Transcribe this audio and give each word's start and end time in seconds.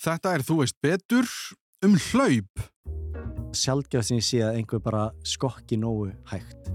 Þetta 0.00 0.34
er 0.36 0.44
Þú 0.46 0.54
veist 0.62 0.76
betur 0.80 1.26
um 1.84 1.96
hlaup. 2.10 2.62
Sjálfgjörð 3.56 4.06
sem 4.06 4.20
ég 4.20 4.24
sé 4.24 4.38
að 4.46 4.60
einhver 4.60 4.80
bara 4.84 5.02
skokki 5.26 5.76
nógu 5.80 6.10
hægt. 6.30 6.70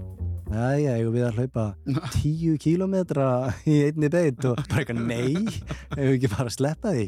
Æja, 0.46 0.92
ég 1.00 1.08
við 1.10 1.24
að 1.26 1.40
hlaupa 1.40 1.64
tíu 2.20 2.54
kílometra 2.62 3.26
í 3.66 3.80
einni 3.88 4.10
beitt 4.12 4.44
og 4.46 4.60
bara 4.68 4.84
eitthvað 4.84 5.00
nei, 5.08 5.42
ef 5.96 5.98
við 5.98 6.12
ekki 6.12 6.30
bara 6.36 6.52
sleppa 6.54 6.92
því. 6.94 7.06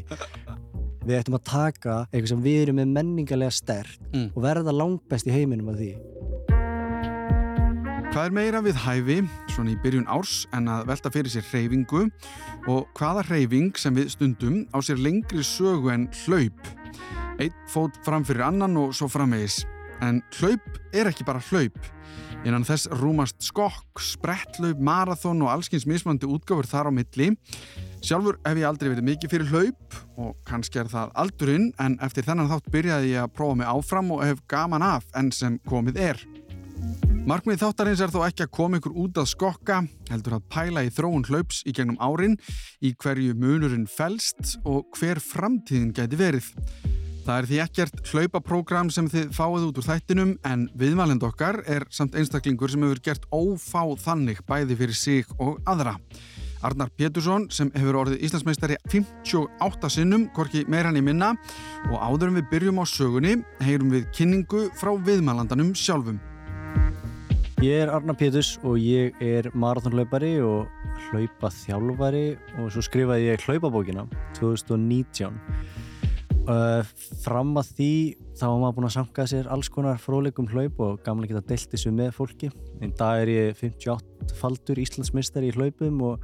Við 1.07 1.15
ættum 1.21 1.37
að 1.39 1.45
taka 1.47 1.95
eitthvað 2.09 2.31
sem 2.33 2.43
við 2.43 2.57
erum 2.65 2.81
með 2.81 2.91
menningarlega 2.99 3.55
stert 3.55 3.95
Mm. 4.09 4.31
og 4.35 4.41
verða 4.43 4.73
langbest 4.75 5.27
í 5.29 5.31
heiminum 5.37 5.69
af 5.71 5.79
því. 5.79 5.93
Hvað 8.19 8.33
er 8.33 8.33
meira 8.35 8.59
við 8.59 8.79
hæfi, 8.83 9.15
svona 9.47 9.71
í 9.71 9.77
byrjun 9.79 10.09
árs, 10.11 10.41
en 10.51 10.65
að 10.67 10.89
velta 10.89 11.07
fyrir 11.13 11.31
sér 11.31 11.45
hreyfingu 11.47 12.01
og 12.67 12.89
hvaða 12.99 13.21
hreyfing 13.29 13.77
sem 13.79 13.95
við 13.95 14.09
stundum 14.11 14.57
á 14.75 14.83
sér 14.83 14.99
lengri 14.99 15.39
sögu 15.47 15.87
en 15.93 16.09
hlaup. 16.25 16.59
Eitt 17.39 17.55
fót 17.71 17.95
fram 18.03 18.25
fyrir 18.27 18.43
annan 18.49 18.75
og 18.81 18.91
svo 18.91 19.07
framvegis. 19.07 19.61
En 20.03 20.19
hlaup 20.35 20.67
er 20.91 21.07
ekki 21.07 21.23
bara 21.29 21.39
hlaup. 21.47 21.79
Innan 22.43 22.67
þess 22.67 22.91
rúmast 22.99 23.39
skokk, 23.39 24.03
sprettlaup, 24.03 24.83
marathón 24.83 25.39
og 25.45 25.53
allskins 25.53 25.87
mismandi 25.87 26.27
útgáfur 26.27 26.67
þar 26.67 26.91
á 26.91 26.97
milli. 26.99 27.29
Sjálfur 28.03 28.41
hef 28.43 28.59
ég 28.59 28.67
aldrei 28.67 28.91
verið 28.97 29.07
mikið 29.13 29.31
fyrir 29.37 29.53
hlaup 29.53 29.99
og 30.19 30.35
kannski 30.43 30.83
er 30.83 30.91
það 30.91 31.15
aldurinn 31.23 31.71
en 31.79 31.95
eftir 32.03 32.27
þennan 32.27 32.51
þátt 32.51 32.67
byrjaði 32.75 33.15
ég 33.15 33.23
að 33.23 33.33
prófa 33.39 33.61
mig 33.63 33.71
áfram 33.71 34.11
og 34.11 34.27
hef 34.27 34.43
gaman 34.51 34.83
af 34.91 35.07
enn 35.15 35.31
sem 35.31 35.55
komið 35.71 36.03
er. 36.11 36.27
Markmið 37.29 37.59
þáttarins 37.61 37.99
er 38.01 38.09
þó 38.09 38.23
ekki 38.25 38.41
að 38.47 38.53
koma 38.57 38.77
ykkur 38.79 38.95
út 39.03 39.17
að 39.21 39.27
skokka, 39.29 39.75
heldur 40.09 40.39
að 40.39 40.45
pæla 40.49 40.81
í 40.81 40.87
þróun 40.89 41.27
hlaups 41.27 41.59
í 41.69 41.73
gegnum 41.77 41.99
árin, 42.01 42.39
í 42.81 42.89
hverju 42.97 43.35
munurinn 43.37 43.83
felst 43.85 44.55
og 44.65 44.87
hver 44.97 45.19
framtíðin 45.21 45.91
gæti 45.93 46.17
verið. 46.17 46.47
Það 47.27 47.35
er 47.35 47.47
því 47.51 47.59
ekkert 47.67 47.99
hlaupaprógram 48.09 48.89
sem 48.89 49.05
þið 49.13 49.27
fáið 49.37 49.67
út 49.67 49.77
úr 49.77 49.85
þættinum 49.85 50.31
en 50.49 50.63
viðmælend 50.79 51.25
okkar 51.27 51.59
er 51.69 51.85
samt 51.93 52.17
einstaklingur 52.17 52.73
sem 52.73 52.87
hefur 52.87 53.03
gert 53.05 53.29
ófá 53.29 53.83
þannig 54.07 54.41
bæði 54.49 54.79
fyrir 54.79 54.97
sig 54.97 55.29
og 55.37 55.59
aðra. 55.69 55.99
Arnar 56.65 56.89
Pétursson 56.97 57.45
sem 57.53 57.69
hefur 57.77 57.99
orðið 58.01 58.25
Íslandsmeistari 58.25 58.79
58 58.89 59.93
sinnum, 59.99 60.25
hvorki 60.33 60.65
meira 60.65 60.89
hann 60.89 60.97
í 60.97 61.05
minna 61.05 61.35
og 61.91 62.01
áður 62.01 62.31
en 62.31 62.41
við 62.41 62.49
byrjum 62.55 62.81
á 62.81 62.85
sögunni 62.89 63.37
heyrum 63.61 63.93
við 63.93 64.09
kynningu 64.17 64.65
frá 64.81 64.95
viðmælandanum 64.97 65.75
sjálfum. 65.77 66.17
Ég 67.59 67.81
er 67.83 67.89
Arnar 67.91 68.15
Péturs 68.15 68.53
og 68.63 68.77
ég 68.79 69.17
er 69.19 69.49
marathonhlaupari 69.51 70.37
og 70.39 70.69
hlaupaþjálfari 71.09 72.37
og 72.55 72.69
svo 72.71 72.83
skrifaði 72.85 73.25
ég 73.33 73.43
hlaupabókina 73.43 74.05
2019. 74.37 75.35
Uh, 76.47 76.87
fram 77.19 77.51
að 77.59 77.73
því 77.75 77.89
þá 78.39 78.45
var 78.45 78.61
maður 78.61 78.77
búinn 78.77 78.87
að 78.87 78.95
sanga 78.95 79.27
sér 79.33 79.51
alls 79.51 79.67
konar 79.75 79.99
fróðleikum 79.99 80.47
hlaup 80.53 80.79
og 80.85 81.03
að 81.03 81.27
geta 81.33 81.43
delt 81.51 81.75
þessu 81.75 81.91
með 81.99 82.15
fólki. 82.15 82.53
En 82.79 82.95
dag 82.95 83.25
er 83.25 83.35
ég 83.35 83.59
58 83.59 84.39
faldur 84.39 84.79
Íslandsmeistari 84.79 85.51
í 85.51 85.57
hlaupum 85.59 85.99
og 86.13 86.23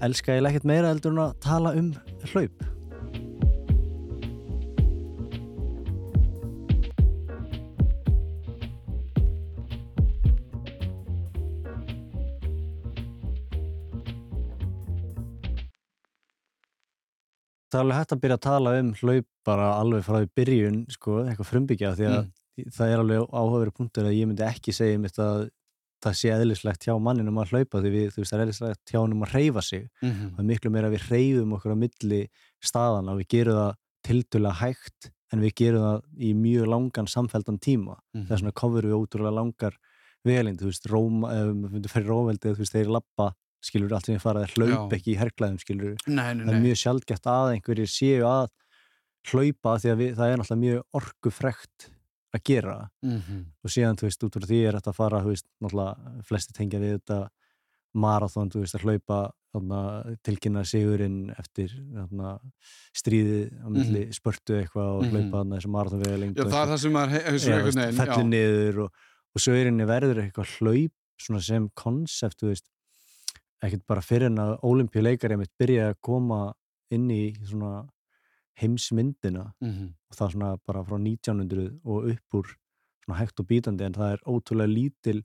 elska 0.00 0.40
ég 0.40 0.48
ekkert 0.48 0.72
meira 0.72 0.94
heldur 0.94 1.12
en 1.12 1.26
að 1.28 1.40
tala 1.44 1.76
um 1.76 1.92
hlaup. 2.32 2.70
Það 17.70 17.78
er 17.78 17.84
alveg 17.84 17.96
hægt 18.00 18.12
að 18.12 18.20
byrja 18.24 18.36
að 18.36 18.44
tala 18.48 18.70
um 18.80 18.92
hlaup 18.98 19.26
bara 19.46 19.66
alveg 19.78 20.02
frá 20.04 20.16
því 20.20 20.28
byrjun, 20.40 20.78
sko, 20.90 21.16
eitthvað 21.24 21.46
frumbyggja 21.52 21.94
því 21.96 22.06
að 22.10 22.20
það 22.76 22.90
er 22.92 22.98
alveg 22.98 23.26
áhugaveru 23.30 23.72
punktur 23.72 24.04
að 24.10 24.16
ég 24.18 24.26
myndi 24.28 24.42
ekki 24.44 24.72
segja 24.74 24.98
mitt 24.98 25.18
að 25.22 25.48
það 26.02 26.14
sé 26.16 26.28
eðlislegt 26.32 26.84
hjá 26.88 26.94
manninum 27.00 27.38
að 27.38 27.50
hlaupa 27.52 27.80
því 27.80 27.90
við, 27.94 28.08
þú 28.14 28.20
veist, 28.22 28.32
það 28.32 28.38
er 28.40 28.44
eðlislegt 28.46 28.90
hjá 28.92 28.98
hannum 29.00 29.22
að 29.26 29.32
reyfa 29.36 29.62
sig 29.62 29.82
Mm 30.02 30.10
-hmm. 30.10 30.30
það 30.34 30.38
er 30.40 30.48
miklu 30.50 30.70
meira 30.70 30.88
að 30.88 30.94
við 30.96 31.08
reyfum 31.10 31.52
okkur 31.56 31.72
á 31.72 31.82
milli 31.84 32.20
staðan 32.64 33.08
og 33.08 33.18
við 33.20 33.26
gerum 33.28 33.54
það 33.60 33.74
tildulega 34.02 34.54
hægt 34.60 35.10
en 35.32 35.40
við 35.40 35.52
gerum 35.60 35.82
það 35.82 36.00
í 36.18 36.34
mjög 36.34 36.66
langan 36.66 37.06
samfeldan 37.06 37.58
tíma 37.60 37.96
Mhm. 38.14 38.26
það 38.26 38.32
er 38.32 38.38
svona 38.38 38.52
cover 38.54 38.82
við 38.82 38.96
ótrúlega 38.98 39.34
langar 39.34 39.72
velind, 40.24 40.58
þú 40.60 40.66
veist, 40.66 40.86
Róm 40.90 41.24
ef 41.24 41.46
við 41.48 41.70
myndum 41.70 41.90
fyrir 41.92 42.06
Róveldi, 42.08 42.48
þú 42.52 42.58
veist, 42.58 42.72
þeir 42.74 42.88
lappa 42.90 43.34
skilur 43.64 43.92
allt 43.96 44.08
sem 44.08 44.16
ég 44.16 44.22
fara, 44.22 44.44
þeir 44.46 44.56
hlaup 44.56 44.92
Já. 44.92 44.98
ekki 44.98 45.14
í 45.14 45.18
herrklæðum 45.20 45.58
skilur, 45.62 45.96
Nei, 46.06 46.34
nei, 46.34 46.44
það 46.46 46.52
er 46.54 46.58
nei. 46.58 46.66
mjög 46.68 46.80
sjaldgæft 46.82 47.26
að 47.30 47.54
einhverjir 47.54 47.90
séu 47.92 48.22
að 48.28 48.48
hlaupa 49.30 49.74
því 49.82 49.90
að 49.92 49.98
við, 50.00 50.14
það 50.16 50.30
er 50.32 50.40
náttúrulega 50.40 50.64
mjög 50.64 51.00
orkufrekt 51.00 51.90
að 52.30 52.44
gera 52.46 52.76
Mm 53.02 53.18
-hmm. 53.20 53.42
og 53.64 53.70
síðan, 53.70 53.96
þú 53.98 54.06
veist, 54.08 54.24
út 54.24 54.36
úr 54.36 54.46
því 54.46 54.60
er 54.68 54.74
þetta 54.78 54.90
að 54.90 54.96
fara, 54.96 55.22
þú 55.24 55.32
veist, 55.34 55.46
náttúrulega 55.60 56.24
flesti 56.24 56.52
tengja 56.56 56.80
við 56.80 56.92
þetta 56.98 57.28
marathon, 57.94 58.50
þú 58.50 58.60
veist, 58.62 58.74
að 58.74 58.84
hlaupa 58.86 59.20
tilkynna 60.22 60.62
sigurinn 60.64 61.30
eftir 61.38 61.72
þarna, 61.74 62.38
stríði 62.94 63.50
á 63.58 63.68
milli 63.68 64.04
mm 64.06 64.12
spörtu 64.14 64.54
eitthvað 64.60 64.90
og 65.00 65.04
hlaupa 65.10 65.40
þarna 65.40 65.56
þessu 65.58 65.70
marathonvega 65.74 66.18
Já, 66.36 66.44
það 66.44 66.62
er 66.62 66.70
það 66.70 66.80
sem 66.80 66.92
veginn. 67.80 67.98
fellir 67.98 68.28
niður 68.30 68.78
og, 68.84 68.90
og 69.34 69.40
svo 69.42 69.52
er 69.52 69.64
henni 69.70 69.86
verður 69.90 70.22
eitthvað 70.22 70.54
hlaup 70.60 70.92
svona 71.20 71.42
sem 71.42 71.68
konsept, 71.74 72.38
þú 72.40 72.46
veist 72.52 72.66
ekkert 73.62 73.86
bara 73.86 74.00
fyrir 74.00 74.26
en 74.30 74.36
að 74.38 74.58
olimpíuleikari 74.62 75.36
mitt 75.38 75.52
byrja 75.60 75.90
að 75.90 75.96
koma 76.00 76.54
inn 76.90 77.08
í 77.10 77.34
svona 77.46 77.88
heimsmyndina 78.60 79.52
Mhm. 79.60 79.94
og 80.10 80.16
það 80.16 80.32
svona 80.34 80.56
bara 80.66 80.82
frá 80.84 80.98
1900 80.98 81.80
og 81.84 82.04
upp 82.10 82.34
úr 82.34 82.46
svona 83.04 83.18
hægt 83.20 83.40
og 83.40 83.46
bítandi 83.46 83.82
en 83.84 83.92
það 83.94 84.12
er 84.12 84.18
ótrúlega 84.26 84.74
lítil 84.74 85.22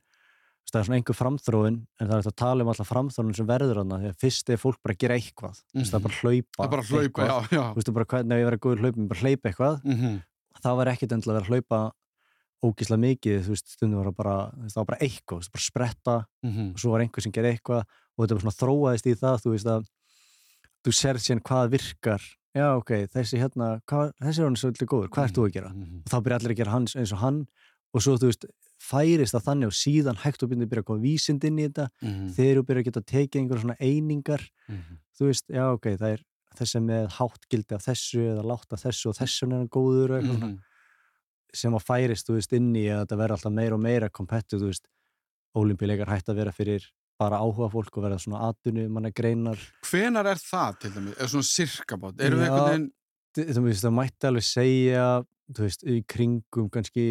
það 0.71 0.79
er 0.79 0.83
svona 0.85 0.97
einhver 0.99 1.15
framþróin 1.19 1.77
en 1.99 2.07
það 2.07 2.17
er 2.17 2.29
að 2.31 2.35
tala 2.35 2.63
um 2.63 2.69
alltaf 2.71 2.89
framþróin 2.89 3.35
sem 3.35 3.47
verður 3.47 3.77
hana 3.83 3.97
því 3.99 4.09
að 4.09 4.19
fyrst 4.23 4.49
er 4.49 4.57
fólk 4.57 4.77
bara 4.83 4.93
að 4.95 4.97
gera 5.03 5.15
eitthvað 5.15 5.55
mm 5.73 5.81
-hmm. 5.81 5.89
það 5.91 5.95
er 5.99 6.05
bara 6.05 6.13
að 6.13 6.21
hlaupa 6.21 6.55
Það 6.57 6.65
er 6.65 6.69
bara 6.69 6.81
að 6.81 6.89
hlaupa, 6.89 7.21
eitthvað. 7.21 7.27
já, 7.27 7.57
já. 7.57 7.63
þú 7.71 7.75
veist 7.75 7.93
bara 7.93 8.05
hvernig 8.05 8.39
ég 8.39 8.47
verið 8.49 8.59
góður 8.65 8.81
hlaupin 8.81 9.07
bara 9.07 9.19
hlaupa 9.19 9.49
eitthvað 9.49 9.83
Mhm. 9.85 10.21
það 10.63 10.75
var 10.77 10.85
ekkit 10.87 11.11
endilega 11.11 11.31
að 11.31 11.35
vera 11.35 11.45
að 11.45 11.49
hlaupa 11.51 11.91
ógislega 12.63 12.99
mikið, 12.99 13.43
þú 13.45 13.49
veist, 13.49 13.67
stundum 13.67 13.97
var 14.03 14.11
það 14.11 14.15
bara 14.15 14.51
það 14.55 14.75
var 14.75 14.85
bara 14.85 14.99
eitthvað, 14.99 15.37
þú 15.37 15.41
veist, 15.41 15.51
bara 15.53 15.69
spretta 15.69 16.25
Mhm. 16.43 16.69
og 16.71 16.77
svo 16.79 16.91
var 16.91 17.01
einhver 17.01 17.21
sem 17.21 17.31
gerði 17.31 17.51
eitthvað 17.59 17.83
og 18.17 18.25
þetta 18.25 18.35
var 18.37 18.43
svona 18.45 18.59
þróaðist 18.61 19.05
í 19.11 19.15
það, 19.19 19.41
þú 19.43 19.51
veist 19.55 19.65
að 19.75 19.85
þú 20.85 20.91
sér 20.95 21.17
síðan 21.19 21.41
hvað 21.43 21.71
virkar 21.75 22.21
já, 22.55 22.67
ok, 22.77 22.91
þessi 23.11 23.39
hérna 23.41 23.69
hvað, 23.89 24.13
þessi 24.23 24.39
er 24.39 24.45
hann 24.45 24.55
svolítið 24.55 24.87
góður, 24.91 25.09
hvað 25.09 25.25
ert 25.25 25.35
þú 25.35 25.45
að 25.47 25.53
gera 25.53 25.69
Mhm. 25.73 26.01
og 26.05 26.11
þá 26.11 26.17
byrja 26.23 26.35
allir 26.39 26.51
að 26.51 26.59
gera 26.61 26.71
hans 26.71 26.95
eins 26.95 27.11
og 27.11 27.19
hann 27.19 27.47
og 27.93 28.01
svo, 28.01 28.17
þú 28.17 28.29
veist, 28.31 28.45
færist 28.79 29.33
það 29.33 29.43
þannig 29.47 29.67
og 29.67 29.75
síðan 29.75 30.17
hægt 30.23 30.43
og 30.43 30.49
byrja 30.49 30.81
að 30.81 30.85
koma 30.85 31.01
vísind 31.01 31.43
inn 31.43 31.57
í 31.59 31.67
þetta 31.67 31.89
Mhm. 32.01 32.29
þegar 32.35 32.55
þú 32.61 32.63
byrja 32.65 32.81
að 32.81 32.85
geta 32.85 33.01
tekið 33.01 33.41
einhver 33.41 33.59
svona 33.61 33.77
einingar 33.79 34.41
Mhm. 34.69 34.97
þú 35.17 35.25
veist, 35.27 35.45
já, 35.49 35.63
ok, 35.73 35.85
það 35.97 36.13
er 36.13 36.23
þessi 36.55 36.79
með 36.85 37.07
hátt 37.17 37.43
gildi 37.49 37.75
af 37.75 37.83
þessu 37.83 38.19
eða 38.31 38.43
látt 38.45 38.71
af 38.71 38.79
þessu 38.83 39.09
og 39.09 39.15
þessu 39.15 39.43
er 39.47 39.57
hann 39.57 39.67
góður 39.69 40.21
svona 40.21 40.39
Mhm. 40.47 40.59
sem 41.53 41.71
að 41.73 41.83
færist, 41.83 42.27
þú 42.27 42.33
veist, 42.35 42.53
inn 42.53 42.73
í 42.75 42.83
að 42.87 43.07
þetta 43.07 43.17
verður 43.17 43.35
alltaf 43.35 43.53
meira 43.53 43.73
og 43.75 43.79
meira 43.81 44.09
kompettu, 44.09 44.59
þú 44.59 44.67
veist 44.71 44.85
ólimpíuleikar 45.55 46.07
hægt 46.07 46.27
að 46.29 46.35
vera 46.35 46.51
fyrir 46.51 46.83
bara 47.19 47.39
áhuga 47.39 47.69
fólk 47.71 47.97
og 47.97 48.03
verða 48.05 48.19
svona 48.19 48.49
atvinnu 48.49 48.87
manna 48.91 49.11
greinar 49.15 49.59
Hvenar 49.87 50.27
er 50.33 50.41
það 50.41 50.79
til 50.81 50.91
dæmis? 50.97 51.15
Er 51.19 51.31
svona 51.31 51.47
sirkabót? 51.49 52.19
Erum 52.21 52.39
við 52.41 52.49
einhvern 52.49 52.69
veginn... 52.71 52.91
Þú 53.35 53.61
veist, 53.65 53.83
það 53.83 53.95
mætti 53.97 54.27
alveg 54.29 54.45
segja 54.47 55.05
þú 55.55 55.65
veist, 55.65 55.81
í 55.91 55.95
kringum 56.07 56.69
kannski 56.71 57.03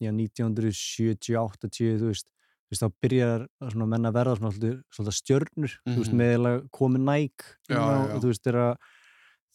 já, 0.00 0.10
1970-80 0.14 1.98
þú 2.00 2.10
veist, 2.10 2.26
þú 2.28 2.72
veist, 2.74 2.82
þá 2.84 2.88
byrjar 3.04 3.46
svona 3.72 3.88
menn 3.90 4.08
að 4.08 4.16
verða 4.18 4.36
svona 4.38 4.52
svolítið 4.54 5.16
stjörnur 5.18 5.74
þú 5.84 5.96
veist, 5.98 6.12
Mhm. 6.14 6.20
með 6.20 6.68
komið 6.70 7.02
næk 7.08 7.44
já, 7.68 7.74
já. 7.74 8.18
þú 8.20 8.30
veist, 8.30 8.46
að 8.46 8.76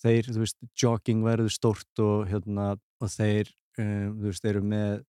þeir, 0.04 0.24
þú 0.32 0.40
veist, 0.44 0.58
jogging 0.80 1.24
verður 1.24 1.52
stórt 1.52 2.00
og 2.04 2.28
hérna, 2.30 2.78
og 3.02 3.10
þeir 3.10 3.50
um, 3.80 4.20
þú 4.20 4.26
veist, 4.30 4.46
eru 4.46 4.62
með 4.62 5.04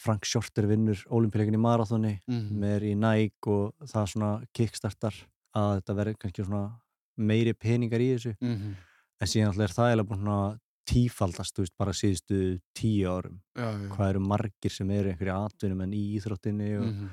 Frank 0.00 0.24
Shorter 0.24 0.66
vinnur 0.70 0.96
olimpíuleikin 1.12 1.56
í 1.58 1.60
marathoni 1.60 2.14
Mhm. 2.26 2.56
með 2.62 2.86
í 2.90 2.94
Nike 2.96 3.46
og 3.50 3.74
það 3.84 4.06
svona 4.14 4.30
kickstartar 4.56 5.14
að 5.54 5.80
þetta 5.82 5.96
verður 5.98 6.18
kannski 6.22 6.44
svona 6.46 6.80
meiri 7.18 7.52
peningar 7.54 8.00
í 8.00 8.14
þessu 8.16 8.34
Mhm. 8.40 8.74
en 9.20 9.26
síðan 9.28 9.48
alltaf 9.52 9.66
er 9.68 9.74
það 9.76 9.88
eiginlega 9.90 10.08
búin 10.08 10.28
að 10.32 10.58
tífaldast, 10.90 11.54
þú 11.54 11.62
veist, 11.62 11.76
bara 11.78 11.92
síðustu 11.92 12.60
tíu 12.74 13.06
árum, 13.06 13.40
Já, 13.56 13.70
já. 13.70 13.88
hvað 13.94 14.08
eru 14.10 14.20
margir 14.20 14.70
sem 14.72 14.90
eru 14.90 15.10
einhverju 15.12 15.46
atvinnum 15.46 15.82
en 15.82 15.92
í 15.92 16.16
íþróttinni 16.18 16.78
og, 16.80 16.86
Mhm. 16.86 17.10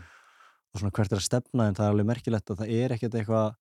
og 0.73 0.81
svona 0.81 0.91
hvert 0.91 1.11
er 1.11 1.17
að 1.17 1.27
stefna 1.29 1.67
en 1.67 1.75
það 1.75 1.85
er 1.85 1.93
alveg 1.93 2.05
merkilegt 2.07 2.49
að 2.49 2.57
það 2.57 2.71
er 2.71 2.89
ekkert 2.95 3.13
eitthvað 3.13 3.55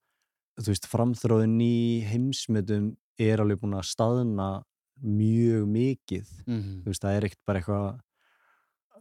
þú 0.59 0.69
veist, 0.73 0.87
framþróðin 0.89 1.61
í 1.61 2.03
heimsmyndum 2.07 2.97
er 3.19 3.39
alveg 3.39 3.59
búin 3.61 3.75
að 3.77 3.85
staðna 3.93 4.63
mjög 5.05 5.67
mikið 5.69 6.27
Mhm. 6.47 6.83
þú 6.83 6.85
veist, 6.87 7.03
það 7.03 7.17
er 7.17 7.23
ekkert 7.29 7.45
bara 7.47 7.61
eitthvað 7.61 8.01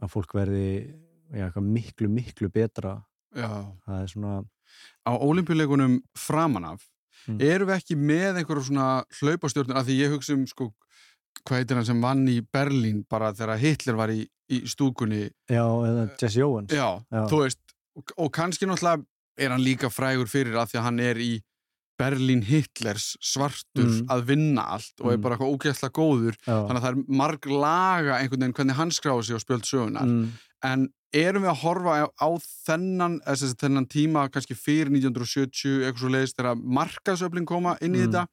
að 0.02 0.12
fólk 0.12 0.34
verði 0.36 0.66
já, 1.34 1.50
miklu, 1.62 2.10
miklu 2.12 2.50
betra 2.54 2.98
Já. 3.36 3.50
það 3.88 4.02
er 4.02 4.12
svona 4.12 4.36
Á 5.06 5.12
olimpíuleikunum 5.22 6.02
framan 6.18 6.66
af 6.74 6.84
Mm. 7.26 7.40
erum 7.42 7.70
við 7.72 7.76
ekki 7.80 7.96
með 7.98 8.38
einhverjum 8.38 8.66
svona 8.68 8.88
hlaupastjórnur 9.18 9.78
af 9.80 9.86
því 9.88 9.94
ég 9.98 10.12
hugsa 10.14 10.34
um 10.36 10.44
sko 10.46 10.68
hvað 11.48 11.58
heitir 11.58 11.76
hann 11.80 11.86
sem 11.88 12.02
vann 12.04 12.28
í 12.30 12.36
Berlín 12.54 13.00
bara 13.10 13.32
þegar 13.34 13.58
Hitler 13.58 13.96
var 13.98 14.10
í, 14.14 14.28
í 14.54 14.60
stúkunni 14.70 15.24
Já, 15.50 15.64
eða 15.66 16.04
Jesse 16.22 16.44
Owens 16.46 16.70
já, 16.76 16.86
Já. 17.10 17.24
þú 17.32 17.40
veist 17.42 17.58
og, 17.98 18.14
og 18.18 18.30
kannski 18.36 18.68
náttúrulega 18.70 19.06
er 19.42 19.50
hann 19.56 19.64
líka 19.66 19.90
frægur 19.90 20.30
fyrir 20.30 20.54
að 20.54 20.70
því 20.76 20.78
að 20.78 20.86
hann 20.86 21.00
er 21.00 21.18
í 21.18 21.32
Berlín 21.98 22.42
Hitlers 22.44 23.16
svartur 23.24 23.86
Mm. 23.88 24.08
að 24.12 24.26
vinna 24.28 24.64
allt 24.76 24.94
og 25.02 25.12
er 25.14 25.18
Mm. 25.18 25.22
bara 25.22 25.38
eitthvað 25.38 25.54
ógeðslega 25.56 25.96
góður 25.96 26.36
Já, 26.46 26.68
þannig 26.68 26.82
að 26.82 26.86
það 26.86 26.92
er 26.98 27.16
marg 27.22 27.46
laga 27.46 28.14
einhvern 28.20 28.40
veginn 28.42 28.54
hvernig 28.54 28.76
hann 28.76 28.92
skráði 28.92 29.24
sig 29.26 29.36
og 29.36 29.42
spjöld 29.46 29.66
sögunar 29.70 30.04
mm, 30.04 30.30
en 30.64 30.90
erum 31.14 31.44
við 31.44 31.52
að 31.54 31.62
horfa 31.64 32.10
á, 32.20 32.30
þennan, 32.68 33.20
þess, 33.24 33.54
þennan 33.56 33.88
tíma 33.88 34.30
kannski 34.30 34.56
fyrir 34.60 34.90
1970 34.92 35.86
eitthvað 35.86 36.00
svo 36.04 36.10
leiðist 36.12 36.36
þegar 36.36 36.60
markaðsöfling 36.60 37.46
koma 37.48 37.78
inn 37.82 37.96
í 37.96 38.04
Mm. 38.04 38.12
þetta 38.12 38.28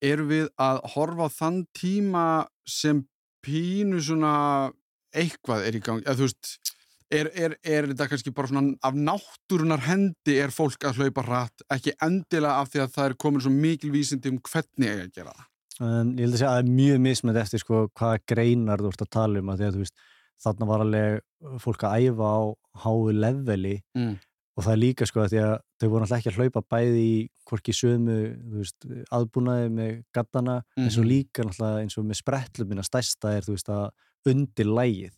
erum 0.00 0.28
við 0.28 0.48
að 0.58 0.80
horfa 0.94 1.26
á 1.26 1.28
þann 1.28 1.66
tíma 1.76 2.46
sem 2.66 3.04
pínu 3.44 4.00
svona 4.00 4.72
eitthvað 5.14 5.66
er 5.66 5.72
í 5.76 5.80
gang 5.82 6.00
eða 6.04 6.16
þú 6.16 6.26
veist 6.28 6.67
Er, 7.08 7.30
er, 7.32 7.54
er 7.64 7.86
þetta 7.88 8.04
kannski 8.10 8.30
bara 8.36 8.50
svona 8.50 8.74
af 8.84 8.92
náttúrunar 8.92 9.80
hendi 9.86 10.34
er 10.42 10.50
fólk 10.52 10.82
að 10.84 10.98
hlaupa 11.00 11.22
hratt 11.24 11.62
ekki 11.72 11.94
endilega 12.04 12.58
af 12.60 12.68
því 12.68 12.82
að 12.84 12.90
það 12.96 13.06
er 13.08 13.14
komin 13.24 13.40
svo 13.40 13.52
mikil 13.54 13.92
vísindi 13.94 14.28
um 14.28 14.40
hvernig 14.44 14.90
ég 14.90 15.00
að 15.06 15.14
gera 15.16 15.32
það 15.32 15.46
um, 15.88 16.10
Ég 16.18 16.26
held 16.26 16.34
að 16.34 16.38
segja 16.42 16.50
að 16.50 16.56
það 16.58 16.62
er 16.66 16.70
mjög 16.82 16.98
mismönd 17.06 17.40
eftir 17.40 17.62
sko 17.62 17.80
hvaða 17.96 18.18
greinar 18.28 18.82
þú 18.84 18.90
ert 18.92 19.04
að 19.06 19.12
tala 19.16 19.40
um 19.40 19.48
að 19.54 19.62
því 19.62 19.68
að 19.70 19.78
veist 19.80 20.02
þarna 20.44 20.68
var 20.68 20.84
alveg 20.84 21.60
fólk 21.64 21.84
að 21.88 22.04
æfa 22.10 22.28
á 22.28 22.40
háu 22.84 22.98
leveli 23.16 23.72
mm. 23.96 24.12
og 24.58 24.66
það 24.66 24.72
er 24.74 24.80
líka 24.82 25.08
sko 25.08 25.22
að 25.24 25.32
því 25.32 25.40
að 25.46 25.54
þau 25.80 25.88
voru 25.88 26.04
alltaf 26.04 26.18
ekki 26.20 26.30
að 26.34 26.38
hlaupa 26.42 26.62
bæði 26.74 27.06
í 27.06 27.14
hvorki 27.48 27.72
sömu 27.74 28.18
veist, 28.58 28.86
aðbúnaði 29.16 29.70
með 29.78 29.94
gattana 30.12 30.58
en 30.76 30.90
svo 30.92 31.02
Mhm. 31.06 31.08
líka 31.08 31.46
náttúrulega 31.48 31.80
eins 31.86 31.96
og 31.96 32.04
með 32.04 32.20
sprettlumina 32.20 32.84
stærsta 32.84 33.32
er 33.38 33.48
þú 33.48 33.56
veist 33.56 33.72
að 33.72 33.88
undir 34.28 34.68
lægið 34.68 35.14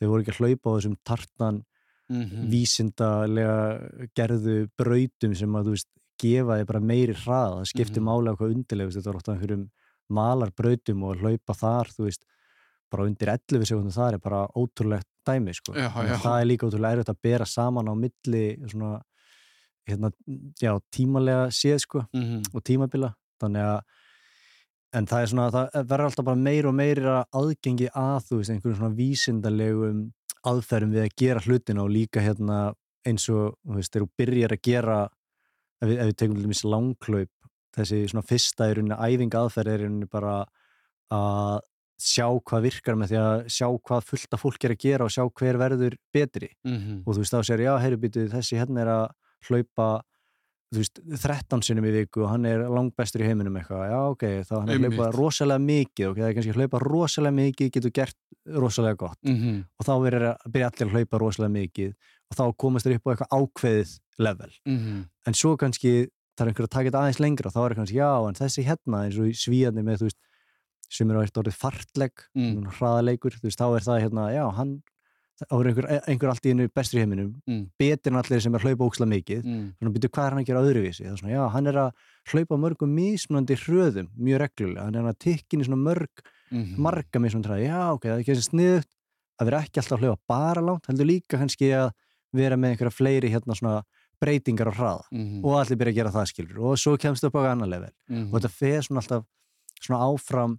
þau 0.00 0.08
voru 0.08 0.22
ekki 0.22 0.32
að 0.34 0.40
hlaupa 0.40 0.70
á 0.70 0.76
þessum 0.78 0.96
tartan 1.04 1.64
Mm 2.10 2.24
-hmm. 2.26 2.46
vísindalega 2.50 4.08
gerðu 4.18 4.68
brautum 4.76 5.34
sem 5.38 5.52
að 5.54 5.64
þú 5.68 5.70
veist 5.76 5.88
gefa 6.18 6.56
þig 6.58 6.66
bara 6.66 6.80
meiri 6.80 7.14
hrað 7.14 7.52
það 7.54 7.68
skiptir 7.70 8.00
Mhm. 8.02 8.08
máli 8.08 8.30
á 8.30 8.34
hvað 8.36 8.54
undirlega 8.54 8.90
þetta 8.96 9.06
var 9.06 9.16
ofta 9.20 9.32
einhverjum 9.32 9.70
malarbrautum 10.10 11.04
og 11.04 11.14
að 11.16 11.20
hlaupa 11.22 11.54
þar 11.54 11.86
þú 11.94 12.04
veist, 12.08 12.24
bara 12.90 13.04
undir 13.06 13.28
11 13.30 13.64
sekundum 13.70 13.94
þar 13.94 14.14
er 14.14 14.18
bara 14.18 14.40
ótrúlegt 14.58 15.06
dæmi 15.24 15.54
sko. 15.54 15.72
Já, 15.72 15.86
já. 15.94 16.16
það 16.18 16.40
er 16.40 16.46
líka 16.50 16.66
ótrúlega 16.66 16.92
erfitt 16.96 17.12
að 17.14 17.22
bera 17.22 17.44
saman 17.46 17.86
á 17.88 17.94
milli 17.94 18.58
svona 18.68 19.00
hérna, 19.88 20.10
já, 20.60 20.80
tímalega 20.90 21.46
séð 21.54 21.78
sko 21.78 22.06
Mm 22.12 22.22
-hmm. 22.22 22.42
og 22.54 22.62
tímabila 22.64 23.14
þannig 23.40 23.62
að 23.62 23.80
en 24.96 25.06
það 25.06 25.22
er 25.22 25.30
svona, 25.32 25.48
það 25.54 25.88
verður 25.92 26.08
alltaf 26.08 26.26
bara 26.26 26.42
meira 26.48 26.70
og 26.70 26.76
meira 26.76 27.16
aðgengi 27.36 27.88
að 27.94 28.28
þú 28.28 28.40
veist, 28.40 28.52
einhverjum 28.54 28.78
svona 28.80 28.98
vísindalegum 28.98 30.04
aðferðum 30.50 30.94
við 30.96 31.04
að 31.04 31.16
gera 31.20 31.44
hlutina 31.44 31.84
og 31.84 31.92
líka 31.94 32.24
hérna 32.24 32.60
eins 33.06 33.28
og, 33.32 33.56
þú 33.64 33.78
veist, 33.78 33.92
þegar 33.92 34.06
þú 34.06 34.22
byrjar 34.22 34.54
að 34.56 34.62
gera 34.66 35.00
ef 35.80 35.88
við, 35.88 35.96
ef 35.96 36.10
við 36.10 36.16
tekum 36.20 36.36
til 36.38 36.46
dæmis 36.46 36.64
langklaup 36.66 37.50
þessi 37.76 38.00
svona 38.10 38.26
fyrsta 38.26 38.68
í 38.68 38.76
rauninni 38.76 38.98
æfing 38.98 39.36
aðferð 39.38 39.72
er 39.74 39.84
í 39.84 39.86
rauninni 39.86 40.10
bara 40.10 40.34
að 41.14 41.60
sjá 42.00 42.26
hvað 42.48 42.64
virkar 42.64 42.96
með 42.96 43.12
því 43.12 43.18
að 43.20 43.42
sjá 43.52 43.66
hvað 43.68 44.06
fullt 44.08 44.36
af 44.36 44.42
fólk 44.42 44.64
er 44.64 44.74
að 44.74 44.84
gera 44.84 45.06
og 45.06 45.12
sjá 45.12 45.24
hver 45.26 45.58
verður 45.60 45.96
betri. 46.14 46.48
Mm 46.64 46.78
og 47.04 47.14
þú 47.14 47.20
veist 47.20 47.34
þá 47.34 47.40
sér, 47.44 47.64
já, 47.66 47.72
heyru 47.82 47.98
býtu 48.00 48.26
þessi 48.32 48.58
hérna 48.58 48.80
er 48.84 48.90
að 48.94 49.06
hlaupa 49.48 49.88
veist, 50.78 51.00
13 51.02 51.62
sinnum 51.66 51.84
í 51.88 51.92
viku 51.94 52.22
og 52.22 52.30
hann 52.30 52.44
er 52.46 52.62
langbestur 52.70 53.24
í 53.24 53.26
heiminum 53.26 53.56
eitthvað, 53.58 53.88
já, 53.90 53.98
ok 54.12 54.24
þá 54.46 54.52
hann 54.60 54.68
er 54.68 54.76
að 54.76 54.84
hlaupa 54.84 55.04
Einmitt. 55.06 55.16
rosalega 55.18 55.64
mikið 55.64 56.08
ok, 56.10 56.20
það 56.20 56.28
er 56.28 56.36
kannski 56.38 56.52
að 56.54 56.60
hlaupa 56.60 56.80
rosalega 56.84 57.36
mikið 57.40 57.72
getur 57.74 57.90
gert 57.90 58.16
rosalega 58.46 58.96
gott 58.96 59.18
-hmm. 59.26 59.58
og 59.78 59.86
þá 59.86 59.90
að 59.90 60.02
byrja 60.54 60.70
allir 60.70 60.86
að 60.86 60.94
hlaupa 60.94 61.18
rosalega 61.18 61.52
mikið 61.58 61.94
og 62.30 62.36
þá 62.38 62.44
komast 62.56 62.86
þér 62.86 62.94
upp 62.96 63.06
á 63.06 63.10
eitthvað 63.10 63.34
ákveðið 63.40 63.98
level, 64.18 64.52
Mm 64.64 65.04
en 65.26 65.34
svo 65.34 65.56
kannski 65.56 66.08
er 66.40 66.46
einhver 66.48 66.64
að 66.64 66.72
taka 66.72 66.88
þetta 66.88 67.00
aðeins 67.02 67.20
lengra 67.20 67.48
og 67.50 67.52
þá 67.52 67.60
er 67.66 67.74
kannski, 67.76 67.96
já, 68.00 68.10
en 68.28 68.34
þessi 68.38 68.62
hérna 68.64 69.04
eins 69.04 69.18
og 69.20 69.26
svíðandi 69.36 69.82
með, 69.84 69.98
þú 70.00 70.06
veist, 70.08 70.20
sem 70.90 71.10
er 71.10 71.16
á 71.20 71.22
eitt 71.22 71.36
orðið 71.36 71.58
fartleg, 71.60 72.12
Mm. 72.34 72.64
hraðaleikur 72.78 73.36
þú 73.36 73.44
veist, 73.44 73.60
þá 73.60 73.68
er 73.76 73.84
það 73.84 74.00
hérna, 74.00 74.24
já, 74.32 74.44
hann 74.56 74.82
þá 75.40 75.54
er 75.60 75.68
einhver, 75.70 75.86
einhver 76.08 76.28
allt 76.32 76.44
í 76.46 76.50
hennu 76.52 76.68
bestur 76.74 76.98
í 76.98 77.02
heiminum 77.04 77.30
Mm. 77.48 77.70
betur 77.78 78.12
en 78.12 78.18
allir 78.20 78.40
sem 78.42 78.54
er 78.54 78.60
hlaupa 78.60 78.84
óksla 78.88 79.06
mikið 79.08 79.44
Mm. 79.44 79.72
þannig 79.78 79.90
að 79.90 79.94
byrja 79.96 80.10
hvað 80.10 80.26
er 80.26 80.30
hann 80.30 80.42
að 80.42 80.46
gera 80.46 80.62
öðruvísi 80.66 81.04
það 81.06 81.12
er 81.12 81.16
svona, 81.22 81.32
já, 81.32 81.48
hann 81.50 81.66
er 81.66 81.74
að 81.74 81.92
hlaupa 82.32 82.56
mörgum 82.58 82.94
mismunandi 82.94 83.56
hröðum, 83.56 84.08
mjög 84.18 84.38
reglulega 84.44 84.84
hann 84.84 84.94
er 84.94 85.02
að 85.12 85.18
tikkin 85.18 85.60
í 85.60 85.64
svona 85.64 85.82
mörg, 85.82 86.08
Mhm. 86.52 86.76
marga 86.78 87.18
mismunandi 87.20 87.48
hraði, 87.48 87.66
já, 87.68 87.92
ok, 87.94 88.02
það 88.02 88.16
er 88.16 88.20
ekki 88.24 88.34
þessi 88.34 88.50
sniðugt 88.50 88.88
að 89.40 89.44
vera 89.46 89.60
ekki 89.62 89.78
alltaf 89.80 89.98
að 89.98 90.02
hlaupa 90.04 90.20
bara 90.28 90.60
langt 90.60 90.86
heldur 90.86 91.06
líka 91.06 91.38
kannski 91.38 91.70
að 91.72 91.92
vera 92.34 92.56
með 92.56 92.76
einhverja 92.76 92.92
fleiri 92.98 93.30
hérna 93.30 93.54
svona 93.56 93.82
breytingar 94.20 94.68
á 94.68 94.72
hraða 94.76 95.04
Mhm. 95.12 95.44
og 95.44 95.52
allir 95.64 95.76
byrja 95.78 95.92
að 95.92 95.94
gera 95.94 96.10
það 96.10 96.26
skilur 96.28 96.58
og 96.60 96.76
svo 96.76 96.98
kemst 96.98 97.24
upp 97.24 97.32
á 97.34 97.50
annar 97.52 97.66
level 97.68 97.90
Mhm. 98.10 98.34
og 98.34 98.40
þetta 98.42 98.50
fer 98.50 98.80
svona 98.82 99.00
alltaf 99.00 99.24
svona 99.80 100.00
áfram 100.04 100.58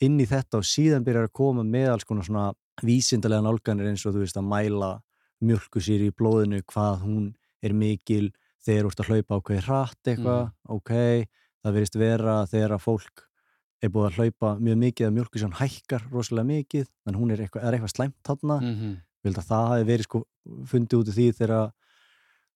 inn 0.00 0.18
í 0.18 0.26
þetta 0.26 0.54
og 0.58 0.64
síðan 0.64 1.04
byrjar 1.04 1.28
að 1.28 1.32
koma 1.32 1.62
með 1.62 1.92
alls 1.92 2.04
konar 2.04 2.24
svona 2.24 2.54
vísindalega 2.86 3.42
nálganir 3.44 3.88
eins 3.90 4.04
og 4.06 4.14
þú 4.14 4.24
veist 4.24 4.36
að 4.38 4.48
mæla 4.50 4.90
mjölkusýri 5.44 6.10
í 6.10 6.14
blóðinu 6.18 6.60
hvað 6.66 7.02
hún 7.04 7.24
er 7.62 7.72
mikil 7.74 8.30
þegar 8.64 8.84
þú 8.84 8.90
ert 8.92 9.00
að 9.04 9.10
hlaupa 9.12 9.38
ákveði 9.38 9.64
hratt 9.68 10.10
eitthvað 10.12 10.44
ok, 10.68 10.92
það 11.64 11.74
verist 11.78 11.96
vera 11.98 12.36
þegar 12.50 12.74
að 12.76 12.84
fólk 12.84 13.24
er 13.82 13.92
búið 13.94 14.08
að 14.08 14.16
hlaupa 14.18 14.52
mjög 14.58 14.78
mikið 14.82 15.06
að 15.08 15.16
mjölkusýran 15.18 15.58
hækkar 15.60 16.06
rosalega 16.10 16.50
mikið 16.50 16.86
þannig 17.04 17.20
hún 17.22 17.30
er 17.34 17.42
eitthvað, 17.44 17.64
er 17.68 17.76
eitthvað 17.78 17.94
slæmt 17.94 18.32
ég 19.18 19.28
held 19.28 19.38
að 19.38 19.48
það 19.50 19.68
hafi 19.72 19.84
verið 19.88 20.06
sko 20.08 20.22
fundið 20.70 20.98
út 20.98 21.08
í 21.08 21.14
því 21.18 21.26
þegar 21.38 21.70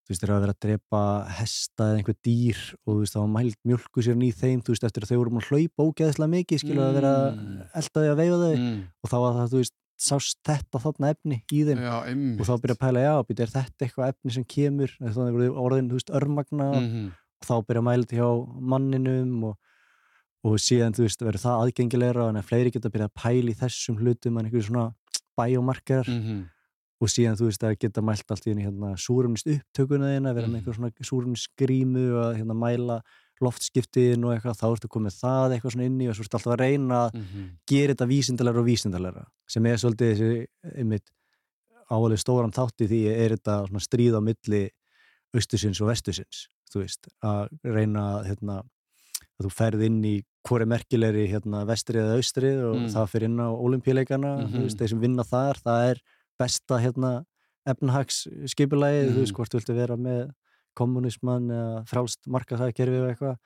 þú 0.02 0.10
veist, 0.10 0.20
þegar 0.22 0.34
að 0.34 0.42
vera 0.42 0.54
að 0.56 0.62
drepa 0.66 1.00
hesta 1.38 1.84
eða 1.86 1.98
einhver 2.00 2.16
dýr 2.26 2.58
og 2.82 2.88
þú 2.90 2.98
veist, 3.02 3.14
það 3.14 3.22
var 3.22 3.32
mælt 3.36 3.58
mjölku 3.70 4.02
sér 4.02 4.22
í 4.26 4.30
þeim, 4.34 4.62
þú 4.66 4.72
veist, 4.74 4.84
eftir 4.88 5.04
að 5.06 5.12
þau 5.12 5.18
voru 5.22 5.36
að 5.38 5.46
hlaupa 5.52 5.86
ógeðslega 5.86 6.32
mikið, 6.32 6.58
skilur 6.62 6.82
að 6.88 6.96
vera 6.98 7.12
Mm. 7.32 7.60
eldaði 7.78 8.08
að 8.10 8.18
veifa 8.22 8.38
þau 8.42 8.56
Mm. 8.58 8.80
og 9.02 9.10
þá 9.12 9.16
var 9.22 9.32
það, 9.38 9.50
þú 9.52 9.58
veist, 9.62 9.74
sást 10.02 10.38
þetta 10.46 10.80
þarna 10.82 11.10
efni 11.14 11.38
í 11.52 11.62
þeim 11.68 11.80
Já, 11.82 11.94
og 12.02 12.46
þá 12.48 12.54
byrja 12.62 12.76
að 12.76 12.82
pæla, 12.84 13.02
já, 13.06 13.14
býta, 13.28 13.42
er 13.46 13.52
þetta 13.54 13.86
eitthvað 13.86 14.08
efni 14.12 14.32
sem 14.36 14.44
kemur, 14.44 14.94
þannig 14.98 15.12
að 15.12 15.18
það 15.22 15.36
voru 15.36 15.50
orðin, 15.66 15.90
þú 15.92 15.98
veist, 16.00 16.10
örmagna 16.20 16.68
Mhm. 16.80 17.04
og 17.42 17.46
þá 17.48 17.54
byrja 17.66 17.82
að 17.82 17.86
mæla 17.88 18.02
þetta 18.06 18.18
hjá 18.20 18.30
manninum 18.72 19.44
og, 19.50 19.56
og 20.44 20.56
síðan, 20.58 20.94
þú 20.96 21.06
veist, 21.06 21.20
verður 21.22 21.44
það 21.46 21.60
aðgengilegra 21.66 22.28
en 22.28 22.40
að 22.42 22.48
fleiri 22.50 22.72
geta 22.74 22.88
að 22.90 22.94
byrja 22.96 23.08
að 23.10 23.16
pæla 23.22 23.50
í 23.54 23.58
þessum 23.62 23.98
hlutum 24.02 24.38
en 24.38 24.46
einhverju 24.46 24.66
svona 24.68 24.94
bæjómarkarar 25.38 26.08
Mhm. 26.08 26.42
og 27.02 27.08
síðan 27.08 27.34
þú 27.38 27.46
veist 27.50 27.62
að 27.66 27.78
geta 27.82 28.00
mælt 28.02 28.30
allt 28.30 28.46
í 28.46 28.54
hérna, 28.54 28.94
súrumnist 28.96 29.46
upptökuna 29.50 30.06
þína, 30.12 30.34
vera 30.34 30.46
með 30.46 30.52
Mhm. 30.52 30.56
einhver 30.62 30.74
svona 30.74 30.92
súrumnisgrímu 31.02 32.04
og 32.14 32.36
hérna, 32.36 32.54
mæla 32.54 33.00
loftskiptin 33.42 34.24
og 34.24 34.32
eitthvað, 34.36 34.58
þá 34.60 34.66
ertu 34.76 34.88
komið 34.92 35.16
það 35.20 35.54
eitthvað 35.56 35.72
svona 35.74 35.86
inn 35.88 36.00
í 36.00 36.08
og 36.08 36.14
svo 36.16 36.24
ertu 36.26 36.38
alltaf 36.38 36.52
að 36.54 36.62
reyna 36.62 36.98
að 37.08 37.14
Mhm. 37.14 37.48
gera 37.66 37.94
þetta 37.94 38.08
vísindalega 38.12 38.58
og 38.62 38.66
vísindalega 38.66 39.24
sem 39.48 39.66
er 39.66 39.76
svolítið 39.76 40.12
þessi 40.12 40.46
einmitt 40.78 41.10
áalveg 41.90 42.18
stóran 42.22 42.52
þátti 42.54 42.88
því 42.88 43.00
er 43.12 43.36
þetta 43.36 43.56
svona 43.68 43.80
stríð 43.86 44.16
á 44.16 44.20
milli 44.22 44.62
austusins 45.34 45.80
og 45.80 45.88
vestusins 45.92 46.46
þú 46.72 46.80
veist, 46.84 47.08
að 47.22 47.48
reyna 47.64 48.24
hérna, 48.24 48.62
að 49.38 49.44
þú 49.46 49.50
ferð 49.52 49.82
inn 49.84 50.02
í 50.04 50.22
hvori 50.46 50.64
merkilegri 50.66 51.26
hérna, 51.30 51.66
vestrið 51.68 52.02
eða 52.06 52.16
austrið 52.18 52.62
og 52.70 52.76
Mm. 52.76 52.88
það 52.94 53.10
fyrir 53.12 53.24
inn 53.28 53.40
á 53.40 53.48
olimpíuleikana 53.52 54.32
Mhm. 54.40 54.52
þú 54.52 54.62
veist, 54.64 54.78
þeir 54.78 54.88
sem 54.88 55.00
vinna 55.00 55.22
þar, 55.24 55.54
það 55.62 55.90
er 55.90 56.00
besta 56.40 56.78
hérna 56.80 57.24
efnahags 57.66 58.26
skipulagi, 58.46 59.10
þú 59.12 59.18
veist 59.22 59.32
Mhm. 59.32 59.36
hvort 59.36 59.50
þú 59.52 59.58
viltu 59.60 59.74
vera 59.74 59.96
með 59.96 60.32
kommunismann 60.78 61.50
eða 61.50 61.82
frálst 61.90 62.26
markaðsæðkerfi 62.28 63.00
og 63.02 63.10
eitthvað 63.12 63.36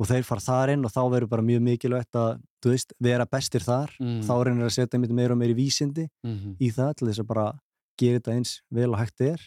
og 0.00 0.08
þeir 0.08 0.24
fara 0.24 0.40
þar 0.40 0.70
inn 0.72 0.84
og 0.88 0.92
þá 0.94 1.00
verður 1.12 1.28
bara 1.28 1.42
mjög 1.44 1.60
mikilvægt 1.66 2.16
að, 2.16 2.38
þú 2.64 2.70
veist, 2.72 2.92
vera 3.04 3.26
bestir 3.28 3.60
þar 3.60 3.90
Mm. 4.00 4.22
þá 4.24 4.32
reynir 4.46 4.64
að 4.64 4.72
setja 4.78 4.96
einmitt 4.96 5.12
meira 5.12 5.32
og 5.34 5.38
meiri 5.42 5.54
vísindi 5.58 6.06
Mhm. 6.24 6.56
í 6.60 6.70
það 6.72 6.94
til 6.96 7.08
þess 7.08 7.20
að 7.20 7.26
bara 7.26 7.46
gera 8.00 8.18
þetta 8.18 8.32
eins 8.36 8.60
vel 8.72 8.92
og 8.94 8.98
hægt 8.98 9.20
er 9.20 9.40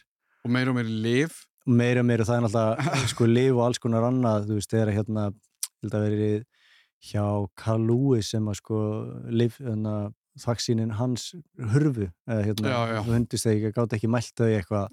Og 0.46 0.52
meira 0.52 0.70
og 0.70 0.76
meira 0.76 0.90
lif 0.90 1.46
meira 1.66 2.00
og 2.02 2.06
meira 2.06 2.24
það 2.26 2.38
er 2.38 2.44
náttúrulega 2.48 3.08
sko 3.08 3.26
liv 3.38 3.58
og 3.58 3.66
alls 3.66 3.80
konar 3.80 4.04
annað, 4.04 4.46
þú 4.50 4.54
veist, 4.60 4.70
þegar 4.70 4.94
hérna 4.94 5.24
ég 5.32 5.84
held 5.84 5.94
að 5.94 6.10
verið 6.10 6.44
hjá 7.04 7.48
Carl 7.56 7.88
Lewis 7.88 8.30
sem 8.30 8.46
að 8.46 8.56
sko 8.62 8.78
liv, 9.30 9.58
hérna, 9.60 10.14
þvaksínin 10.40 10.92
hans 10.98 11.34
hurfu, 11.60 12.12
eða 12.28 12.44
hérna 12.46 12.70
Já, 12.70 12.80
já. 12.94 13.02
hundist 13.06 13.46
þegar 13.46 13.62
ég 13.68 13.74
gátt 13.74 13.94
ekki 13.98 14.10
mælt 14.10 14.34
þau 14.36 14.48
eitthvað. 14.50 14.88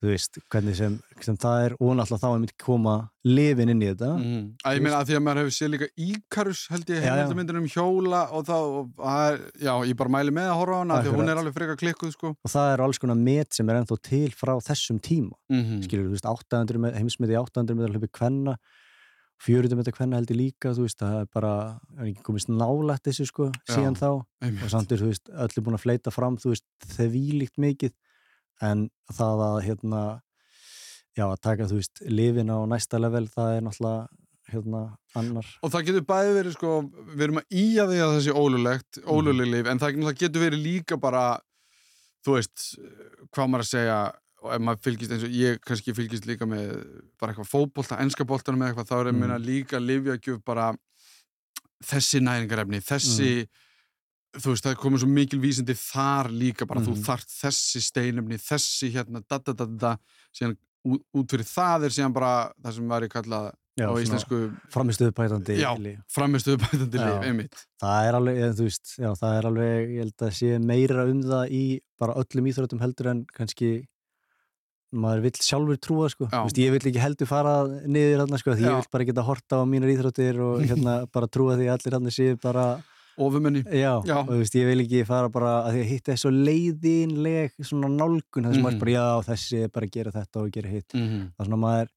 Þú 0.00 0.08
veist, 0.08 0.38
hvernig 0.48 0.76
sem, 0.78 0.94
sem 1.20 1.36
það 1.36 1.62
er 1.66 1.72
og 1.76 1.90
náttúrulega 1.98 2.22
þá 2.22 2.28
er 2.34 2.38
mitt 2.40 2.54
koma 2.56 2.94
lifin 3.28 3.68
inn 3.68 3.82
í 3.84 3.88
þetta 3.90 4.08
Mhm. 4.16 4.44
Að 4.64 4.76
ég 4.78 4.82
meina 4.82 4.96
að 5.02 5.06
því 5.10 5.16
að 5.18 5.24
maður 5.26 5.40
hefur 5.42 5.56
séð 5.58 5.70
líka 5.74 5.88
Íkarus 6.06 6.62
held 6.72 6.86
ég 6.88 6.96
Já, 6.96 7.04
já. 7.04 7.10
heimildamindin 7.10 7.60
um 7.60 7.68
hjóla 7.68 8.22
og 8.32 8.46
þá, 8.48 8.56
og, 8.56 8.88
er, 9.04 9.38
já, 9.60 9.74
ég 9.84 9.96
bara 10.00 10.08
mæli 10.16 10.32
með 10.32 10.48
að 10.48 10.58
horfa 10.60 10.72
á 10.72 10.80
hana 10.80 11.00
því 11.02 11.10
að 11.12 11.18
hún 11.20 11.28
er 11.28 11.36
alveg 11.42 11.54
freka 11.54 11.76
klikkuð 11.76 12.12
sko 12.16 12.28
og 12.32 12.50
það 12.50 12.72
er 12.72 12.80
alls 12.86 12.98
konar 12.98 13.16
met 13.20 13.52
sem 13.52 13.68
er 13.68 13.76
ennþá 13.82 14.00
til 14.08 14.30
frá 14.32 14.54
þessum 14.64 15.00
tíma 15.04 15.36
mm 15.52 15.60
-hmm. 15.64 15.82
skilur, 15.84 16.06
þú 16.08 16.14
veist, 16.16 16.24
800 16.24 16.78
með, 16.80 16.96
heimsmiði 16.96 17.36
800 17.36 17.76
með 17.76 17.92
hlupi 17.92 18.08
kvenna 18.08 18.56
400 19.40 19.76
metra 19.76 19.92
hvenna 19.96 20.16
held 20.20 20.30
ég 20.30 20.36
líka 20.36 20.72
þú 20.76 20.84
veist, 20.84 20.98
það 21.00 21.20
er 21.22 21.26
bara, 21.32 21.52
það 21.96 22.02
er 22.04 22.10
ekki 22.12 22.22
komist 22.26 22.48
nálægt 22.48 23.04
þessu 23.08 23.26
sko, 23.26 23.50
Já, 23.68 23.74
síðan 23.76 23.96
þá 23.96 24.24
einmitt. 24.44 24.64
og 24.64 24.70
samt 24.70 24.92
er, 24.92 24.98
þú 25.00 25.08
veist, 25.08 25.28
öllu 25.32 25.62
búin 25.64 25.76
að 25.78 25.84
fleita 25.86 26.10
fram 26.12 26.36
þú 26.36 26.52
veist, 26.52 26.64
þevílíkt 26.96 27.56
mikið 27.56 27.92
en 28.60 28.88
það 29.12 29.44
að, 29.46 29.58
hérna 29.66 30.02
já, 31.16 31.26
að 31.26 31.40
taka, 31.42 31.68
þú 31.70 31.78
veist, 31.80 32.02
lifin 32.06 32.52
á 32.52 32.58
næsta 32.70 33.00
level, 33.00 33.26
það 33.32 33.56
er 33.56 33.64
náttúrulega 33.66 34.08
hérna, 34.50 34.80
annar. 35.14 35.46
Og 35.62 35.70
það 35.70 35.84
getur 35.90 36.06
bæði 36.08 36.32
verið 36.34 36.54
sko, 36.56 36.70
við 37.12 37.26
erum 37.26 37.38
að 37.40 37.58
íja 37.62 37.84
því 37.86 38.00
að 38.06 38.16
sé 38.24 38.32
ólulegt, 38.34 38.98
óluleg 39.06 39.50
lif, 39.52 39.68
en 39.70 39.78
það, 39.82 40.00
það 40.08 40.18
getur 40.24 40.44
verið 40.46 40.64
líka 40.64 40.98
bara, 41.00 41.24
þú 42.26 42.34
veist, 42.38 42.64
hvað 43.30 43.52
maður 43.52 43.66
að 43.66 43.70
segja, 43.70 43.98
og 44.40 44.54
ef 44.56 44.62
maður 44.64 44.84
fylgist 44.88 45.12
eins 45.14 45.24
og 45.26 45.34
ég 45.36 45.58
kannski 45.68 45.94
fylgist 45.94 46.26
líka 46.26 46.48
með 46.48 46.70
bara 47.20 47.34
eitthvað 47.34 47.50
fótbolta, 47.52 47.98
enska 48.02 48.24
boltanum 48.26 48.62
eða 48.64 48.72
eitthvað, 48.72 48.88
þá 48.90 48.96
er 48.98 49.10
Mm. 49.12 49.20
meina 49.20 49.38
líka 49.38 49.78
lifjagjöf 49.82 50.40
bara 50.44 50.70
þessi 51.84 52.20
næringarefni, 52.24 52.80
þessi, 52.84 53.30
þú 54.38 54.52
veist, 54.54 54.64
það 54.66 54.76
komið 54.82 55.02
svo 55.02 55.08
mikil 55.10 55.40
vísindi 55.42 55.74
þar 55.74 56.28
líka 56.30 56.66
bara, 56.66 56.80
þú 56.80 56.94
Mhm. 56.94 57.04
þart 57.06 57.28
þessi 57.40 57.80
steinefni, 57.82 58.38
þessi 58.38 58.92
hérna, 58.94 59.22
da 59.28 59.38
da 59.38 59.52
da 59.52 59.64
da, 59.64 59.76
da 59.76 59.96
síðan 60.32 60.56
út, 60.86 61.02
út 61.14 61.26
fyrir 61.28 61.44
það 61.48 61.84
er 61.84 61.90
síðan 61.96 62.12
bara 62.14 62.52
það 62.62 62.74
sem 62.74 62.88
var 62.88 63.02
ég 63.02 63.08
kallað 63.10 63.52
á 63.80 63.92
íslensku 63.96 64.38
framistuðu 64.70 65.12
bætandi 65.16 65.56
Já. 65.58 65.72
framistuðu 66.12 66.58
bætandi 66.60 66.98
Já. 66.98 67.06
lif, 67.06 67.24
einmitt. 67.26 67.56
það 67.80 68.08
er 68.08 68.14
alveg, 68.18 68.36
eða, 68.38 68.54
þú 68.58 68.64
veist, 68.68 68.86
já, 68.98 69.10
það 69.16 69.38
er 69.38 69.44
alveg 69.50 69.88
ég 69.90 69.98
held 70.04 70.16
að 70.20 70.34
sé 70.36 70.58
meira 70.60 71.04
um 71.10 71.22
það 71.22 71.44
í 71.50 71.80
bara 71.98 72.14
öllum 72.14 72.46
íþróttum 72.52 72.80
heldur 72.80 73.06
en 73.10 73.24
kannski 73.34 73.86
maður 74.92 75.20
vill 75.22 75.38
sjálfur 75.38 75.78
trúa 75.78 76.08
sko. 76.10 76.26
Veist, 76.26 76.58
ég 76.58 76.72
vill 76.74 76.82
ekki 76.90 76.98
heldur 77.00 77.28
fara 77.30 77.62
niður 77.86 78.24
þarna 78.24 78.38
sko, 78.42 78.54
því 78.58 78.64
Já. 78.64 78.70
ég 78.70 78.80
vill 78.80 78.90
bara 78.92 79.04
geta 79.06 79.22
horta 79.26 79.60
á 79.62 79.64
mínar 79.70 79.92
íþróttir 79.94 80.40
og 80.42 80.62
hérna 80.70 80.94
bara 81.12 81.28
trúa 81.30 81.54
því 81.58 81.68
allir 81.70 81.94
hann 81.94 82.10
séu 82.10 82.36
bara 82.42 82.82
Ofumenni. 83.20 83.62
Já, 83.68 84.00
Já. 84.06 84.16
og 84.22 84.28
þú 84.32 84.38
veist, 84.40 84.54
ég 84.56 84.66
vil 84.70 84.80
ekki 84.84 85.04
fara 85.06 85.28
bara 85.28 85.52
að 85.68 85.74
því 85.76 85.80
að 85.84 85.88
hitt 85.92 86.08
er 86.08 86.16
svo 86.22 86.30
leiðinleg 86.32 87.50
svona 87.62 87.88
nálgun, 87.92 88.44
þess 88.48 88.56
að 88.56 88.62
maður 88.64 88.70
Mhm. 88.70 88.76
er 88.76 88.80
bara, 88.80 88.92
já, 88.96 89.06
þessi 89.30 89.62
er 89.64 89.68
bara 89.68 89.86
að 89.86 89.92
gera 89.96 90.10
þetta 90.12 90.36
og 90.44 90.50
gera 90.52 90.68
hitt 90.68 90.94
Mm 90.94 91.06
-hmm. 91.08 91.24
það 91.36 91.40
er 91.40 91.46
svona 91.46 91.60
maður, 91.64 91.88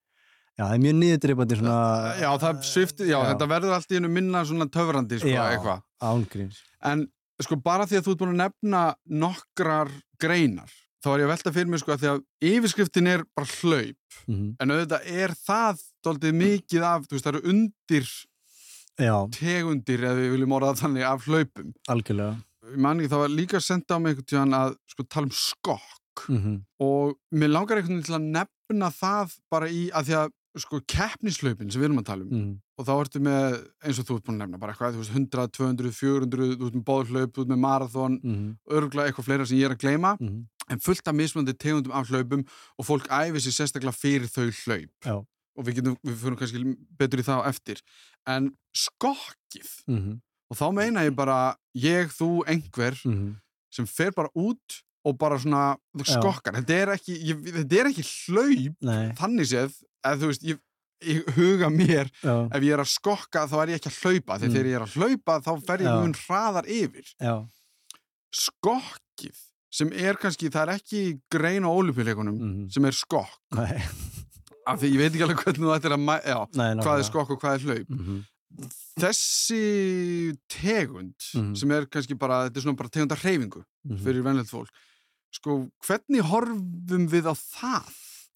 já, 0.59 0.63
það 0.67 0.73
er 0.75 0.83
mjög 0.85 0.95
niðurdreipandi 1.01 1.55
svona 1.57 2.19
Já, 2.19 2.29
það 2.37 2.63
svifti, 2.63 3.03
já, 3.07 3.17
Já. 3.23 3.25
þetta 3.33 3.47
verður 3.53 3.73
allt 3.73 3.91
í 3.91 3.95
hennu 3.95 4.09
minna 4.09 4.43
svona 4.45 4.65
töfrandi, 4.69 5.19
sko, 5.19 5.27
Já. 5.27 5.43
eitthvað. 5.51 5.81
ángríns 6.01 6.57
En, 6.83 7.07
sko, 7.41 7.55
bara 7.55 7.85
því 7.85 7.97
að 7.97 8.03
þú 8.03 8.11
ert 8.11 8.19
búin 8.19 8.35
að 8.35 8.43
nefna 8.43 8.95
nokkrar 9.09 9.89
greinar, 10.19 10.69
þá 11.03 11.07
er 11.15 11.19
ég 11.19 11.25
að 11.27 11.33
velta 11.35 11.51
fyrir 11.53 11.67
mig, 11.67 11.79
sko, 11.79 11.91
að 11.93 11.99
því 11.99 12.09
að 12.11 12.21
yfirskriftin 12.41 13.07
er 13.07 13.23
bara 13.35 13.47
hlaup, 13.47 13.95
mm 14.27 14.55
en 14.59 14.69
auðvitað 14.71 15.01
er 15.05 15.29
það 15.47 15.79
doldið 16.05 16.33
mikið 16.33 16.81
af, 16.83 17.01
þú 17.07 17.11
veist, 17.15 17.25
það 17.25 17.35
eru 17.35 17.49
undir 17.49 18.07
Já, 19.01 19.15
tegundir, 19.33 20.03
eða 20.05 20.19
við 20.19 20.31
viljum 20.35 20.51
orða 20.59 20.75
þannig, 20.77 21.03
af 21.07 21.25
hlaupum. 21.25 21.73
algjörlega 21.89 22.35
Ég 22.73 22.77
man 22.79 22.99
ekki, 23.01 23.09
það 23.11 23.19
var 23.25 23.33
líka 23.33 23.59
senda 23.61 23.95
á 23.95 23.99
mig 23.99 24.13
einhvern 24.13 24.29
tíðan 24.29 24.53
að, 24.55 24.75
sko, 24.93 25.03
tala 25.09 25.27
um 25.27 25.33
skokk 25.35 26.27
mm 26.29 26.61
og 26.83 27.15
mér 27.33 27.49
langar 27.49 27.79
einhvern 27.79 27.97
veginn 27.97 28.05
til 28.05 28.15
að 28.19 28.29
nefna 28.35 28.89
það 28.93 29.33
bara 29.49 29.67
í, 29.71 29.87
að 29.95 30.05
því 30.09 30.15
að, 30.19 30.31
sko, 30.61 30.79
keppnislaupin 30.93 31.71
sem 31.73 31.81
við 31.81 31.87
erum 31.89 32.01
að 32.03 32.07
tala 32.11 32.23
um, 32.27 32.33
mm. 32.37 32.53
og 32.77 32.85
þá 32.85 32.91
ertu 32.99 33.21
með, 33.25 33.57
eins 33.83 33.99
og 33.99 34.05
þú 34.07 34.17
ert 34.19 34.25
búin 34.27 34.37
að 34.37 34.43
nefna, 34.43 34.59
bara 34.61 34.75
eitthvað, 34.75 34.93
þú 34.93 35.01
veist, 35.01 35.13
100, 35.17 35.47
200, 35.57 35.93
400, 35.97 36.49
þú 36.59 36.67
ert 36.69 36.77
með 36.77 36.85
bóðhlaup, 36.91 37.33
þú 37.33 37.45
ert 37.45 37.53
með 37.53 37.61
marathon, 37.65 38.19
Mm. 38.23 38.47
örgulega 38.77 39.09
eitthvað 39.09 39.27
fleira 39.31 39.47
sem 39.49 39.57
ég 39.57 39.65
er 39.71 39.75
að 39.75 39.81
gleyma, 39.83 40.13
Mm. 40.21 40.39
en 40.69 40.79
fullt 40.79 41.07
af 41.07 41.15
mismunandi 41.17 41.57
tegundum 41.57 41.91
af 41.97 42.07
hlaupum 42.13 42.45
og 42.77 42.85
fólk 42.85 43.07
æfi 43.09 43.41
sér 43.47 43.57
sérstaklega 43.57 43.97
fyrir 43.97 44.29
þau 44.29 44.51
hlaup. 44.51 44.89
Já. 45.03 45.15
Og 45.57 45.65
við 45.65 45.75
getum, 45.81 45.97
við 46.05 46.15
fyrir 46.17 46.37
kannski 46.37 46.77
betur 46.97 47.19
í 47.21 47.25
það 47.25 47.41
á 47.41 47.49
eftir. 47.49 47.81
En 48.27 48.51
skokkið, 48.75 49.69
Mm. 49.87 50.21
og 50.49 50.57
þá 50.57 50.73
meina 50.73 51.01
ég 51.03 51.15
bara, 51.15 51.55
ég, 51.75 52.07
þú, 52.13 52.43
einhver, 52.47 52.95
Mm. 53.05 53.35
sem 53.71 53.85
fer 53.85 54.11
bara 54.11 54.29
út 54.35 54.81
og 55.05 55.17
bara 55.17 55.35
svona 55.37 55.75
skokkar. 56.03 56.53
Þetta 56.61 56.69
er 56.81 56.87
ekki, 56.95 57.17
ég, 57.27 57.41
þetta 57.43 57.79
er 57.79 57.85
ekki 57.91 58.05
hlaup, 58.29 58.75
Nei, 58.81 59.11
þannig 59.19 59.49
séð, 59.51 59.73
eða 60.05 60.17
þú 60.21 60.27
veist, 60.31 60.43
ég, 60.43 60.59
ég 61.03 61.25
huga 61.35 61.67
mér 61.69 62.07
já, 62.23 62.35
ef 62.55 62.61
ég 62.63 62.71
er 62.73 62.79
að 62.79 62.87
skokka 62.93 63.47
þá 63.51 63.55
er 63.63 63.67
ég 63.73 63.79
ekki 63.81 63.91
að 63.91 63.99
hlaupa. 64.01 64.39
Þegar 64.39 64.47
Mm. 64.49 64.53
þegar 64.55 64.69
ég 64.71 64.75
er 64.75 64.85
að 64.85 64.93
hlaupa 64.95 65.41
þá 65.43 65.65
fer 65.67 65.77
ég 65.83 66.01
mun 66.01 66.13
hraðar 66.13 66.65
yfir. 66.65 67.07
Já. 67.19 67.35
Skokkið 68.33 69.37
sem 69.73 69.91
er 69.93 70.13
kannski, 70.21 70.49
það 70.53 70.67
er 70.67 70.73
ekki 70.77 71.01
grein 71.33 71.65
á 71.65 71.69
ólupjuleikunum 71.73 72.37
mm. 72.39 72.71
sem 72.71 72.85
er 72.85 72.91
skokk. 72.95 73.35
Nei, 73.57 73.81
af 74.67 74.79
því 74.79 74.91
ég 74.93 74.97
veit 75.01 75.11
ekki 75.13 75.25
alveg 75.27 75.43
hvernig 75.43 75.65
þú 75.65 75.73
ættir 75.75 75.95
að 75.97 76.05
já, 76.23 76.37
nei 76.59 76.69
hvað 76.83 76.99
er 77.01 77.07
skokk 77.09 77.29
og 77.35 77.41
hvað 77.41 77.55
er 77.57 77.65
hlaup 77.67 77.89
mm. 77.89 78.21
þessi 79.01 80.37
tegund 80.47 81.15
Mhm. 81.33 81.55
sem 81.57 81.71
er 81.71 81.85
kannski 81.89 82.17
bara, 82.17 82.43
þetta 82.49 82.57
er 82.59 82.65
svona 82.67 82.77
bara 82.77 82.89
tegundar 82.89 83.17
hreyfingu 83.23 83.63
Mm. 83.83 83.97
fyrir 83.99 84.23
venlegt 84.23 84.49
fólk 84.53 84.69
sko, 85.33 85.67
hvernig 85.87 86.21
horfum 86.21 87.07
við 87.09 87.25
á 87.27 87.33
það? 87.35 87.89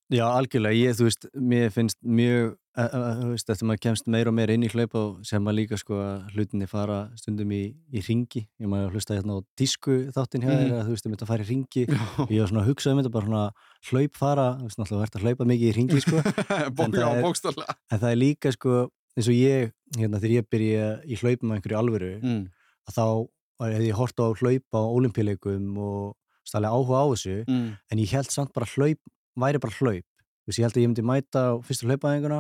Já, 0.08 0.24
algjörlega, 0.32 0.72
ég, 0.78 0.94
þú 0.96 1.04
veist, 1.10 1.26
mér 1.36 1.72
finnst 1.76 1.98
mjög, 2.08 2.54
uh, 2.80 2.84
uh, 2.86 3.08
þú 3.20 3.32
veist, 3.34 3.50
eftir 3.52 3.68
maður 3.68 3.82
kemst 3.84 4.06
meira 4.08 4.32
og 4.32 4.36
meira 4.38 4.54
inn 4.56 4.64
í 4.64 4.70
hlaupa 4.72 5.02
sem 5.28 5.44
maður 5.44 5.58
líka 5.58 5.80
sko 5.82 5.98
að 6.00 6.30
hlutinni 6.38 6.68
fara 6.72 7.00
stundum 7.20 7.52
í, 7.52 7.60
í 7.92 8.04
ringi, 8.06 8.46
ég 8.64 8.70
maður 8.72 8.94
hlusta 8.96 9.18
hérna 9.18 9.36
á 9.36 9.40
tísku 9.60 9.98
þáttinn 10.16 10.46
hjá 10.48 10.52
þér, 10.54 10.72
að 10.78 10.86
þú 10.88 10.94
veist, 10.96 11.10
um 11.10 11.16
þetta 11.18 11.28
fara 11.28 11.44
í 11.44 11.50
ringi, 11.50 11.84
Já, 11.92 12.00
ég 12.32 12.40
var 12.40 12.52
svona 12.54 12.64
að 12.64 12.70
hugsa 12.72 12.94
um 12.94 13.02
þetta 13.02 13.12
bara 13.18 13.28
svona 13.28 13.44
hlaup 13.90 14.16
fara, 14.22 14.46
þú 14.62 14.70
veist, 14.70 14.80
náttúrulega 14.80 15.04
verður 15.04 15.20
að 15.20 15.28
hlaupa 15.28 15.50
mikið 15.52 15.68
í 15.68 15.76
ringi 15.82 16.00
sko, 16.06 16.24
Bó, 16.78 16.84
það 16.88 17.10
er- 17.18 17.28
en 17.92 18.00
það 18.06 18.08
er 18.14 18.22
líka 18.22 18.54
sko, 18.56 18.78
eins 19.18 19.28
og 19.28 19.36
ég, 19.42 19.74
hérna, 20.00 20.22
þegar 20.24 20.36
ég 20.38 20.48
byrja 20.56 20.88
í 21.04 21.20
hlaupum 21.20 21.52
á 21.52 21.56
einhverju 21.60 21.82
alvöru, 21.82 22.14
mm. 22.24 22.40
að 22.88 22.96
þá 22.96 23.06
hefði 23.68 23.92
ég 23.92 24.00
hort 24.00 24.24
á 24.24 24.28
hlaupa 24.40 24.80
á 24.80 24.88
olimpíuleikum 24.88 25.68
og 25.84 26.16
stæðlega 26.48 26.80
áhuga 26.80 27.04
á 27.04 27.06
þessu, 27.12 27.38
Mm. 27.52 27.70
en 27.92 28.00
ég 28.00 28.12
held 28.16 28.32
samt 28.32 28.54
bara 28.56 28.70
hlaup 28.72 29.02
væri 29.38 29.62
bara 29.64 29.78
hlaup. 29.80 30.06
Veist, 30.48 30.60
ég 30.60 30.66
held 30.68 30.78
að 30.78 30.84
ég 30.84 30.90
myndi 30.92 31.04
mæta 31.06 31.42
á 31.52 31.54
fyrstu 31.68 31.88
hlaupaðinguna 31.90 32.40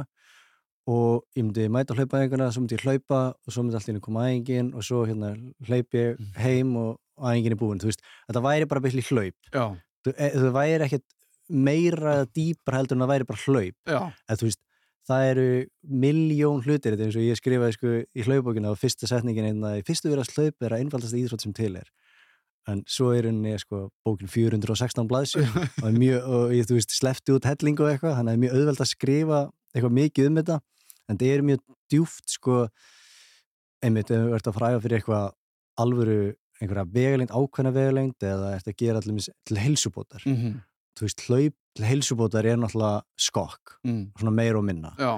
og 0.87 1.25
ég 1.35 1.43
myndi 1.43 1.65
mæta 1.71 1.91
á 1.93 1.97
hlaupaðinguna 1.99 2.47
svo 2.55 2.61
myndi 2.63 2.77
ég 2.77 2.85
hlaupa 2.85 3.19
og 3.35 3.51
svo 3.53 3.63
myndi 3.65 3.75
allt 3.79 3.89
inn 3.91 3.99
að 3.99 4.05
koma 4.07 4.23
aðingin 4.27 4.69
og 4.73 4.85
svo 4.87 5.01
hérna 5.09 5.33
hlaup 5.67 5.97
ég 5.99 6.15
Mhm. 6.19 6.31
heim 6.39 6.75
og 6.77 6.97
aðingin 7.19 7.51
er 7.51 7.59
búin, 7.59 7.79
veist. 7.83 8.01
Þetta 8.29 8.41
væri 8.45 8.67
bara 8.67 8.81
byrli 8.81 9.03
hlaup. 9.09 9.35
Þú, 10.05 10.13
e, 10.17 10.29
þú 10.37 10.51
væri 10.55 10.85
ekkert 10.87 11.03
meira 11.49 12.25
dýpar 12.35 12.77
heldur 12.77 12.95
en 12.97 13.03
það 13.03 13.11
væri 13.13 13.27
bara 13.27 13.43
hlaup. 13.45 13.75
Þú 14.29 14.43
veist, 14.47 14.59
það 15.07 15.29
eru 15.31 15.65
miljón 15.87 16.63
hlutir, 16.63 16.91
þetta 16.95 17.05
eins 17.07 17.15
og 17.15 17.23
ég 17.23 17.39
skrifaði 17.39 17.73
sko 17.73 17.87
í 18.15 18.23
hlaupbókina 18.27 18.71
og 18.71 18.77
fyrsta 18.79 19.07
setningin 19.07 19.45
einna 19.51 19.81
fyrstu 19.87 20.11
verðast 20.11 20.35
hlaup 20.35 20.55
er 20.61 20.69
að 20.75 20.81
einfaldast 20.83 21.15
íþrótt 21.15 21.41
sem 21.41 21.53
til 21.53 21.75
er 21.77 21.87
en 22.67 22.83
svo 22.89 23.11
er 23.15 23.29
henni 23.29 23.53
sko 23.61 23.87
bókin 24.05 24.31
416 24.31 25.07
blaðsjö 25.09 25.45
og, 25.47 25.89
mjög, 26.01 26.27
og 26.27 26.55
ég, 26.55 26.67
þú 26.69 26.79
veist, 26.79 26.95
slefti 26.97 27.35
út 27.35 27.47
hellingu 27.47 27.85
og 27.85 27.93
eitthvað, 27.93 28.17
þannig 28.19 28.31
að 28.31 28.33
það 28.33 28.37
er 28.37 28.43
mjög 28.43 28.57
auðvelt 28.57 28.83
að 28.83 28.91
skrifa 28.91 29.41
eitthvað 29.73 29.97
mikið 29.99 30.29
um 30.29 30.39
þetta, 30.41 30.59
en 31.07 31.21
það 31.21 31.33
er 31.33 31.45
mjög 31.51 31.63
djúft 31.87 32.37
sko 32.37 32.61
einmitt, 33.85 34.11
ef 34.11 34.23
þú 34.25 34.37
ert 34.39 34.49
að 34.51 34.57
fræða 34.57 34.83
fyrir 34.83 34.99
eitthvað 34.99 35.27
alvöru, 35.77 36.21
einhverja 36.57 36.87
vegalengd, 36.97 37.35
ákveðna 37.37 37.75
vegalengd 37.75 38.25
eða 38.25 38.55
ert 38.57 38.71
að 38.71 38.79
gera 38.81 39.03
allir 39.03 39.29
til 39.45 39.61
heilsubótar, 39.61 40.25
mm 40.25 40.57
þú 40.97 41.05
veist, 41.05 41.23
hlaup 41.27 41.55
til 41.77 41.87
heilsubótar 41.87 42.47
er 42.49 42.59
náttúrulega 42.59 43.03
skokk 43.21 43.77
mm. 43.85 44.03
svona 44.17 44.33
meira 44.33 44.59
og 44.59 44.65
minna. 44.65 44.93
Já. 44.97 45.11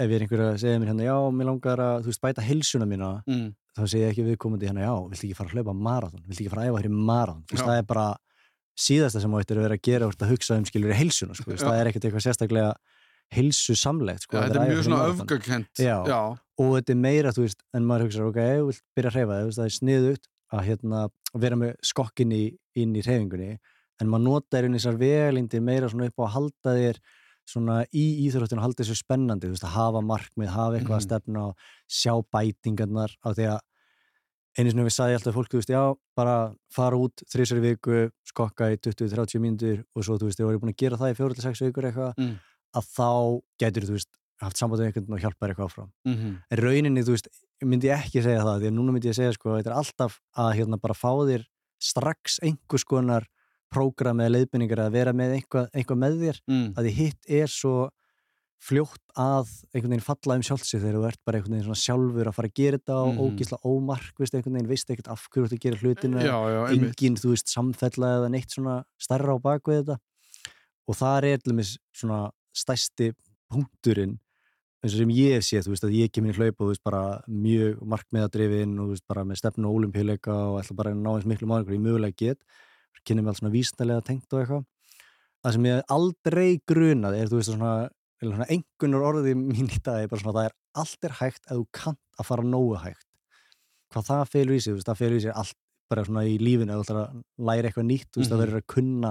Ef 0.00 0.08
ég 0.08 0.16
er 0.16 0.24
einhver 0.24 0.44
að 0.46 0.58
segja 0.62 0.80
mér 0.80 0.92
hérna, 0.92 1.06
já, 1.06 1.16
mér 1.36 1.48
langar 1.50 1.82
að 1.84 2.04
þú 2.04 2.12
veist, 2.12 2.22
bæta 2.22 2.44
heilsuna 2.44 2.88
mína, 2.88 3.10
mm. 3.28 3.48
Þá 3.76 3.82
segja 3.86 4.08
ég 4.08 4.12
ekki 4.12 4.24
viðkomandi 4.26 4.68
hérna, 4.68 4.84
já, 4.84 4.94
viltu 5.10 5.26
ekki 5.28 5.38
fara 5.38 5.50
að 5.50 5.56
hlaupa 5.56 5.74
marathon? 5.86 6.22
Viltu 6.26 6.44
ekki 6.44 6.52
fara 6.52 6.64
að 6.64 6.70
æfa 6.72 6.82
fyrir 6.82 6.96
marathon, 7.10 7.44
þú 7.48 7.56
veist, 7.56 7.68
það 7.68 7.78
er 7.80 7.86
bara 7.92 8.06
síðasta 8.82 9.22
sem 9.22 9.32
þú 9.32 9.42
ættir 9.42 9.60
að 9.60 9.66
vera 9.66 9.78
að 9.78 9.86
gera 9.88 10.08
ert 10.08 10.24
að 10.24 10.32
hugsa 10.32 10.58
um 10.58 10.66
skilur 10.68 10.96
heilsuna, 10.96 11.36
sko, 11.38 11.56
það 11.60 11.78
er 11.78 11.90
ekkert 11.90 12.06
eitthvað 12.08 12.26
sérstaklega 12.26 12.70
heilsu 13.32 13.76
samlegt, 13.80 14.26
sko, 14.26 14.36
þetta 14.42 14.60
er 14.60 14.72
mjög 14.72 14.84
svona 14.86 15.08
öfgakent 15.12 15.82
og 16.60 16.72
þetta 16.76 16.92
er 16.92 17.00
meira, 17.00 17.32
þú 17.32 17.46
veist, 17.46 17.62
en 17.72 17.86
maður 17.88 18.06
hugsa, 18.08 18.28
ok, 18.28 18.40
þú 18.60 18.66
vilt 18.68 18.82
byrja 18.96 19.12
að 19.12 19.16
hreyfa, 19.16 19.38
veist, 19.46 19.60
það 19.60 19.68
er 19.70 19.76
sniðugt 19.78 20.28
að 20.52 20.66
hérna, 20.68 21.02
vera 21.46 21.56
með 21.62 21.72
skokkin 21.92 22.34
í, 22.36 22.42
inn 22.76 22.92
í 22.96 23.04
hreyfingunni, 23.06 23.54
en 24.02 24.12
maður 24.12 24.26
notar 24.26 24.68
inn 24.68 24.76
þessar 24.76 25.00
vegalindir 25.00 25.64
meira 25.64 25.88
svona 25.88 26.10
upp 26.10 26.20
á 26.20 26.24
að 26.26 26.32
halda 26.36 26.76
þér 26.76 27.00
svona 27.48 27.82
í 27.92 28.04
íþróttinu 28.28 28.60
halda 28.62 28.82
þessu 28.84 28.96
spennandi, 29.02 29.48
þú 29.48 29.56
veist, 29.56 29.64
að 29.66 29.76
hafa 29.76 30.00
markmið, 30.06 30.48
hafa 30.54 30.78
eitthvað 30.78 30.96
að 30.96 31.02
Mhm. 31.02 31.08
stefna 31.08 31.40
og 31.48 31.56
sjá 31.90 32.14
bætingarnar 32.32 33.10
á 33.24 33.28
því 33.34 33.46
að 33.50 33.60
einu 34.58 34.70
sinni 34.70 34.84
við 34.84 34.92
sagði 34.96 35.14
alltaf 35.16 35.34
fólk, 35.34 35.48
þú 35.48 35.58
veist, 35.60 35.70
já, 35.72 35.82
bara 36.16 36.54
fara 36.70 36.96
út 36.96 37.22
þrísari 37.32 37.60
viku, 37.64 38.10
skokka 38.28 38.68
í 38.72 38.76
20-30 38.76 39.40
mínútur 39.40 39.84
og 39.96 40.04
svo, 40.04 40.18
þú 40.18 40.28
veist, 40.28 40.38
þegar 40.38 40.48
þú 40.48 40.52
eru 40.52 40.60
búin 40.60 40.74
að 40.74 40.82
gera 40.82 40.96
það 40.96 41.12
í 41.12 41.16
4-6 41.16 41.60
vikur 41.66 41.84
eitthvað, 41.88 42.14
Mm. 42.18 42.38
að 42.76 42.84
þá 42.96 43.42
getur 43.58 43.82
þú 43.88 43.92
veist, 43.96 44.08
haft 44.42 44.56
samband 44.56 44.80
við 44.80 44.86
einhvern 44.92 45.14
og 45.14 45.20
hjálpa 45.20 45.40
þér 45.46 45.50
eitthvað 45.54 45.68
áfram 45.70 45.90
mm 46.06 46.38
en 46.50 46.58
rauninni, 46.58 47.02
þú 47.02 47.12
veist, 47.16 47.28
myndi 47.62 47.88
ég 47.88 47.98
ekki 48.02 48.22
segja 48.22 48.42
það 48.42 48.60
því 48.60 48.66
að 48.68 48.74
núna 48.76 48.92
myndi 48.92 49.08
ég 49.08 49.14
segja, 49.14 49.32
sko, 49.32 49.56
þetta 49.56 49.70
er 49.70 49.78
alltaf 49.80 50.20
að 50.36 50.54
hérna 50.58 50.80
bara 50.80 50.94
fá 50.94 51.10
þér 51.24 51.44
strax 51.80 52.38
einhvers 52.42 52.84
konar 52.84 53.26
prógram 53.72 54.20
eða 54.22 54.36
leiðbynningar 54.36 54.84
að 54.84 54.94
vera 54.98 55.16
með 55.16 55.34
eitthvað, 55.38 55.66
eitthvað 55.72 56.00
með 56.04 56.20
þér 56.22 56.40
mm. 56.46 56.70
að 56.76 56.88
því 56.88 56.94
hitt 57.00 57.34
er 57.40 57.52
svo 57.52 57.74
fljótt 58.62 59.02
að 59.18 59.48
einhvern 59.72 59.90
veginn 59.96 60.04
falla 60.06 60.36
um 60.38 60.44
sjálfsig 60.46 60.78
þegar 60.84 60.98
þú 61.00 61.06
ert 61.08 61.20
bara 61.26 61.38
einhvern 61.40 61.56
veginn 61.56 61.78
sjálfur 61.82 62.28
að 62.30 62.36
fara 62.36 62.50
að 62.52 62.58
gera 62.60 62.78
þetta 62.78 62.98
og 63.00 63.08
Mhm. 63.10 63.22
ógísla 63.24 63.58
ómarkvist 63.66 64.36
einhvern 64.38 64.54
veginn, 64.54 64.70
veist 64.70 64.92
ekkert 64.92 65.10
af 65.10 65.24
hverju 65.26 65.42
þú 65.42 65.48
ert 65.48 65.56
að 65.56 65.64
gera 65.64 65.80
hlutina 65.82 66.22
já, 66.22 66.36
já, 66.54 66.60
einmitt 66.70 66.94
engin, 66.94 67.16
þú 67.18 67.32
veist, 67.34 67.48
samfella 67.50 68.12
eða 68.20 68.30
neitt 68.30 68.54
svona 68.54 68.76
starra 69.02 69.34
á 69.34 69.38
bakvið 69.42 69.80
þetta 69.82 69.98
og 70.86 70.94
það 71.00 71.26
er 71.32 71.42
dæmis 71.42 71.74
svona 71.90 72.20
stæsti 72.54 73.12
punkturinn 73.50 74.18
eins 74.82 74.94
og 74.94 74.98
sem 74.98 75.12
ég 75.14 75.36
hef 75.38 75.44
séð, 75.46 75.66
þú 75.66 75.74
veist, 75.74 75.84
að 75.86 75.98
ég 75.98 76.12
kemur 76.14 76.30
í 76.30 76.38
hlaup 76.38 76.56
og 76.60 76.66
þú 76.66 76.70
veist, 76.72 76.84
bara 76.86 77.02
mjög 77.30 77.82
markmiðadrifin 77.82 78.78
og 78.78 78.86
þú 78.86 78.94
veist, 78.94 79.06
bara 79.10 79.24
með 79.26 79.42
stefnu 79.42 79.66
og 79.70 79.78
olimpíuleika 79.80 80.34
og 80.50 80.62
ætla 80.62 80.78
bara 80.78 80.94
ná 80.94 81.10
eins 81.16 81.26
miklu 81.26 81.50
málingur 81.50 81.74
í 81.74 81.82
mögulega 81.82 82.14
get 82.18 82.38
kynni 83.06 83.22
mig 83.22 83.32
alls 83.32 83.40
svona 83.42 83.54
vísnælega 83.54 84.04
tengt 84.06 84.32
og 84.32 84.40
eitthvað 84.42 84.64
það 85.42 85.52
sem 85.56 85.64
ég 85.70 85.82
aldrei 85.96 86.48
grunað 86.70 87.16
er, 87.18 87.26
þú 87.32 87.40
veist, 87.40 87.50
svona, 87.50 87.72
svona 88.22 88.46
engunar 88.54 89.06
orðið 89.08 89.34
mín 89.40 89.66
í 89.72 89.80
dag 89.82 90.04
er 90.04 90.08
bara 90.12 90.22
svona, 90.22 90.36
það 90.38 90.48
er 90.50 90.56
allt 90.82 91.04
er 91.08 91.16
hægt 91.18 91.42
ef 91.50 91.56
þú 91.58 91.66
kannt 91.80 92.20
að 92.22 92.28
fara 92.30 92.42
nógu 92.46 92.76
hægt 92.84 93.06
hvað 93.92 94.06
það 94.08 94.22
felur 94.32 94.54
í 94.56 94.60
sig, 94.62 94.70
þú 94.72 94.78
veist, 94.78 94.88
það 94.92 95.00
felur 95.02 95.18
í 95.18 95.22
sig 95.26 95.34
allt 95.42 95.58
bara 95.92 96.04
svona 96.06 96.22
í 96.24 96.38
lífinu, 96.40 96.72
ef 96.72 96.78
þú 96.80 96.84
ætlar 96.86 97.00
að 97.02 97.22
læra 97.50 97.68
eitthvað 97.68 97.88
nýtt, 97.90 98.08
þú 98.08 98.20
veist, 98.22 98.30
Mhm. 98.30 98.32
það 98.32 98.42
verður 98.46 98.60
að 98.62 98.66
kunna 98.72 99.10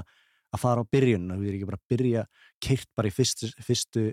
að 0.51 0.59
fara 0.59 0.81
á 0.81 0.85
byrjun, 0.91 1.27
þú 1.29 1.39
veist, 1.43 1.53
ekki 1.57 1.67
bara 1.69 1.77
að 1.81 1.89
byrja 1.91 2.23
keirt 2.65 2.87
bara 2.97 3.07
í 3.07 3.13
fyrstu, 3.13 3.51
fyrstu 3.61 4.05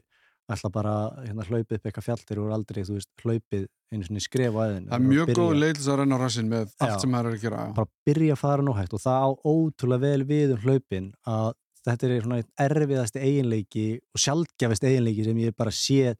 ætla 0.57 0.71
bara 0.73 0.93
hérna 1.27 1.45
hlaupið 1.49 1.77
upp 1.79 1.87
eitthvað 1.91 2.07
fjall 2.09 2.39
og 2.45 2.53
aldrei, 2.57 2.83
þú 2.89 2.95
veist, 2.97 3.11
hlaupið 3.23 3.67
einu 3.93 4.05
svona 4.09 4.21
skref 4.25 4.57
á 4.57 4.61
eðinu. 4.65 4.89
það 4.89 4.99
er 4.99 5.07
mjög 5.13 5.33
góð 5.37 5.55
leið 5.59 5.73
til 5.75 5.83
þess 5.83 5.93
að 5.93 5.99
renna 6.01 6.17
á 6.17 6.21
rassin 6.25 6.49
með 6.53 6.67
allt 6.79 6.93
Já. 6.95 6.99
sem 7.03 7.11
maður 7.13 7.29
er 7.31 7.37
að 7.39 7.45
gera 7.47 7.63
bara 7.77 7.91
byrja 8.09 8.33
að 8.37 8.43
fara 8.43 8.63
nú 8.67 8.75
hægt 8.79 8.95
og 8.97 9.03
það 9.05 9.25
á 9.25 9.29
ótrúlega 9.53 10.05
vel 10.05 10.25
við 10.29 10.53
um 10.57 10.63
hlaupin 10.65 11.09
að 11.29 11.49
þetta 11.89 12.09
er 12.09 12.25
svona 12.27 12.41
erfiðasti 12.67 13.23
eiginleiki 13.25 13.87
og 14.15 14.21
sjaldgæfist 14.25 14.85
eiginleiki 14.89 15.25
sem 15.25 15.39
ég 15.45 15.55
bara 15.57 15.73
sé 15.73 16.15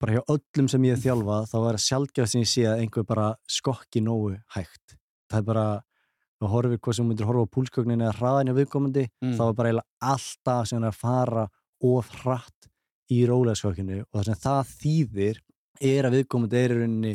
bara 0.00 0.16
hjá 0.16 0.22
öllum 0.34 0.68
sem 0.72 0.82
ég 0.88 0.96
hef 0.96 1.04
þjálfað 1.04 1.44
þá 1.52 1.56
er 1.60 1.76
það 1.78 1.84
sjaldgæfist 1.88 2.32
sem 2.34 2.42
ég 2.42 2.50
sé 2.50 2.64
að 2.66 2.80
einhver 2.82 3.06
bara 3.06 3.26
skokki 3.46 4.02
nógu 4.02 4.32
hægt 4.56 4.96
það 5.30 5.38
er 5.38 5.46
bara, 5.46 5.66
þú 6.42 6.50
horfir 6.50 6.80
hvað 6.82 6.96
sem 6.98 7.06
myndir 7.08 7.28
horfa 7.28 7.46
á 7.46 7.54
púlskögnin 7.54 8.02
eða 8.02 8.16
hraðan 8.18 8.50
hjá 8.50 8.56
viðkomandi 8.58 9.04
Mm. 9.22 9.36
þá 9.38 9.42
er 9.48 9.54
bara 9.60 9.70
eiginlega 9.70 10.10
alltaf 10.14 10.66
sem 10.68 10.82
er 10.82 10.90
að 10.90 10.98
fara 10.98 11.44
of 11.84 12.10
hratt 12.24 12.68
í 13.14 13.22
rólegaskokkinu 13.30 14.00
og 14.04 14.14
það 14.18 14.28
sem 14.30 14.40
það 14.44 14.72
þýðir 14.82 15.40
er 15.94 16.08
að 16.08 16.16
viðkomandi 16.18 16.60
er 16.60 16.74
í 16.74 16.78
rauninni 16.80 17.14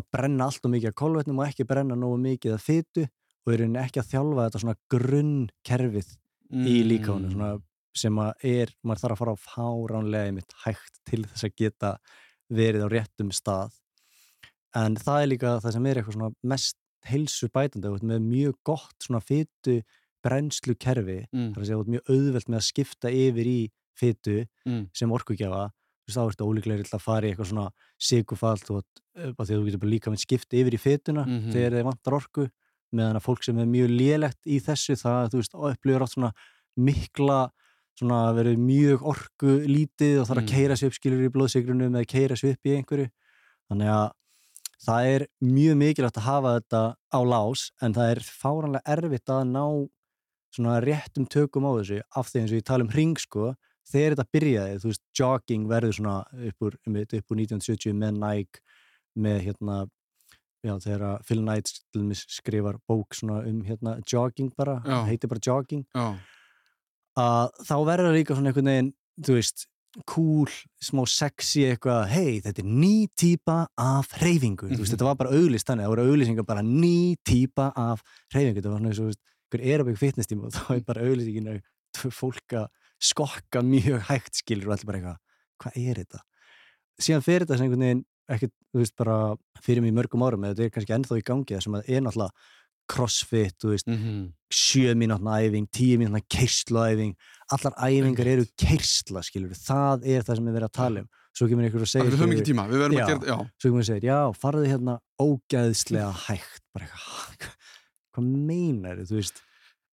að 0.00 0.06
brenna 0.14 0.46
allt 0.46 0.66
og 0.68 0.72
mikið 0.74 0.92
af 0.92 0.98
kolvetnum 1.00 1.40
og 1.42 1.48
ekki 1.50 1.66
brenna 1.70 1.96
nógu 1.98 2.18
mikið 2.24 2.54
af 2.56 2.64
fytu 2.68 3.04
og 3.06 3.52
er 3.54 3.62
rauninni 3.62 3.82
ekki 3.82 4.02
að 4.02 4.10
þjálfa 4.12 4.46
þetta 4.48 4.62
svona 4.64 4.78
grunnkerfið 4.94 6.10
í 6.50 6.80
Mm. 6.80 6.88
líkánu 6.90 7.30
svona, 7.30 7.48
sem 7.94 8.16
að 8.18 8.32
er, 8.42 8.70
maður 8.84 9.00
þarf 9.04 9.12
að 9.14 9.20
fara 9.20 9.34
á 9.34 9.44
fáránlega 9.44 10.26
einmitt 10.30 10.54
hægt 10.64 11.00
til 11.06 11.22
þess 11.24 11.44
að 11.46 11.54
geta 11.62 11.90
verið 12.50 12.84
á 12.86 12.88
réttum 12.90 13.30
stað 13.34 13.72
en 14.74 14.96
það 14.96 15.22
er 15.22 15.28
líka 15.30 15.52
það 15.62 15.72
sem 15.76 15.86
er 15.86 15.96
eitthvað 16.00 16.16
svona 16.16 16.34
mest 16.42 16.76
heilsu 17.10 17.48
bætandi 17.54 17.92
með 18.02 18.20
mjög 18.26 18.54
gott 18.66 18.96
svona 19.06 19.22
fytu 19.22 19.80
brennslu 20.22 20.74
kerfi 20.78 21.26
Mm. 21.32 21.52
þar 21.54 21.62
að 21.62 21.66
segja 21.70 21.84
mjög 21.94 22.10
auðvelt 22.10 22.48
með 22.50 22.58
að 22.60 22.66
skipta 22.70 23.10
yfir 23.10 23.46
í 23.46 23.60
fytu 24.00 24.46
Mm. 24.66 24.88
sem 24.94 25.10
orkugjafa 25.12 25.70
þú 25.70 26.08
veist, 26.08 26.16
þá 26.16 26.24
ertu 26.30 26.46
ólíklega 26.48 26.88
að 26.96 27.00
fara 27.04 27.26
í 27.26 27.30
eitthvað 27.34 27.50
svona 27.52 27.70
sigufall 28.00 28.58
og 28.70 28.84
því 29.14 29.52
að 29.52 29.58
þú 29.60 29.64
getur 29.68 29.80
bara 29.84 29.90
líka 29.94 30.10
með 30.10 30.24
skipta 30.24 30.56
yfir 30.58 30.74
í 30.74 30.80
fytuna 30.80 31.24
Mhm. 31.26 31.52
þegar 31.52 31.72
þið 31.76 31.84
vantar 31.90 32.16
orku 32.18 32.48
meðan 32.92 33.16
að 33.20 33.22
fólk 33.28 33.44
sem 33.44 33.58
er 33.58 33.66
mjög 33.66 33.88
lélegt 34.00 34.40
í 34.46 34.58
þessu 34.60 34.96
það, 34.98 35.30
þú 35.30 35.36
veist, 35.38 35.54
upplifir 35.54 36.02
átt 36.02 36.14
svona 36.16 36.32
mikla, 36.76 37.50
svona 37.98 38.20
verið 38.34 38.56
mjög 38.58 39.02
orku 39.02 39.52
lítið 39.66 40.20
og 40.22 40.26
þarf 40.28 40.40
að 40.40 40.46
Mm. 40.48 40.54
keira 40.54 40.76
sig 40.76 40.86
upp 40.88 40.94
skilur 40.98 41.26
í 41.28 41.30
blóðsigrunum 41.30 41.94
eða 41.94 42.06
keira 42.06 42.32
upp 42.34 42.64
í 42.64 42.76
einhverju 42.76 43.10
þannig 43.70 43.88
að 43.90 44.10
það 44.80 45.06
er 45.14 45.26
mjög 45.44 45.76
mikilvægt 45.76 46.16
að 46.18 46.28
hafa 46.30 46.60
þetta 46.60 46.82
á 47.12 47.20
lás 47.22 47.70
en 47.82 47.92
það 47.94 48.10
er 48.10 48.20
fáranlega 48.24 48.82
erfitt 48.86 49.26
að 49.28 49.44
ná 49.52 49.88
svona 50.52 50.80
réttum 50.82 51.28
tökum 51.28 51.62
á 51.68 51.72
þessu 51.78 52.00
af 52.16 52.26
því 52.32 52.40
eins 52.40 52.50
og 52.52 52.58
ég 52.58 52.64
tala 52.64 52.82
um 52.84 52.88
hring 52.90 53.16
sko 53.18 53.54
þegar 53.88 54.14
þetta 54.16 54.28
byrjaði, 54.36 54.80
þú 54.82 54.90
veist, 54.92 55.02
jogging 55.18 55.64
verður 55.70 55.92
svona 55.96 56.16
upp 56.50 56.62
úr, 56.68 56.76
einmitt, 56.86 57.14
upp 57.14 57.30
úr 57.32 57.36
1970 57.40 57.94
með 57.96 58.20
Nike, 58.20 58.60
með 59.16 59.40
hérna 59.48 59.78
já, 60.62 60.74
þegar 60.84 61.02
að 61.08 61.24
Phil 61.24 61.40
Knight 61.40 61.72
skrifar 62.20 62.76
bók 62.86 63.14
svona 63.16 63.40
um 63.48 63.62
hérna 63.64 63.96
jogging 64.06 64.52
bara, 64.56 64.82
Já. 64.84 65.04
heitir 65.08 65.28
bara 65.32 65.40
jogging 65.40 65.86
að 67.18 67.50
þá 67.66 67.74
verður 67.88 68.14
líka 68.16 68.36
svona 68.36 68.50
einhvern 68.52 68.70
veginn, 68.70 68.92
þú 69.24 69.36
veist 69.38 69.66
cool, 70.06 70.46
smá 70.84 71.02
sexy 71.10 71.64
eitthvað 71.66 72.04
hei, 72.12 72.36
þetta 72.44 72.62
er 72.62 72.68
ný 72.70 73.08
típa 73.18 73.56
af 73.80 74.12
hreyfingu, 74.20 74.68
þú 74.68 74.76
Mhm. 74.76 74.78
veist, 74.84 74.92
þetta 74.94 75.08
var 75.08 75.16
bara 75.16 75.30
auglist 75.34 75.66
þannig, 75.66 75.84
það 75.84 75.92
voru 75.96 76.06
auglýsingar 76.12 76.46
bara 76.46 76.62
ný 76.62 77.16
típa 77.26 77.72
af 77.74 78.02
hreyfingu, 78.32 78.60
þetta 78.60 78.70
var 78.70 78.78
svona 78.78 78.88
eins 78.92 79.00
og, 79.00 79.04
þú 79.04 79.10
veist, 79.10 79.20
hver 79.50 79.64
aerobic 79.66 79.98
fitness 79.98 80.26
tíma 80.30 80.44
og 80.46 80.52
þá 80.52 80.76
er 80.76 80.80
bara 80.86 81.02
auglýsingin 81.02 81.48
að 81.50 82.12
fólk 82.14 82.54
að 82.54 82.68
skokka 83.00 83.62
mjög 83.64 84.02
hægt 84.10 84.40
skilur 84.42 84.70
og 84.70 84.76
allir 84.76 84.88
bara 84.90 85.00
eitthvað, 85.00 85.18
hvað 85.62 85.78
er 85.90 86.00
þetta? 86.02 86.22
Síðan 87.00 87.24
fyrir 87.24 87.46
þetta 87.46 87.58
sem 87.58 87.66
einhvern 87.66 87.86
veginn 87.86 88.06
ekkert, 88.30 88.54
þú 88.70 88.82
veist, 88.82 88.96
bara 89.00 89.18
fyrir 89.64 89.82
mig 89.82 89.94
mörgum 89.96 90.22
árum 90.26 90.44
eða 90.46 90.54
þetta 90.58 90.66
er 90.68 90.74
kannski 90.76 90.96
ennþá 90.98 91.20
í 91.20 91.26
gangi 91.26 91.56
það 91.56 91.64
sem 91.66 91.78
að 91.78 91.88
er 91.88 92.04
náttúrulega 92.04 92.58
crossfit, 92.90 93.54
þú 93.62 93.70
veist, 93.70 93.86
Mhm. 93.86 94.32
sjö 94.50 94.94
mínútna 94.98 95.38
æfing, 95.38 95.68
tíu 95.70 95.98
mínútna 95.98 96.20
keirslaæfing 96.26 97.14
allar 97.54 97.74
æfingar 97.78 98.26
eru 98.26 98.44
keirsla 98.58 99.22
skilur, 99.22 99.54
það 99.54 100.06
er 100.06 100.22
það 100.22 100.36
sem 100.36 100.46
við 100.46 100.56
verðum 100.58 100.70
að 100.70 100.72
tala 100.72 101.00
um 101.00 101.08
svo 101.32 101.46
kemur 101.48 101.64
Af 101.66 101.88
segir 101.88 102.10
því 102.10 102.10
við 102.10 102.20
höfum 102.20 102.32
ekki 102.34 102.48
tíma, 102.50 102.64
við 102.68 102.82
verðum 102.82 102.98
Já. 102.98 103.04
að 103.04 103.10
gera 103.10 103.30
já, 103.30 103.36
svo 103.60 103.70
kemur 103.70 103.84
og 103.84 103.88
segir, 103.88 104.06
já, 104.10 104.18
farðu 104.34 104.66
hérna 104.66 104.94
ógæðslega 105.22 106.10
hægt 106.26 106.62
bara 106.74 106.86
eitthvað, 106.86 107.54
hvað 108.14 108.26
meinar 108.50 108.96
þú 109.06 109.20
veist 109.20 109.42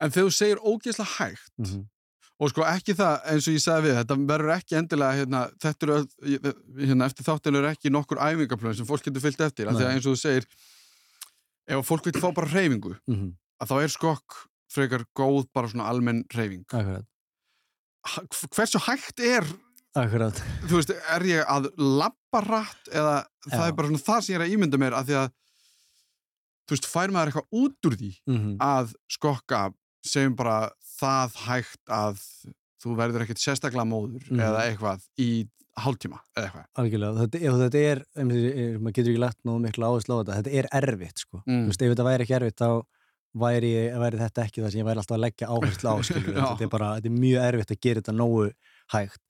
en 0.01 0.11
þegar 0.13 0.27
þú 0.27 0.33
segir 0.37 0.63
ógeðslega 0.65 1.11
hægt 1.17 1.51
mm 1.57 1.65
-hmm. 1.65 1.85
Og 2.39 2.51
sko 2.51 2.65
ekki 2.69 2.93
það 2.97 3.23
eins 3.33 3.47
og 3.49 3.55
ég 3.57 3.63
sagði 3.63 3.87
við 3.89 3.95
þetta 3.99 4.17
verður 4.29 4.53
ekki 4.57 4.75
endilega 4.77 5.17
hérna, 5.17 5.39
þetta 5.63 5.87
eru 5.87 5.95
hérna, 6.77 7.07
eftir 7.09 7.25
þáttil 7.25 7.55
eru 7.57 7.69
ekki 7.71 7.89
nokkur 7.93 8.19
æfingaplön 8.21 8.75
sem 8.77 8.85
fólk 8.89 9.05
getur 9.07 9.23
fyllt 9.23 9.41
eftir 9.47 9.71
því 9.71 9.85
að 9.87 9.93
eins 9.95 10.05
og 10.05 10.13
þú 10.13 10.21
segir 10.21 10.45
ef 11.67 11.87
fólk 11.89 12.05
vil 12.11 12.21
fá 12.21 12.29
bara 12.37 12.51
hreyfingu 12.53 12.95
Mm 13.09 13.33
að 13.57 13.71
þá 13.71 13.77
er 13.81 13.89
skokk 13.89 14.35
frekar 14.69 15.03
góð 15.17 15.47
bara 15.55 15.67
svona 15.71 15.87
almenn 15.89 16.19
Ha- 18.05 18.21
hversu 18.53 18.77
hægt 18.85 19.19
er 19.19 19.43
akkurat. 19.97 20.37
þú 20.69 20.77
veist, 20.77 20.91
er 20.93 21.23
ég 21.25 21.41
að 21.49 21.71
labba 21.75 22.41
rætt 22.45 22.91
eða 22.93 23.15
það 23.49 23.63
Já. 23.63 23.67
er 23.67 23.73
bara 23.79 23.87
svona 23.89 24.05
það 24.05 24.21
sem 24.21 24.33
ég 24.35 24.37
er 24.39 24.45
að 24.45 24.53
ímynda 24.53 24.77
mér 24.77 24.93
að 24.93 25.09
því 25.09 25.17
að 25.23 25.31
þú 26.67 26.75
veist, 26.75 26.85
fær 26.93 27.11
maður 27.15 27.31
eitthvað 27.31 27.63
út 27.63 27.89
úr 27.89 27.97
því 27.97 28.11
mm 28.29 28.45
að 28.61 28.93
skokka 29.17 29.63
segjum 30.05 30.35
bara 30.37 30.57
það 31.01 31.37
hægt 31.47 31.93
að 31.93 32.23
þú 32.83 32.95
verður 32.97 33.23
ekkert 33.25 33.41
sérstaklega 33.41 33.85
móður 33.89 34.25
Mhm. 34.31 34.39
eða 34.39 34.65
eitthvað 34.67 35.05
í 35.19 35.29
hálftíma 35.77 36.19
eða 36.35 36.45
eitthvað? 36.47 36.67
Algjörlega, 36.81 37.17
þetta, 37.21 37.41
ef 37.47 37.57
þetta 37.61 37.81
er, 37.91 37.99
er 38.17 38.79
maður 38.79 38.93
getur 38.97 39.11
ekki 39.13 39.21
lagt 39.21 39.39
nú 39.45 39.57
miklu 39.61 39.85
áherslu 39.89 40.13
á 40.13 40.19
þetta 40.23 40.37
þetta 40.41 40.53
er 40.61 40.67
erfitt, 40.81 41.17
sko, 41.21 41.41
Mm. 41.45 41.63
þú 41.65 41.67
veist, 41.71 41.81
ef 41.81 41.91
þetta 41.93 42.07
væri 42.09 42.25
ekki 42.25 42.37
erfitt 42.39 42.57
þá 42.61 42.69
væri, 43.37 43.71
væri 43.93 44.17
þetta 44.17 44.43
ekki 44.47 44.61
það 44.63 44.71
sem 44.71 44.79
ég 44.81 44.87
væri 44.87 44.97
alltaf 45.03 45.17
að 45.17 45.23
leggja 45.25 45.47
áherslu 45.53 45.87
á, 45.89 45.95
þetta 46.57 46.61
er 46.65 46.71
bara, 46.73 46.89
þetta 46.97 47.05
er 47.11 47.17
mjög 47.21 47.41
erfitt 47.51 47.71
að 47.75 47.81
gera 47.81 48.01
þetta 48.01 48.15
nógu 48.17 48.51
hægt. 48.93 49.21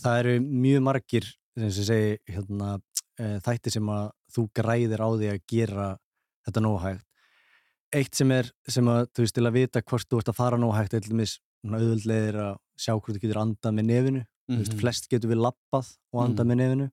Það 0.00 0.18
eru 0.24 0.34
mjög 0.40 0.82
margir 0.82 1.24
sem 1.54 1.68
ég 1.68 1.86
segi, 1.88 2.18
hérna 2.34 2.70
e, 3.18 3.24
þættir 3.44 3.72
sem 3.76 3.86
að 3.94 4.10
þú 4.34 4.48
græðir 4.56 5.00
á 5.04 5.08
því 5.14 5.28
að 5.34 5.40
gera 5.46 5.88
þetta 6.48 6.60
nógu 6.64 6.80
hægt 6.82 7.04
eitt 7.94 8.14
sem 8.18 8.30
er, 8.34 8.50
sem 8.68 8.84
að, 8.90 9.06
þú 9.14 9.22
veist, 9.24 9.34
til 9.38 9.46
að 9.46 9.52
vita 9.58 9.82
hvort 9.82 10.08
þú 10.10 10.18
ert 10.20 10.28
að 10.32 10.38
fara 10.40 10.58
nógu 10.60 10.74
hægt, 10.76 10.94
eitthvað 10.98 11.18
mis 11.20 11.38
auðvöldlegir 11.64 12.36
að 12.42 12.56
sjá 12.76 12.92
hvort 12.98 13.14
þú 13.16 13.20
getur 13.22 13.40
andað 13.40 13.74
með 13.78 13.86
nefinu 13.90 14.22
þú 14.50 14.58
veist, 14.60 14.72
Mhm. 14.74 14.80
flest 14.80 15.08
getur 15.08 15.30
við 15.30 15.40
lappað 15.46 15.86
og 16.12 16.20
andað 16.26 16.44
Mhm. 16.44 16.50
með 16.50 16.58
nefinu 16.62 16.90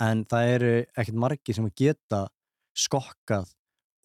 en 0.00 0.24
það 0.24 0.48
eru 0.54 0.72
ekkert 0.96 1.14
margir 1.24 1.54
sem 1.54 1.64
að 1.66 1.74
geta 1.74 2.20
skokkað 2.76 3.52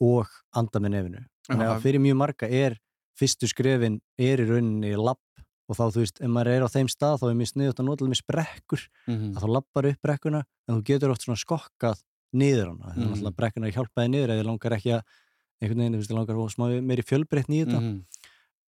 og 0.02 0.28
andað 0.56 0.82
með 0.86 0.94
nefinu 0.96 1.24
þannig 1.50 1.68
að 1.70 1.82
fyrir 1.84 2.02
mjög 2.04 2.18
marga 2.22 2.50
er 2.50 2.78
fyrstu 3.20 3.48
skrefin 3.52 4.00
er 4.18 4.38
í 4.40 4.48
rauninni 4.48 4.96
lapp 4.98 5.20
og 5.70 5.76
þá 5.78 5.84
þú 5.94 6.02
veist, 6.02 6.22
ef 6.22 6.30
maður 6.34 6.48
er 6.56 6.66
á 6.66 6.70
þeim 6.74 6.90
stað 6.90 7.20
þá 7.22 7.26
er 7.30 7.38
mjög 7.40 7.52
sniðut 7.54 7.80
að 7.82 7.86
nota 7.90 8.06
með 8.06 8.22
brekkur 8.32 8.82
Mhm. 9.08 9.34
að 9.36 9.42
þá 9.44 9.48
lappar 9.50 9.86
upp 9.92 10.02
brekkuna 10.02 10.44
en 10.68 10.76
þú 10.76 10.84
getur 10.86 11.12
oft 11.12 11.22
svona 11.26 11.38
skokkað 11.38 12.02
niður 12.34 12.68
hana 12.74 12.94
þannig 12.96 13.18
Mhm. 13.22 13.28
að 13.28 13.36
brekkuna 13.36 13.72
hjálpaði 13.74 14.10
niður 14.10 14.30
eða 14.30 14.46
langar 14.46 14.72
ekki 14.78 14.92
að 14.98 15.04
einhvern 15.62 15.82
veginn, 15.84 15.94
þú 15.98 16.02
veist, 16.04 16.14
langar 16.16 16.36
að 16.40 16.54
smá 16.56 16.66
meiri 16.82 17.04
fjölbreytni 17.04 17.60
í 17.60 17.66
þetta 17.66 17.80
Mhm. 17.82 18.06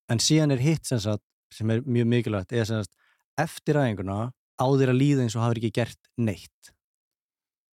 en 0.10 0.18
síðan 0.20 0.52
er 0.52 0.58
hitt 0.60 0.86
sem, 0.86 1.00
sagt, 1.00 1.24
sem 1.52 1.70
er 1.72 1.82
mjög 1.82 2.08
mikilvægt 2.08 2.52
er 2.54 2.66
sem 2.66 2.84
sagt, 2.84 2.92
eftir 3.38 3.76
æfinguna 3.80 4.32
á 4.60 4.66
þér 4.68 4.92
að 4.92 5.00
líða 5.02 5.24
eins 5.26 5.36
og 5.36 5.42
hafur 5.46 5.58
ekki 5.62 5.72
gert 5.74 5.98
neitt 6.18 6.72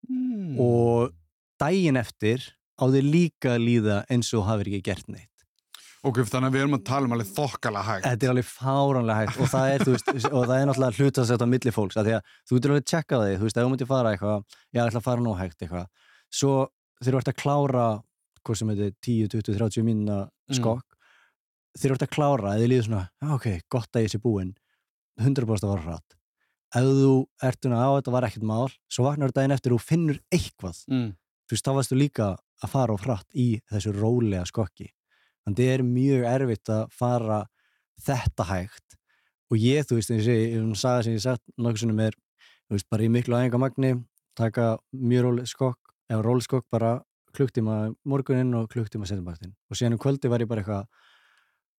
Mm. 0.04 0.58
og 0.60 1.14
daginn 1.58 1.96
eftir 1.96 2.42
á 2.76 2.84
þér 2.92 3.06
líka 3.08 3.54
að 3.56 3.62
líða 3.64 4.04
eins 4.12 4.34
og 4.36 4.44
hafur 4.44 4.68
ekki 4.68 4.82
gert 4.84 5.06
neitt 5.08 5.30
Ok, 6.04 6.18
þannig 6.28 6.50
að 6.50 6.52
við 6.52 6.60
erum 6.60 6.74
að 6.76 6.82
tala 6.84 7.06
um 7.08 7.12
alveg 7.16 7.28
þokkala 7.32 7.80
hægt. 7.82 8.04
Þetta 8.04 8.26
er 8.26 8.32
alveg 8.34 8.44
fáránlega 8.44 9.14
hægt 9.22 9.38
og 9.40 9.46
það 9.48 9.68
er, 9.72 9.84
veist, 9.88 10.08
og 10.36 10.42
það 10.50 10.58
er 10.58 10.66
náttúrulega 10.68 10.98
hlutansett 10.98 11.40
á 11.40 11.48
milli 11.48 11.72
fólks, 11.72 11.96
að 11.96 12.10
að 12.18 12.26
þú 12.44 12.58
getur 12.58 12.70
alveg 12.74 12.82
að 12.84 12.90
tjekka 12.92 13.20
það 13.22 13.30
þú 13.40 13.46
veist, 13.46 13.56
ef 13.56 13.64
þú 13.64 13.70
myndir 13.72 13.88
fara 13.88 14.10
eitthvað, 14.12 14.44
ég 14.76 14.82
ætla 14.84 15.00
að 15.00 15.06
fara 15.08 15.24
nú 15.24 15.32
hægt 15.38 15.64
eitthvað, 15.64 15.86
svo 16.28 16.52
þegar 17.00 17.16
þú 17.16 17.22
ert 17.22 17.30
að 17.32 17.38
klára, 17.40 17.86
hvað 18.44 18.60
sem 18.60 18.72
heitir 18.72 18.92
10, 19.06 19.30
20, 19.34 19.56
30 19.58 19.86
mínuna 19.86 20.18
skokk. 20.52 20.84
Mm. 20.84 20.90
þegar 21.74 21.94
þú 21.94 21.96
ert 21.96 22.06
að 22.06 22.14
klára, 22.14 22.54
eða 22.54 22.70
líður 22.70 22.86
svona 22.88 23.34
ok, 23.34 23.48
gott 23.72 23.96
að 23.96 24.06
ég 24.06 24.12
sé 24.14 24.20
búinn. 24.22 24.54
100% 25.20 25.66
að 25.66 25.72
vara 25.72 25.84
hratt. 25.88 26.16
Ef 26.74 26.88
þú 26.90 27.12
ert 27.46 27.68
að 27.68 27.76
á 27.78 27.90
þetta 27.94 28.14
var 28.14 28.26
ekkert 28.26 28.46
mál. 28.50 28.72
Svo 28.90 29.06
vaknar 29.06 29.30
þetta 29.30 29.44
einn 29.44 29.54
eftir 29.54 29.74
og 29.76 29.82
finnur 29.82 30.18
eitthvað. 30.34 30.80
Mm. 30.90 31.12
þú 31.44 31.54
veist, 31.54 31.66
þá 31.66 31.74
varstu 31.76 31.98
líka 31.98 32.28
að 32.64 32.72
fara 32.72 32.96
á 32.96 32.98
hratt 33.04 33.28
í 33.36 33.48
þessu 33.70 33.92
rólega 33.94 34.44
skokki. 34.48 34.88
Þannig 35.44 35.58
að 35.58 35.60
þetta 35.60 35.74
er 35.74 35.86
mjög 35.86 36.26
erfitt 36.30 36.72
að 36.72 36.84
fara 36.96 37.40
þetta 38.04 38.46
hægt. 38.48 38.98
Og 39.52 39.60
ég, 39.60 39.86
þú 39.86 39.98
veist, 39.98 40.10
eins 40.10 40.28
og 40.28 40.38
ég 40.38 40.54
um 40.58 40.74
saga 40.78 41.04
sem 41.04 41.14
ég 41.14 41.22
sett 41.22 41.42
nokkur 41.60 41.84
sem 41.84 42.00
er, 42.00 42.16
þú 42.66 42.78
veist, 42.78 42.88
bara 42.90 43.04
í 43.04 43.10
miklu 43.12 43.36
aðengamagni, 43.38 43.92
taka 44.38 44.70
mjög 44.96 45.28
rólega 45.28 45.50
skokk, 45.50 45.92
eða 46.10 46.24
rólega 46.24 46.48
skokk 46.48 46.66
bara 46.72 46.94
klukktíma 47.34 47.78
morguninn 48.08 48.54
og 48.58 48.70
klukktíma 48.72 49.08
setjumbaktinn 49.10 49.54
og 49.70 49.78
síðan 49.78 49.98
um 49.98 50.02
kvöldi 50.02 50.30
var 50.32 50.44
ég 50.44 50.50
bara 50.50 50.64
eitthvað 50.64 50.86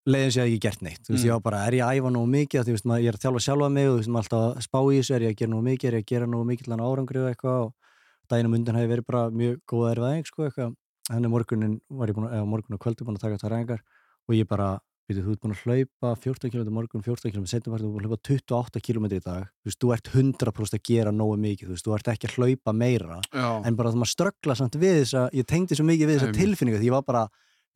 leiðin 0.06 0.34
sé 0.36 0.44
að 0.44 0.52
ég 0.54 0.62
gert 0.62 0.84
neitt, 0.86 1.02
þú 1.02 1.16
veist, 1.16 1.24
mm. 1.24 1.28
ég 1.28 1.34
var 1.34 1.44
bara 1.46 1.62
er 1.66 1.78
ég 1.80 1.86
að 1.86 2.00
æfa 2.00 2.12
nógu 2.14 2.30
mikið, 2.30 2.68
þú 2.68 2.76
veist, 2.76 2.90
ég 3.02 3.10
er 3.10 3.18
að 3.18 3.24
þjálfa 3.24 3.42
sjálfa 3.46 3.70
mig 3.74 3.88
og 3.90 3.96
þú 3.96 4.02
veist, 4.02 4.12
maður 4.14 4.28
alltaf 4.28 4.44
að 4.46 4.66
spá 4.68 4.80
í 4.82 5.00
þessu. 5.00 5.14
Er 5.16 5.26
ég 5.26 5.34
að 5.34 5.40
gera 5.40 5.52
nógu 5.54 5.66
mikið, 5.66 5.88
er 5.90 5.98
ég 5.98 6.04
að 6.04 6.12
gera 6.12 6.28
nógu 6.30 6.48
mikið 6.50 6.68
til 6.68 6.74
hann 6.76 6.84
árangri 6.86 7.22
og 7.22 7.30
eitthvað? 7.32 7.64
Og 7.66 8.30
daginn 8.30 8.50
á 8.50 8.54
mundan 8.54 8.78
hefði 8.78 8.92
verið 8.92 9.08
bara 9.10 9.24
mjög 9.42 9.56
góða 9.72 9.94
erfæðing, 9.96 10.30
sko, 10.30 10.46
eitthvað. 10.46 10.76
Þannig 11.10 11.34
morgunin 11.34 11.74
var 11.90 12.12
ég 12.12 12.18
búin, 12.18 12.30
eða 12.30 12.50
morgun 12.50 12.78
og 12.78 12.84
kvöldi 12.86 13.08
búin 13.08 13.18
að 13.18 13.26
taka 13.26 13.42
það 13.42 13.56
ræðingar 13.56 13.82
og 14.26 14.38
ég 14.38 14.50
bara 14.50 14.70
Þú 15.06 15.22
ert 15.36 15.42
búin 15.44 15.54
að 15.54 15.60
hlaupa 15.62 16.12
14 16.18 16.50
km 16.50 16.70
morgun, 16.74 17.04
14 17.06 17.30
km 17.30 17.46
setjum, 17.46 17.74
þú 17.74 17.78
ert 17.78 17.86
búin 17.86 18.06
að 18.06 18.10
hlaupa 18.10 18.22
28 18.26 18.82
km 18.82 19.06
í 19.06 19.20
dag 19.22 19.44
þú 19.46 19.70
veist, 19.70 19.80
þú 19.84 19.92
ert 19.94 20.10
100% 20.10 20.78
að 20.80 20.84
gera 20.90 21.14
nógu 21.14 21.36
mikið 21.44 21.70
þú 21.70 21.76
veist, 21.76 21.86
þú 21.86 21.94
ert 21.98 22.10
ekki 22.16 22.30
að 22.32 22.38
hlaupa 22.40 22.74
meira 22.74 23.20
Já. 23.30 23.50
en 23.62 23.78
bara 23.78 23.92
þú 23.94 24.02
maður 24.02 24.14
ströggla 24.16 24.56
samt 24.58 24.80
við 24.82 24.98
þess 25.04 25.18
að 25.22 25.38
ég 25.38 25.50
tengdi 25.52 25.78
svo 25.78 25.86
mikið 25.86 26.10
við 26.10 26.18
þessa 26.18 26.38
tilfinningu 26.40 26.82
því 26.82 26.90
ég 26.90 26.96
var 26.98 27.06
bara, 27.06 27.24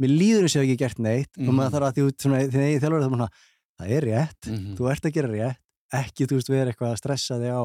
mér 0.02 0.14
líður 0.16 0.48
þess 0.48 0.58
að 0.58 0.66
ég 0.66 0.70
hef 0.70 0.74
ekki 0.74 0.84
gert 0.84 1.04
neitt 1.06 1.32
mm. 1.38 1.46
og 1.46 1.54
maður 1.54 1.70
mhm. 1.70 1.76
þarf 1.78 1.86
að 1.86 1.94
því 1.94 2.02
því 2.18 2.42
því 2.58 2.82
þjálfur 2.82 3.06
það 3.06 3.22
er 3.30 3.32
það 3.80 3.94
er 3.96 4.06
rétt, 4.10 4.42
mm 4.50 4.56
-hmm. 4.58 4.76
þú 4.76 4.90
ert 4.92 5.06
að 5.06 5.14
gera 5.16 5.30
rétt 5.32 5.62
ekki, 6.00 6.28
þú 6.28 6.38
veist, 6.38 6.50
við 6.50 6.60
erum 6.60 6.74
eitthvað 6.74 6.92
að 6.94 7.00
stressa 7.00 7.38
þig 7.40 7.54
á 7.56 7.64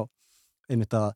einmitt 0.71 0.95
að 0.97 1.09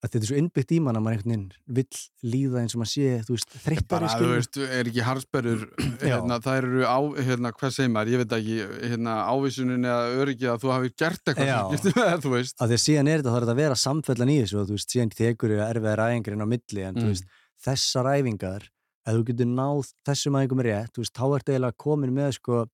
að 0.00 0.08
þetta 0.08 0.20
er 0.20 0.28
svo 0.30 0.38
innbyggt 0.40 0.72
í 0.72 0.78
mann 0.80 0.96
að 0.96 1.02
maður 1.04 1.16
einhvern 1.18 1.32
veginn 1.32 1.76
vill 1.76 2.30
líða 2.32 2.62
eins 2.62 2.74
og 2.74 2.80
maður 2.80 2.90
sé, 2.92 3.08
þú 3.26 3.34
veist, 3.34 3.56
þreyttari 3.66 3.90
bara, 3.90 4.12
þú 4.16 4.30
veist, 4.30 4.58
er 4.64 4.88
ekki 4.90 5.04
harfsperur 5.04 5.64
hérna, 6.00 6.38
það 6.40 6.60
eru 6.62 6.86
á, 6.88 6.98
hérna, 7.28 7.52
hvað 7.60 7.74
segir 7.76 7.92
maður 7.92 8.12
ég 8.14 8.22
veit 8.22 8.34
ekki, 8.38 8.56
hérna, 8.94 9.16
ávísunin 9.28 9.84
eða 9.90 10.24
öryggi 10.24 10.48
að 10.48 10.64
þú 10.64 10.72
hafi 10.72 10.92
gert 11.04 11.32
eitthvað 11.34 11.84
með, 12.00 12.16
þú 12.24 12.34
veist. 12.34 12.56
Að 12.56 12.72
því 12.72 12.78
að 12.78 12.84
síðan 12.86 13.12
er 13.12 13.20
þetta, 13.20 13.34
það 13.34 13.40
er 13.42 13.54
að 13.54 13.60
vera 13.60 13.78
samfellan 13.84 14.32
í 14.32 14.40
þessu 14.40 14.60
og 14.62 14.68
þú 14.70 14.78
veist, 14.78 14.96
síðan 14.96 15.14
tekur 15.18 15.56
ég 15.56 15.64
erfiðar 15.66 16.04
æfingarinn 16.06 16.48
á 16.48 16.52
milli, 16.54 16.84
en 16.86 16.96
mm. 16.96 17.00
þú 17.04 17.12
veist, 17.12 17.40
þessar 17.68 18.12
æfingar, 18.16 18.68
að 19.04 19.20
þú 19.20 19.28
getur 19.30 19.52
náð 19.52 19.94
þessum 20.08 20.40
æfingum 20.40 20.64
rétt, 20.64 20.94
þú 20.96 21.04
veist, 21.04 21.16
þá 21.20 21.26
ert 21.28 21.52
eiginlega 21.52 21.80
komin 21.84 22.16
með, 22.16 22.36
sko, 22.40 22.64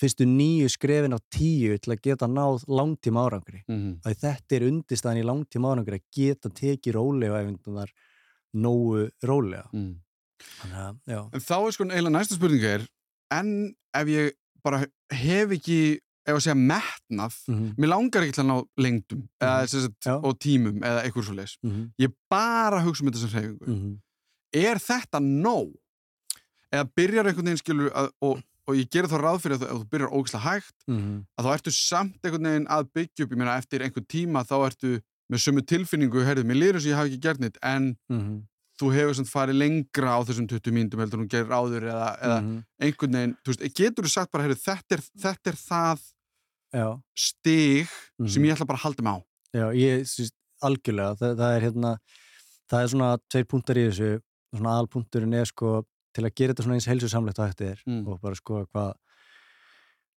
fyrstu 0.00 0.26
nýju 0.28 0.70
skrefin 0.72 1.16
á 1.16 1.20
tíu 1.32 1.76
til 1.80 1.94
að 1.94 2.02
geta 2.04 2.28
náð 2.28 2.66
langtíma 2.68 3.26
árangri 3.26 3.62
mm 3.66 3.76
-hmm. 3.76 3.94
að 4.04 4.18
þetta 4.24 4.56
er 4.56 4.66
undistæðin 4.70 5.22
í 5.22 5.28
langtíma 5.30 5.72
árangri 5.72 6.00
að 6.00 6.08
geta 6.12 6.48
tekið 6.48 6.96
rólega 6.98 7.40
ef 7.40 7.54
það 7.64 7.82
er 7.82 7.92
nógu 8.52 9.10
rólega 9.22 9.68
mm. 9.72 9.94
Þannig 10.36 10.78
að, 11.08 11.28
En 11.32 11.40
þá 11.40 11.56
er 11.66 11.72
sko 11.72 11.84
eiginlega 11.84 12.18
næsta 12.18 12.34
spurninga 12.36 12.68
er 12.68 12.82
en 13.32 13.74
ef 13.94 14.08
ég 14.08 14.34
bara 14.62 14.84
hef 15.10 15.50
ekki 15.56 15.78
ef 16.26 16.34
að 16.34 16.42
segja 16.44 16.58
metnað 16.58 17.34
mm 17.48 17.54
-hmm. 17.54 17.74
mér 17.78 17.88
langar 17.88 18.22
ekki 18.22 18.36
til 18.36 18.44
að 18.44 18.50
ná 18.50 18.58
lengdum 18.76 19.22
-hmm. 19.22 19.46
eða, 19.46 19.66
sagt, 19.66 20.06
og 20.06 20.38
tímum 20.38 20.82
eða 20.82 21.02
eitthvað 21.02 21.24
svo 21.24 21.34
les 21.34 21.58
mhm. 21.62 21.90
ég 21.98 22.12
bara 22.30 22.82
hugsa 22.82 23.02
um 23.02 23.08
þetta 23.08 23.20
sem 23.20 23.30
hreyfingu 23.30 23.66
mhm. 23.66 23.98
er 24.52 24.76
þetta 24.78 25.18
nóg? 25.20 25.72
eða 26.72 26.88
byrjar 26.98 27.30
einhvern 27.30 27.50
veginn 27.50 27.62
skilur 27.62 27.90
að, 27.94 28.10
og 28.20 28.42
og 28.66 28.78
ég 28.78 28.90
gerir 28.90 29.10
þá 29.10 29.18
ráð 29.20 29.38
fyrir 29.44 29.58
að 29.58 29.68
ef 29.68 29.78
þú 29.78 29.88
byrjar 29.92 30.14
ógislega 30.16 30.46
hægt 30.46 30.76
mm 30.86 30.98
-hmm. 30.98 31.18
að 31.38 31.44
þá 31.46 31.50
ertu 31.54 31.72
samt 31.74 32.18
einhvern 32.24 32.48
veginn 32.48 32.68
að 32.76 32.90
byggja 32.96 33.24
upp, 33.24 33.32
ég 33.32 33.38
meina 33.38 33.58
eftir 33.60 33.82
einhvern 33.82 34.06
tíma 34.06 34.44
þá 34.44 34.56
ertu 34.66 34.90
með 35.30 35.38
sömu 35.42 35.62
tilfinningu, 35.62 36.24
heyrðu, 36.26 36.44
mér 36.44 36.60
lýður 36.60 36.76
þess 36.78 36.86
að 36.86 36.90
ég 36.90 36.98
hafi 36.98 37.10
ekki 37.10 37.24
gert 37.26 37.40
neitt 37.40 37.58
en 37.62 37.96
mm 38.08 38.20
-hmm. 38.20 38.42
þú 38.78 38.86
hefur 38.94 39.14
svona 39.14 39.34
farið 39.34 39.56
lengra 39.62 40.10
á 40.14 40.20
þessum 40.26 40.46
20 40.46 40.72
mínutum 40.72 41.00
heldur 41.00 41.20
hún 41.20 41.32
gerir 41.34 41.50
áður 41.50 41.82
eða, 41.92 42.10
eða 42.22 42.38
mm 42.40 42.46
-hmm. 42.46 42.64
einhvern 42.84 43.12
veginn, 43.12 43.36
þú 43.42 43.48
veist, 43.50 43.74
getur 43.74 44.04
þú 44.04 44.10
sagt 44.10 44.32
bara, 44.32 44.44
heyrðu, 44.44 44.60
þetta 44.66 45.02
þetta 45.18 45.50
er 45.50 45.58
það 45.70 45.98
Já. 46.74 46.88
stig 47.14 47.88
sem 48.26 48.42
mhm. 48.42 48.44
ég 48.44 48.54
ætla 48.54 48.66
bara 48.66 48.78
að 48.78 48.84
halda 48.84 49.02
mig 49.02 49.12
á 49.14 49.18
Já, 49.54 49.66
ég 49.72 50.06
syns 50.06 50.32
algjörlega, 50.60 51.16
það, 51.16 51.36
það 51.38 51.56
er 51.56 51.62
hérna 51.62 51.90
það 52.70 52.82
er 52.82 52.88
svona 52.92 53.10
tveir 53.30 53.46
punktar 53.46 53.78
í 53.78 53.86
þessu 53.88 54.10
svona 54.56 54.74
aðalpunkturinn 54.76 55.36
er 55.36 55.48
sko 55.48 55.84
til 56.16 56.24
að 56.24 56.36
gera 56.38 56.54
þetta 56.54 56.66
svona 56.66 56.78
eins 56.78 56.88
heilsusamlegt 56.90 57.40
að 57.40 57.50
þetta 57.52 57.68
er 57.72 57.82
mm. 57.86 58.04
og 58.08 58.22
bara 58.22 58.38
sko 58.38 58.62
hvað 58.70 58.94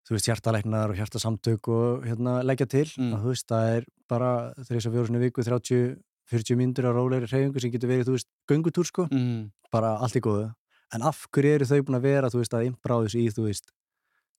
þú 0.07 0.15
veist 0.15 0.29
hjartalegnar 0.29 0.93
og 0.93 0.99
hjartasamtök 0.99 1.71
og 1.73 2.05
hérna 2.07 2.39
leggja 2.45 2.69
til 2.71 2.85
mm. 2.87 3.11
að 3.15 3.25
þú 3.25 3.33
veist 3.33 3.49
það 3.51 3.73
er 3.75 3.89
bara 4.09 4.29
þrjus 4.69 4.87
og 4.89 4.95
fjóru 4.95 5.09
svona 5.09 5.23
viku 5.25 5.45
30-40 5.45 6.59
myndur 6.59 6.89
á 6.89 6.91
róleiri 6.95 7.29
hreyfingu 7.29 7.61
sem 7.61 7.73
getur 7.73 7.91
verið 7.91 8.09
þú 8.09 8.15
veist 8.17 8.29
göngutúr 8.49 8.89
sko 8.89 9.05
mm. 9.11 9.43
bara 9.73 9.97
allt 9.99 10.17
í 10.17 10.23
góðu 10.25 10.47
en 10.95 11.05
af 11.05 11.25
hverju 11.29 11.59
eru 11.59 11.67
þau 11.69 11.83
búin 11.85 11.99
að 11.99 12.07
vera 12.07 12.31
þú 12.33 12.41
veist 12.41 12.55
að 12.57 12.69
inbráðis 12.71 13.17
í 13.19 13.27
þú 13.35 13.45
veist 13.45 13.69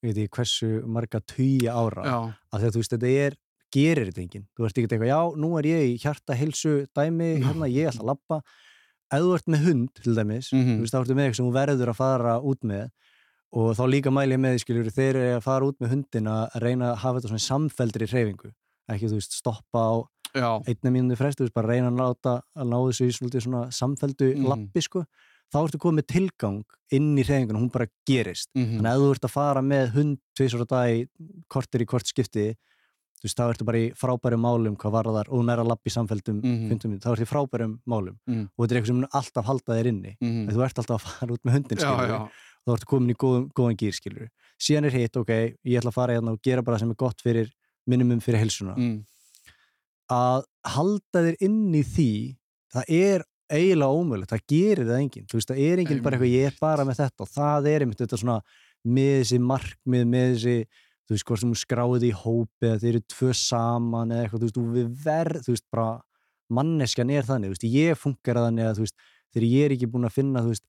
veit 0.01 0.17
ég 0.17 0.33
hversu 0.33 0.81
marga 0.89 1.21
tíu 1.23 1.69
ára 1.69 2.03
já. 2.03 2.17
að 2.51 2.65
þetta 2.65 2.81
veist 2.81 2.95
þetta 2.95 3.13
er 3.27 3.37
gerir 3.71 4.09
þetta 4.09 4.23
enginn, 4.25 4.47
þú 4.51 4.65
veist 4.65 4.79
ekki 4.79 4.89
eitthvað 4.89 5.11
já 5.13 5.39
nú 5.39 5.53
er 5.59 5.69
ég 5.69 5.85
í 5.93 5.95
hjarta 6.01 6.35
heilsu 6.35 6.73
dæmi 6.97 7.29
hérna 7.45 7.69
ég 7.71 7.91
ætla 7.91 8.03
að 8.03 8.11
lappa 8.11 8.41
ef 9.11 9.23
þú 9.23 9.33
ert 9.35 9.51
með 9.51 9.65
hund 9.67 10.01
til 10.01 10.15
dæmis, 10.15 10.51
mm 10.51 10.61
-hmm. 10.61 10.77
þú 10.77 10.81
veist, 10.85 10.93
þá 10.93 11.01
ertu 11.01 11.15
með 11.15 11.25
eitthvað 11.25 11.39
sem 11.39 11.47
þú 11.47 11.53
verður 11.53 11.89
að 11.91 11.99
fara 12.01 12.33
út 12.39 12.63
með 12.63 12.85
og 13.51 13.75
þá 13.75 13.83
líka 13.91 14.11
mæli 14.11 14.37
ég 14.37 14.39
með, 14.39 14.57
skiljur, 14.63 14.91
þeir 14.91 15.15
eru 15.15 15.35
að 15.35 15.43
fara 15.43 15.65
út 15.67 15.77
með 15.79 15.89
hundin 15.89 16.27
að 16.27 16.43
reyna 16.63 16.91
að 16.91 17.01
hafa 17.03 17.19
þetta 17.19 17.31
svona 17.31 17.47
samfeldri 17.47 18.07
hreyfingu, 18.07 18.51
ekki, 18.87 19.09
þú 19.11 19.17
veist, 19.19 19.33
stoppa 19.35 19.79
á 19.83 19.93
einna 20.31 20.91
mínuði 20.91 21.17
frest, 21.19 21.39
þú 21.39 21.43
veist, 21.43 21.53
bara 21.53 21.67
reyna 21.67 21.91
að 21.91 21.99
láta 21.99 22.41
að 22.55 22.69
ná 22.71 22.77
þessu 22.87 23.07
í 23.09 23.11
svona, 23.11 23.41
svona 23.41 23.71
samfeldu 23.71 24.27
mm 24.31 24.37
-hmm. 24.37 24.47
lappi, 24.47 24.81
sko, 24.81 25.03
þá 25.51 25.59
ertu 25.65 25.77
komið 25.77 26.05
tilgang 26.07 26.63
inn 26.91 27.17
í 27.17 27.23
hreyfingun 27.23 27.55
og 27.55 27.61
hún 27.61 27.71
bara 27.71 27.87
gerist, 28.07 28.49
mm 28.55 28.63
-hmm. 28.63 28.75
þannig 28.77 28.91
að 28.91 28.95
ef 28.95 29.01
þú 29.01 29.11
ert 29.11 29.25
að 29.25 29.35
fara 29.35 29.61
með 29.61 29.85
hund 29.95 30.17
tviðsvara 30.37 30.65
dag, 30.65 31.09
kortir 31.49 31.81
í 31.81 31.85
kort 31.85 32.07
skipti 32.07 32.55
þú 33.21 33.27
veist, 33.27 33.37
þá 33.37 33.43
ertu 33.45 33.65
bara 33.67 33.79
í 33.79 33.87
frábærum 33.97 34.41
málum 34.41 34.75
hvað 34.81 34.93
var 34.95 35.09
það, 35.09 35.27
og 35.29 35.37
hún 35.37 35.51
að 35.53 35.67
lappa 35.69 35.89
í 35.89 35.93
samfélgum 35.93 36.39
mm 36.41 36.55
-hmm. 36.71 36.99
þá 37.03 37.09
ertu 37.11 37.25
í 37.25 37.29
frábærum 37.29 37.73
málum 37.85 38.17
mm 38.25 38.33
-hmm. 38.33 38.47
og 38.49 38.63
þetta 38.63 38.73
er 38.73 38.77
eitthvað 38.81 38.91
sem 38.91 39.07
alltaf 39.19 39.45
halda 39.45 39.77
þér 39.77 39.87
inni 39.87 40.13
mm 40.19 40.29
-hmm. 40.29 40.53
þú 40.53 40.63
ert 40.65 40.77
alltaf 40.79 40.95
að 40.97 41.05
fara 41.07 41.33
út 41.33 41.43
með 41.45 41.53
hundin 41.53 41.77
já, 41.77 41.91
já. 42.07 42.19
og 42.21 42.65
þá 42.65 42.73
ertu 42.73 42.85
komin 42.85 43.13
í 43.13 43.17
góðan, 43.23 43.45
góðan 43.53 43.77
gýr 43.77 43.93
skilur. 43.93 44.29
síðan 44.57 44.85
er 44.85 44.91
hitt, 44.91 45.17
ok, 45.17 45.29
ég 45.63 45.77
ætla 45.77 45.89
að 45.89 45.99
fara 45.99 46.13
hérna 46.13 46.31
og 46.31 46.41
gera 46.41 46.61
bara 46.61 46.79
sem 46.79 46.89
er 46.89 46.95
gott 46.95 47.21
fyrir 47.21 47.51
minimum 47.85 48.19
fyrir 48.19 48.39
helsuna 48.39 48.75
mm. 48.75 49.05
að 50.09 50.43
halda 50.65 51.19
þér 51.25 51.35
inn 51.39 51.75
í 51.75 51.83
því 51.83 52.37
það 52.73 52.83
er 52.87 53.23
eiginlega 53.51 53.91
ómögulegt, 53.91 54.31
það 54.31 54.47
gerir 54.47 54.85
það 54.87 55.01
enginn 55.03 55.27
þú 55.27 55.37
veist, 55.37 55.49
það 55.51 55.63
er 55.65 55.79
enginn 55.79 56.03
bara 56.03 56.15
eitthvað, 56.15 56.35
ég 56.35 56.45
er 56.47 56.55
bara 56.59 56.85
með 56.87 57.01
þetta 57.01 57.25
og 57.25 57.29
það 57.29 57.67
er 57.67 57.81
einmitt 57.81 58.01
þetta 58.01 58.17
svona 58.17 58.41
með 58.81 59.17
þessi 59.21 59.39
markmið, 59.39 60.05
með 60.07 60.33
þessi 60.35 60.55
þú 61.11 61.17
veist, 61.17 61.27
hvort 61.27 61.41
sem 61.41 61.51
þú 61.51 61.59
skráði 61.59 62.07
í 62.07 62.15
hópi 62.15 62.67
eða 62.69 62.79
þeir 62.79 62.93
eru 62.93 63.03
tvö 63.11 63.33
saman 63.35 64.13
eða 64.15 64.23
eitthvað, 64.23 64.41
þú 64.41 64.47
veist, 64.47 64.57
þú 64.57 64.65
við 64.77 64.91
verð, 65.03 65.41
þú 65.43 65.55
veist, 65.57 65.65
bara 65.75 65.87
manneskjan 66.55 67.11
er 67.11 67.27
þannig, 67.27 67.51
þú 67.51 67.55
veist, 67.57 67.69
ég 67.75 67.99
funkar 67.99 68.39
að 68.39 68.47
þannig 68.47 68.69
að, 68.69 68.77
þú 68.77 68.85
veist, 68.85 69.07
þegar 69.31 69.47
ég 69.49 69.65
er 69.65 69.75
ekki 69.75 69.89
búin 69.91 70.07
að 70.07 70.15
finna, 70.15 70.45
þú 70.45 70.53
veist, 70.53 70.67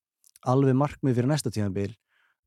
alveg 0.53 0.79
markmið 0.83 1.19
fyrir 1.21 1.31
næsta 1.31 1.55
tímabil, 1.55 1.95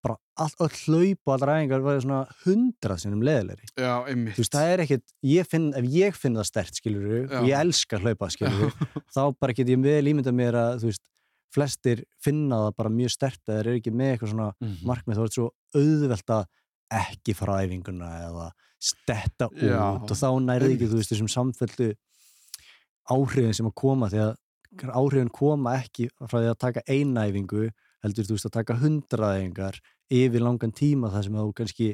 bara 0.04 0.20
all, 0.44 0.70
hlaup 0.84 1.32
og 1.32 1.34
allra 1.38 1.56
æfingar 1.62 1.88
var 1.88 2.04
svona 2.04 2.20
hundrað 2.44 3.02
sinnum 3.02 3.24
leðilegri. 3.26 3.72
Já, 3.80 3.94
einmitt. 4.12 4.36
Þú 4.36 4.44
veist, 4.44 4.54
það 4.60 4.74
er 4.74 4.84
ekkit, 4.84 5.06
ég 5.32 5.50
finn, 5.50 5.72
ef 5.80 5.88
ég 5.96 6.20
finn 6.20 6.36
það 6.38 6.50
stert, 6.52 6.80
skilur 6.82 7.08
þú, 7.08 7.22
og 7.40 7.48
ég 7.48 7.64
elskar 7.64 8.04
hlaupa, 8.04 8.30
skilur 8.36 8.60
þú, 8.60 8.88
þá 9.16 9.22
bara 9.40 9.56
get 9.56 9.72
ég 9.72 9.82
vel 9.88 10.12
ímynda 10.12 10.36
mér 10.36 10.60
að, 10.60 10.90
flestir 11.56 12.04
finna 12.24 12.66
það 12.66 12.78
bara 12.82 12.92
mjög 12.92 13.14
stert 13.14 13.42
þeir 13.48 13.62
eru 13.62 13.80
ekki 13.80 13.94
með 13.96 14.10
eitthvað 14.12 14.32
svona 14.34 14.48
mm 14.52 14.68
-hmm. 14.68 14.88
markmið, 14.90 15.16
þá 15.16 15.22
er 15.22 15.30
þetta 15.30 15.40
svo 15.40 15.48
auðvelt 15.80 16.34
að 16.36 16.44
ekki 16.94 17.36
fara 17.38 17.62
æfinguna 17.66 18.10
eða 18.30 18.50
stetta 18.82 19.50
út 19.50 19.62
Já. 19.62 19.82
og 19.98 20.12
þá 20.12 20.30
nærði 20.46 20.76
ekki 20.76 20.90
þú 20.92 21.00
veist 21.00 21.14
þessum 21.14 21.32
samfellu 21.32 21.94
áhrifin 23.10 23.56
sem 23.56 23.70
að 23.70 23.78
koma 23.82 24.10
því 24.12 24.22
að 24.26 24.34
áhrifin 24.92 25.32
koma 25.34 25.78
ekki 25.80 26.10
frá 26.20 26.40
því 26.40 26.50
að 26.52 26.60
taka 26.62 26.84
einæfingu 26.90 27.70
heldur 28.06 28.28
þú 28.28 28.38
veist 28.38 28.50
að 28.50 28.58
taka 28.60 28.78
hundraæfingar 28.82 29.80
yfir 30.14 30.44
langan 30.44 30.76
tíma 30.76 31.10
þar 31.14 31.26
sem 31.28 31.40
þú 31.40 31.54
kannski 31.58 31.90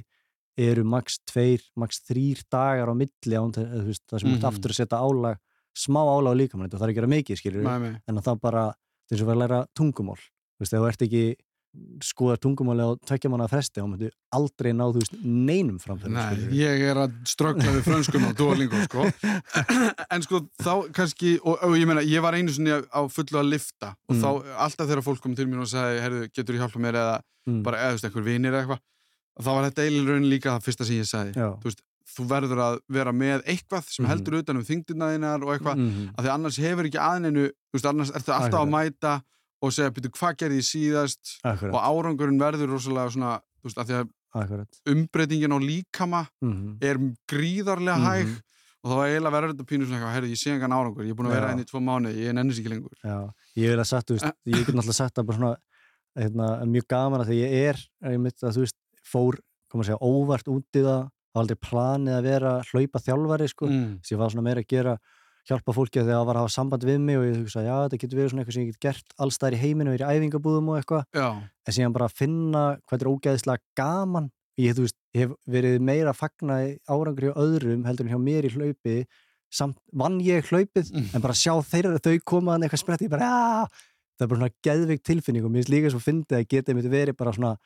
eru 0.62 0.84
maks 0.84 1.22
tveir, 1.30 1.64
maks 1.80 2.02
þrýr 2.10 2.42
dagar 2.52 2.92
á 2.92 2.96
milli 2.98 3.38
án 3.38 3.54
sem 3.56 3.64
mm 3.64 3.96
-hmm. 4.20 4.36
ert 4.36 4.44
aftur 4.44 4.72
að 4.72 4.80
setja 4.82 5.00
álag 5.00 5.38
smá 5.78 6.02
álag 6.04 6.36
líka 6.36 6.58
mann, 6.58 6.70
það 6.70 6.82
er 6.82 6.90
ekki 6.90 7.00
að 7.00 7.02
gera 7.02 7.16
mikið 7.16 7.38
skilur 7.38 7.64
Mæmi. 7.64 8.02
en 8.08 8.16
það 8.16 8.42
bara, 8.42 8.74
þess 9.08 9.22
að 9.22 9.26
vera 9.26 9.38
að 9.38 9.42
læra 9.42 9.60
tungumól 9.74 10.20
þú 10.20 10.60
veist, 10.60 10.74
ef 10.74 10.80
þú 10.80 10.88
ert 10.88 11.02
ekki 11.02 11.36
skoðar 12.04 12.40
tungumáli 12.44 12.84
á 12.84 12.92
tvekkjamanna 13.08 13.46
fresti 13.48 13.80
þá 13.80 13.86
myndu 13.88 14.10
aldrei 14.36 14.74
ná 14.76 14.84
þú 14.92 15.00
veist 15.00 15.14
neinum 15.24 15.78
framfæri 15.80 16.12
Nei, 16.12 16.42
ég 16.60 16.84
er 16.92 17.00
að 17.06 17.14
ströggla 17.32 17.72
við 17.78 17.86
frönskun 17.88 18.26
og 18.28 18.34
Duolingo 18.36 18.82
sko 18.88 19.06
en 20.14 20.26
sko 20.26 20.42
þá 20.60 20.72
kannski 20.96 21.38
og, 21.42 21.56
og 21.64 21.76
ég 21.80 21.88
meina, 21.88 22.04
ég 22.04 22.24
var 22.24 22.36
einu 22.36 22.52
sinni 22.54 22.74
á 22.76 23.02
fullu 23.12 23.40
að 23.44 23.52
lifta 23.56 23.94
og 24.10 24.18
Mm. 24.18 24.20
þá 24.22 24.30
alltaf 24.68 24.90
þegar 24.90 25.04
fólk 25.06 25.22
kom 25.24 25.36
til 25.38 25.46
mér 25.48 25.62
og 25.64 25.70
sagði, 25.72 26.02
herðu, 26.04 26.26
getur 26.36 26.58
þú 26.58 26.60
hjálpa 26.66 26.82
mér 26.84 26.98
eða 27.00 27.14
mm. 27.48 27.62
bara 27.64 27.86
veist, 27.94 28.04
einhver 28.10 28.26
vinir 28.28 28.52
eða 28.52 28.66
eitthvað 28.66 28.82
og 29.40 29.46
þá 29.46 29.50
var 29.56 29.66
þetta 29.70 29.86
eiginlega 29.86 30.12
raunin 30.18 30.30
líka 30.34 30.52
það 30.58 30.66
fyrsta 30.68 30.88
sem 30.90 31.00
ég 31.00 31.08
sagði 31.08 31.34
Já. 31.40 31.48
þú 31.64 31.70
veist, 31.70 31.82
þú 32.12 32.26
verður 32.28 32.60
að 32.66 32.78
vera 32.92 33.14
með 33.16 33.46
eitthvað 33.48 33.88
sem 33.88 34.04
Mhm. 34.04 34.10
heldur 34.12 34.38
utan 34.42 34.58
um 34.60 34.66
þingdinaðinar 34.68 35.46
og 35.48 35.54
eitthvað, 35.56 35.80
mm 35.80 36.10
af 36.18 36.26
því 36.26 36.34
annars 36.36 36.58
hefur 36.60 36.90
ekki 36.92 37.00
aðeinu, 37.00 37.46
þú 37.72 37.78
veist, 37.80 37.88
annars 37.94 38.12
ertu 38.12 38.34
alltaf 38.36 38.60
að 38.66 38.74
mæta 38.76 39.14
og 39.62 39.72
segja, 39.76 39.92
byrju, 39.94 40.12
hvað 40.18 40.38
gerði 40.42 40.58
ég 40.62 40.68
síðast 40.68 41.36
og 41.46 41.52
Akkurat, 41.54 41.84
árangurinn 41.92 42.40
verður 42.42 42.72
rosalega 42.76 43.12
svona, 43.14 43.34
þú 43.62 43.70
veist, 43.70 43.78
af 43.78 43.88
því 43.88 44.00
að 44.02 44.10
umbreytingin 44.88 45.54
á 45.54 45.60
líkama 45.62 46.22
mm 46.42 46.78
er 46.82 46.98
gríðarlega 47.30 47.98
Mhm. 47.98 48.08
hæg 48.08 48.28
og 48.84 48.90
þá 48.90 48.98
eiginlega 49.06 49.34
verður 49.36 49.52
þetta 49.54 49.68
pínu 49.70 49.86
svona 49.86 49.98
eitthvað, 50.00 50.14
herru, 50.16 50.28
ég 50.32 50.40
sé 50.42 50.52
engan 50.56 50.72
árangur, 50.74 51.04
ég 51.06 51.12
er 51.12 51.18
búin 51.20 51.28
að 51.30 51.36
vera 51.36 51.48
Já. 51.48 51.52
enn 51.54 51.60
í 51.62 51.66
tvo 51.70 51.80
mánu, 51.80 52.10
ég 52.16 52.30
er 52.30 52.34
nennis 52.34 52.58
ekki 52.60 52.70
lengur. 52.74 52.96
Já, 53.04 53.30
ég 53.56 53.70
vil 53.70 53.78
að 53.84 53.86
sagt, 53.92 54.08
þú 54.10 54.16
veist, 54.18 54.34
ég 54.48 54.66
get 54.66 54.76
náttúrulega 54.76 55.12
að 55.22 55.26
bara 55.28 55.38
svona, 55.38 55.56
hérna, 56.18 56.48
mjög 56.66 56.88
gaman 56.90 57.22
að 57.22 57.28
því 57.30 57.38
ég 57.42 57.52
er, 57.70 57.78
ég 58.12 58.20
mitt 58.20 58.42
að 58.42 58.56
þú 58.58 58.64
veist, 58.66 58.78
fór, 59.06 59.38
koma 59.70 59.84
að 59.84 59.88
segja, 59.92 60.02
óvart 60.02 60.48
út 60.50 60.66
í 60.74 60.82
það, 60.82 61.02
það 61.12 61.36
var 61.38 61.42
aldrei 61.44 61.60
planið 61.70 62.16
að 62.18 62.24
vera 62.24 62.52
hlaupa 62.72 63.00
þjálfari, 63.06 63.48
sko, 63.54 63.66
Mm. 63.70 64.00
þess 64.02 64.10
að 64.10 64.16
ég 64.16 64.18
var 64.18 64.30
svona 64.34 64.44
meira 64.44 64.62
að 64.62 64.68
gera, 64.68 64.98
hjálpa 65.50 65.74
fólki 65.74 66.00
að 66.02 66.12
það 66.12 66.26
var 66.28 66.36
að 66.38 66.44
hafa 66.46 66.54
samband 66.54 66.84
við 66.86 67.00
mig 67.02 67.18
og 67.18 67.26
ég 67.26 67.38
hugsa, 67.42 67.64
já, 67.66 67.74
þetta 67.88 67.98
getur 68.04 68.18
verið 68.20 68.30
svona 68.32 68.42
eitthvað 68.44 68.54
sem 68.58 68.64
ég 68.64 68.72
get 68.76 68.86
gert 68.86 69.16
allstæðar 69.26 69.56
í 69.58 69.62
heiminu, 69.64 69.92
verið 69.96 70.06
í 70.06 70.18
æfingabúðum 70.20 70.70
og 70.70 70.78
eitthvað, 70.78 71.04
en 71.68 71.74
síðan 71.78 71.94
bara 71.98 72.10
finna 72.10 72.64
hvað 72.86 72.94
þetta 72.94 73.06
er 73.08 73.12
ógeðislega 73.12 73.62
gaman, 73.82 74.30
ég, 74.62 74.76
veist, 74.78 74.98
ég 75.16 75.22
hef 75.26 75.36
verið 75.50 75.80
meira 75.82 76.14
að 76.14 76.20
fagna 76.22 76.60
í 76.68 76.72
árangur 76.88 77.28
hjá 77.32 77.34
öðrum 77.42 77.86
heldur 77.90 78.06
en 78.06 78.14
hjá 78.14 78.22
mér 78.22 78.46
í 78.46 78.54
hlaupi, 78.54 78.96
samt 79.52 79.78
vann 79.92 80.20
ég 80.24 80.46
hlaupið, 80.48 80.92
Mm. 80.94 81.10
en 81.16 81.22
bara 81.22 81.34
sjá 81.34 81.54
þeirra 81.66 81.98
þau 82.00 82.20
koma 82.24 82.56
að 82.56 82.68
eitthvað 82.70 82.84
sprett, 82.86 83.02
ég 83.02 83.10
bara, 83.10 83.26
já, 83.26 83.68
það 84.18 84.24
er 84.24 84.28
bara 84.28 84.40
svona 84.40 84.56
geðveik 84.64 85.04
tilfinning 85.04 85.44
og 85.46 85.52
mér 85.52 85.64
finnst 85.66 85.74
líka 85.74 85.92
svo 85.92 86.00
fyndið 86.00 86.38
að 86.38 86.48
geta 86.48 86.74
verið 86.78 87.18
bara 87.18 87.34
svona 87.34 87.58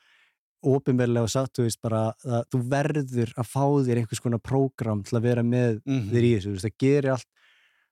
ópinverlega 0.66 1.22
og 1.26 1.30
satt, 1.30 1.52
þú 1.54 1.66
veist, 1.66 1.78
bara 1.84 2.00
að 2.24 2.46
þú 2.50 2.60
verður 2.72 3.32
að 3.38 3.46
fá 3.52 3.62
þér 3.86 4.00
einhvers 4.00 4.22
konar 4.24 4.40
prógram 4.42 5.02
til 5.06 5.18
að 5.18 5.22
vera 5.28 5.42
með 5.46 5.82
Mhm. 5.84 6.10
þér 6.10 6.24
í 6.24 6.30
þessu, 6.34 6.48
þú 6.48 6.54
veist, 6.56 6.66
það 6.66 6.78
gerir 6.82 7.10
allt 7.12 7.26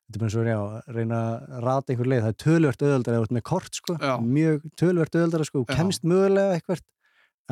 þetta 0.04 0.18
er 0.18 0.22
bara 0.22 0.34
svo, 0.34 0.44
já, 0.44 0.58
að 0.60 0.96
reyna 0.98 1.20
að 1.24 1.60
rata 1.64 1.92
einhver 1.92 2.10
leið, 2.10 2.24
það 2.24 2.32
er 2.32 2.40
tölvört 2.44 2.84
öðaldar 2.84 3.18
eða 3.18 3.36
með 3.36 3.44
kort, 3.48 3.78
sko, 3.80 3.96
Já. 4.00 4.14
mjög 4.20 4.66
tölvört 4.80 5.18
öðaldar, 5.18 5.44
sko, 5.48 5.64
Já. 5.64 5.74
kemst 5.78 6.04
mögulega 6.08 6.58
eitthvað, 6.58 6.82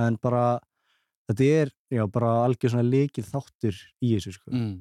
en 0.02 0.18
bara 0.22 0.44
þetta 1.30 1.50
er, 1.62 1.72
já, 1.92 2.02
bara 2.12 2.32
algjör 2.44 2.74
svona 2.74 2.88
leikið 2.88 3.28
þáttur 3.30 3.78
í 4.02 4.14
þessu, 4.16 4.34
sko 4.36 4.52
mm. 4.52 4.72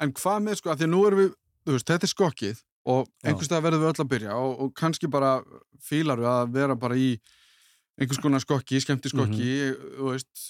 En 0.00 0.12
hvað 0.16 0.38
með, 0.44 0.58
sko, 0.60 0.72
af 0.72 0.80
því 0.80 0.86
að 0.86 0.92
nú 0.92 1.00
erum 1.06 1.20
við, 1.20 1.32
þú 1.68 1.74
veist, 1.76 1.90
þetta 1.90 2.06
er 2.06 2.12
skokkið 2.14 2.62
og 2.90 3.10
einhvers 3.22 3.48
stað 3.50 3.64
verðum 3.66 3.82
við 3.84 3.90
öll 3.90 4.02
að 4.04 4.10
byrja 4.10 4.36
og, 4.40 4.54
og 4.64 4.70
kannski 4.76 5.10
bara 5.12 5.34
fílar 5.84 6.20
við 6.20 6.30
að 6.30 6.54
vera 6.56 6.76
bara 6.80 6.96
í 6.96 7.10
einhvers 8.00 8.20
konar 8.24 8.40
skokki, 8.40 8.80
skemmti 8.80 9.12
skokki, 9.12 9.50
þú 9.98 10.14
veist, 10.14 10.46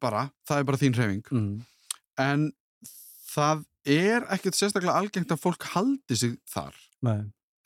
bara, 0.00 0.26
það 0.48 0.62
er 0.62 0.68
bara 0.70 0.80
þín 0.80 0.96
hreyfing. 0.96 1.26
mm. 1.32 1.56
En 2.16 2.46
það 3.28 3.66
er 3.86 4.26
ekkert 4.34 4.54
sérstaklega 4.58 4.94
algengt 4.98 5.30
að 5.32 5.40
fólk 5.42 5.62
haldi 5.74 6.16
sig 6.16 6.36
þar. 6.50 6.74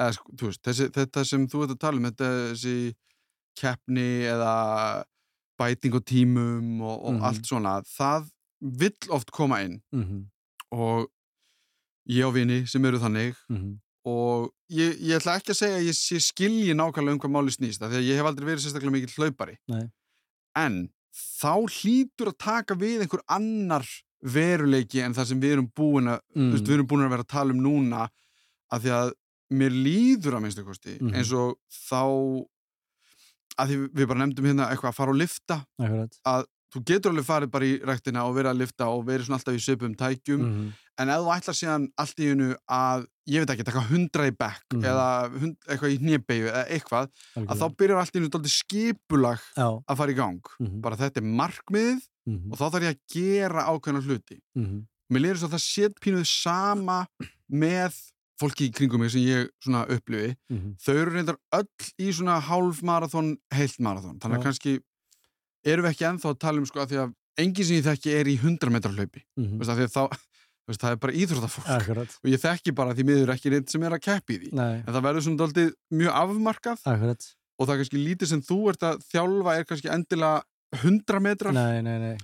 Eða, 0.01 0.13
sko, 0.17 0.33
veist, 0.41 0.63
þessi, 0.65 0.89
þetta 0.97 1.25
sem 1.29 1.47
þú 1.49 1.63
ert 1.65 1.75
að 1.75 1.81
tala 1.83 1.97
um 2.01 2.05
þetta, 2.09 2.29
þessi 2.55 2.95
keppni 3.61 4.09
eða 4.31 5.05
bæting 5.61 5.93
á 5.93 6.01
tímum 6.01 6.81
og, 6.81 6.97
og 7.05 7.15
Mhm. 7.15 7.23
allt 7.29 7.45
svona 7.45 7.83
það 7.85 8.31
vill 8.61 8.97
oft 9.11 9.31
koma 9.31 9.63
inn 9.65 9.81
mm 9.93 10.27
og 10.73 11.09
ég 12.09 12.23
á 12.23 12.31
vini 12.31 12.65
sem 12.67 12.85
eru 12.85 12.99
þannig 12.99 13.35
-hmm. 13.51 13.79
og 14.07 14.53
ég, 14.71 14.97
ég 15.03 15.17
ætla 15.19 15.35
ekki 15.37 15.51
að 15.51 15.59
segja 15.59 15.77
að 15.81 15.89
ég 15.89 15.97
sé 15.99 16.21
skilji 16.23 16.75
nákvæmlega 16.75 17.13
um 17.13 17.19
hvað 17.19 17.35
máli 17.35 17.51
snýst 17.51 17.83
af 17.83 17.91
því 17.91 17.97
að 17.99 18.07
ég 18.09 18.17
hef 18.17 18.27
aldrei 18.27 18.47
verið 18.47 18.63
sérstaklega 18.65 18.93
mikill 18.93 19.17
hlaupari 19.19 19.57
Nei. 19.69 19.91
en 20.57 20.89
þá 21.43 21.67
hlýtur 21.67 22.29
að 22.31 22.39
taka 22.39 22.75
við 22.75 23.01
einhver 23.03 23.21
annar 23.29 23.85
veruleiki 24.23 25.01
en 25.05 25.15
það 25.15 25.27
sem 25.27 25.41
við 25.41 25.53
erum 25.57 25.71
búin 25.77 26.09
að 26.09 26.21
Mm. 26.37 26.53
við 26.53 26.75
erum 26.75 26.87
búin 26.87 27.05
að 27.07 27.11
vera 27.11 27.23
að 27.25 27.29
tala 27.29 27.51
um 27.53 27.61
núna 27.61 28.09
af 28.71 28.83
því 28.83 28.91
að 28.91 29.13
mér 29.53 29.71
líður 29.71 30.35
að 30.37 30.43
minnstu 30.43 30.65
kosti 30.65 30.99
Mhm. 31.01 31.15
eins 31.15 31.33
og 31.33 31.57
þá 31.71 32.03
að 33.59 33.69
því 33.69 33.77
við 33.95 34.07
bara 34.09 34.21
nefndum 34.27 34.45
hérna 34.47 34.69
eitthvað 34.71 34.91
að 34.93 34.95
fara 34.95 35.11
og 35.11 35.17
lifta 35.21 35.67
akkurat 35.81 36.47
þú 36.75 36.85
getur 36.87 37.11
alveg 37.13 37.27
farið 37.27 37.51
bara 37.51 37.65
í 37.67 37.81
rektina 37.85 38.25
og 38.29 38.37
verið 38.37 38.51
að 38.53 38.61
lifta 38.63 38.87
og 38.91 39.05
verið 39.09 39.27
svona 39.27 39.39
alltaf 39.41 39.55
í 39.59 39.65
söpum 39.65 39.97
tækjum. 39.99 40.41
Mm 40.47 40.71
en 41.01 41.09
ef 41.09 41.23
þú 41.25 41.31
ætlar 41.33 41.57
síðan 41.57 41.85
allt 41.97 42.19
í 42.21 42.27
hennu 42.29 42.49
að 42.69 43.07
ég 43.31 43.41
veit 43.41 43.53
ekki, 43.55 43.65
taka 43.65 43.85
hundra 43.89 44.27
í 44.29 44.35
bekk 44.37 44.75
Mhm. 44.75 44.83
eða 44.85 45.07
hund, 45.33 45.57
eitthvað 45.69 45.95
í 45.95 45.99
hnébegju 46.03 46.51
eða 46.51 46.65
eitthvað, 46.75 47.09
að 47.41 47.57
þá 47.61 47.67
byrjar 47.81 48.01
allt 48.03 48.17
í 48.17 48.21
dálítið 48.21 48.55
skipulag 48.59 49.41
Já, 49.57 49.69
að 49.89 49.97
fara 49.97 50.13
í 50.13 50.17
gang. 50.19 50.43
Mhm, 50.61 50.81
bara 50.83 50.97
þetta 51.01 51.17
er 51.23 51.29
markmiðið 51.41 52.03
mhm, 52.29 52.53
og 52.53 52.59
þá 52.59 52.65
þarf 52.71 52.85
ég 52.85 52.93
að 52.93 53.01
gera 53.15 53.67
ákveðna 53.71 54.03
hluti. 54.05 54.39
Mhm, 54.59 54.87
mér 55.11 55.21
lýður 55.25 55.39
svo 55.41 55.49
að 55.49 55.55
það 55.57 55.65
set 55.71 56.01
pínuð 56.01 56.27
sama 56.27 57.07
með 57.51 57.97
fólki 58.41 58.69
í 58.69 58.73
kringum 58.73 59.01
mig 59.01 59.11
sem 59.13 59.21
ég 59.23 59.49
svona 59.65 59.87
upplifi. 59.89 60.37
Mhm. 60.53 60.77
þau 60.81 60.95
eru 61.01 61.11
reyndar 61.13 61.37
öll 61.53 61.69
í 61.99 62.13
svona 62.13 62.41
hálf 62.41 62.83
marathon, 62.83 63.39
heilt 63.53 63.79
marathon. 63.81 64.19
Þannig 64.21 64.39
að 64.39 64.45
kannski 64.45 64.81
erum 65.67 65.87
við 65.87 65.95
ekki 65.95 66.07
ennþá 66.11 66.33
að 66.33 66.39
tala 66.47 66.63
um 66.63 66.69
sko 66.69 66.83
að 66.83 66.93
því 66.93 67.01
að 67.05 67.15
enginn 67.45 67.67
sem 67.69 67.79
ég 67.79 67.87
þekki 67.87 68.15
er 68.17 68.31
í 68.31 68.37
100 68.41 68.73
metrar 68.75 68.95
hlaupi. 68.97 69.23
Veist, 69.37 69.71
af 69.73 69.79
því 69.81 69.87
að 69.89 69.93
þá, 69.97 70.21
veist, 70.71 70.81
það 70.85 70.95
er 70.95 71.03
bara 71.05 71.19
íþróttafólk. 71.25 71.69
Akkurat, 71.77 72.17
og 72.23 72.31
ég 72.33 72.43
þekki 72.45 72.75
bara 72.77 72.97
því 72.97 73.07
miður 73.11 73.35
ekki 73.35 73.53
neitt 73.55 73.73
sem 73.73 73.85
er 73.87 73.97
að 73.97 74.05
keppi 74.07 74.39
því. 74.45 74.51
Nei, 74.57 74.81
en 74.81 74.91
það 74.95 75.05
verður 75.09 75.27
svona 75.27 75.43
daldið 75.45 75.71
mjög 76.01 76.19
afmarkað. 76.23 76.87
Akkurat. 76.95 77.29
Og 77.61 77.69
það 77.69 77.75
er 77.75 77.83
kannski 77.83 78.01
lítið 78.01 78.33
sem 78.33 78.43
þú 78.45 78.59
ert 78.73 78.87
að 78.89 79.03
þjálfa 79.11 79.57
er 79.59 79.67
kannski 79.69 79.93
endilega 79.93 80.81
100 80.81 81.25
metrar. 81.25 81.57
Nei, 81.57 81.83
nei, 81.85 81.97
nei, 82.01 82.15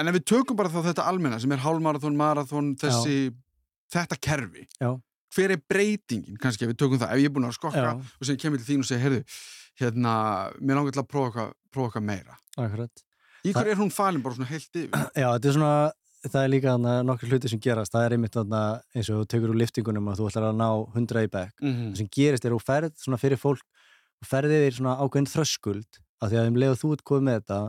en 0.00 0.10
ef 0.10 0.16
við 0.18 0.26
tökum 0.32 0.58
bara 0.58 0.72
þá 0.72 0.82
þetta 0.90 1.06
almenna 1.08 1.38
sem 1.40 1.52
er 1.54 1.62
hálfmarathon, 1.62 2.16
marathon, 2.18 2.72
þessi 2.80 3.16
þetta 3.92 4.18
kerfi. 4.24 4.66
Já. 4.80 4.90
hver 5.32 5.54
er 5.54 5.60
breytingin, 5.68 6.36
kannski 6.40 6.66
ef 6.66 6.72
við 6.72 6.78
tökum 6.82 7.00
það? 7.00 7.12
Ef 7.14 7.22
ég 7.22 7.30
er 7.30 7.32
búin 7.32 7.48
að 7.48 7.54
skokka 7.56 7.82
já, 7.86 7.92
og 7.96 8.26
sem 8.28 8.36
kemur 8.40 8.60
til 8.60 8.66
þín 8.68 8.82
og 8.82 8.88
segja, 8.88 9.00
heyrðu 9.00 9.20
hérna, 9.80 10.12
mér 10.60 10.78
langar 10.78 10.94
til 10.96 11.02
að 11.02 11.10
prófa 11.12 11.48
eitthvað, 11.72 12.04
meira. 12.04 12.38
Akkurat. 12.60 13.04
Í 13.42 13.52
hverju 13.56 13.74
er 13.74 13.80
hún 13.80 13.90
falin 13.90 14.22
bara 14.22 14.36
svona 14.36 14.50
heilt 14.52 14.78
yfir? 14.78 14.92
Já, 15.22 15.26
þetta 15.26 15.48
er 15.50 15.56
svona, 15.56 15.74
það 16.28 16.40
er 16.42 16.52
líka 16.52 16.76
nokkur 17.08 17.32
hluti 17.32 17.50
sem 17.50 17.62
gerast, 17.62 17.94
það 17.94 18.06
er 18.06 18.16
einmitt 18.16 18.36
þarna 18.36 18.62
eins 18.94 19.10
og 19.10 19.22
þú 19.22 19.28
tekur 19.34 19.54
úr 19.54 19.60
liftingunum 19.62 20.12
að 20.12 20.20
þú 20.20 20.28
ætlar 20.30 20.48
að 20.50 20.60
ná 20.60 20.68
100 20.94 21.24
í 21.26 21.32
bekk. 21.32 21.54
mm 21.64 21.80
Það 21.82 21.98
sem 22.02 22.10
gerist 22.18 22.46
er 22.46 22.52
að 22.52 22.60
þú 22.60 22.66
ferð 22.68 23.02
svona 23.02 23.20
fyrir 23.22 23.40
fólk 23.42 23.64
og 24.22 24.28
ferði 24.30 24.60
yfir 24.60 24.78
svona 24.78 24.96
ákveðin 25.02 25.30
þröskuld 25.32 26.00
af 26.22 26.30
því 26.30 26.38
að 26.38 26.50
um 26.52 26.60
leið 26.62 26.74
og 26.76 26.80
þú 26.82 26.92
ert 26.94 27.06
komið 27.10 27.26
með 27.26 27.40
þetta 27.40 27.60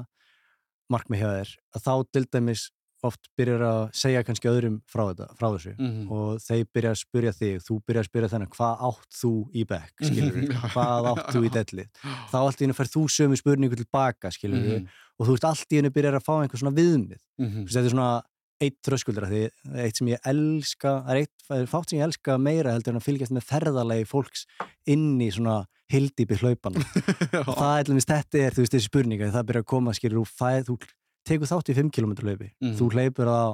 markmið 0.94 1.24
hjá 1.24 1.30
þér, 1.32 1.54
að 1.74 1.86
þá 1.88 1.94
til 2.14 2.26
dæmis 2.36 2.68
oft 3.04 3.30
byrjar 3.38 3.62
að 3.68 3.82
segja 4.00 4.24
kannski 4.24 4.48
öðrum 4.52 4.78
frá, 4.88 5.04
þetta, 5.12 5.28
frá 5.40 5.48
þessu. 5.54 5.74
-hmm. 5.78 6.12
og 6.12 6.42
þeir 6.44 6.66
byrja 6.74 6.92
að 6.94 7.00
spyrja 7.04 7.32
þig, 7.38 7.56
þú 7.68 7.80
byrja 7.88 8.02
að 8.04 8.10
spyrja 8.10 8.30
þennan 8.34 8.52
hvað 8.56 8.84
átt 8.90 9.18
þú 9.22 9.32
í 9.54 9.64
bekk, 9.68 9.94
skilur 10.08 10.36
Mhm, 10.38 10.52
já. 10.56 10.60
hvað 10.74 11.10
átt 11.14 11.32
þú 11.36 11.42
í 11.46 11.50
delli 11.54 11.86
þá 12.32 12.38
allt 12.40 12.62
í 12.62 12.64
hennu 12.66 12.78
fær 12.78 12.92
þú 12.96 13.04
sömu 13.12 13.36
spurningu 13.40 13.76
tilbaka, 13.76 14.32
skilur 14.32 14.60
Mhm. 14.64 14.88
og 15.20 15.28
þú 15.28 15.32
veist 15.36 15.46
allt 15.52 15.70
í 15.74 15.76
hennu 15.82 15.92
byrjar 15.94 16.16
að 16.20 16.24
fá 16.26 16.34
einhver 16.42 16.60
svona 16.60 16.76
viðmið. 16.78 17.20
Þú 17.40 17.64
veist, 17.68 17.76
þetta 17.76 17.86
er 17.86 17.96
svona 17.98 18.24
eitt 18.64 18.80
þröskuldur 18.86 19.28
því 19.28 19.42
eitt 19.84 19.98
sem 19.98 20.08
ég 20.08 20.20
elska 20.30 21.04
það 21.04 21.10
er 21.12 21.18
eitt, 21.24 21.36
það 21.50 21.58
er 21.62 21.66
fátt 21.68 21.90
sem 21.90 22.00
ég 22.00 22.06
elska 22.08 22.38
meira 22.40 22.72
heldur 22.72 22.94
en 22.94 23.00
að 23.02 23.08
fylgjast 23.10 23.34
með 23.36 23.44
ferðalegi 23.50 24.06
fólks 24.08 24.46
inn 24.88 25.20
í 25.20 25.28
svona 25.34 25.66
hildýpi 25.92 26.38
hlaupan 26.40 26.74
það 27.60 27.80
er 27.80 27.90
þetta 28.00 28.40
er, 28.40 28.52
þú 28.56 28.64
veist, 28.64 28.74
þessi 28.78 28.88
spurninga 28.88 29.32
það 29.34 29.46
byrjar 29.50 29.64
að 29.66 29.72
koma, 29.74 29.92
skilur, 29.98 30.22
þú 30.24 30.30
fæð 30.40 30.64
þú 30.70 30.78
tekur 31.26 31.48
þátt 31.48 31.70
í 31.72 31.76
5 31.76 31.92
km 31.92 32.14
hlaupi 32.24 32.52
Mhm. 32.62 32.76
þú 32.78 32.92
hleypur 32.94 33.26
það 33.26 33.44
á 33.48 33.52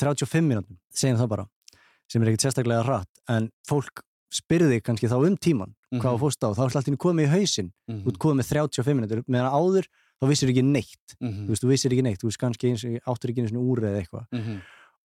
35 0.00 0.44
minútum 0.46 0.76
segjum 0.94 1.18
það 1.18 1.28
bara, 1.28 1.46
sem 2.08 2.22
er 2.22 2.28
ekkert 2.28 2.44
sérstaklega 2.46 2.84
rætt 2.86 3.08
en 3.28 3.50
fólk 3.68 4.02
spyrði 4.30 4.80
kannski 4.82 5.08
þá 5.10 5.26
um 5.26 5.36
tíman, 5.36 5.74
hvað 5.92 6.00
Mhm. 6.02 6.14
þú 6.14 6.20
fórst 6.20 6.42
á 6.46 6.48
þá 6.54 6.60
er 6.60 6.68
alltaf 6.70 6.96
komið 6.96 7.26
í 7.26 7.30
hausinn, 7.34 7.72
Mhm. 7.88 8.04
þú 8.04 8.08
ert 8.08 8.18
komið 8.18 8.38
með 8.40 8.48
35 8.48 8.94
minútur 8.96 9.22
meðan 9.26 9.50
áður, 9.50 9.84
þá 10.22 10.28
vissir 10.28 10.48
ekki 10.50 10.62
neitt 10.62 11.16
Mhm. 11.20 11.46
þú 11.46 11.48
veist, 11.50 11.62
þú 11.64 11.68
vissir 11.68 11.90
ekki 11.90 12.02
neitt, 12.02 12.20
þú 12.20 12.28
veist 12.30 12.38
kannski 12.38 12.68
eins, 12.70 12.84
áttur 13.06 13.30
ekki 13.30 13.42
eins 13.42 13.52
og 13.56 13.62
úr 13.64 13.78
eða 13.82 13.98
eitthvað 14.06 14.26
Mhm. 14.32 14.60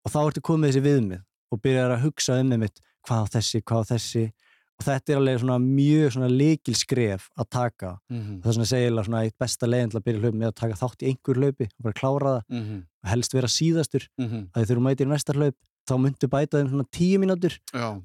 og 0.05 0.11
þá 0.11 0.19
ertu 0.31 0.41
komið 0.41 0.71
þessi 0.71 0.81
viðmið 0.85 1.23
og 1.51 1.61
byrjar 1.61 1.91
að 1.97 2.01
hugsa 2.03 2.39
um 2.39 2.51
einmitt 2.51 2.79
hvað 3.07 3.23
á 3.23 3.25
þessi, 3.33 3.61
hvað 3.63 3.81
á 3.81 3.85
þessi 3.95 4.31
og 4.79 4.83
þetta 4.85 5.13
er 5.13 5.19
alveg 5.21 5.39
svona 5.39 5.57
mjög 5.63 6.09
svona 6.15 6.29
leikil 6.31 6.75
skref 6.75 7.29
að 7.39 7.49
taka 7.49 7.99
Mhm. 8.11 8.41
það 8.41 8.49
er 8.49 8.53
svona 8.57 8.71
segilega 8.73 9.05
svona 9.05 9.23
eitt 9.23 9.37
besta 9.39 9.67
leiðin 9.67 9.89
til 9.91 9.99
að 9.99 10.03
byrja 10.07 10.21
hlaup 10.21 10.35
með 10.35 10.47
að 10.51 10.55
taka 10.55 10.75
þátt 10.81 10.99
í 11.03 11.07
einhver 11.11 11.35
hlaupi 11.39 11.65
og 11.65 11.83
bara 11.83 11.93
klára 11.93 12.33
það 12.35 12.43
Mhm. 12.49 12.77
og 13.03 13.09
helst 13.09 13.33
vera 13.33 13.47
síðastur 13.47 14.07
Mhm. 14.19 14.49
að 14.53 14.65
þegar 14.65 14.77
þú 14.77 14.81
mætir 14.87 15.05
í 15.07 15.11
næsta 15.13 15.33
hlaup 15.33 15.55
þá 15.87 15.93
myndu 16.01 16.27
bæta 16.27 16.57
þeim 16.57 16.69
svona 16.71 16.89
tíu 16.91 17.17
mínútur 17.21 17.53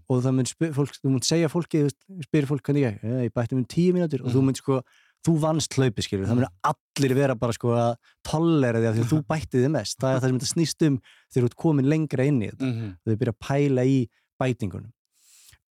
og 0.08 0.22
það 0.22 0.34
mynd 0.34 0.48
fólk, 0.76 0.92
þú 1.02 1.08
mynd 1.10 1.24
segja 1.24 1.48
fólki 1.48 1.90
spyrir 2.22 2.46
fólk 2.46 2.62
hvernig 2.62 2.84
ég, 2.84 2.98
"Eh, 3.04 3.28
ég 3.28 3.32
bætti 3.32 3.52
um 3.56 3.64
tíu 3.64 3.92
mínútur 3.94 4.20
og 4.24 4.30
þú 4.30 4.36
Mhm. 4.40 4.44
mynd 4.46 4.56
sko 4.58 4.82
þú 5.26 5.38
vannst 5.40 5.74
hlaupi 5.76 6.00
skilur, 6.02 6.26
það 6.26 6.36
myndir 6.36 6.54
allir 6.64 7.14
vera 7.14 7.34
bara 7.34 7.52
sko 7.52 7.68
að 7.74 7.96
tollera 8.24 8.78
því 8.80 8.86
að 8.88 8.94
því 8.94 9.02
að 9.04 9.10
þú 9.10 9.24
bætti 9.32 9.56
þið 9.64 9.70
mest 9.70 9.98
það 9.98 10.14
er 10.16 10.20
það 10.20 10.28
sem 10.28 10.38
þetta 10.38 10.54
snýst 10.54 10.86
um 10.86 11.00
þegar 11.32 11.42
þú 11.42 11.44
ert 11.44 11.56
komin 11.56 11.86
lengra 11.88 12.24
inn 12.26 12.40
í 12.42 12.50
þetta 12.50 12.64
mm 12.64 12.72
-hmm. 12.72 12.96
þau 13.06 13.16
byrja 13.16 13.32
að 13.32 13.40
pæla 13.40 13.84
í 13.84 14.08
bætingunum 14.40 14.92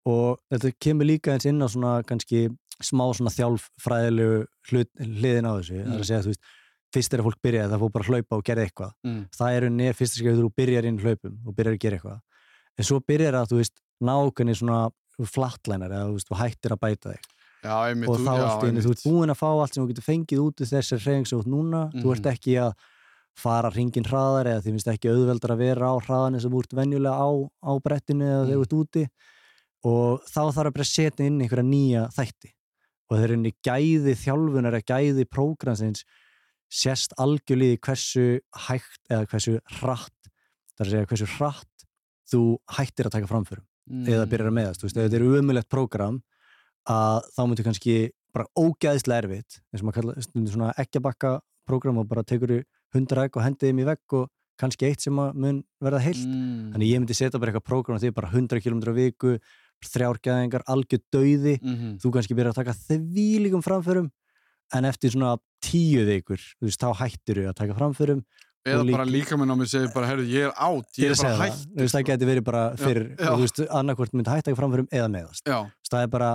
og 0.08 0.38
þetta 0.52 0.72
kemur 0.84 1.08
líka 1.08 1.34
eins 1.34 1.46
inn 1.50 1.60
á 1.62 1.68
svona 1.68 1.92
kannski 2.08 2.46
smá 2.78 3.04
svona 3.16 3.32
þjálffræðilegu 3.34 4.38
hlut, 4.70 4.90
hliðin 5.02 5.48
á 5.50 5.52
þessu. 5.58 5.80
Það 5.82 5.94
er 5.94 6.02
að 6.02 6.08
segja 6.08 6.22
þú 6.26 6.32
veist, 6.32 6.52
fyrst 6.94 7.14
er 7.16 7.20
að 7.22 7.26
fólk 7.28 7.40
byrja 7.44 7.64
það 7.68 7.82
fór 7.82 7.92
bara 7.96 8.04
að 8.06 8.12
hlaupa 8.14 8.36
og 8.38 8.44
gera 8.48 8.64
eitthvað. 8.64 8.92
Mm. 9.04 9.22
það 9.38 9.56
er 9.58 9.66
unni 9.68 9.88
fyrst 9.98 10.20
að 10.22 10.38
þú 10.42 10.50
byrjar 10.56 10.88
inn 10.88 11.00
hlaupum 11.02 11.34
og 11.44 11.56
byrjar 11.58 11.74
að 11.76 11.82
gera 11.84 11.98
eitthvað. 11.98 12.20
En 12.78 12.86
svo 12.88 13.00
byrjar 13.02 13.34
að 13.40 13.50
þú 13.52 13.58
veist 13.60 13.82
nákvæmni 14.08 14.54
svona 14.56 14.78
flatlænar 15.26 15.90
eða 15.90 16.06
þú 16.08 16.14
veist, 16.18 16.28
þú 16.30 16.38
hættir 16.38 16.74
að 16.76 16.80
bæta 16.86 17.12
þig. 17.16 17.26
Já, 17.58 17.74
einmitt, 17.90 18.08
og 18.08 18.20
þá 18.22 18.34
í 18.38 18.68
einu, 18.70 18.82
þú 18.84 18.92
ert 18.94 19.02
búin 19.02 19.32
að 19.34 19.40
fá 19.40 19.48
allt 19.50 19.74
sem 19.74 19.82
þú 19.82 19.88
getur 19.90 20.06
fengið 20.06 20.42
út 20.44 20.60
úr 20.62 20.68
þessar 20.70 21.00
hreyfing 21.02 21.26
sem 21.26 21.40
núna, 21.50 21.80
þú 21.90 22.12
ert 22.14 22.22
Mhm. 22.22 22.32
ekki 22.36 22.54
að 22.62 22.72
fara 23.34 23.70
hringin 23.70 24.06
hraðar 24.06 24.46
eða 24.46 24.62
því 24.62 24.70
finnst 24.74 24.90
ekki 24.94 25.10
auðveldar 25.10 25.52
að 25.54 25.58
vera 25.58 25.90
á 25.90 25.94
hraðan 25.98 26.40
sem 26.40 26.50
þú 26.50 26.62
ert 26.62 26.74
venjulega 26.78 27.18
á, 27.18 27.28
á 27.66 27.72
brettinu 27.82 28.24
eða 28.30 28.46
þegar 28.46 28.58
þú 28.58 28.62
ert 28.62 28.76
úti 28.78 29.02
og 29.86 30.24
þá 30.26 30.40
þarf 30.40 30.66
að 30.66 30.74
bara 30.76 30.86
að 30.86 30.90
setja 30.90 31.26
inn 31.26 31.40
einhverja 31.42 31.66
nýja 31.66 32.06
þætti 32.16 32.52
og 33.08 33.20
þeir 33.20 33.34
eru 33.34 33.52
gæði 33.64 34.14
þjálfunar 34.22 34.78
eða 34.78 34.88
gæði 34.90 35.26
prógransins 35.30 36.04
sérst 36.68 37.14
algjörlega 37.16 37.78
í 37.78 37.82
hversu 37.86 38.26
hægt 38.66 39.00
eða 39.08 39.28
hversu 39.30 39.56
hratt 39.78 40.30
það 40.74 40.82
er 40.82 40.88
að 40.88 40.94
segja 40.94 41.10
hversu 41.12 41.28
hratt 41.38 41.86
þú 42.28 42.42
hættir 42.76 43.08
að 43.08 43.16
taka 43.16 43.30
framförum 43.30 43.64
eða 43.88 44.26
Mm. 44.26 44.30
byrjar 44.30 44.48
að 44.50 44.56
meðast, 44.58 44.80
þú 44.82 44.84
veist, 44.84 44.96
ef 44.98 45.06
þetta 45.08 45.16
er 45.16 45.38
umulett 45.40 45.68
prógram 45.68 46.18
að 46.88 47.22
þá 47.32 47.42
myndir 47.48 47.64
kannski 47.64 47.94
bara 48.36 48.48
ógæðislega 48.52 49.22
erfitt 49.22 49.60
eins 49.72 49.80
og 49.80 49.86
maður 49.88 50.00
kalla 50.00 50.24
stundum 50.24 50.52
svona 50.52 50.72
ekkjabakka 50.76 51.30
prógram 51.68 52.00
og 52.02 52.08
bara 52.08 52.24
tekur 52.24 52.64
hundra 52.92 53.24
egg 53.24 53.36
og 53.36 53.44
hendið 53.46 53.70
þeim 53.70 53.80
í 53.80 53.86
vegg 53.88 54.16
og 54.18 54.28
kannski 54.60 54.88
eitt 54.90 55.04
sem 55.04 55.18
að 55.22 55.38
mun 55.40 55.62
verða 55.80 56.02
heilt 56.04 56.26
mm. 56.26 56.74
þannig 56.74 56.92
ég 56.92 57.00
myndi 57.00 57.16
setja 57.16 57.40
bara 57.40 57.52
eitthvað 57.52 57.68
prógram 57.70 57.96
á 57.96 58.02
því 58.02 58.12
bara 58.16 58.32
100 58.32 58.60
km 58.64 58.80
á 58.84 58.92
viku, 58.92 59.38
þrjárgæðingar 59.86 60.64
algjör 60.66 61.02
dauði, 61.12 61.58
mm 61.62 61.98
þú 62.02 62.14
kannski 62.14 62.36
byrjar 62.38 62.54
að 62.54 62.60
taka 62.62 62.76
þvílíkum 62.88 63.64
framförum 63.64 64.10
en 64.74 64.84
eftir 64.88 65.14
svona 65.14 65.36
tíu 65.64 66.04
vikur 66.08 66.40
þú 66.40 66.68
veist, 66.68 66.82
þá 66.82 67.02
hættir 67.02 67.42
þau 67.42 67.50
að 67.52 67.58
taka 67.62 67.78
framförum 67.78 68.24
eða 68.68 68.82
og 68.82 68.90
bara 68.92 69.06
líka 69.08 69.38
minn 69.38 69.50
á 69.50 69.56
mig 69.56 69.70
segir 69.70 69.92
bara, 69.94 70.10
herru, 70.10 70.26
ég 70.28 70.48
er 70.48 70.52
átt, 70.52 70.98
ég 70.98 71.12
er 71.12 71.16
að 71.16 71.24
bara 71.24 71.46
hætt 71.46 71.64
þú 71.64 71.84
veist, 71.84 71.94
það 71.94 72.06
geti 72.10 72.28
verið 72.28 72.44
bara 72.48 72.64
fyrr 72.76 73.02
já. 73.14 73.28
og 73.30 73.38
þú 73.38 73.46
veist, 73.46 73.62
annarkvort 73.80 74.14
myndi 74.18 74.34
hætta 74.34 74.52
ekki 74.52 74.60
framförum 74.60 74.90
eða 74.92 75.08
meðast 75.14 75.48
Já, 75.48 75.58
það 75.88 76.04
er 76.04 76.12
bara 76.12 76.30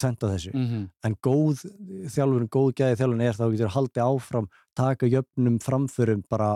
tvent 0.00 0.24
á 0.24 0.26
þessu. 0.26 0.52
Mm 0.54 0.84
en 1.04 1.16
góð 1.22 1.64
þjálfurinn, 2.10 2.50
góð 2.50 2.70
gæði 2.80 2.98
þjálfurinn 3.00 3.26
er 3.26 3.36
þá 3.38 3.44
getur 3.52 3.74
haldið 3.74 4.04
áfram 4.04 4.46
taka 4.76 5.10
jöfnum 5.10 5.58
framförum 5.62 6.22
bara 6.30 6.54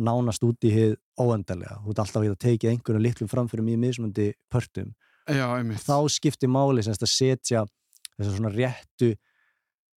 nánast 0.00 0.44
út 0.46 0.64
í 0.64 0.72
hið 0.72 0.96
óendarlega 1.20 1.80
þú 1.84 1.92
ert 1.92 2.02
alltaf 2.04 2.20
að 2.20 2.26
geta 2.28 2.42
tekið 2.46 2.70
einhverjum 2.72 3.04
litlum 3.04 3.30
framförum 3.30 3.70
í 3.72 3.76
mismundi 3.80 4.28
pörtum 4.52 4.92
já, 5.36 5.48
þá 5.86 5.96
skiptir 6.10 6.48
máli 6.52 6.82
semst 6.82 7.02
að 7.02 7.12
setja 7.14 7.64
þess 8.18 8.36
svona 8.36 8.52
réttu 8.54 9.14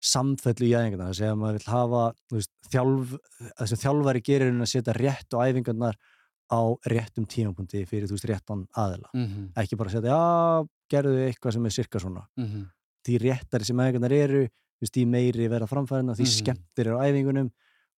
samfellu 0.03 0.67
í 0.67 0.73
æfingarna 0.75 1.11
þess 1.13 1.23
að 1.29 1.37
maður 1.39 1.59
vil 1.61 1.71
hafa 1.73 2.03
veist, 2.35 2.51
þjálf, 2.73 3.13
þess 3.61 3.75
að 3.77 3.83
þjálfari 3.85 4.23
gerir 4.27 4.51
er 4.51 4.65
að 4.65 4.71
setja 4.73 4.95
rétt 4.99 5.37
á 5.37 5.39
æfingarnar 5.47 5.99
á 6.53 6.61
réttum 6.91 7.27
tímapunkti 7.31 7.85
fyrir 7.89 8.09
þú 8.11 8.17
veist 8.19 8.27
réttan 8.29 8.65
aðila. 8.77 9.09
Mm 9.15 9.51
ekki 9.63 9.79
bara 9.79 9.91
setja, 9.95 10.11
já, 10.11 10.67
gerðu 10.93 11.23
eitthvað 11.29 11.53
sem 11.55 11.67
er 11.67 11.71
sirka 11.77 11.99
svona. 12.03 12.27
-hmm. 12.37 12.67
því 13.07 13.19
réttari 13.23 13.65
sem 13.65 13.77
æfingarnar 13.79 14.13
eru 14.13 14.43
veist, 14.83 14.95
því 14.95 15.07
meiri 15.07 15.49
verða 15.49 15.69
framfærina, 15.71 16.15
því 16.19 16.27
Mhm. 16.27 16.37
skemmtir 16.43 16.87
eru 16.87 16.99
á 16.99 17.07
æfingunum 17.07 17.51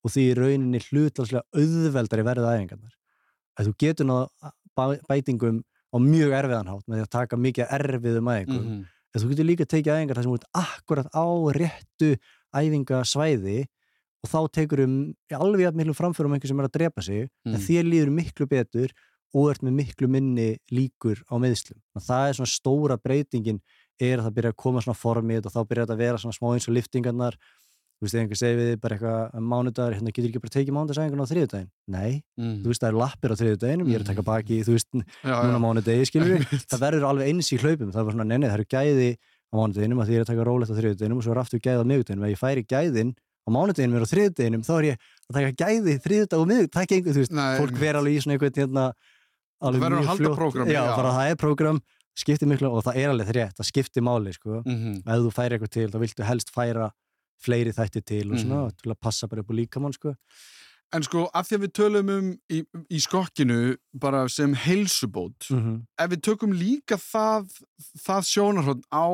og 0.04 0.10
því 0.10 0.34
rauninni 0.36 0.78
hlutlagslega 0.78 1.42
auðveldari 1.56 2.22
verða 2.22 2.52
æfingarnar. 2.58 2.92
Að 3.58 3.66
þú 3.66 3.72
getur 3.78 4.04
náða 4.06 4.28
bæ- 4.76 5.00
bætingum 5.08 5.62
á 5.94 5.96
mjög 6.02 6.34
erfiðanhátt 6.40 6.88
með 6.90 6.96
því 6.98 7.04
að 7.06 7.12
taka 7.14 7.36
mikið 7.46 7.72
erfiðum 7.78 8.32
æfingum 8.34 8.66
Mm 8.66 8.82
en 9.14 9.22
þú 9.22 9.28
getur 9.30 9.46
líka 9.46 9.64
tekið 9.70 9.92
æfingar 9.94 10.16
þar 10.18 10.24
sem 10.24 10.32
þú 10.32 10.36
ert 10.40 10.46
akkurat 10.58 11.08
á 11.14 11.26
réttu 11.54 12.08
æfingasvæði 12.74 13.58
og 14.24 14.30
þá 14.32 14.38
tekur 14.56 14.80
um 14.86 14.94
alveg 15.38 15.66
jafn 15.68 15.78
miklu 15.78 15.94
framförum 15.94 16.34
einhver 16.34 16.50
sem 16.50 16.60
er 16.62 16.66
að 16.68 16.74
drepa 16.78 17.02
sig 17.04 17.28
en 17.46 17.54
Mm. 17.54 17.60
þér 17.66 17.84
líður 17.90 18.10
miklu 18.10 18.46
betur 18.48 18.90
og 19.34 19.50
ert 19.50 19.62
með 19.62 19.74
miklu 19.78 20.08
minni 20.08 20.58
líkur 20.72 21.22
á 21.30 21.34
meðslum. 21.38 21.78
Það 21.98 22.28
er 22.28 22.34
svona 22.38 22.54
stóra 22.54 22.96
breytingin 22.98 23.60
er 24.00 24.18
að 24.18 24.24
það 24.26 24.34
byrja 24.34 24.50
að 24.52 24.56
koma 24.56 24.80
svona 24.80 24.98
formið 24.98 25.46
og 25.46 25.52
þá 25.52 25.60
byrja 25.68 25.84
þetta 25.86 25.94
að 25.94 26.02
vera 26.02 26.18
svona 26.18 26.38
smá 26.38 26.48
eins 26.54 26.68
og 26.68 26.74
liftingarnar 26.74 27.34
þú 28.04 28.08
veist, 28.08 28.14
ef 28.14 28.20
einhver 28.20 28.38
segir 28.38 28.58
við 28.60 28.74
bara 28.82 28.94
eitthvað 28.98 29.36
um 29.38 29.44
mánudagur, 29.48 29.94
hérna 29.96 30.12
getur 30.12 30.28
ekki 30.28 30.42
bara 30.44 30.52
tekið 30.54 30.74
mánudagsæfingun 30.76 31.24
á 31.24 31.30
þriðudaginn 31.30 31.70
nei, 31.94 32.12
-hmm. 32.36 32.58
þú 32.60 32.68
veist, 32.68 32.82
það 32.82 32.90
er 32.90 32.98
lappir 33.00 33.32
á 33.32 33.36
þriðudaginum, 33.40 33.88
ég 33.88 33.96
er 33.96 34.02
að 34.04 34.10
taka 34.10 34.24
baki, 34.28 34.56
þú 34.66 34.72
veist, 34.76 34.88
já, 34.92 35.36
núna 35.40 35.56
já. 35.56 35.64
mánudegi, 35.64 36.04
skilur 36.10 36.30
við 36.34 36.42
það 36.70 36.84
verður 36.84 37.04
alveg 37.08 37.24
eins 37.32 37.48
í 37.48 37.56
hlaupum, 37.62 37.90
það 37.94 38.04
var 38.04 38.12
svona 38.12 38.28
nenni, 38.28 38.46
það 38.50 38.58
eru 38.58 38.68
gæði 38.76 39.10
á 39.16 39.54
mánudeginum 39.56 39.98
að 40.00 40.06
því 40.06 40.12
ég 40.12 40.18
er 40.20 40.24
að 40.24 40.32
taka 40.32 40.44
rólegt 40.44 40.72
á 40.72 40.78
þriðudeginum 40.78 41.18
og 41.18 41.24
svo 41.24 41.32
er 41.32 41.40
aftur 41.40 41.60
gæði 41.64 41.80
á 41.80 41.88
miðudeginum, 41.88 42.24
ef 42.24 42.30
ég 42.34 42.42
færi 42.44 42.62
gæðin 42.68 43.10
á 43.44 43.48
mánudeginum 43.54 43.96
er 43.96 44.04
á 44.04 44.12
þriðudeginum, 44.12 44.62
þá 44.64 44.74
er 44.74 44.84
ég 44.84 44.96
að 45.24 45.34
taka 45.38 45.52
gæði 45.64 45.92
þriðudag 46.04 46.38
og 46.40 46.46
er 47.84 47.96
einhvern 48.34 48.56
hérna, 48.60 48.84
bara 50.96 51.12
er 51.30 51.78
skiptir 52.18 52.48
miklu 52.50 52.70
og 52.70 52.84
það 52.86 52.98
er 53.00 53.12
alveg 53.12 53.30
þrétt, 53.30 53.56
það 53.58 53.68
skiptir 53.70 54.04
máli 54.06 54.34
sko. 54.34 54.62
Mm 54.62 54.76
ef 55.04 55.24
þú 55.24 55.32
færi 55.34 55.56
eitthvað 55.56 55.72
til, 55.76 55.88
þá 55.90 55.98
viltu 56.02 56.28
helst 56.28 56.52
færa 56.54 56.90
fleiri 57.42 57.72
þætti 57.72 58.04
til 58.04 58.32
og 58.32 58.38
svona, 58.38 58.60
Mhm. 58.66 58.76
til 58.82 58.92
að 58.92 59.00
passa 59.00 59.26
bara 59.28 59.40
upp 59.40 59.50
á 59.50 59.54
líkamann 59.54 59.92
sko. 59.92 60.14
En 60.92 61.02
sko, 61.02 61.28
af 61.34 61.48
því 61.48 61.56
að 61.56 61.62
við 61.64 61.72
tölum 61.72 62.10
um 62.18 62.38
í, 62.52 62.62
í 62.90 62.98
skokkinu 63.00 63.76
bara 63.98 64.28
sem 64.28 64.54
heilsubót, 64.54 65.48
mm 65.50 65.82
ef 65.98 66.10
við 66.10 66.20
tökum 66.22 66.52
líka 66.52 66.96
það, 66.96 67.48
það 67.98 68.22
sjónarhótt 68.30 68.82
á 68.92 69.06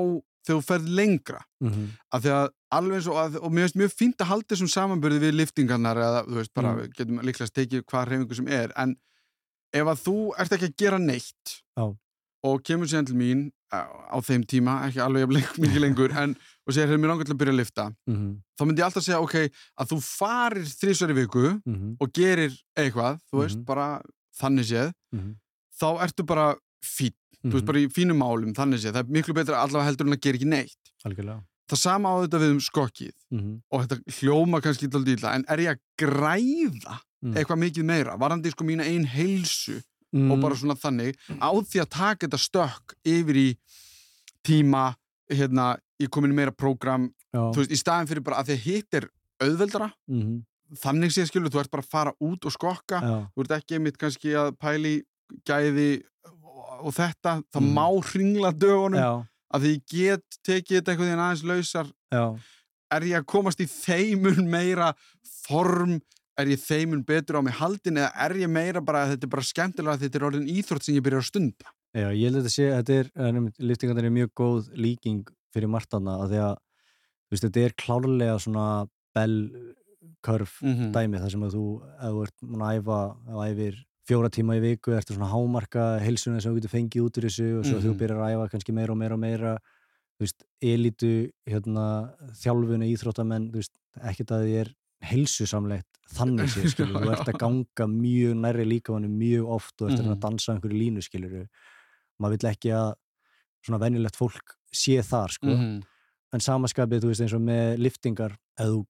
þegar 0.46 0.60
þú 0.60 0.64
ferð 0.64 0.88
lengra, 0.88 1.40
-hmm. 1.62 1.86
af 2.12 2.22
því 2.22 2.28
að 2.30 2.48
alveg 2.72 2.94
eins 2.96 3.06
og, 3.08 3.14
að, 3.16 3.36
og 3.42 3.52
mér 3.52 3.68
finnst 3.68 3.76
mjög 3.76 3.92
fínt 3.96 4.16
að 4.20 4.26
halda 4.26 4.54
þessum 4.54 4.68
samanbyrði 4.68 5.18
við 5.20 5.34
liftingarnar 5.40 5.96
eða 5.96 6.24
þú 6.26 6.34
veist 6.34 6.54
bara, 6.54 6.72
Mm. 6.74 6.80
við 6.80 6.92
getum 6.96 7.20
líklega 7.20 7.50
tekið 7.50 7.82
hvað 7.84 8.08
reyfingu 8.08 8.34
sem 8.34 8.48
er, 8.48 8.72
en 8.76 8.96
ef 9.72 9.86
að 9.86 10.00
þú 10.04 10.16
ert 10.38 10.52
ekki 10.52 10.68
að 10.68 10.76
gera 10.76 10.98
neitt 10.98 11.62
Já. 11.76 11.96
og 12.44 12.62
kemur 12.64 12.86
síðan 12.86 13.06
til 13.06 13.14
mín 13.16 13.50
á, 13.72 13.86
á 14.12 14.16
þeim 14.20 14.44
tíma, 14.44 14.88
ekki 14.88 15.00
alveg 15.00 15.28
mikið 15.58 15.80
lengur, 15.80 16.10
en 16.16 16.36
og 16.66 16.74
segir, 16.74 16.86
hefur 16.88 16.98
mér 17.02 17.08
langar 17.12 17.24
til 17.26 17.34
að 17.34 17.40
byrja 17.42 17.54
að 17.54 17.60
lifta 17.62 17.84
Mm 18.06 18.30
þá 18.60 18.64
myndi 18.66 18.80
ég 18.82 18.84
alltaf 18.90 19.02
segja, 19.04 19.20
ok, 19.24 19.36
að 19.80 19.88
þú 19.90 19.96
farir 20.04 20.64
þrísvar 20.80 21.10
í 21.10 21.16
viku 21.16 21.44
-hmm. 21.64 21.96
og 22.00 22.12
gerir 22.12 22.52
eitthvað, 22.76 23.20
þú 23.32 23.36
veist, 23.42 23.56
Mhm. 23.56 23.64
bara 23.64 24.02
þannig 24.40 24.64
séð, 24.68 24.92
Mm 25.14 25.36
þá 25.80 25.86
ertu 26.04 26.22
bara 26.26 26.56
fín, 26.84 27.14
þú 27.44 27.52
veist, 27.52 27.64
bara 27.64 27.78
í 27.78 27.88
fínum 27.88 28.18
málum 28.20 28.52
þannig 28.54 28.80
séð, 28.84 28.92
það 28.92 29.00
er 29.00 29.12
miklu 29.16 29.32
betra 29.34 29.62
allavega 29.64 29.88
heldur 29.88 30.06
en 30.06 30.12
að 30.12 30.20
gera 30.20 30.36
ekki 30.36 30.46
neitt. 30.46 30.92
algjörlega 31.06 31.42
Það 31.70 31.78
sama 31.78 32.08
á 32.10 32.16
þetta 32.26 32.38
við 32.42 32.50
um 32.50 32.58
skokkið 32.60 33.12
mm 33.30 33.62
og 33.72 33.80
þetta 33.86 34.02
hljóma 34.20 34.60
kannski 34.60 34.90
til 34.90 35.04
dýla, 35.04 35.34
en 35.34 35.44
er 35.48 35.58
ég 35.58 35.70
að 35.76 35.80
græða 36.02 37.00
Mm. 37.22 37.34
eitthvað 37.36 37.58
mikið 37.60 37.84
meira, 37.84 38.16
varandi 38.16 38.50
sko 38.50 38.64
mína 38.64 38.82
einn 38.84 39.04
heilsu 39.06 39.80
-hmm. 40.14 40.32
og 40.32 40.40
bara 40.40 40.54
svona 40.54 40.74
þannig 40.74 41.14
á 41.40 41.50
því 41.52 41.80
að 41.80 41.88
taka 41.90 42.26
þetta 42.26 42.38
stökk 42.38 42.94
yfir 43.04 43.36
í 43.36 43.56
tíma, 44.46 44.94
hérna, 45.30 45.76
ég 46.00 46.08
komin 46.10 46.32
í 46.32 46.34
meira 46.34 46.52
prógram, 46.52 47.10
Já. 47.34 47.50
þú 47.52 47.56
veist, 47.62 47.70
í 47.72 47.78
staðin 47.80 48.08
fyrir 48.10 48.24
bara 48.24 48.40
að 48.42 48.50
því 48.50 48.54
að 48.56 48.64
hitt 48.66 48.94
er 48.94 49.08
auðveldara, 49.40 49.92
Mhm. 50.08 50.44
þannig 50.80 51.10
séð 51.12 51.26
skilur, 51.30 51.50
þú 51.50 51.60
ert 51.60 51.70
bara 51.70 51.82
að 51.82 51.90
fara 51.90 52.12
út 52.22 52.44
og 52.46 52.52
skokka, 52.52 53.00
Já. 53.00 53.28
þú 53.34 53.40
ert 53.44 53.56
ekki 53.58 53.74
einmitt 53.78 53.98
kannski 53.98 54.32
að 54.34 54.56
pæli 54.58 55.02
gæði 55.44 56.02
og, 56.80 56.92
þetta, 56.94 57.42
það 57.52 57.60
Mhm. 57.62 57.74
má 57.74 57.86
hringla 58.02 58.52
dögunum, 58.52 58.98
Já. 58.98 59.26
að 59.54 59.60
því 59.62 59.74
ég 59.74 59.82
get 59.88 60.24
tekið 60.46 60.80
þetta 60.80 60.92
eitthvað 60.94 61.08
því 61.10 61.16
aðeins 61.18 61.44
lausar, 61.44 61.92
Já. 62.12 62.38
er 62.92 63.00
ég 63.02 63.20
að 63.20 63.26
komast 63.26 63.60
í 63.60 63.66
þeimun 63.66 64.48
meira 64.48 64.94
form, 65.48 66.00
er 66.38 66.46
ég 66.46 66.58
þeimun 66.58 67.04
betur 67.04 67.36
á 67.38 67.42
mig 67.44 67.52
haldin 67.54 67.96
eða 67.98 68.12
er 68.16 68.30
ég 68.40 68.48
meira 68.50 68.80
bara 68.80 69.04
að 69.04 69.16
þetta 69.16 69.24
er 69.24 69.28
bara 69.34 69.42
skemmtilega 69.42 69.94
að 69.96 70.00
þetta 70.06 70.16
er 70.16 70.26
orðin 70.30 70.48
íþrótt 70.48 70.82
sem 70.82 70.94
ég 70.94 71.02
byrjar 71.02 71.20
að 71.20 71.30
stunda? 71.30 71.66
Já, 71.94 72.08
ég 72.14 72.30
held 72.30 72.36
að 72.36 72.44
þetta 72.44 72.54
sé, 72.54 72.66
þetta 72.70 72.94
er, 73.00 73.50
liftingarnir 73.58 74.04
er 74.06 74.14
mjög 74.14 74.30
góð 74.38 74.70
líking 74.78 75.26
fyrir 75.54 75.68
Martana 75.72 76.18
að 76.24 76.32
því 76.34 76.40
að, 76.46 76.56
veist, 77.30 77.44
þetta 77.46 77.60
er 77.66 77.76
klárlega 77.84 78.38
svona 78.38 78.66
bell 79.14 79.36
curve 80.22 80.52
Mm 80.62 80.90
dæmi 80.92 81.20
þar 81.20 81.30
sem 81.32 81.42
að 81.46 81.54
þú, 81.56 81.64
ef 81.96 82.10
þú 82.12 82.22
ert 82.26 82.42
múin 82.44 82.62
að 82.66 82.78
æfa, 82.80 82.98
þú 83.30 83.44
æfir 83.46 83.78
fjóra 84.10 84.28
tíma 84.34 84.56
í 84.58 84.60
viku, 84.64 84.92
ertu 84.96 85.14
svona 85.14 85.30
hámarka 85.30 85.84
heilsuna 86.02 86.40
sem 86.42 86.52
þú 86.52 86.58
getur 86.60 86.72
fengið 86.74 87.04
út 87.06 87.18
úr 87.20 87.26
þessu 87.28 87.46
og 87.60 87.64
svo 87.64 87.76
Mhm. 87.78 87.84
þú 87.86 87.94
byrjar 88.00 88.20
að 88.20 88.32
æfa 88.34 88.50
kannski 88.52 88.72
meira 88.74 88.92
og 88.92 88.98
meira 88.98 89.14
og 89.14 89.20
meira 89.20 89.52
þú 90.18 90.24
veist, 90.26 90.42
elitu 90.60 91.30
hérna, 91.48 91.84
þjálfuna 92.42 92.88
íþróttamenn, 92.92 93.50
þú 93.52 93.56
veist, 93.62 93.72
ekkert 94.04 94.30
að 94.36 94.44
þið 94.44 94.56
er 94.60 94.74
heilsusamlegt 95.00 95.86
þannig 96.12 96.50
sér, 96.52 96.68
skilur, 96.74 97.00
þú 97.06 97.12
ert 97.14 97.28
að 97.32 97.38
ganga 97.40 97.86
mjög 97.88 98.34
nærri 98.42 98.64
líkamannu 98.68 99.08
mjög 99.08 99.46
oft 99.56 99.80
og 99.82 99.90
ert 99.90 100.00
að 100.00 100.10
Mhm. 100.10 100.20
dansa 100.20 100.52
einhverju 100.54 100.76
línu, 100.76 101.00
skilur 101.02 101.46
maður 102.20 102.36
vill 102.36 102.50
ekki 102.50 102.70
að 102.76 102.94
svona 103.64 103.80
venjulegt 103.80 104.16
fólk 104.16 104.56
sé 104.72 105.02
þar, 105.02 105.32
sko 105.34 105.46
-hmm. 105.46 105.82
en 106.32 106.40
samaskapið, 106.40 107.02
þú 107.02 107.10
veist, 107.10 107.20
eins 107.20 107.34
og 107.34 107.42
með 107.42 107.78
liftingar, 107.78 108.36
ef 108.58 108.66
þú, 108.66 108.86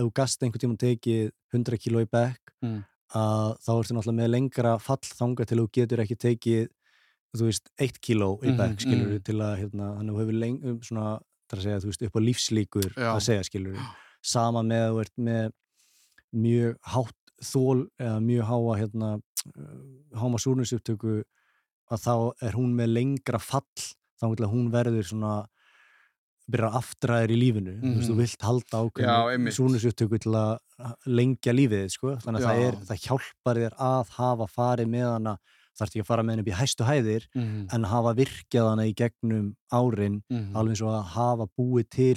þú 0.00 0.12
gast 0.14 0.42
einhvern 0.42 0.60
tíma 0.60 0.76
tekið 0.78 1.30
100 1.52 1.78
kíló 1.78 2.00
í 2.02 2.08
bekk 2.10 2.40
Mm. 2.64 2.84
að 3.14 3.58
þá 3.60 3.70
ertu 3.78 3.94
náttúrulega 3.94 4.20
með 4.22 4.30
lengra 4.30 4.78
fall 4.80 5.04
þanga 5.04 5.44
til 5.46 5.58
þú 5.58 5.68
getur 5.72 6.00
ekki 6.00 6.16
tekið 6.16 6.68
þú 7.36 7.48
veist, 7.48 7.68
1 7.78 7.98
kíló 8.00 8.38
í 8.42 8.48
Mhm, 8.48 8.56
bekk 8.56 8.80
skilur 8.80 9.12
mhm. 9.18 9.22
til 9.22 9.38
að, 9.42 9.58
hérna, 9.58 9.86
þú 10.00 10.18
hefur 10.20 10.38
leng, 10.38 10.58
svona, 10.82 11.20
það 11.48 11.52
er 11.52 11.58
að 11.58 11.64
segja, 11.66 11.82
þú 11.82 11.90
veist, 11.90 12.02
upp 12.02 12.16
á 12.16 12.20
lífslíkur 12.28 12.88
Já. 12.94 13.10
að 13.14 13.20
segja, 13.26 13.44
skilur 13.44 13.78
sama 14.22 14.62
með 14.62 14.82
að 14.86 14.92
þú 14.94 15.00
ert 15.00 15.16
með 15.18 15.52
mjög 16.34 16.76
hátt 16.94 17.20
þól 17.44 17.88
eða 18.00 18.20
mjög 18.24 18.44
háa 18.48 18.78
hérna, 18.80 19.10
uh, 19.58 20.18
háma 20.18 20.38
súrnusuptöku 20.40 21.22
að 21.90 21.98
þá 22.06 22.14
er 22.42 22.52
hún 22.56 22.72
með 22.74 22.94
lengra 22.94 23.38
fall 23.38 23.66
þá 24.24 24.48
hún 24.54 24.70
verður 24.72 25.04
svona 25.10 25.34
byrjar 26.50 26.74
aftræðir 26.76 27.30
í 27.32 27.36
lífinu 27.40 27.74
þú 27.80 27.94
veist, 27.96 28.08
þú 28.08 28.14
Mhm. 28.14 28.20
vilt 28.20 28.42
halda 28.42 28.80
ákveðinu 28.84 29.32
einmitt. 29.32 29.54
súrnusuptöku 29.56 30.18
til 30.20 30.32
að 30.32 30.58
lengja 31.06 31.52
lífið 31.56 31.90
sko. 31.90 32.16
þannig 32.20 32.40
að 32.40 32.48
það, 32.48 32.64
er, 32.68 32.74
það 32.84 33.04
hjálpar 33.06 33.56
þér 33.62 33.74
að 33.78 34.08
hafa 34.18 34.46
farið 34.46 34.88
með 34.88 35.12
hana 35.12 35.38
þarf 35.74 35.88
ekki 35.90 36.00
að 36.02 36.06
fara 36.06 36.22
með 36.22 36.30
henni 36.30 36.40
upp 36.44 36.52
í 36.52 36.58
hæstu 36.60 36.84
hæðir 36.84 37.22
Mhm. 37.34 37.68
en 37.72 37.82
hafa 37.84 38.14
virkjað 38.14 38.68
hana 38.70 38.82
í 38.84 38.94
gegnum 38.94 39.56
árin 39.72 40.22
Mhm. 40.30 40.52
alveg 40.54 40.70
eins 40.70 40.82
og 40.82 40.92
að 40.92 41.04
hafa 41.16 41.48
búið 41.58 41.88
til 41.90 42.16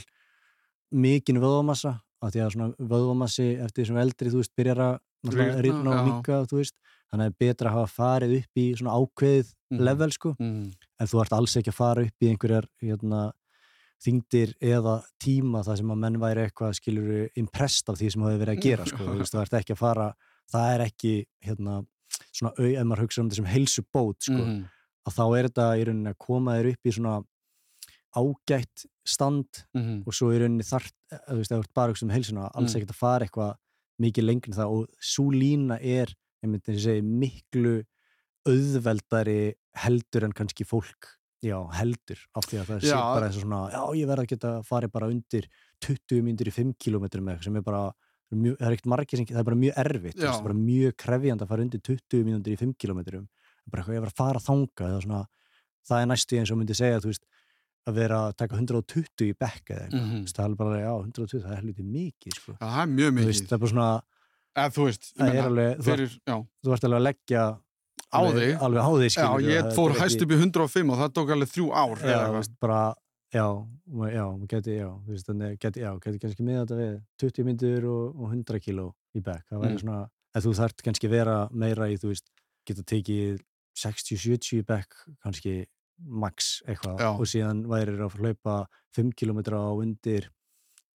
mikinn 0.93 1.39
vöðvamassa 1.39 2.01
af 2.21 2.33
því 2.33 2.39
að 2.43 2.51
svona 2.53 2.75
vöðvamassi 2.77 3.47
eftir 3.63 3.85
þessum 3.85 4.01
eldri 4.01 4.29
þú 4.31 4.41
veist, 4.41 4.55
byrjar 4.57 4.77
að 4.77 4.99
Rýrna, 5.27 5.87
og 5.87 5.95
já. 5.97 6.05
minka 6.05 6.45
þú 6.47 6.57
veist, 6.61 6.73
þannig 7.11 7.23
að 7.23 7.27
er 7.27 7.53
betra 7.53 7.69
að 7.69 7.73
hafa 7.73 7.95
farið 7.97 8.37
upp 8.37 8.55
í 8.57 8.75
svona 8.75 8.93
ákveðið 8.95 9.53
Mhm. 9.71 9.79
level 9.79 10.09
sko, 10.11 10.35
Mhm. 10.39 10.73
En 10.99 11.07
þú 11.07 11.21
ert 11.21 11.33
alls 11.33 11.55
ekki 11.59 11.69
að 11.73 11.77
fara 11.77 12.01
upp 12.07 12.23
í 12.23 12.29
einhverjar 12.31 12.67
hérna, 12.81 13.31
þingdir 14.03 14.53
eða 14.61 15.03
tíma 15.19 15.63
þar 15.65 15.77
sem 15.77 15.91
að 15.93 15.97
menn 16.03 16.19
væri 16.21 16.43
eitthvað 16.45 16.75
skilur 16.77 17.29
impressed 17.35 17.89
af 17.89 17.97
því 17.97 18.11
sem 18.13 18.21
hafi 18.27 18.37
verið 18.43 18.57
að 18.57 18.61
gera 18.67 18.85
sko, 18.85 18.97
þú 19.03 19.17
veist, 19.17 19.33
þú 19.33 19.41
ert 19.41 19.53
ekki 19.53 19.73
að 19.73 19.77
fara 19.81 20.07
það 20.53 20.67
er 20.75 20.83
ekki 20.85 21.13
hérna, 21.47 21.85
svona, 22.31 22.51
au, 22.57 22.65
ef 22.65 22.85
maður 22.85 23.01
hugsa 23.05 23.21
um 23.21 23.29
þetta 23.29 23.35
sem 23.41 23.45
heilsu 23.55 23.83
bót 23.93 24.21
sko, 24.21 24.37
Mhm. 24.37 24.67
að 25.07 25.13
þá 25.17 25.23
er 25.39 25.47
þetta 25.49 25.65
í 25.79 25.83
rauninni 25.87 26.09
að 26.13 26.17
koma 26.19 26.51
þér 26.57 26.69
upp 26.73 26.83
í 26.85 26.91
svona 26.93 27.15
ágætt 28.17 28.85
stand 29.05 29.65
Mhm. 29.75 30.03
og 30.07 30.13
svo 30.13 30.31
í 30.33 30.39
rauninni 30.39 30.63
þart, 30.63 30.93
þú 31.29 31.37
veist, 31.37 31.51
ef 31.51 31.57
þú 31.57 31.63
ert 31.63 31.73
bara 31.73 31.93
um 32.01 32.09
heilsuna, 32.09 32.51
alls 32.55 32.73
Mm. 32.73 32.81
ekkert 32.81 32.91
að 32.91 32.95
fara 32.95 33.25
eitthvað 33.25 33.55
mikið 34.01 34.23
lengri 34.23 34.47
en 34.53 34.53
það 34.59 34.71
og 34.71 34.89
svo 35.01 35.31
lína 35.31 35.79
er, 35.81 36.07
ég 36.43 36.49
myndi 36.49 36.69
að 36.69 36.79
segja, 36.79 37.03
miklu 37.03 37.83
auðveldari 38.47 39.39
heldur 39.83 40.25
en 40.27 40.33
kannski 40.35 40.65
fólk 40.67 41.13
já, 41.45 41.57
heldur, 41.77 42.17
af 42.35 42.47
því 42.49 42.57
að 42.61 42.69
það 42.71 42.79
sé 42.81 42.89
Já. 42.89 42.97
bara 43.13 43.27
eins 43.29 43.37
og 43.37 43.43
svona, 43.45 43.59
já, 43.71 43.81
ég 43.99 44.07
verð 44.09 44.23
að 44.23 44.29
geta 44.31 44.51
farið 44.65 44.91
bara 44.95 45.09
undir 45.13 45.47
20 45.85 46.23
myndir 46.25 46.49
í 46.49 46.53
5 46.55 46.71
km 46.81 47.03
með 47.21 47.35
eitthvað 47.35 47.43
sem 47.45 47.59
er 47.59 47.65
bara 47.67 47.81
mjög, 48.33 48.55
það 48.57 48.67
er 48.67 48.75
ekkert 48.77 48.89
margir 48.91 49.19
sem, 49.21 49.27
það 49.29 49.41
er 49.43 49.47
bara 49.51 49.59
mjög 49.61 49.77
erfitt 49.83 50.17
þú 50.17 50.25
Já. 50.25 50.31
veist, 50.31 50.45
bara 50.47 50.57
mjög 50.57 50.95
krefjandi 51.03 51.45
að 51.45 51.51
fara 51.53 51.65
undir 51.67 51.83
20 51.85 52.23
mínútur 52.27 52.55
í 52.55 52.59
5 52.63 52.73
km 52.81 53.01
bara 53.67 53.83
eitthvað, 53.83 53.95
ég 53.99 54.03
var 54.07 54.11
að 54.11 54.17
fara 54.17 54.41
þanga 54.47 54.81
það 54.81 54.95
er, 54.97 55.05
svona, 55.05 55.21
það 55.87 56.01
er 56.01 56.09
næstu 56.11 56.39
eins 56.41 56.51
og 56.51 56.57
myndi 56.63 56.75
segja, 56.81 56.99
þú 57.05 57.11
veist 57.13 57.27
að 57.87 57.95
vera 58.01 58.17
að 58.27 58.33
taka 58.41 58.57
120 58.57 59.27
í 59.29 59.33
bekk 59.39 59.71
eða 59.71 59.85
eitthvað, 59.85 60.01
Mhm. 60.01 60.17
Þú 60.17 60.25
veist, 60.25 60.35
það 60.41 60.49
er 60.49 60.55
bara, 60.59 60.79
já, 60.81 60.91
120, 61.05 61.39
það 61.45 61.51
er 61.53 61.59
helviti 61.61 61.83
mikið, 61.87 62.33
sko. 62.35 62.51
Já, 62.57 62.65
það 62.67 62.81
er 62.81 62.91
mjög 62.97 63.07
Þú 63.07 63.15
mikið 63.17 63.29
veist, 63.31 63.45
það 63.47 63.55
er 63.55 63.61
bara 63.63 63.71
svona, 63.71 64.01
Eða, 64.57 64.69
þú 64.73 64.83
veist, 64.89 65.03
það 65.13 65.29
er 65.37 65.45
alveg, 65.47 65.77
þú, 65.77 65.83
fyrir, 65.87 66.11
já, 66.27 66.35
þú 66.65 66.73
ert 66.73 66.83
alveg 66.87 66.97
að 66.99 67.05
leggja 67.07 67.43
á 68.07 68.19
alveg, 68.19 68.55
þig 68.55 68.61
alveg 68.63 68.81
á 68.83 68.89
þig, 68.97 69.09
Já, 69.11 69.27
skilur 69.27 69.51
ég 69.51 69.73
fór 69.75 69.91
hæst 69.99 70.21
upp 70.23 70.31
í 70.31 70.37
105 70.39 70.91
og 70.93 70.97
það 71.01 71.13
tók 71.17 71.31
alveg 71.35 71.49
þrjú 71.51 71.67
ár 71.75 71.97
Já, 71.99 72.17
eða 72.17 72.41
bara, 72.59 72.81
já, 73.33 73.45
já, 74.15 74.25
geti, 74.47 74.75
já, 74.79 74.89
veist, 75.07 75.27
geti, 75.59 75.79
já, 75.83 75.91
geti 75.99 76.19
kannski 76.23 76.43
með 76.47 76.61
þetta 76.61 76.77
við 76.79 76.93
20 77.19 77.43
myndur 77.49 77.87
og, 77.91 78.15
og 78.15 78.31
100 78.31 78.59
kíló 78.63 78.87
í 79.15 79.21
bekk, 79.21 79.43
það 79.51 79.61
væri 79.63 79.73
Mm. 79.75 79.81
svona, 79.83 80.09
en 80.35 80.41
þú 80.41 80.53
þarft 80.61 80.83
kannski 80.85 81.09
vera 81.11 81.49
meira 81.51 81.89
í, 81.91 81.97
þú 81.99 82.07
veist, 82.13 82.29
geta 82.65 82.83
tekið 82.83 83.41
60-70 83.77 84.61
í 84.61 84.65
bekk, 84.65 84.95
kannski 85.23 85.65
max 85.99 86.61
eitthvað 86.67 86.99
Já. 86.99 87.09
og 87.11 87.25
síðan 87.27 87.65
værir 87.67 87.99
að 88.05 88.15
hlaupa 88.21 88.67
5 88.95 89.11
km 89.17 89.39
á 89.57 89.73
undir 89.75 90.29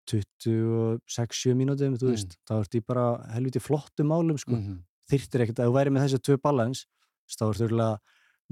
26-7 0.09 1.55
mínútum, 1.55 1.95
þú 1.99 2.07
Mm. 2.09 2.15
veist, 2.15 2.37
þá 2.49 2.53
ertu 2.63 2.79
í 2.81 2.85
bara 2.87 3.05
helviti 3.35 3.61
flottum 3.61 4.07
málum, 4.09 4.39
sko, 4.39 4.53
Mhm. 4.57 4.79
þyrftir 5.11 5.41
ekkert 5.45 5.59
að 5.61 5.67
þú 5.69 5.73
væri 5.77 5.91
með 5.93 6.03
þessi 6.09 6.19
tvö 6.23 6.37
balans 6.43 6.87
þá 7.41 7.45
er 7.49 7.61
þurflega 7.61 7.93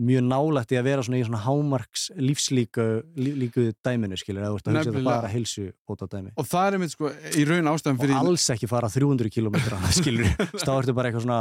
mjög 0.00 0.22
nálægt 0.24 0.70
í 0.72 0.76
að 0.80 0.86
vera 0.86 1.02
svona 1.04 1.18
í 1.20 1.24
svona 1.26 1.40
hámarks 1.44 2.04
lífslíku 2.16 2.84
líf, 3.20 3.34
líku 3.36 3.64
dæminu 3.84 4.16
skilur, 4.16 4.40
eða 4.46 4.52
þú 4.54 4.60
ert 4.60 4.68
að 4.70 4.76
hugsa 4.76 4.84
þetta 4.86 4.94
Nefnilega. 4.94 5.16
bara 5.20 5.32
heilsu 5.34 5.64
bóta 5.84 6.06
dæmi 6.08 6.30
Og 6.40 6.46
það 6.48 6.68
er 6.68 6.76
einmitt 6.78 6.94
sko 6.94 7.10
í 7.36 7.44
raun 7.50 7.68
ástæðan 7.74 7.98
og 7.98 8.04
fyrir 8.06 8.20
alls 8.20 8.46
ekki 8.54 8.70
fara 8.70 8.88
300 8.88 9.32
km 9.34 9.58
skilur, 9.98 10.30
þá 10.56 10.72
ertu 10.78 10.94
bara 10.96 11.10
eitthvað 11.10 11.26
svona 11.26 11.40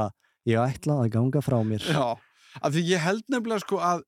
ég 0.49 0.59
ætla 0.59 0.97
að 1.03 1.11
ganga 1.13 1.43
frá 1.45 1.57
mér. 1.67 1.85
Já, 1.87 2.17
af 2.59 2.73
því 2.73 2.83
ég 2.89 3.05
held 3.05 3.23
nefnilega 3.31 3.63
sko 3.63 3.79
að 3.79 4.03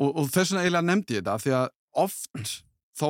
og, 0.00 0.10
og 0.10 0.28
þess 0.34 0.52
vegna 0.52 0.66
eiginlega 0.66 0.88
nefndi 0.90 1.16
ég 1.16 1.22
þetta 1.22 1.34
af 1.38 1.44
því 1.46 1.54
að 1.60 1.66
oft 2.04 2.52
þá 3.00 3.08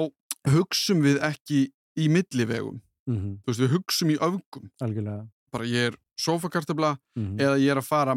hugsum 0.54 1.02
við 1.04 1.18
ekki 1.26 1.60
í 1.98 2.06
millivegum. 2.12 2.78
Mm 3.10 3.40
þú 3.42 3.50
veist, 3.50 3.62
við 3.64 3.74
hugsum 3.74 4.14
í 4.14 4.18
öfgum. 4.22 4.70
Algjörlega. 4.84 5.26
Bara 5.50 5.66
ég 5.66 5.90
er 5.90 5.98
sofakartabla 6.20 6.94
mm 7.18 7.40
eða 7.42 7.58
ég 7.58 7.74
er 7.74 7.80
að 7.82 7.88
fara 7.90 8.14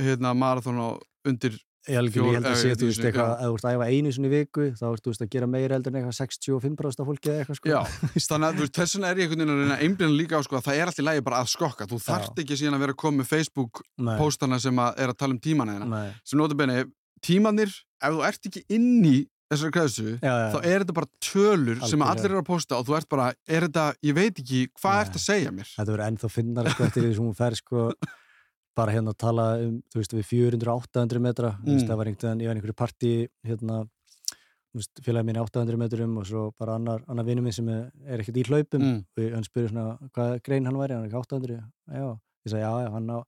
hérna 0.00 0.34
marathon 0.36 0.80
á 0.80 0.88
undir 1.26 1.56
ég, 1.86 1.94
held 1.94 2.10
að 2.10 2.16
Fjór- 2.16 2.56
sé, 2.58 2.70
eh, 2.70 2.78
þú 2.78 2.88
veist, 2.88 3.04
eitthvað 3.06 3.32
ef 3.36 3.46
þú 3.46 3.54
ert 3.56 3.66
að 3.66 3.76
æfa 3.76 3.86
einu 3.90 4.10
í 4.10 4.30
viku 4.32 4.64
þá 4.76 4.84
ert 4.90 5.04
þú 5.04 5.12
veist 5.12 5.22
að 5.22 5.30
gera 5.34 5.46
meira 5.46 5.76
eldur 5.76 5.92
en 5.92 5.98
eitthvað 6.00 6.18
65% 6.18 7.02
af 7.02 7.06
fólki 7.10 7.30
eða 7.30 7.44
eitthvað 7.44 7.60
sko. 7.60 7.70
Já, 7.70 7.80
þannig 8.26 8.48
að 8.48 8.72
þess 8.78 8.96
vegna 8.96 9.10
er 9.10 9.16
ég 9.16 9.30
einhvern 9.30 9.44
veginn 9.46 9.70
að 9.70 9.76
að 9.76 9.84
einblina 9.86 10.18
líka 10.18 10.40
á 10.40 10.42
sko 10.46 10.58
að 10.58 10.66
það 10.66 10.80
er 10.80 10.90
alltaf 10.90 11.06
lægi 11.06 11.24
bara 11.28 11.40
að 11.42 11.52
skokka. 11.52 11.86
Þú 11.86 12.00
þarft 12.06 12.42
ekki 12.42 12.58
síðan 12.58 12.76
að 12.76 12.84
vera 12.86 12.96
að 12.96 13.00
koma 13.04 13.22
með 13.22 13.30
Facebook 13.30 13.82
Nei, 13.98 14.18
póstana 14.18 14.60
sem 14.60 14.82
að 14.82 15.00
er 15.04 15.14
að 15.14 15.18
tala 15.22 15.36
um 15.36 15.40
tímana 15.46 15.76
þeirna 15.78 16.02
nei, 16.02 16.12
sem 16.26 16.42
notabene, 16.42 16.76
tímanir 17.22 17.72
ef 18.02 18.12
þú 18.12 18.26
ert 18.26 18.50
ekki 18.50 18.64
inn 18.76 19.06
í 19.06 19.16
þessari 19.46 19.74
kreðsu 19.76 20.12
þá 20.18 20.58
er 20.66 20.82
þetta 20.82 20.94
bara 20.96 21.08
tölur 21.22 21.78
sem 21.86 22.02
Algjörlega. 22.02 22.10
allir 22.10 22.32
eru 22.32 22.40
að 22.42 22.48
posta 22.48 22.78
og 22.80 22.86
þú 22.88 22.96
ert 22.98 23.08
bara, 23.12 23.26
er 23.46 23.66
þetta, 23.68 23.84
ég 24.02 24.16
veit 24.16 24.40
ekki 24.42 24.62
hvað 24.74 25.02
ert 25.04 25.18
að 25.20 25.22
segja 25.22 25.52
mér? 25.54 25.68
Þetta 25.70 25.92
verður 25.92 26.06
ennþá 26.08 26.30
finnar 26.34 26.70
sko 26.72 26.86
eftir 26.88 27.06
því 27.06 27.12
sem 27.14 27.28
hún 27.28 27.36
fer 27.38 27.58
sko 27.60 27.84
bara 28.76 28.92
hérna 28.92 29.12
að 29.14 29.20
tala 29.22 29.44
um, 29.64 29.76
þú 29.92 30.00
veist, 30.02 30.14
við 30.16 30.26
400-800 30.30 31.22
metra, 31.24 31.54
þú 31.62 31.72
veist, 31.72 31.84
Mm. 31.86 31.90
það 31.90 32.00
var 32.00 32.10
einhvern 32.10 32.42
ég 32.42 32.50
var 32.50 32.56
einhverju 32.58 32.76
partí, 32.76 33.12
hérna 33.46 33.78
þú 33.86 34.80
veist, 34.82 35.02
félagi 35.06 35.26
mín 35.30 35.36
er 35.40 35.46
800 35.46 35.80
metrum 35.80 36.16
og 36.20 36.26
svo 36.28 36.42
bara 36.58 36.74
annar, 36.76 37.02
annar 37.08 37.24
vinnu 37.24 37.42
minn 37.42 37.56
sem 37.56 37.68
er, 37.72 37.90
er 38.04 38.20
ekkert 38.20 38.36
í 38.36 38.46
hlaupum 38.50 38.82
mm. 38.82 38.98
og 39.16 39.34
hann 39.36 39.46
spyrir 39.48 39.72
svona 39.72 39.98
hvað 40.12 40.42
grein 40.44 40.66
hann 40.68 40.76
væri, 40.76 40.92
hann 40.94 41.06
er 41.06 41.08
ekki 41.08 41.22
800 41.22 41.56
já, 41.56 42.08
ég 42.44 42.52
sagði 42.52 42.64
já, 42.66 42.90
hann 42.92 43.08
á 43.08 43.18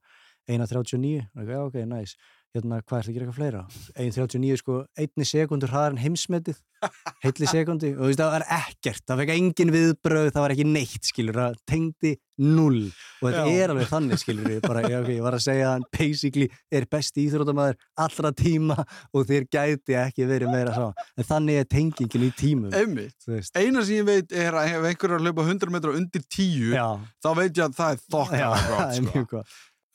1.39, 0.49 1.27
og 1.37 1.43
ég, 1.45 1.49
já, 1.53 1.61
ok, 1.65 1.75
næs 1.89 2.17
hérna, 2.57 2.81
hvað 2.83 2.99
er 2.99 3.05
það 3.05 3.11
að 3.11 3.17
gera 3.17 3.27
eitthvað 3.27 3.39
fleira? 3.39 3.61
1.39, 3.99 4.61
sko, 4.63 4.79
einni 4.99 5.27
sekundur 5.29 5.73
hraðar 5.73 5.95
en 5.95 6.01
heimsmetið, 6.03 6.61
heilli 7.25 7.49
sekundi 7.51 7.91
og 7.93 8.01
þú 8.01 8.09
veist, 8.09 8.21
það 8.23 8.33
var 8.35 8.45
ekkert, 8.57 9.03
það 9.09 9.21
fekk 9.23 9.33
engin 9.35 9.73
viðbröð 9.75 10.29
það 10.31 10.45
var 10.45 10.55
ekki 10.55 10.67
neitt, 10.69 11.09
skilur, 11.11 11.39
það 11.39 11.57
tengdi 11.69 12.13
null, 12.39 12.85
og 13.19 13.25
þetta 13.27 13.43
Já. 13.43 13.57
er 13.59 13.73
alveg 13.75 13.91
þannig, 13.91 14.21
skilur, 14.23 14.51
ég 14.55 14.63
bara, 14.63 14.85
já, 14.87 14.99
ok, 15.01 15.11
ég 15.17 15.25
var 15.27 15.37
að 15.37 15.43
segja 15.49 15.73
hann 15.73 15.87
basically 15.99 16.47
er 16.79 16.87
besti 16.91 17.25
íþróttamæður 17.27 17.81
allra 18.05 18.33
tíma 18.39 18.77
og 18.79 19.27
þér 19.29 19.49
gæti 19.57 19.99
ekki 19.99 20.29
verið 20.31 20.55
meira 20.55 20.77
sá, 20.77 20.87
en 21.19 21.29
þannig 21.33 21.59
er 21.65 21.69
tengingin 21.75 22.29
í 22.29 22.31
tímum, 22.39 22.71
einmitt, 22.79 23.29
eina 23.59 23.83
sem 23.83 23.99
ég 23.99 24.07
veit 24.07 24.37
er 24.39 24.55
að 24.55 24.77
ef 24.77 24.89
einhver 24.93 25.17
er 25.17 25.19
að 25.19 25.27
hlaupa 25.27 25.49
100 25.49 25.75
metra 25.75 25.97
undir 25.99 26.25
10 26.39 26.79
já, 26.79 26.87
þá 27.27 27.31
veit 27.43 27.51
ég 27.51 27.67
að 27.67 27.77
það 27.81 27.99
er 27.99 28.07
þokkar 28.15 28.95
sko. 29.35 29.45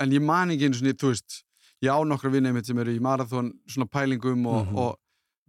en 0.04 0.20
ég 0.20 0.28
man 0.28 0.52
ekki 0.52 0.68
einu 0.68 0.82
svona, 0.82 1.00
þú 1.00 1.16
veist 1.16 1.40
ég 1.84 1.92
á 1.92 2.00
nokkra 2.08 2.32
vinnið 2.34 2.54
mitt 2.58 2.66
sem 2.70 2.80
eru 2.80 2.94
í 2.96 3.02
marathon 3.04 3.52
svona 3.68 3.90
pælingum 3.92 4.46
og, 4.48 4.66
Mhm. 4.68 4.78
og 4.78 5.00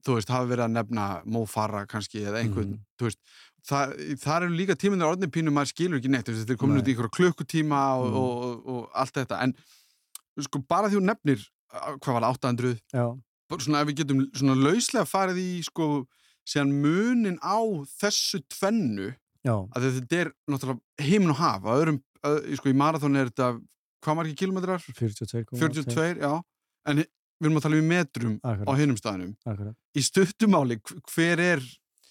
þú 0.05 0.16
veist, 0.18 0.28
hafa 0.35 0.49
verið 0.51 0.66
að 0.68 0.74
nefna 0.76 1.05
Mo 1.26 1.45
Farah 1.47 1.87
kannski 1.87 2.24
eða 2.26 2.43
einhvern, 2.43 2.74
Mhm. 2.74 2.80
þú 2.99 3.07
veist 3.09 3.18
það, 3.64 3.95
það 4.20 4.43
eru 4.43 4.57
líka 4.59 4.74
tíminn 4.76 5.01
orðin 5.07 5.30
pínu 5.32 5.53
maður 5.55 5.72
skilur 5.72 5.99
ekki 6.01 6.11
neitt, 6.12 6.26
veist, 6.28 6.47
þeir 6.49 6.59
komin 6.61 6.74
Nei. 6.76 6.82
út 6.82 6.89
í 6.89 6.95
ykkur 6.95 7.11
klukkutíma 7.16 7.80
og, 7.99 8.07
Mhm. 8.11 8.16
og, 8.16 8.43
og, 8.45 8.66
og 8.68 8.91
allt 8.95 9.14
þetta, 9.14 9.41
en 9.43 9.55
sko 10.41 10.59
bara 10.68 10.89
því 10.89 10.99
þú 11.01 11.05
nefnir, 11.09 11.41
hvað 11.72 12.12
var 12.12 12.22
það, 12.22 12.35
800 12.35 12.80
já, 12.93 13.20
svona 13.59 13.80
ef 13.82 13.89
við 13.89 13.97
getum 14.03 14.20
svona 14.35 14.57
lauslega 14.61 15.07
farið 15.07 15.39
í 15.39 15.62
sko 15.64 16.07
síðan 16.47 16.72
munin 16.82 17.39
á 17.41 17.59
þessu 18.03 18.43
tvennu 18.51 19.14
já, 19.47 19.55
að 19.74 20.01
þetta 20.01 20.20
er 20.20 20.32
náttúrulega 20.51 20.80
heiminn 21.01 21.30
og 21.30 21.37
haf 21.37 21.62
að 21.62 21.78
öðrum, 21.80 22.03
að, 22.24 22.57
sko 22.57 22.68
í 22.68 22.74
marathon 22.76 23.16
er 23.16 23.30
þetta 23.30 23.61
hvað 24.05 24.18
margir 24.20 24.36
kilometrar? 24.42 24.80
42 24.94 25.44
42, 25.59 26.20
já 26.20 26.34
en 26.86 26.96
við 27.05 27.48
erum 27.48 27.57
að 27.59 27.64
tala 27.66 27.78
um 27.80 27.88
metrum 27.90 28.34
á 28.44 28.48
akkurat, 28.52 28.78
hinum 28.78 28.96
staðinum 29.00 29.32
akkurat 29.48 29.74
í 29.96 30.02
stuttumáli, 30.05 30.76
hv- 30.80 31.00
hver 31.14 31.40
er 31.40 31.64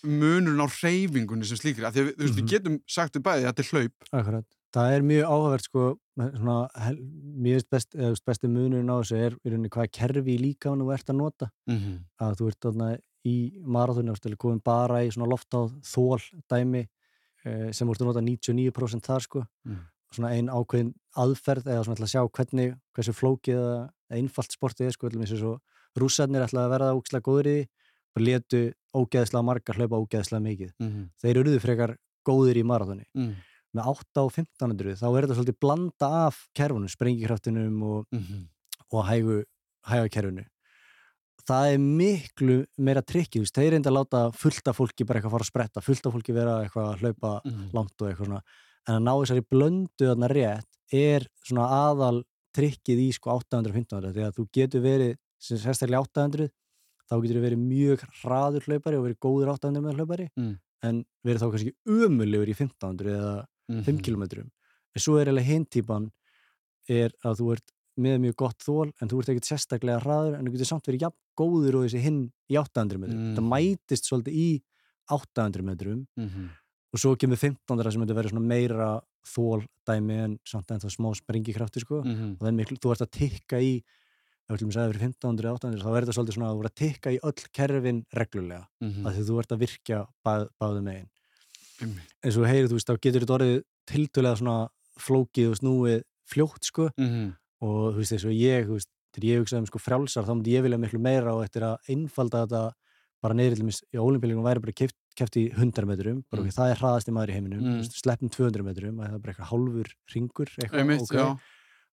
munurinn 0.04 0.60
á 0.60 0.68
hreyfingunni 0.68 1.46
sem 1.48 1.56
slíkri 1.62 1.86
af 1.88 1.94
því 1.96 2.02
að 2.02 2.08
við, 2.10 2.16
þú 2.18 2.24
veist, 2.26 2.34
Mhm. 2.34 2.41
við 2.44 2.50
getum 2.52 2.80
sagt 2.88 3.14
við 3.16 3.24
bæði 3.24 3.46
að 3.46 3.54
þetta 3.54 3.64
er 3.64 3.72
hlaup 3.72 4.10
Akkurat. 4.20 4.46
Það 4.74 4.91
er 4.98 5.02
mjög 5.06 5.26
áhugavert 5.30 5.64
sko, 5.70 5.82
svona, 6.18 6.56
mjög 7.46 7.64
best, 7.70 7.89
þú 7.94 8.16
besti 8.26 8.48
munurinn 8.50 8.89
á 8.89 8.98
þessu 9.00 9.18
er 9.22 9.36
rauninni 9.46 9.70
hvaða 9.70 9.91
kerfi 9.94 10.34
í 10.36 10.41
líkamann 10.41 10.82
þú 10.82 10.94
ert 10.94 11.06
að 11.14 11.16
nota. 11.16 11.50
mm 11.70 11.78
-hmm. 11.78 11.98
Að 12.20 12.36
þú 12.39 12.48
ert 12.48 12.60
þarna 12.60 12.98
í 13.26 13.36
marathónu 13.64 14.36
komum 14.38 14.60
bara 14.64 15.06
í 15.06 15.12
svona 15.14 15.30
loft 15.30 15.48
á 15.54 15.62
þól 15.86 16.20
dæmi 16.52 16.88
uh, 17.46 17.72
sem 17.72 17.88
voru 17.88 18.00
að 18.02 18.06
nota 18.08 18.22
99% 18.22 19.02
þar 19.06 19.22
sko 19.22 19.46
Mm. 19.66 19.80
Svona 20.16 20.32
ein 20.36 20.47
ákveðin 20.49 20.93
aðferð 21.18 21.68
eða 21.68 21.84
svona 21.86 21.97
til 21.99 22.05
að 22.07 22.14
sjá 22.14 22.22
hvernig, 22.38 22.76
hversu 22.95 23.14
flókið 23.14 23.57
eða 23.59 23.89
einfalt 24.14 24.51
sportið 24.55 24.88
er 24.88 24.91
sko, 24.95 25.09
eins 25.09 25.32
og 25.34 25.39
svo 25.41 25.53
rússarnir 25.99 26.45
ætlaði 26.45 26.66
að 26.68 26.74
verða 26.74 26.93
ógeðslega 26.97 27.28
góður 27.28 27.49
í 27.53 27.57
og 28.14 28.22
letu 28.22 28.61
ógeðslega 28.93 29.43
margar 29.45 29.76
hlaupa 29.80 29.99
ógeðslega 30.03 30.45
mikið. 30.45 30.72
Mhm. 30.80 31.09
Þeir 31.22 31.41
eruðu 31.43 31.59
frekar 31.61 31.95
góðir 32.26 32.57
í 32.61 32.64
marathóni. 32.64 33.05
Mm. 33.18 33.36
Með 33.74 33.88
8 33.89 34.22
á 34.22 34.26
1500 34.30 34.95
þá 35.01 35.05
er 35.18 35.26
þetta 35.26 35.38
svolítið 35.39 35.59
blanda 35.59 36.09
af 36.28 36.47
kerfunum, 36.53 36.89
sprengikraftinum 36.93 37.84
og, 37.84 38.05
Mhm. 38.14 38.47
og 38.93 39.05
hægu, 39.05 39.43
hæga 39.88 40.09
kerfinu. 40.09 40.45
Það 41.43 41.74
er 41.74 41.78
miklu 41.80 42.57
meira 42.78 43.01
trikki, 43.01 43.39
þú 43.41 43.43
veist, 43.43 43.57
þeir 43.57 43.72
reynda 43.74 43.89
að 43.91 43.97
láta 43.97 44.20
fullta 44.32 44.72
fólki 44.78 45.05
bara 45.05 45.20
eitthvað 45.20 45.32
fara 45.34 45.43
að 45.43 45.51
spretta, 45.51 45.82
fullta 45.84 46.11
fólki 46.14 46.34
vera 46.34 46.53
eitthvað 46.64 46.93
að 46.93 46.99
hlaupa 47.01 47.41
Mhm. 47.43 47.72
langt 47.74 48.01
og 48.01 48.07
eitthvað 48.14 48.28
svona 48.28 48.41
en 48.88 48.96
að 48.96 49.04
ná 49.06 49.14
þessari 49.22 49.46
blöndu 49.54 50.08
þarna 50.10 50.30
rétt 50.32 50.68
er 50.94 51.28
svona 51.48 51.68
aðal 51.90 52.24
trikkið 52.56 53.00
í 53.00 53.10
sko 53.16 53.40
800-1500 53.40 54.14
því 54.14 54.26
að 54.28 54.36
þú 54.38 54.44
getur 54.54 54.82
verið, 54.84 55.16
sem 55.40 55.58
sérstaklega 55.58 56.04
800 56.06 56.50
þá 57.10 57.16
getur 57.24 57.38
þú 57.40 57.44
verið 57.48 57.62
mjög 57.64 58.04
hraður 58.22 58.68
hlaupari 58.68 58.98
og 59.00 59.06
verið 59.08 59.20
góður 59.26 59.54
800 59.56 59.82
með 59.88 59.96
hlaupari 59.98 60.28
Mm. 60.38 60.60
en 60.84 61.06
verið 61.26 61.40
þá 61.42 61.48
kannski 61.52 61.74
umulegur 61.88 62.50
í 62.52 62.56
1500 62.56 63.16
eða 63.18 63.46
5 63.70 63.96
Mhm. 63.98 64.04
km 64.04 64.24
en 64.44 64.52
svo 65.02 65.18
er 65.20 65.26
eiginlega 65.28 65.46
hinn 65.50 65.66
típan 65.66 66.12
er 66.90 67.10
að 67.24 67.38
þú 67.40 67.52
ert 67.54 67.72
með 67.98 68.20
mjög 68.22 68.36
gott 68.36 68.60
þól 68.60 68.92
en 69.02 69.08
þú 69.10 69.20
ert 69.22 69.30
ekkert 69.30 69.50
sérstaklega 69.50 70.02
hraður 70.04 70.38
en 70.38 70.46
þú 70.46 70.52
getur 70.54 70.66
samt 70.70 70.86
verið 70.88 71.02
jafn 71.06 71.18
góður 71.38 71.76
og 71.80 71.84
þessi 71.90 72.02
hinn 72.02 72.32
í 72.52 72.56
800 72.58 72.98
metrum 73.00 73.34
Mm. 73.34 73.36
það 73.38 73.50
mætist 73.54 74.06
svolítið 74.10 74.34
í 74.34 74.62
800 75.10 75.62
metrum 75.64 76.06
Mhm. 76.18 76.50
Og 76.94 77.00
svo 77.02 77.16
kemur 77.18 77.38
1500 77.39 77.91
sem 77.91 78.02
myndi 78.04 78.14
verið 78.14 78.32
svona 78.34 78.46
meira 78.48 79.02
þól 79.26 79.66
dæmi 79.88 80.18
en 80.24 80.39
samt 80.46 80.68
ennþá 80.72 80.91
smá 80.94 81.10
sprengikrafti 81.18 81.80
sko 81.82 82.04
Mhm. 82.04 82.34
og 82.34 82.39
það 82.39 82.48
er 82.48 82.58
miklu, 82.60 82.78
þú 82.78 82.91
ert 82.91 83.02
að 83.02 83.12
tikka 83.12 83.58
í 83.60 83.84
ef 84.50 84.60
við 84.60 84.72
sagði 84.76 84.94
fyrir 84.94 85.08
1500 85.08 85.48
eða 85.50 85.58
800 85.58 85.82
þá 85.84 85.98
er 85.98 86.04
þetta 86.06 86.16
svolítið 86.18 86.36
svona 86.38 86.50
að 86.52 86.56
þú 86.56 86.64
ert 86.64 86.72
að 86.72 86.82
tikka 86.84 87.10
í 87.12 87.20
öll 87.24 87.48
kerfin 87.54 88.06
reglulega, 88.14 88.68
Mhm. 88.82 89.08
af 89.08 89.14
því 89.16 89.24
þú 89.30 89.39
ert 89.39 89.52
að 89.52 89.60
virkja 89.64 90.08
bað, 90.26 90.50
báðu 90.62 90.84
megin 90.84 91.10
Einmitt. 91.82 92.10
eins 92.24 92.38
og 92.38 92.44
þú 92.44 92.48
heyrir, 92.52 92.68
þú 92.70 92.76
veist, 92.78 92.88
þá 92.88 93.00
getur 93.02 93.22
þetta 93.22 93.38
orðið 93.39 93.64
tiltölega 93.88 94.38
svona 94.38 94.70
flókið 95.00 95.50
og 95.50 95.58
snúið 95.58 96.04
fljótt 96.30 96.64
sko 96.64 96.89
Mhm. 96.98 97.36
og 97.62 97.94
þú 97.96 97.98
veist, 97.98 98.12
eins 98.14 98.26
og 98.26 98.32
ég, 98.32 98.68
þú 98.68 98.74
veist, 98.78 98.89
þegar 99.14 99.30
ég 99.30 99.39
hugsaði 99.41 99.60
um 99.60 99.66
sko 99.66 99.80
frjálsar, 99.80 100.26
þá 100.26 100.34
myndi 100.36 100.52
ég 100.54 100.62
vilja 100.64 100.78
miklu 100.80 101.00
meira 101.00 101.34
og 101.34 101.44
eftir 101.46 101.62
að 101.64 101.78
einfalda 101.89 102.46
þetta 102.46 102.74
bara 103.22 103.34
neyri 103.34 103.56
til 103.56 103.66
í 103.66 103.98
olimpílingum 103.98 104.44
væri 104.44 104.60
bara 104.62 104.74
keft, 104.74 104.96
keft 105.16 105.36
í 105.38 105.51
100 105.53 105.86
metrum, 105.86 106.24
bara 106.32 106.41
Mm. 106.41 106.47
mm. 106.49 106.55
það 106.57 106.72
er 106.72 106.80
hraðasti 106.82 107.11
maður 107.14 107.30
í 107.30 107.34
heiminum, 107.38 107.61
Mm. 107.61 107.76
mm. 107.80 107.84
sleppum 108.01 108.30
200 108.30 108.64
metrum 108.64 108.97
að 108.99 109.07
það 109.09 109.14
er 109.14 109.20
bara 109.20 109.34
eitthvað 109.34 109.51
hálfur 109.51 109.88
ringur 110.16 110.49
eitthvað, 110.57 110.80
Einmitt, 110.80 111.01
ok, 111.01 111.16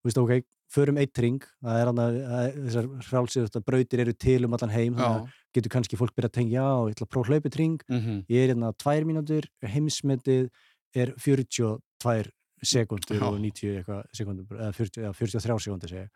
þú 0.00 0.04
veist, 0.08 0.18
ok, 0.18 0.44
förum 0.70 0.98
eitt 1.02 1.18
ring 1.18 1.40
það 1.64 1.80
er 1.80 1.86
hann 1.90 1.98
að 1.98 2.54
þessar 2.64 2.86
frjálsir 3.02 3.46
þetta 3.48 3.64
brautir 3.66 3.98
eru 4.00 4.12
til 4.14 4.44
um 4.44 4.52
allan 4.54 4.70
heim 4.70 4.94
þannig 4.94 5.20
að 5.26 5.32
getur 5.52 5.68
kannski 5.74 5.96
fólk 5.98 6.14
byrja 6.14 6.30
að 6.30 6.36
tengja, 6.38 6.62
já, 6.62 6.86
ég 6.86 6.94
ætla 6.94 7.06
að 7.06 7.10
prófa 7.10 7.28
hlaupið 7.32 7.56
ring 7.58 7.80
Mhm. 7.90 8.24
ég 8.30 8.38
er 8.44 8.54
hérna 8.54 8.72
tvær 8.78 9.02
mínútur, 9.04 9.44
heimsmetið 9.64 10.50
er 10.94 11.12
42 11.18 12.30
sekundur 12.62 13.18
Já. 13.18 13.24
og 13.26 13.40
90 13.40 13.82
eitthvað 13.82 14.04
sekundur, 14.14 14.46
eða 14.56 14.74
40, 14.74 15.02
eða 15.02 15.14
43 15.16 15.58
sekundur 15.66 15.88
segja. 15.88 16.08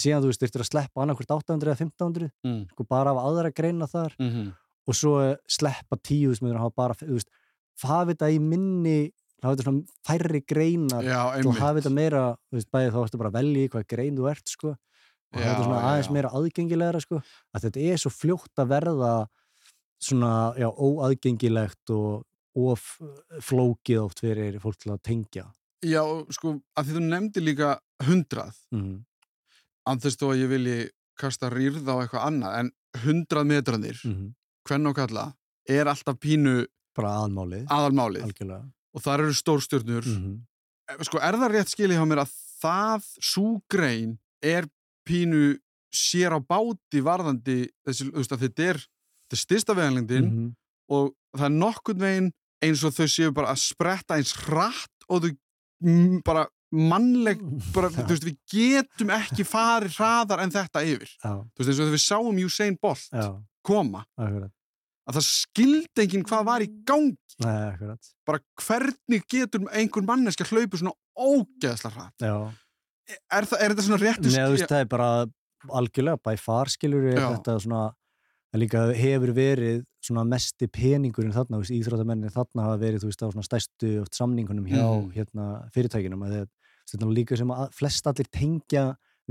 síðan 0.00 0.22
þú 0.22 0.28
veist, 0.30 0.40
þurftir 0.40 0.62
að 0.64 0.70
sleppa 0.70 1.02
annarkvort 1.02 1.30
800 1.30 1.68
eða 1.70 1.78
1500 1.78 2.30
Mm. 2.44 2.68
sko 2.70 2.84
bara 2.88 3.10
af 3.10 3.16
aðra 3.18 3.52
greina 3.54 3.86
þar 3.88 4.12
Mhm. 4.18 4.52
Og 4.88 4.96
svo 4.96 5.16
eh, 5.22 5.36
sleppa 5.50 5.98
10 5.98 6.38
sem 6.38 6.52
hafa 6.52 6.70
bara, 6.76 6.96
þú 6.98 7.16
veist, 7.16 7.32
hafa 7.84 8.12
þetta 8.12 8.30
í 8.34 8.38
minni 8.42 8.98
hafa 9.40 9.54
þetta 9.54 9.66
svona 9.66 9.98
færri 10.06 10.42
greinar 10.44 11.06
Já, 11.06 11.20
og 11.40 11.58
hafa 11.58 11.80
þetta 11.80 11.92
meira, 11.96 12.22
þú 12.50 12.60
veist, 12.60 12.70
bæði 12.72 12.94
þá 12.94 13.02
ertu 13.02 13.20
bara 13.20 13.32
að 13.32 13.38
velja 13.40 13.66
í 13.66 13.72
hvað 13.72 13.86
grein 13.94 14.16
þú 14.18 14.30
ert, 14.32 14.54
sko 14.54 14.72
og 14.72 15.38
hafa 15.38 15.52
þetta 15.52 15.66
svona 15.68 15.80
já, 15.80 15.86
aðeins 15.90 16.10
já. 16.10 16.14
meira 16.16 16.32
aðgengilegra, 16.40 17.04
sko 17.04 17.20
að 17.20 17.68
þetta 17.68 17.86
er 17.86 18.02
svo 18.02 18.14
fljótt 18.14 18.62
að 18.62 18.72
verða 18.74 19.12
svona, 20.00 20.32
já, 20.60 20.68
óaðgengilegt 20.68 21.94
og 21.96 22.26
of 22.60 22.82
flókið 23.46 24.00
oft 24.02 24.24
fyrir 24.24 24.56
fólk 24.62 24.80
til 24.82 24.94
að 24.94 25.04
tengja 25.06 25.46
Já, 25.86 26.02
sko, 26.34 26.58
að 26.76 26.88
því 26.88 26.96
þú 26.96 27.02
nefndi 27.06 27.42
líka 27.44 27.68
hundrað, 28.04 28.58
mm 28.74 28.98
anþess 29.88 30.18
þó 30.20 30.26
að 30.32 30.42
ég 30.42 30.50
vilji 30.50 30.78
kasta 31.20 31.50
rýrð 31.52 31.88
á 31.88 31.94
eitthvað 32.00 32.26
annað, 32.26 32.56
en 32.60 32.70
hundrað 33.04 33.48
metranir, 33.48 33.98
-hmm. 34.04 34.28
Hvern 34.68 34.90
og 34.90 34.96
kalla, 34.98 35.30
er 35.68 35.90
alltaf 35.90 36.18
pínu 36.20 36.64
aðalmálið. 37.70 38.24
algjörlega. 38.28 38.70
Og 38.94 39.04
þar 39.04 39.26
eru 39.26 39.34
stórstjörnur. 39.38 40.06
mm 40.06 40.38
Sko, 41.06 41.20
er 41.22 41.36
það 41.38 41.52
rétt 41.54 41.70
skilið 41.70 42.00
hjá 42.00 42.06
mér 42.08 42.24
að 42.24 42.30
það, 42.58 43.04
svo 43.22 43.50
grein, 43.70 44.16
er 44.42 44.66
pínu 45.06 45.58
sér 45.94 46.34
á 46.34 46.38
báti 46.42 47.02
varðandi 47.02 47.60
þessi, 47.86 48.08
þetta 48.10 48.64
er, 48.72 48.80
þetta 48.82 49.36
er 49.36 49.42
styrsta 49.42 49.76
veganlengdin 49.78 50.28
-hmm. 50.30 50.48
og 50.90 51.12
það 51.36 51.46
er 51.46 51.56
nokkurn 51.56 52.02
veginn 52.02 52.32
eins 52.60 52.84
og 52.84 52.94
þau 52.94 53.08
séu 53.10 53.34
bara 53.34 53.52
að 53.54 53.62
spretta 53.64 54.18
eins 54.18 54.32
hratt 54.46 55.06
og 55.08 55.24
þau 55.24 55.30
mm, 55.86 56.20
bara 56.26 56.46
mannleg, 56.70 57.40
bara, 57.74 57.90
þú 57.90 58.06
veist, 58.12 58.26
við 58.26 58.36
getum 58.50 59.10
ekki 59.14 59.46
farið 59.48 59.96
hraðar 59.98 60.44
en 60.44 60.54
þetta 60.54 60.84
yfir. 60.86 61.10
já, 61.18 61.32
Þú 61.34 61.62
veist, 61.62 61.68
eins 61.68 61.78
og 61.78 61.84
þegar 61.84 61.96
við 61.96 62.04
sáum 62.04 62.42
Usain 62.44 62.78
Bolt. 62.80 63.08
Já, 63.10 63.30
koma, 63.66 64.04
akkurat 64.18 64.52
að 65.10 65.16
það 65.16 65.24
skildi 65.26 66.02
enginn 66.04 66.22
hvað 66.28 66.44
var 66.46 66.62
í 66.62 66.68
gangi. 66.86 67.16
Nei, 67.42 67.96
Bara 68.28 68.38
hvernig 68.62 69.24
getur 69.32 69.64
einhver 69.74 70.04
manneski 70.06 70.44
að 70.44 70.52
hlaupa 70.54 70.78
svona 70.78 70.92
ógeðslega 71.18 71.94
hratt? 71.96 72.20
já 72.20 72.34
Er, 73.10 73.42
það, 73.48 73.58
er 73.64 73.72
þetta 73.72 73.82
svona 73.88 73.98
réttu 74.04 74.28
Nei, 74.30 74.44
þú 74.44 74.52
veist, 74.54 74.68
það 74.70 74.82
er 74.84 74.90
bara 74.92 75.06
algjörlega 75.80 76.20
by 76.22 76.36
far 76.38 76.70
skilur 76.70 77.08
Já. 77.10 77.24
þetta 77.34 77.56
svona 77.64 77.80
það 78.52 78.60
líka 78.62 78.82
hefur 78.94 79.32
verið 79.34 79.80
svona 80.04 80.22
mesti 80.30 80.68
peningurinn 80.70 81.34
þarna, 81.34 81.58
íþróttamennin 81.64 82.30
þarna 82.34 82.68
hafa 82.68 82.78
verið, 82.84 83.02
þú 83.02 83.10
veist, 83.10 83.24
á 83.26 83.32
svona 83.34 83.46
stærstu 83.48 83.90
oft 84.04 84.14
samningunum 84.14 84.68
hjá 84.70 84.84
Mhm. 84.84 85.10
hérna 85.16 85.48
fyrirtækinum 85.74 86.22
að 86.28 86.46
þetta 86.92 87.02
er 87.02 87.14
líka 87.18 87.36
sem 87.36 87.48
að 87.50 87.74
flest 87.74 88.06
allir 88.06 88.30
tengja 88.30 88.84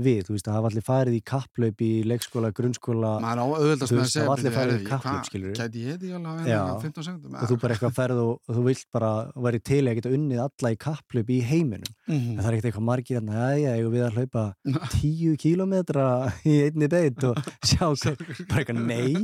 við, 0.04 0.20
þú 0.26 0.34
veist, 0.34 0.46
það 0.48 0.56
hafa 0.58 0.68
allir 0.70 0.84
farið 0.86 1.14
í 1.16 1.20
kapplaup 1.30 1.82
í 1.84 1.90
leikskóla, 2.10 2.50
grunnskóla 2.56 3.10
Maður 3.24 3.40
á 3.40 3.46
auðvöldast 3.50 3.94
með 3.94 4.02
að 4.02 4.10
segja 4.10 4.24
hafa 4.26 4.34
allir 4.36 4.46
"Bíddu, 4.50 4.56
farið 4.60 4.76
í 4.80 4.86
kapphlaup, 4.90 5.14
hvað- 5.14 5.28
skilurðu?" 5.30 5.54
Gæti 5.60 5.84
ég 5.86 5.98
því 6.00 6.10
alveg 6.16 6.30
að 6.30 6.44
vera 6.50 6.80
15 6.84 7.04
sekundum? 7.08 7.34
og 7.40 7.48
þú 7.50 7.58
bara 7.64 7.74
eitthvað 7.74 7.94
ferð 8.00 8.22
og, 8.24 8.32
og 8.48 8.56
þú 8.56 8.64
vilt 8.70 8.84
bara 8.92 9.10
væri 9.46 9.60
til 9.70 9.82
að 9.86 9.94
geta 10.00 10.14
unnið 10.16 10.42
alla 10.46 10.72
í 10.74 10.78
kapplaup 10.86 11.30
í 11.30 11.38
heiminum. 11.50 11.92
En 12.08 12.36
það 12.40 12.46
er 12.50 12.56
ekkert 12.58 12.68
eitthvað 12.70 12.88
margir 12.90 13.20
hérna, 13.20 13.32
já, 13.40 13.58
já, 13.60 13.70
eigum 13.76 13.92
við 13.94 14.04
að 14.06 14.16
hlaupa 14.18 14.44
10 15.00 15.36
kílómetra 15.44 16.06
í 16.44 16.56
einni 16.68 16.88
beitt 16.88 17.24
og 17.24 17.36
sjá 17.64 17.86
bara 18.50 18.64
eitthvað, 18.64 18.82
nei, 18.86 19.14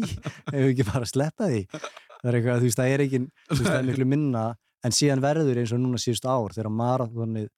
hefur 0.52 0.70
ekki 0.72 0.86
bara 0.92 1.04
að 1.06 1.12
sleppa 1.12 1.50
því? 1.50 1.62
Það 2.16 2.30
er 2.30 2.38
eitthvað, 2.40 2.58
þú 2.62 2.66
veist, 2.70 2.78
það 2.80 2.92
er 2.96 3.00
ekki 3.06 3.18
þú 3.26 3.56
veist, 3.56 3.66
það 3.70 3.78
er 3.78 3.86
miklu 3.90 4.06
minna, 4.08 4.44
en 4.86 4.94
síðan 4.94 5.20
verður 5.22 5.58
eins 5.62 5.72
og 5.74 5.80
núna 5.82 5.98
síðustu 6.00 6.28
ár, 6.30 6.54
þegar 6.56 6.70
marathonið 6.72 7.48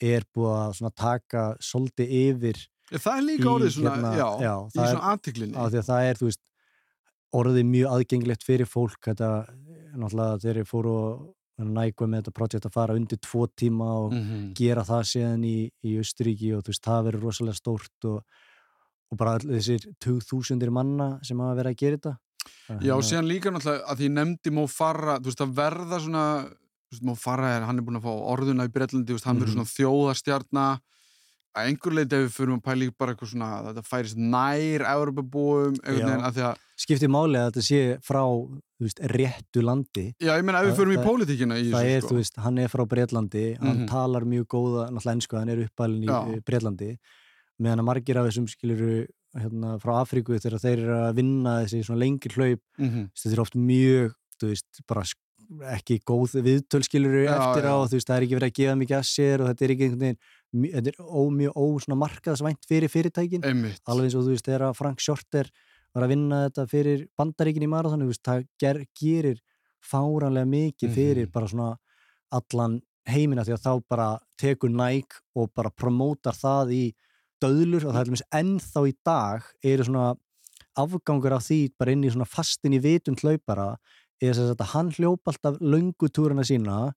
er 0.00 0.22
búið 0.34 0.82
að 0.88 0.94
taka 0.94 1.46
svolítið 1.60 2.12
yfir 2.24 2.60
Það 2.88 3.16
er 3.18 3.24
líka 3.26 3.44
í, 3.44 3.48
orðið 3.52 3.72
svona, 3.74 3.90
hérna, 3.94 4.10
já, 4.16 4.28
já, 4.40 4.52
í 4.68 4.76
svona 4.78 5.08
aðtiklinni. 5.12 5.56
að 5.60 5.74
það 5.84 6.04
er, 6.08 6.20
veist 6.24 6.40
orðið 7.36 7.66
mjög 7.68 7.90
aðgengilegt 7.92 8.44
fyrir 8.48 8.66
fólk 8.70 9.02
þetta, 9.04 9.28
náttúrulega 10.00 10.38
þeir 10.40 10.54
eru 10.56 10.64
fóru 10.70 10.92
og 11.58 11.66
nægum 11.68 12.08
með 12.14 12.22
þetta 12.22 12.32
projekt 12.38 12.66
að 12.68 12.72
fara 12.78 12.94
undir 12.96 13.18
tvo 13.20 13.46
tíma 13.58 13.88
og 14.06 14.12
Mhm. 14.14 14.54
gera 14.54 14.84
það 14.86 15.02
síðan 15.10 15.44
í, 15.44 15.70
í 15.84 15.96
Austuríki 15.98 16.56
og 16.56 16.62
veist, 16.64 16.80
það 16.86 17.04
verður 17.10 17.26
rosalega 17.28 17.58
stórt 17.58 18.04
og, 18.08 18.22
og 19.12 19.18
bara 19.18 19.38
þessir 19.38 19.84
2000 20.00 20.70
manna 20.70 21.18
sem 21.22 21.36
hafa 21.38 21.58
verið 21.60 21.74
að 21.74 21.76
gera 21.76 21.96
þetta 21.98 22.16
Já, 22.80 22.92
og 22.94 23.02
að- 23.02 23.08
síðan 23.10 23.28
líka 23.28 23.50
náttúrulega 23.52 23.84
að 23.84 23.96
því 23.98 24.06
ég 24.08 24.14
nefndi 24.16 24.50
Mó 24.54 24.64
Farra, 24.70 25.18
þú 25.18 25.24
veist, 25.28 25.40
að 25.44 25.52
verða 25.58 26.00
svona 26.00 26.24
þú 26.88 26.94
veist, 26.96 27.04
Mó 27.04 27.14
Farra 27.16 27.56
er, 27.58 27.62
hann 27.68 27.78
er 27.78 27.82
búin 27.84 28.00
að 28.00 28.06
fá 28.08 28.12
orðuna 28.32 28.64
í 28.64 28.72
veist, 28.72 29.24
hann 29.24 29.38
verður 29.38 29.54
Mhm. 29.54 29.64
svona 29.66 29.74
þjóðarstjarna 29.76 30.80
að 31.58 31.66
einhver 31.68 31.92
leiti 31.96 32.14
ef 32.14 32.22
við 32.28 32.34
fyrir 32.36 32.54
að 32.54 32.62
pæla 32.62 32.84
í 32.86 32.92
bara 32.96 33.14
eitthvað 33.14 33.30
svona 33.32 33.48
að 33.58 33.66
þetta 33.74 33.84
færist 33.88 34.16
nær 34.16 34.80
Európa-búum, 34.86 35.74
einhvern 35.82 36.06
veginn 36.06 36.24
að 36.28 36.34
því 36.36 36.42
að 36.48 36.56
skiptir 36.78 37.08
máli 37.10 37.38
að 37.40 37.48
þetta 37.50 37.64
sé 37.66 37.80
frá 38.04 38.22
veist, 38.80 39.00
réttu 39.10 39.62
landi 39.64 40.14
já, 40.22 40.36
ég 40.38 40.44
meina 40.44 40.60
ef 40.62 40.68
við 40.68 40.76
fyrir 40.78 40.98
í 40.98 41.04
pólitíkina 41.04 41.58
í 41.58 41.70
það 41.72 41.84
er, 41.84 42.00
sko. 42.00 42.08
þú 42.12 42.16
veist, 42.20 42.36
hann 42.44 42.58
er 42.58 42.68
frá 42.68 42.84
Breitlandi 42.86 43.58
hann 43.58 43.78
Mhm. 43.80 43.88
talar 43.88 44.22
mjög 44.24 44.46
góða, 44.46 44.90
náttúrulega 44.92 45.16
ennsku 45.16 45.38
hann 45.38 45.48
er 45.48 45.64
uppalinn 45.66 46.04
í 46.04 46.36
eh, 46.36 46.40
Breitlandi 46.46 46.98
meðan 47.60 47.80
að 47.80 47.88
margir 47.90 48.16
af 48.16 48.26
þessum 48.30 48.46
skiluru 48.48 49.06
hérna, 49.36 49.78
frá 49.82 50.00
Afríku 50.04 50.38
þegar 50.38 50.60
þeir 50.62 50.78
eru 50.78 50.94
að 51.10 51.14
vinna 51.16 51.64
þessi 51.64 51.84
svona 51.84 51.98
lengri 52.04 52.30
hlaup 52.36 52.60
Mhm. 52.78 53.10
þetta 53.16 53.32
er 53.32 53.40
oft 53.40 53.54
mjög, 53.56 54.12
þú 54.40 54.46
veist, 54.52 54.86
bara 54.86 55.02
ekki 55.72 55.96
góð 56.04 56.34
viðtölskiluru 56.44 57.22
eftir 57.24 57.64
á, 57.64 57.72
já. 57.72 57.86
þú 57.88 57.96
veist, 57.96 58.08
það 58.10 58.16
er 58.18 58.24
ekki 58.26 58.36
verið 58.38 58.50
að 58.50 58.56
gefa 58.58 58.76
mikið 58.82 58.96
að 58.98 59.06
sér 59.08 59.40
og 59.44 59.48
þetta 59.48 59.64
er 59.64 59.72
ekki 59.74 59.86
einhvern 59.86 60.02
veginn 60.04 60.74
þetta 60.74 60.92
er 60.92 60.98
ó, 61.00 61.20
mjög 61.38 61.56
ó 61.56 61.64
svona 61.84 61.98
markaðsvænt 62.02 62.68
fyrir 62.68 62.92
fyrirtækin 62.92 63.46
einmitt 63.48 63.82
alveg 63.88 64.08
eins 64.10 64.16
og 64.18 64.26
þú 64.26 64.34
veist, 64.34 64.48
þegar 64.48 64.76
Frank 64.76 65.00
Shorter 65.00 65.50
var 65.96 66.04
að 66.04 66.12
vinna 66.12 66.42
þetta 66.48 66.66
fyrir 66.68 67.06
bandaríkin 67.16 67.64
í 67.64 67.70
marathonu, 67.72 68.10
það 68.20 68.44
ger, 68.60 68.82
gerir 69.00 69.40
fáranlega 69.80 70.48
mikið 70.52 70.94
fyrir 70.94 71.26
Mhm. 71.26 71.32
bara 71.32 71.48
svona 71.48 71.70
allan 72.30 72.80
heimina 73.08 73.44
því 73.44 73.54
að 73.56 73.64
þá 73.64 73.82
bara 73.88 74.08
tekur 74.36 74.68
Nike 74.70 75.22
og 75.34 75.48
bara 75.54 75.70
promótar 75.70 76.36
það 76.36 76.72
í 76.76 76.84
döðlur 77.40 77.86
og 77.88 77.94
það 77.94 78.00
er 78.00 78.08
dæmis 78.10 78.26
ennþá 78.34 78.82
í 78.88 78.94
dag 79.06 79.42
eru 79.64 79.84
svona 79.84 80.16
afgangur 80.76 81.32
af 81.32 81.46
því 81.48 81.72
bara 81.78 81.92
inn 81.94 82.04
í 82.04 82.10
svona 82.12 82.26
fastin 82.28 82.74
í 82.76 82.80
vitund 82.82 83.22
hlaupara 83.22 83.76
er 84.20 84.32
þess 84.34 84.54
að 84.56 84.66
hann 84.74 84.90
hljópa 84.90 85.32
alltaf 85.32 85.58
löngutúruna 85.60 86.44
sína 86.46 86.92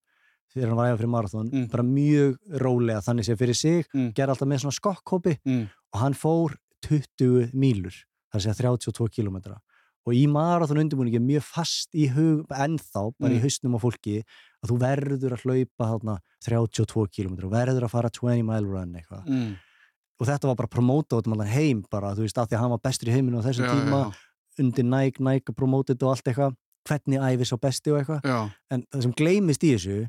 þegar 0.54 0.68
hann 0.72 0.78
var 0.78 0.92
æfa 0.92 1.00
fyrir 1.02 1.10
marathon 1.16 1.50
Mm. 1.52 1.68
bara 1.72 1.84
mjög 1.84 2.38
rólega 2.60 3.02
þannig 3.06 3.26
sé 3.30 3.36
fyrir 3.38 3.56
sig 3.56 3.86
Mm. 3.94 4.14
gerði 4.14 4.30
alltaf 4.36 4.48
með 4.48 4.62
svona 4.64 4.80
skokkhópi 4.80 5.38
Mm. 5.46 5.68
og 5.94 6.00
hann 6.00 6.14
fór 6.14 6.56
20 6.82 7.52
mílur 7.54 7.94
það 8.32 8.36
er 8.36 8.40
að 8.40 8.42
segja 8.42 8.56
32 8.56 9.10
kilometra 9.10 9.58
og 10.06 10.14
í 10.14 10.26
marathon 10.28 10.78
undirbúningi 10.82 11.16
er 11.16 11.22
mjög 11.22 11.44
fast 11.44 11.90
í 11.94 12.08
hug 12.10 12.48
ennþá, 12.50 13.14
bara 13.20 13.34
í 13.34 13.38
Mm. 13.38 13.42
hausnum 13.44 13.76
á 13.76 13.80
fólki 13.80 14.24
að 14.64 14.70
þú 14.72 14.78
verður 14.80 15.32
að 15.38 15.42
hlaupa 15.46 15.86
þarna 15.92 16.18
32 16.42 17.08
kilometra 17.08 17.46
og 17.46 17.52
verður 17.54 17.84
að 17.86 17.90
fara 17.92 18.10
20 18.10 18.44
mile 18.44 18.66
run 18.66 18.94
eitthvað 18.96 19.26
Mm. 19.28 19.56
og 20.20 20.28
þetta 20.28 20.48
var 20.48 20.56
bara 20.56 20.68
promóta 20.68 21.18
út 21.22 21.28
um 21.28 21.34
allan 21.34 21.48
heim 21.48 21.86
bara, 21.90 22.14
þú 22.16 22.22
veist, 22.26 22.38
af 22.38 22.50
því 22.50 22.56
að 22.58 22.60
hann 22.60 22.70
var 22.72 22.80
bestur 22.80 23.08
í 23.10 23.14
heiminu 23.14 23.40
á 23.40 23.46
þessum 23.46 23.66
Já, 23.66 23.72
tíma, 23.74 24.12
já, 24.12 24.16
undir 24.60 24.84
Nike, 24.86 25.20
Nike 25.24 25.54
promótið 25.54 26.02
og 26.04 26.10
allt 26.18 26.24
eitthvað, 26.26 26.56
hvernig 26.88 27.20
æfi 27.22 27.46
sá 27.50 27.58
besti 27.62 27.92
og 27.94 28.00
eitthvað, 28.02 28.52
en 28.72 28.86
það 28.92 29.02
sem 29.08 29.14
gleymist 29.20 29.64
í 29.68 29.74
þessu 29.76 30.00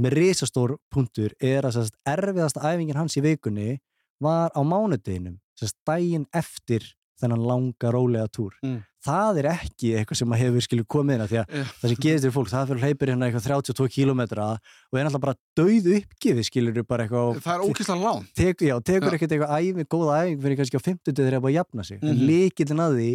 með 0.00 0.16
risastór 0.18 0.76
punktur 0.90 1.34
er 1.40 1.62
að 1.68 1.76
sérst, 1.78 1.94
erfiðasta 2.08 2.64
æfingin 2.72 2.96
hans 2.98 3.16
í 3.20 3.22
vikunni 3.24 3.78
var 4.24 4.50
á 4.56 4.60
mánudeginum 4.64 5.38
sérst, 5.60 5.76
daginn 5.86 6.26
eftir 6.34 6.82
þennan 7.20 7.44
langa 7.46 7.92
rólega 7.94 8.26
túr 8.32 8.54
Mm. 8.64 8.80
það 9.04 9.38
er 9.38 9.46
ekki 9.52 9.90
eitthvað 10.00 10.16
sem 10.18 10.32
að 10.32 10.40
hefur 10.40 10.62
skilur 10.64 10.86
komið 10.88 11.14
inn 11.14 11.20
af 11.20 11.28
því 11.30 11.38
að 11.42 11.46
Já. 11.52 11.64
það 11.78 11.88
sem 11.92 11.98
gerist 12.02 12.24
fyrir 12.24 12.32
fólk, 12.34 12.48
það 12.50 12.68
fyrir 12.70 12.82
hleypir 12.82 13.10
hérna 13.12 13.26
eitthvað 13.28 13.44
32 13.44 13.88
kilometra 13.94 14.46
og 14.56 14.98
er 14.98 15.04
alltaf 15.04 15.20
bara 15.20 15.34
dauð 15.60 15.88
uppgifið 15.98 16.48
skilur 16.48 16.82
bara 16.88 17.04
eitthvað 17.04 17.38
Það 17.44 17.54
er 17.54 17.64
ókýrslega 17.68 18.00
lán. 18.02 18.24
tek, 18.34 18.56
já, 18.64 18.74
tekur 18.80 19.14
ekkert 19.14 19.30
eitthvað 19.36 19.54
æfi, 19.60 19.84
góða 19.94 20.16
æfing 20.24 20.40
fyrir 20.42 20.56
kannski 20.58 20.80
á 20.80 20.86
50 20.88 21.12
þegar 21.12 21.30
það 21.30 21.36
er 21.38 21.44
búið 21.44 21.52
að 21.52 21.58
jafna 21.60 21.84
sig 21.84 21.98
en 22.02 22.16
Mhm. 22.16 22.26
líkillin 22.26 22.82
að 22.82 22.96
því 22.98 23.10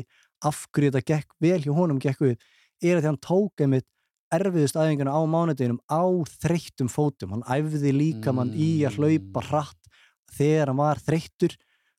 af 0.46 0.68
hverju 0.72 0.92
þetta 0.94 1.06
gekk 1.12 1.28
vel 1.42 1.60
hjá 1.66 1.74
honum 1.76 2.00
gekk 2.00 2.22
upp 2.32 2.38
er 2.82 2.98
að 2.98 3.02
því 3.04 3.10
hann 3.12 3.24
tók 3.26 3.64
einmitt 3.66 3.88
erfiðust 4.32 4.78
æfinguna 4.78 5.14
á 5.16 5.22
mánudeginum 5.26 5.80
á 5.90 6.02
þreyttum 6.44 6.90
fótum, 6.94 7.32
hann 7.34 7.46
æfði 7.50 7.92
líka 7.96 8.34
mann 8.36 8.52
í 8.54 8.84
að 8.86 9.00
hlaupa 9.00 9.42
Mm. 9.42 9.48
hratt 9.50 9.90
þegar 10.38 10.68
hann 10.70 10.78
var 10.78 10.98
þreyttur 11.02 11.56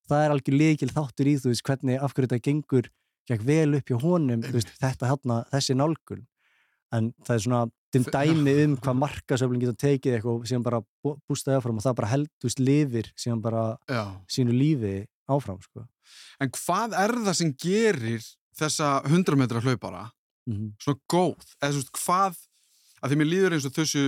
það 0.08 0.24
er 0.24 0.30
algjör 0.36 0.58
líkil 0.60 0.90
þáttur 0.94 1.26
í 1.26 1.34
þú 1.42 1.50
veist 1.50 1.62
hvernig 1.66 1.98
af 2.02 2.14
hverju 2.14 2.28
þetta 2.30 2.42
gengur 2.46 2.88
gekk 3.26 3.42
vel 3.46 3.74
upp 3.74 3.86
hjá 3.90 3.98
honum 4.02 4.40
veist, 4.42 4.70
þetta 4.80 5.10
hérna, 5.10 5.44
þessi 5.50 5.74
nálgun 5.78 6.26
en 6.92 7.12
það 7.26 7.34
er 7.34 7.42
svona 7.44 7.70
til 7.90 8.04
Þe- 8.06 8.12
dæmi 8.14 8.54
um 8.64 8.76
hvað 8.78 8.98
markasöfling 9.02 9.60
getur 9.64 9.78
tekið 9.82 10.14
eitthvað 10.20 10.46
síðan 10.46 10.62
bara 10.62 10.80
bú- 11.02 11.18
bústaði 11.28 11.58
áfram 11.58 11.76
og 11.78 11.82
það 11.82 11.96
bara 11.98 12.08
held, 12.10 12.28
þú 12.38 12.46
veist, 12.46 12.60
lifir 12.62 13.10
síðan 13.18 13.42
bara 13.42 13.62
Já. 13.90 14.04
sínu 14.30 14.54
lífi 14.54 15.06
áfram 15.28 15.58
sko. 15.62 15.86
En 16.40 16.50
hvað 16.50 16.94
er 16.98 17.10
það 17.26 17.34
sem 17.34 17.52
gerir 17.54 18.22
þessa 18.58 19.02
100 19.06 19.34
metra 19.36 19.60
hlaupara 19.60 20.10
mm 20.50 20.70
svona 20.82 21.00
góð? 21.14 21.46
Eða 21.62 21.72
svo 21.72 21.80
veist, 21.82 21.92
hvað, 22.00 22.40
að 23.00 23.10
því 23.12 23.18
mér 23.20 23.30
líður 23.30 23.56
eins 23.56 23.66
og 23.68 23.74
þessu 23.78 24.04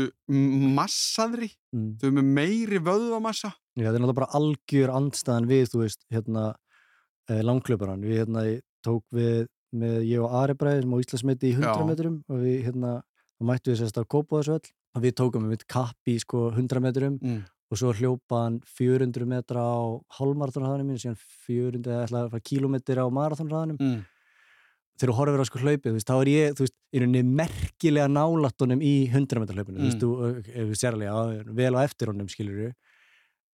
massaðri, 0.76 1.50
mm. 1.74 1.88
þau 2.02 2.10
með 2.18 2.28
meiri 2.38 2.80
vöðvamassa. 2.84 3.52
Já, 3.78 3.86
það 3.88 3.94
er 3.94 4.02
náttúrulega 4.02 4.18
bara 4.20 4.34
algjör 4.38 4.92
andstæðan 4.98 5.48
við, 5.48 5.64
þú 5.72 5.80
veist, 5.84 6.04
hérna 6.12 6.44
eh, 7.30 7.40
langklöparan, 7.46 8.02
við 8.04 8.22
hérna 8.22 8.44
tók 8.84 9.04
við 9.14 9.46
með 9.72 10.02
ég 10.04 10.20
og 10.20 10.34
Ari 10.42 10.54
Bræði 10.60 10.82
sem 10.84 10.92
á 10.92 10.98
Íslandsmeti 11.00 11.48
í 11.48 11.54
100 11.56 11.72
Já. 11.80 11.86
metrum 11.88 12.18
og 12.28 12.42
við 12.44 12.58
hérna, 12.66 12.90
þá 13.38 13.46
mættu 13.48 13.72
við 13.72 13.78
sérst 13.80 13.96
á 13.96 14.04
Kópáðsvöll 14.04 14.66
og 14.92 15.00
við 15.06 15.14
tókum 15.16 15.46
við 15.48 15.64
kapp 15.72 16.10
í 16.12 16.18
sko 16.20 16.50
100 16.52 16.82
metrum 16.84 17.16
Mm. 17.22 17.38
og 17.72 17.78
svo 17.80 17.94
hljópa 17.96 18.42
hann 18.44 18.58
400 18.68 19.24
metra 19.24 19.62
á 19.64 19.96
hálfmarathonraðanum 20.18 20.90
minn, 20.92 21.00
síðan 21.00 21.16
400 21.46 21.88
eða 22.04 22.24
að 22.26 22.30
fara 22.34 22.44
kílómetri 22.44 23.00
á 23.00 23.08
marathonraðanum 23.08 23.78
Mm. 23.80 24.04
Þegar 25.02 25.12
þú 25.12 25.16
horfir 25.18 25.42
á 25.42 25.46
sko 25.50 25.58
hlaupið, 25.62 25.88
þú 25.90 25.96
veist, 25.98 26.08
þá 26.08 26.14
er 26.22 26.30
ég 26.32 26.54
þú 26.58 26.64
veist, 26.66 26.76
í 26.94 27.00
rauninni 27.02 27.22
merkilega 27.42 28.08
nálattunum 28.12 28.84
í 28.86 28.92
100 29.10 29.42
metra 29.42 29.56
hlaupinu, 29.58 29.78
þú 29.78 29.82
Mm. 29.82 29.90
veist, 29.90 30.00
þú, 30.00 30.10
ef 30.62 30.68
við 30.70 30.78
sérlega 30.78 31.54
vel 31.58 31.74
á 31.74 31.80
eftir 31.82 32.06
honum, 32.12 32.28
skilur 32.30 32.56
við 32.62 32.72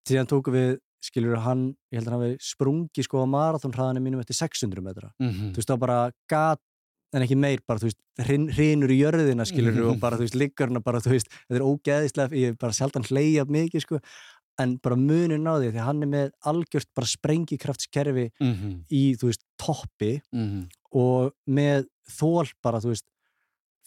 síðan 0.08 0.28
tókum 0.28 0.52
við, 0.54 0.78
skilur 1.00 1.34
við 1.36 1.42
hann 1.44 1.66
ég 1.92 1.98
held 2.00 2.08
að 2.08 2.12
hann 2.12 2.22
hafi 2.26 2.38
sprungi 2.52 3.04
sko 3.06 3.22
á 3.22 3.26
marathonraðanum 3.26 4.02
mínum 4.04 4.20
eftir 4.20 4.34
600 4.36 4.82
metra, 4.82 5.10
Mm. 5.20 5.52
þú 5.52 5.56
veist, 5.56 5.68
þá 5.70 5.78
bara 5.78 5.98
gat 6.28 6.60
en 7.14 7.22
ekki 7.22 7.36
meir, 7.40 7.60
bara, 7.66 7.78
þú 7.80 7.88
veist, 7.88 8.00
hrin, 8.20 8.48
hrinur 8.52 8.90
í 8.92 8.98
jörðina, 9.00 9.46
skilur 9.48 9.72
við, 9.72 9.86
og 9.94 10.00
bara, 10.00 10.16
þú 10.18 10.26
veist, 10.26 10.34
liggur 10.36 10.68
hann 10.68 10.82
bara, 10.82 11.00
þú 11.00 11.14
veist, 11.14 11.28
þetta 11.48 11.56
er 11.56 11.64
ógeðislega 11.64 12.36
ég 12.36 12.48
er 12.52 12.58
bara 12.60 12.72
sjaldan 12.76 13.06
hleyja 13.08 13.46
mikið, 13.48 13.80
sko 13.86 14.00
en 14.60 14.76
bara 14.82 14.96
munin 14.96 15.46
á 15.46 15.54
því, 15.56 15.70
því 15.72 15.84
hann 15.86 16.02
er 16.02 16.08
með 16.10 16.30
algjört 16.44 16.88
bara 16.94 17.06
sprengikraftskerfi 17.06 18.30
Mm. 18.40 18.84
í, 18.90 19.14
þú 19.16 19.30
veist, 19.30 19.44
toppi 19.58 20.20
Mm. 20.34 20.68
Og 20.92 21.32
með 21.48 21.86
þól 22.08 22.48
bara, 22.62 22.80
þú 22.80 22.92
veist 22.94 23.04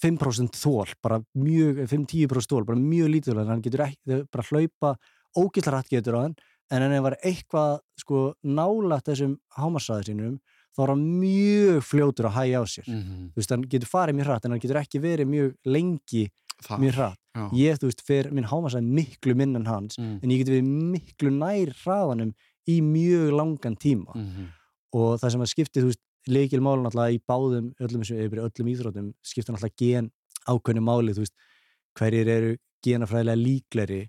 5% 0.02 0.58
þól, 0.58 0.88
bara 1.04 1.20
mjög 1.38 1.84
5-10% 1.90 2.50
þól, 2.50 2.66
bara 2.66 2.80
mjög 2.82 3.12
lítið 3.14 3.42
en 3.44 3.52
hann 3.54 3.62
getur 3.62 3.84
ekki, 3.86 4.22
bara 4.34 4.46
hlaupa 4.50 4.96
ógillar 5.38 5.78
hatt 5.78 5.90
getur 5.94 6.18
á 6.18 6.22
hann, 6.26 6.36
en 6.72 6.82
hann 6.86 7.04
var 7.06 7.18
eitthvað 7.24 7.80
sko 8.00 8.34
nálægt 8.44 9.06
þessum 9.12 9.36
hámarsaði 9.58 10.10
sínum, 10.10 10.40
þá 10.76 10.82
er 10.86 10.94
hann 10.94 11.04
mjög 11.22 11.82
fljótur 11.86 12.30
að 12.30 12.38
hægja 12.40 12.62
á 12.62 12.66
sér, 12.66 12.88
Mm. 12.88 13.30
þú 13.34 13.36
veist, 13.42 13.50
hann 13.54 13.62
getur 13.70 13.90
farið 13.92 14.16
mjög 14.18 14.26
hratt 14.32 14.46
en 14.46 14.52
hann 14.52 14.60
getur 14.64 14.80
ekki 14.82 15.02
verið 15.04 15.28
mjög 15.28 15.56
lengi 15.66 16.30
Það. 16.62 16.80
mjög 16.80 16.94
hratt, 16.96 17.20
Já. 17.36 17.50
ég, 17.54 17.78
þú 17.78 17.86
veist, 17.90 18.02
fer 18.06 18.32
minn 18.32 18.46
hámarsaði 18.46 18.86
miklu 18.88 19.36
minn 19.36 19.56
en 19.56 19.66
hans, 19.66 19.98
Mm. 19.98 20.20
en 20.24 20.30
ég 20.30 20.40
getur 20.40 20.62
verið 20.62 20.92
miklu 20.96 21.30
nær 21.32 21.74
hraðanum 21.84 22.34
í 22.68 22.82
mjög 22.82 23.32
langan 23.36 23.76
tíma 23.78 24.16
Mm. 24.16 24.48
og 24.94 25.20
það 25.20 25.32
sem 25.32 25.42
að 25.42 25.54
skipti, 25.54 25.82
þú 25.82 25.86
veist, 25.92 26.00
leikil 26.30 26.62
máli 26.62 26.84
náttúrulega 26.86 27.16
í 27.18 27.22
báðum, 27.28 27.72
öllum, 27.82 28.04
öllum 28.46 28.72
íþrótum 28.74 29.12
skipta 29.26 29.54
náttúrulega 29.56 29.78
gen 29.82 30.12
ákveðnu 30.50 30.84
máli 30.86 31.16
veist, 31.18 31.34
hverjir 31.98 32.30
eru 32.30 32.58
genafræðilega 32.86 33.42
líkleri 33.42 34.02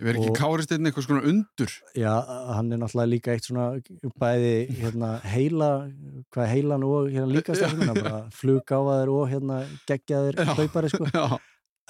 Ég 0.00 0.06
verð 0.06 0.22
ekki 0.22 0.38
kárist 0.40 0.70
einn 0.72 0.88
eitthvað 0.88 1.04
svona 1.04 1.22
undur. 1.28 1.72
já, 1.92 2.12
hann 2.56 2.72
er 2.72 2.78
náttúrulega 2.80 3.10
líka 3.10 3.32
eitt 3.34 3.44
svona 3.44 3.66
bæði, 4.16 4.52
hérna, 4.78 5.10
heila 5.28 5.68
hvað 6.32 6.44
er 6.46 6.52
heilan 6.54 6.86
og 6.88 7.10
hérna 7.12 7.28
líka 7.34 7.56
stafnuna 7.58 7.96
bara 7.98 8.20
fluggáfaður 8.38 9.12
og 9.12 9.26
hérna 9.28 9.58
geggjaður 9.90 10.40
Já. 10.40 10.54
hlaupari, 10.56 10.88
sko 10.94 11.04
Já. 11.12 11.36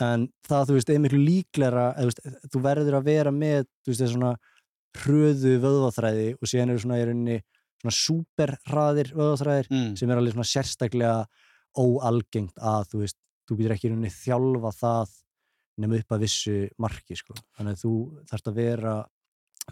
en 0.03 0.26
það, 0.49 0.64
þú 0.72 0.78
veist, 0.81 0.91
er 0.91 1.05
miklu 1.05 1.20
líklera 1.22 1.87
eða, 1.93 2.11
þú, 2.11 2.11
veist, 2.11 2.51
þú 2.51 2.64
verður 2.66 2.99
að 2.99 3.07
vera 3.12 3.35
með 3.37 3.62
þú 3.68 3.93
veist, 3.93 4.03
þessi 4.03 4.16
svona 4.16 4.33
hröðu 5.05 5.55
vöðvaþræði 5.62 6.28
og 6.35 6.51
síðan 6.51 6.74
eru 6.74 6.83
svona 6.83 6.99
í 6.99 7.07
rauninni 7.07 7.39
svona 7.81 7.97
súperhraðir 7.97 9.12
vöðvaþræðir 9.16 9.70
Mm. 9.70 9.97
sem 9.97 10.11
er 10.11 10.16
alveg 10.20 10.35
svona 10.37 10.51
sérstaklega 10.53 11.26
óalgengt 11.78 12.57
að 12.61 12.87
þú 12.93 13.03
veist, 13.05 13.16
þú 13.49 13.57
getur 13.59 13.74
ekki 13.76 13.91
rauninni 13.91 14.11
þjálfa 14.14 14.72
það 14.81 15.16
nema 15.81 15.99
upp 16.01 16.12
að 16.16 16.20
vissu 16.26 16.57
marki 16.78 17.16
sko. 17.16 17.35
þannig 17.57 17.76
að 17.76 17.83
þú 17.85 17.93
þarfst 18.31 18.49
að 18.51 18.55
vera 18.61 18.95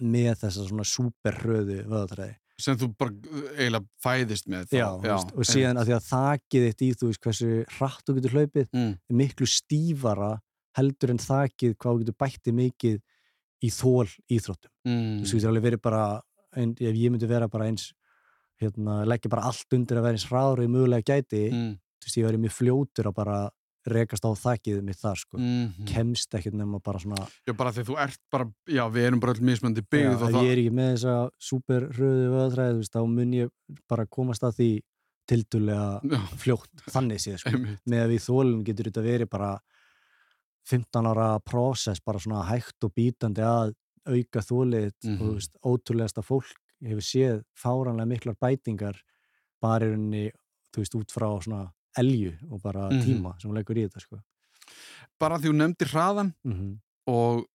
með 0.00 0.34
þessa 0.42 0.66
svona 0.68 0.86
súperhröðu 0.86 1.80
vöðatræði 1.88 2.36
Sem 2.58 2.74
þú 2.74 2.88
bara 2.98 3.12
uh, 3.14 3.50
eiginlega 3.54 3.86
fæðist 4.02 4.48
með. 4.50 4.64
já, 4.74 4.86
já, 4.98 5.12
veist, 5.14 5.28
og 5.38 5.46
síðan 5.46 5.78
að 5.78 5.86
því 5.86 5.94
að 5.94 6.06
þakið 6.08 6.64
þitt 6.66 6.82
í 6.82 6.88
þú 6.98 7.10
veist 7.10 7.20
hversu 7.22 7.50
hratt 7.76 8.02
þú 8.08 8.14
getur 8.18 8.34
hlaupið 8.34 8.66
Mm. 8.74 8.94
er 9.10 9.14
miklu 9.20 9.46
stífara 9.46 10.30
heldur 10.78 11.10
en 11.14 11.18
þakið 11.22 11.76
hvað 11.76 11.92
þú 11.94 12.00
getur 12.02 12.18
bætti 12.18 12.52
mikið 12.54 12.98
í 13.62 13.70
þól 13.74 14.08
íþróttum 14.30 14.70
Mm. 14.86 15.18
þú 15.18 15.22
veist, 15.22 15.32
þú 15.34 15.38
getur 15.38 15.50
alveg 15.52 15.66
verið 15.68 15.82
bara 15.82 16.02
ein, 16.56 16.70
ef 16.80 16.94
ég 16.96 17.10
myndi 17.12 17.28
vera 17.28 17.48
bara 17.48 17.64
eins 17.70 17.92
hérna, 18.60 19.04
leggja 19.06 19.30
bara 19.30 19.42
allt 19.48 19.72
undir 19.72 19.96
að 19.98 20.02
vera 20.08 20.16
eins 20.18 20.26
og 20.32 20.58
ég 20.58 20.68
mögulega 20.72 21.04
gæti 21.14 21.50
Mm. 21.52 21.78
þú 21.98 22.04
veist, 22.06 22.16
ég 22.18 22.26
verið 22.28 22.42
mjög 22.44 22.56
fljótur 22.58 23.06
að 23.10 23.14
bara 23.14 23.50
rekast 23.88 24.24
á 24.26 24.30
þakkið 24.36 24.82
mitt 24.84 24.98
þar 25.00 25.16
sko. 25.16 25.38
Mm. 25.38 25.86
kemst 25.86 26.34
ekkert 26.34 26.54
nema 26.54 26.78
bara 26.82 26.98
svona 26.98 27.26
Já, 27.46 27.52
bara 27.56 27.70
þegar 27.72 27.86
þú 27.88 27.96
ert 28.04 28.18
bara, 28.30 28.44
já, 28.68 28.84
við 28.90 29.06
erum 29.06 29.20
bara 29.20 29.32
öll 29.32 29.40
mismandi 29.48 29.80
já, 29.80 29.86
byggð 29.90 30.22
og 30.22 30.30
það. 30.34 30.42
ég 30.44 30.50
er 30.52 30.58
ekki 30.58 30.74
með 30.76 30.90
þessa 30.94 31.30
super 31.38 31.80
hröðu 31.88 32.26
vöðtræði, 32.34 32.74
þú 32.74 32.78
veist, 32.82 32.92
þá 32.92 33.06
mun 33.08 33.32
ég 33.32 33.50
bara 33.88 34.06
komast 34.06 34.42
að 34.42 34.54
því 34.58 34.70
tildulega 35.28 36.00
fljótt, 36.42 36.84
þannig 36.90 37.18
séð 37.20 37.38
sko. 37.38 37.50
með 37.88 38.00
að 38.04 38.12
við 38.12 38.22
þólum 38.28 38.64
getur 38.64 38.84
þetta 38.90 39.02
verið 39.04 39.28
bara 39.30 39.58
15 40.68 41.06
ára 41.08 41.28
prósess, 41.40 42.00
bara 42.04 42.18
svona 42.18 42.44
hægt 42.48 42.84
og 42.84 42.92
bítandi 42.94 43.40
að 43.44 43.74
auka 44.08 44.40
þólið 44.44 44.92
Mhm. 45.04 45.20
og 45.20 45.26
þú 45.28 45.34
veist, 45.34 45.52
ótrúlegasta 45.64 46.22
fólk 46.24 46.52
hefur 46.84 47.02
séð 47.04 47.42
fáranlega 47.58 48.06
miklar 48.08 48.36
bætingar 48.40 48.96
bara 49.60 49.86
í 49.86 49.90
rauninni, 49.92 50.30
þú 50.72 50.82
veist, 50.84 50.94
út 50.94 51.10
frá 51.10 51.28
svona 51.42 51.72
elju 51.98 52.36
og 52.52 52.62
bara 52.62 52.88
Mhm. 52.90 53.02
tíma 53.02 53.40
sem 53.40 53.50
hún 53.50 53.56
leggur 53.58 53.76
í 53.76 53.88
þetta 53.88 54.00
sko. 54.00 54.20
Bara 55.18 55.38
því 55.38 55.48
þú 55.50 55.56
nefndir 55.56 55.88
hraðan 55.92 56.34
mm 56.44 56.78
og 57.08 57.46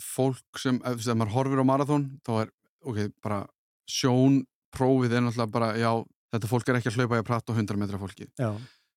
fólk 0.00 0.58
sem, 0.58 0.80
ef 0.84 1.00
sem 1.02 1.18
maður 1.18 1.32
horfir 1.34 1.58
á 1.58 1.64
marathón, 1.66 2.20
þá 2.22 2.42
er, 2.42 2.50
ok, 2.86 3.12
bara 3.22 3.46
sjónprófið 3.90 5.12
er 5.16 5.22
náttúrulega 5.26 5.52
bara, 5.52 5.72
já, 5.78 5.90
þetta 6.32 6.48
fólk 6.50 6.68
er 6.70 6.78
ekki 6.78 6.90
að 6.92 6.96
hlaupa 7.00 7.18
í 7.18 7.22
að 7.22 7.26
prata 7.28 7.52
á 7.52 7.56
100 7.58 7.76
metra 7.80 7.98
fólki 8.00 8.28
já, 8.38 8.50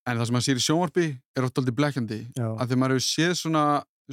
en 0.05 0.17
það 0.19 0.26
sem 0.30 0.36
maður 0.38 0.45
sér 0.47 0.59
í 0.61 0.65
sjónvarpi 0.65 1.05
er 1.36 1.47
oft 1.47 1.57
aldrei 1.59 1.76
blekkjandi 1.80 2.19
að 2.38 2.67
því 2.69 2.78
maður 2.82 2.95
hefur 2.95 3.07
séð 3.09 3.34
svona, 3.41 3.63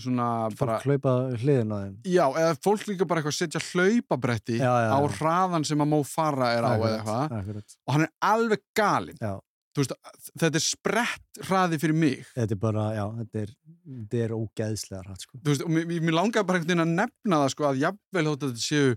svona 0.01 0.26
bara, 0.59 0.78
hlaupa 0.86 1.12
hliðin 1.43 1.72
á 1.72 1.76
þeim. 1.82 1.95
já, 2.09 2.24
eða 2.40 2.57
fólk 2.64 2.86
líka 2.88 3.05
bara 3.09 3.20
eitthvað 3.20 3.36
setja 3.38 3.61
hlaupabretti 3.72 4.57
Já, 4.57 4.70
já, 4.86 4.90
á 4.95 4.99
já. 5.05 5.09
hraðan 5.18 5.64
sem 5.68 5.82
að 5.84 5.90
Mo 5.93 6.03
Farah 6.09 6.55
er 6.57 6.64
á 6.64 6.72
eða 6.76 6.93
eitthvað 6.99 7.64
og 7.86 7.97
hann 7.97 8.07
er 8.07 8.12
alveg 8.32 8.62
galinn 8.78 9.18
Já. 9.20 9.34
Þú 9.72 9.80
veist, 9.80 9.93
þetta 10.36 10.59
er 10.59 10.64
sprett 10.66 11.38
hraði 11.49 11.78
fyrir 11.80 11.97
mig 11.97 12.26
Þetta 12.36 12.53
er 12.57 12.61
bara, 12.61 12.82
já, 12.93 13.05
þetta 13.22 13.38
er, 13.47 13.53
þetta 13.88 14.18
er 14.26 14.34
ógeðslega 14.36 15.03
hratt, 15.07 15.22
sko. 15.24 15.38
þú 15.40 15.49
veist, 15.55 15.62
og 15.64 15.70
mér, 15.72 15.86
mér 16.05 16.16
langar 16.18 16.45
bara 16.45 16.61
einhvern 16.61 16.72
veginn 16.74 16.84
að 16.84 16.97
nefna 16.99 17.38
það 17.45 17.53
sko 17.55 17.68
að 17.70 17.80
jafnvel 17.86 18.24
þótt 18.28 18.45
að 18.45 18.53
þetta 18.53 18.66
séu 18.66 18.97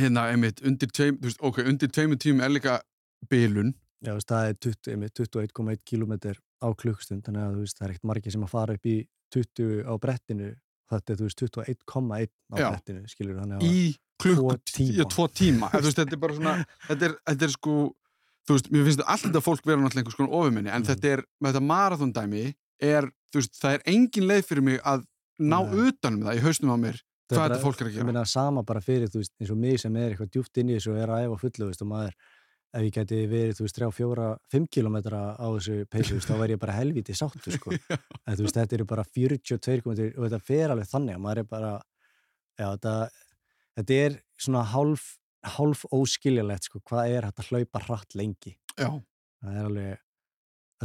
hérna, 0.00 0.24
einmitt, 0.32 0.62
undir 0.64 0.92
tveim, 0.96 1.18
þú 1.20 1.28
veist, 1.28 1.42
ok, 1.50 1.60
undir 1.68 1.92
tveimur 1.92 2.20
tímum 2.24 2.44
er 2.46 2.54
líka 2.56 2.78
bilun 3.28 3.74
Já, 4.00 4.14
veist, 4.16 4.30
það 4.32 4.48
er 4.48 4.56
20 4.64 4.94
einmitt, 4.94 5.20
21,1 5.20 5.84
km 5.84 6.16
á 6.60 6.68
klukkstund, 6.76 7.22
þannig 7.24 7.42
að 7.46 7.54
þú 7.56 7.60
veist, 7.64 7.78
það 7.78 7.86
er 7.86 7.92
ekkert 7.94 8.08
margir 8.10 8.32
sem 8.34 8.44
að 8.46 8.52
fara 8.52 8.74
upp 8.76 8.86
í 8.86 8.96
20 9.34 9.84
á 9.88 9.92
brettinu, 10.02 10.50
þetta 10.90 11.12
er, 11.14 11.16
þú 11.20 11.26
veist, 11.28 11.40
21,1 11.40 12.28
á 12.52 12.56
Já. 12.60 12.68
brettinu, 12.70 13.02
skilur, 13.08 13.38
þannig 13.40 13.56
að 13.60 13.68
í 13.70 13.96
klukku, 14.20 14.56
Tvo 15.14 15.26
tíma. 15.30 15.70
veist, 15.72 15.96
þetta 15.96 16.12
er 16.16 16.20
bara 16.20 16.34
svona, 16.36 16.54
þetta 16.90 17.08
er, 17.10 17.14
þetta 17.30 17.46
er 17.48 17.54
sko 17.54 17.76
þú 18.48 18.56
veist, 18.56 18.70
mér 18.74 18.84
finnst 18.88 19.04
allt 19.06 19.24
þetta 19.28 19.42
fólk 19.44 19.64
vera 19.68 19.80
náttúrulega 19.80 20.02
einhvers 20.02 20.18
konar 20.18 20.34
ofuminni, 20.40 20.70
en 20.72 20.82
Mhm. 20.82 20.88
þetta 20.90 21.12
er 21.14 21.22
með 21.40 21.52
þetta 21.54 21.66
marathondæmi 21.70 22.44
er, 22.80 23.08
þú 23.32 23.40
veist, 23.40 23.54
það 23.60 23.74
er 23.78 23.82
engin 23.94 24.26
leið 24.28 24.44
fyrir 24.50 24.62
mig 24.66 24.80
að 24.82 25.04
ná 25.40 25.58
Nei. 25.64 25.88
utanum 25.88 26.24
það 26.26 26.36
í 26.36 26.44
hausnum 26.44 26.74
á 26.74 26.78
mér, 26.80 26.98
Það 27.30 27.38
hvað 27.38 27.46
þetta 27.52 27.62
fólk 27.62 27.80
er 27.80 27.86
að 27.86 27.90
ég 27.90 27.94
gera 28.00 28.04
meina 28.10 28.24
sama 28.26 28.62
bara 28.66 28.80
fyrir, 28.82 29.06
þú 29.08 29.20
veist, 29.22 29.32
eins 29.40 29.50
og 29.54 29.56
mig 29.62 29.78
sem 29.78 29.96
er 29.96 30.10
eitthvað 30.10 30.30
djúpt 30.34 30.58
inn 30.58 30.68
í 30.68 30.74
þessu 30.74 30.90
og 30.90 30.98
er 30.98 31.08
að 31.14 31.20
æfa 31.28 31.36
fullu, 31.38 31.62
þú 31.62 31.68
veist, 31.70 31.82
og 31.84 31.88
maður 31.92 32.14
ef 32.70 32.84
ég 32.86 32.94
geti 32.94 33.20
verið, 33.30 33.56
þú 33.58 33.66
veist, 33.66 33.78
3, 33.78 33.88
4, 33.96 34.26
5 34.54 34.68
km 34.70 34.98
á 35.16 35.46
þessu 35.46 35.78
peysu, 35.90 36.18
þá 36.22 36.34
væri 36.38 36.54
ég 36.54 36.60
bara 36.62 36.76
helviti 36.76 37.16
sáttu, 37.18 37.54
sko. 37.54 37.72
en 38.26 38.36
þú 38.36 38.44
veist, 38.46 38.58
þetta 38.58 38.76
eru 38.78 38.86
bara 38.92 39.06
42 39.06 39.80
km 39.82 39.94
og 39.94 40.26
þetta 40.26 40.42
fer 40.46 40.74
alveg 40.74 40.90
þannig 40.90 41.16
að 41.18 41.24
maður 41.24 41.42
er 41.42 41.48
bara, 41.50 41.72
já, 42.54 42.66
þetta 42.68 42.94
þetta 43.80 43.98
er 44.04 44.20
svona 44.40 44.66
hálf 44.74 45.08
hálf 45.56 45.86
óskiljalegt, 45.96 46.68
sko, 46.68 46.82
hvað 46.84 47.14
er 47.16 47.26
að 47.30 47.46
hlaupa 47.48 47.80
hratt 47.86 48.16
lengi, 48.18 48.54
Já, 48.76 48.90
það 49.40 49.56
er 49.56 49.68
alveg 49.70 50.06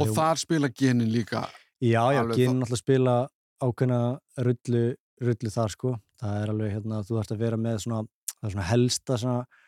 og 0.00 0.12
þar 0.16 0.40
spila 0.40 0.70
genin 0.72 1.12
líka 1.12 1.46
Já, 1.80 2.00
já, 2.12 2.22
genin 2.32 2.62
náttúrulega 2.62 2.80
spila 2.80 3.16
ákveðna 3.60 4.00
rullu, 4.46 4.82
rullu 5.20 5.52
þar 5.52 5.72
sko, 5.72 5.92
það 6.20 6.40
er 6.40 6.52
alveg 6.52 6.72
hérna, 6.72 7.02
þú 7.04 7.18
þarfst 7.18 7.34
að 7.36 7.44
vera 7.44 7.60
með 7.60 7.78
svona, 7.84 8.00
það 8.32 8.48
er 8.48 8.54
svona 8.54 8.68
helsta 8.70 9.18
svona, 9.20 9.62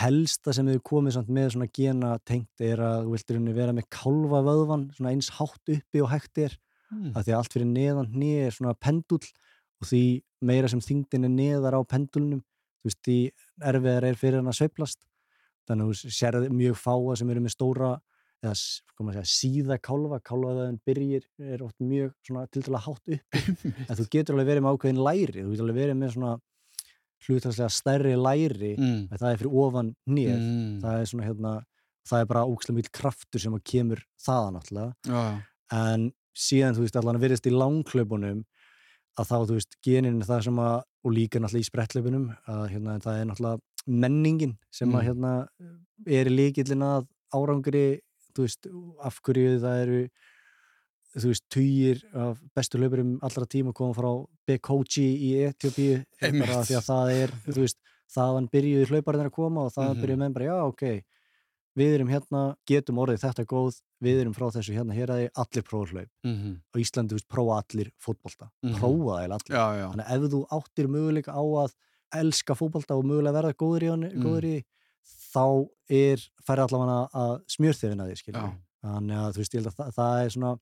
helsta 0.00 0.54
sem 0.56 0.68
hefur 0.70 0.84
komið 0.88 1.16
samt 1.18 1.32
með 1.32 1.54
svona 1.54 1.68
gena 1.68 2.12
tengt 2.28 2.64
er 2.64 2.80
að 2.80 3.08
þú 3.08 3.36
henni 3.36 3.56
vera 3.56 3.74
með 3.76 3.88
kálfa 3.92 4.40
vöðvan 4.46 4.86
svona 4.96 5.12
eins 5.12 5.32
hátt 5.36 5.74
uppi 5.76 6.04
og 6.04 6.12
hægt 6.12 6.44
er. 6.46 6.58
Mm. 6.92 7.14
að 7.16 7.24
því 7.24 7.32
að 7.32 7.38
allt 7.38 7.54
fyrir 7.54 7.68
neðan 7.70 8.08
hnið 8.12 8.38
er 8.46 8.52
svona 8.52 8.74
pendull 8.76 9.24
og 9.80 9.86
því 9.88 10.02
meira 10.44 10.68
sem 10.68 10.82
þingdin 10.84 11.24
er 11.24 11.32
neðar 11.32 11.78
á 11.78 11.80
pendulnum 11.88 12.42
þú 12.82 12.90
veist, 12.90 13.00
því 13.06 13.18
erfiðar 13.70 14.06
er 14.08 14.18
fyrir 14.18 14.40
hann 14.40 14.50
að 14.50 14.58
sveiflast. 14.58 15.04
Þannig 15.70 15.86
að 15.86 15.92
þú 16.02 16.14
sérði 16.18 16.48
mjög 16.58 16.78
fáa 16.82 17.16
sem 17.18 17.30
eru 17.30 17.42
með 17.44 17.54
stóra 17.54 17.90
eða 18.42 18.54
segja, 18.58 19.24
síða 19.30 19.78
kálfa. 19.78 20.18
Kálfaðaðin 20.26 20.80
byrjir 20.86 21.26
er 21.52 21.62
oft 21.62 21.78
mjög 21.78 22.14
svona 22.26 22.48
til 22.50 22.64
dæla 22.66 22.82
hátt 22.82 23.12
uppi. 23.16 23.42
En 23.88 23.98
þú 23.98 24.08
getur 24.10 24.36
alveg 24.36 24.50
verið 24.50 24.66
með 24.66 24.76
ákveðin 24.76 25.04
læri 25.06 25.44
þú 25.44 25.52
getur 25.52 25.66
alveg 25.68 25.80
verið 25.84 26.00
með 26.00 26.16
svona 26.16 26.32
hlutastlega 27.26 27.70
stærri 27.70 28.14
læri 28.16 28.72
Mm. 28.78 29.08
það 29.12 29.32
er 29.32 29.36
fyrir 29.42 29.52
ofan 29.64 29.94
hnið 30.08 30.36
Mm. 30.38 30.80
það 30.82 31.00
er 31.00 31.06
svona 31.06 31.26
hérna 31.28 31.52
það 32.08 32.20
er 32.20 32.26
bara 32.26 32.44
ókslega 32.46 32.76
mjög 32.78 32.90
kraftur 32.92 33.40
sem 33.40 33.52
að 33.54 33.64
kemur 33.64 34.00
þaðan 34.26 34.62
Já, 35.06 35.12
já. 35.12 35.42
en 35.72 36.12
síðan, 36.34 36.74
þú 36.74 36.80
veist, 36.86 36.96
allan 36.96 37.16
að 37.16 37.20
virðist 37.28 37.46
í 37.46 37.52
langklaupunum 37.52 38.44
að 39.18 39.26
þá, 39.28 39.36
þú 39.46 39.54
veist, 39.58 39.76
genin 39.84 40.20
er 40.22 40.26
það 40.26 40.42
sem 40.44 40.56
að, 40.56 40.82
og 41.04 41.12
líka 41.12 41.38
náttúrulega 41.38 41.60
í 41.66 41.70
sprettlaupunum 41.70 42.36
að 42.48 42.68
hérna, 42.72 42.98
það 43.04 43.20
er 43.20 43.24
náttúrulega 43.26 43.60
menningin 43.86 44.56
sem 44.70 44.88
að 44.92 45.02
Mm. 45.02 45.06
hérna 45.08 45.48
er 46.06 46.24
líkillin 46.26 46.82
að 46.82 47.06
árangri 47.34 48.00
þú 48.34 48.42
veist, 48.46 48.66
af 49.04 49.20
hverju 49.22 49.60
það 49.60 49.82
eru 49.82 50.08
þú 51.16 51.28
veist, 51.32 51.44
tugir 51.52 52.02
af 52.14 52.38
bestu 52.56 52.78
hlaupurum 52.78 53.18
allra 53.22 53.44
tíma 53.46 53.72
koma 53.74 53.92
frá 53.94 54.10
Bekoji 54.48 55.06
í 55.28 55.30
Etiopíu 55.50 56.04
bara 56.20 56.62
því 56.64 56.76
að 56.78 56.86
það 56.88 57.12
er, 57.22 57.34
þú 57.46 57.60
veist 57.60 57.78
þaðan 58.12 58.48
byrjuði 58.52 58.86
hlauparinn 58.90 59.26
að 59.28 59.32
koma 59.32 59.66
og 59.66 59.72
þaðan 59.72 59.96
Mhm. 59.96 60.02
byrjuði 60.02 60.18
menn 60.18 60.32
bara, 60.32 60.44
já, 60.44 60.56
ok 60.68 61.04
við 61.74 61.94
erum 61.96 62.08
hérna, 62.12 62.40
getum 62.68 62.98
orðið 63.00 63.22
þetta 63.24 63.44
góð 63.48 63.80
við 64.02 64.20
erum 64.20 64.34
frá 64.36 64.50
þessu 64.52 64.74
hérna 64.76 64.92
hér 64.92 65.08
að 65.08 65.30
allir 65.40 65.62
prófa 65.64 65.92
hlaup 65.92 66.08
Mm 66.24 66.60
á 66.68 66.76
Íslandi, 66.78 67.12
þú 67.14 67.16
veist, 67.16 67.28
prófa 67.28 67.62
allir 67.62 67.90
fótbolta 68.00 68.50
Mhm. 68.62 68.74
prófa 68.76 69.14
það 69.16 69.32
allir 69.36 69.56
já, 69.56 69.66
já. 69.80 69.86
þannig 69.92 70.06
að 70.06 70.24
ef 70.24 70.30
þú 70.32 70.40
áttir 70.52 70.86
möguleika 70.88 71.32
á 71.32 71.42
að 71.64 71.72
elska 72.14 72.54
fótbolta 72.54 72.92
og 72.98 73.04
mögulega 73.04 73.32
verða 73.32 73.54
góður 73.54 73.82
í 73.82 74.12
Mm. 74.12 74.22
góður 74.22 74.44
í, 74.44 74.64
þá 75.32 75.68
er 75.88 76.16
færi 76.44 76.60
allavega 76.60 77.10
að 77.14 77.40
smjörþefina 77.48 78.04
því 78.04 78.16
skilur 78.20 78.42
Já. 78.42 78.52
þannig 78.84 79.16
að 79.16 79.32
þú 79.32 79.38
veist, 79.40 79.54
ég 79.54 79.62
held 79.62 79.72
að 79.72 79.76
það, 79.76 79.94
það 79.96 80.24
er 80.24 80.28
svona 80.30 80.58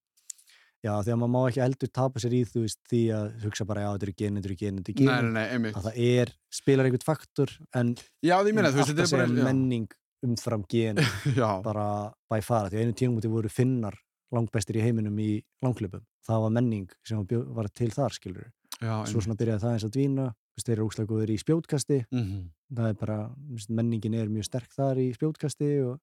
já, 0.84 0.92
því 1.04 1.12
að 1.14 1.18
maður 1.20 1.32
má 1.34 1.40
ekki 1.50 1.62
heldur 1.64 1.92
tapa 2.00 2.22
sér 2.22 2.36
í 2.36 2.42
þú 2.48 2.64
veist, 2.64 2.80
því 2.90 3.00
að 3.16 3.30
hugsa 3.44 3.66
bara, 3.68 3.84
já, 3.84 3.90
þetta 3.94 4.08
eru 4.08 4.16
genin, 4.22 4.40
þetta 4.40 4.50
eru 4.50 4.58
genin, 4.60 4.82
þetta 4.82 4.92
eru 4.94 5.00
Nei, 5.00 5.10
nei, 5.10 5.20
genin. 5.20 5.32
nei, 5.36 5.46
einmitt. 5.54 5.78
að 5.78 5.88
það 5.88 5.98
er, 6.10 6.34
spilar 6.60 6.88
einhvern 6.88 7.06
faktor 7.06 7.56
en 7.80 7.94
Já, 8.24 8.36
minna, 8.46 8.70
þú 8.72 8.80
veist, 8.80 8.92
alltaf 8.92 8.92
þetta 8.92 9.06
er 9.06 9.16
bara, 9.16 9.26
segja 9.30 9.48
menning 9.50 9.90
umfram 10.26 10.64
gen 10.68 11.02
bara 11.68 11.88
bæ 12.30 12.38
fara, 12.44 12.70
því 12.70 12.80
að 12.80 12.86
einu 12.86 12.96
tímúti 13.00 13.32
voru 13.32 13.52
finnar 13.52 13.96
langbestir 14.30 14.78
í 14.78 14.84
heiminum 14.84 15.16
í 15.20 15.30
langlöpum 15.64 16.04
það 16.26 16.44
var 16.44 16.52
menning 16.54 16.90
sem 17.06 17.24
var 17.56 17.70
til 17.74 17.90
þar 17.94 18.14
skilur 18.14 18.50
já, 18.80 18.94
svo 19.08 19.24
svona 19.24 19.38
byrjaði 19.40 19.64
það 19.64 19.76
eins 19.76 19.86
að 19.88 19.96
dvína 19.96 20.28
þeir 20.60 20.76
eru 20.76 20.86
úkslega 20.88 21.08
góður 21.10 21.32
í 21.32 21.40
spjótkasti. 21.40 22.00
Mm 22.12 22.48
það 22.70 22.86
er 22.92 22.98
bara, 23.00 23.18
menningin 23.74 24.14
er 24.14 24.28
mjög 24.30 24.44
sterk 24.46 24.70
þar 24.70 24.98
í 25.02 25.08
spjótkasti 25.16 25.70
og 25.82 25.96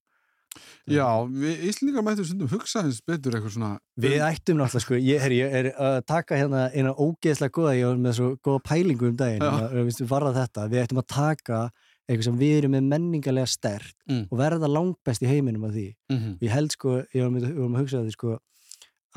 Já, 0.88 1.08
við 1.28 1.66
Íslingar 1.70 2.06
mættum 2.06 2.28
stundum 2.28 2.52
hugsa 2.52 2.84
eins 2.84 3.02
betur 3.08 3.36
eitthvað 3.38 3.54
svona 3.58 3.72
við 3.98 4.18
ættum 4.28 4.58
náttúrulega 4.62 4.86
sko, 4.86 4.96
ég, 5.02 5.22
her, 5.22 5.36
ég 5.36 5.58
er 5.60 5.70
að 5.76 6.00
taka 6.08 6.40
hérna 6.40 6.68
eina 6.74 6.94
ógeðslega 6.96 7.54
góða, 7.58 7.76
ég 7.78 7.92
var 7.92 8.02
með 8.06 8.18
svo 8.20 8.32
góða 8.46 8.64
pælingu 8.70 9.12
um 9.12 9.20
daginn, 9.20 9.44
að, 9.44 9.70
við 9.76 9.88
veist, 9.90 10.04
varða 10.10 10.34
þetta. 10.42 10.68
Við 10.72 10.84
ættum 10.86 11.04
að 11.04 11.08
taka 11.14 11.62
eitthvað 12.08 12.28
sem 12.30 12.38
við 12.40 12.58
erum 12.62 12.76
með 12.78 12.92
menningarlega 12.94 13.52
sterk 13.52 13.96
Mm. 14.08 14.28
og 14.32 14.38
verða 14.40 14.68
langbest 14.72 15.24
í 15.26 15.28
heiminum 15.28 15.66
af 15.68 15.74
því. 15.76 15.88
Mm 16.08 16.38
ég 16.42 16.52
held 16.54 16.72
sko, 16.72 17.02
ég 17.14 17.24
var 17.26 17.32
með, 17.34 17.50
að 17.52 17.80
hugsa 17.82 18.04
því 18.06 18.14
sko 18.16 18.38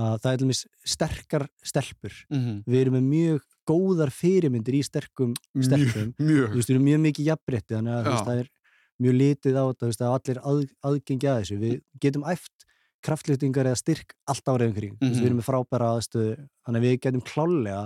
að 0.01 0.17
það 0.23 0.33
er 0.33 0.39
til 0.39 0.47
dæmis 0.47 0.63
sterkar 0.85 1.45
stelpur. 1.63 2.15
-hmm. 2.31 2.63
við 2.67 2.81
erum 2.81 2.95
með 2.99 3.07
mjög 3.11 3.41
góðar 3.71 4.11
fyrirmyndir 4.11 4.75
í 4.75 4.83
sterkum 4.83 5.35
stelpum. 5.63 6.15
Mjög, 6.19 6.31
mjög 6.31 6.49
þú 6.51 6.57
veist, 6.59 6.69
við 6.69 6.75
erum 6.75 6.89
mjög 6.89 7.01
mikið 7.07 7.29
jafnrétti 7.31 7.75
þannig 7.77 7.95
að 7.95 8.25
það 8.27 8.39
er 8.41 8.49
mjög 9.01 9.17
litið 9.17 9.59
á 9.59 9.65
þetta 9.71 9.89
veist, 9.91 10.03
að 10.05 10.15
allir 10.17 10.41
að, 10.45 10.63
aðgengi 10.91 11.29
að 11.31 11.39
þessu. 11.41 11.59
Við 11.61 11.77
getum 12.05 12.27
æft 12.29 12.67
kraftlýtingar 13.01 13.71
eða 13.71 13.81
styrk 13.81 14.15
allt 14.29 14.51
árið 14.53 14.71
umkring, 14.71 14.97
mm 15.01 15.07
Mhm. 15.09 15.21
við 15.21 15.27
erum 15.27 15.39
með 15.41 15.49
frábæra 15.49 15.93
aðstöðu 15.97 16.35
þannig 16.67 16.81
að 16.81 16.87
við 16.87 17.01
getum 17.01 17.25
klálega 17.25 17.85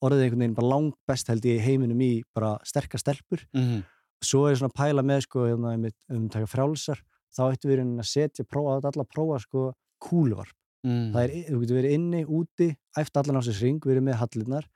orðið 0.00 0.22
einhvern 0.24 0.42
veginn 0.44 0.56
bara 0.56 0.68
langt 0.68 0.98
best 1.08 1.28
held 1.28 1.44
ég 1.44 1.60
heiminum 1.64 2.00
í 2.00 2.22
bara 2.34 2.58
sterkar 2.64 3.00
stelpur. 3.00 3.46
Mm 3.54 3.82
svo 4.20 4.50
er 4.50 4.56
svona 4.56 4.76
pæla 4.76 5.00
með 5.00 5.22
sko 5.24 5.46
hérna, 5.48 5.92
um 6.12 6.28
taka 6.28 6.44
frjálsar 6.44 6.98
þá 7.32 7.54
ættum 7.54 7.70
við 7.70 7.80
að 7.80 8.04
setja, 8.04 8.44
prófa 8.44 8.76
að 8.76 8.90
alla 8.90 9.04
prófa 9.08 9.38
sko 9.40 9.72
kúluvarp. 9.98 10.52
-hmm. 10.84 11.12
það 11.12 11.22
er, 11.24 11.30
þú 11.48 11.60
getur 11.60 11.76
verið 11.76 11.94
inni, 11.96 12.24
úti, 12.24 12.76
æft 12.96 13.16
allan 13.16 13.40
á 13.40 13.42
sér 13.44 13.60
ring, 13.60 13.80
verið 13.80 14.02
með 14.02 14.20
hallinnar 14.20 14.68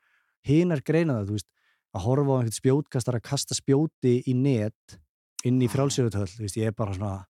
hinar 0.44 0.82
greina 0.84 1.20
það, 1.20 1.28
þú 1.28 1.36
veist 1.38 1.50
að 1.94 2.04
horfa 2.04 2.30
á 2.30 2.36
einhvern 2.40 2.58
spjótkastar 2.58 3.18
að 3.18 3.26
kasta 3.30 3.54
spjóti 3.54 4.14
í 4.26 4.34
net 4.34 4.98
inn 5.44 5.60
í 5.62 5.68
veist, 6.40 6.56
ég 6.60 6.66
er 6.70 6.72
bara 6.76 6.94
svona, 6.96 7.24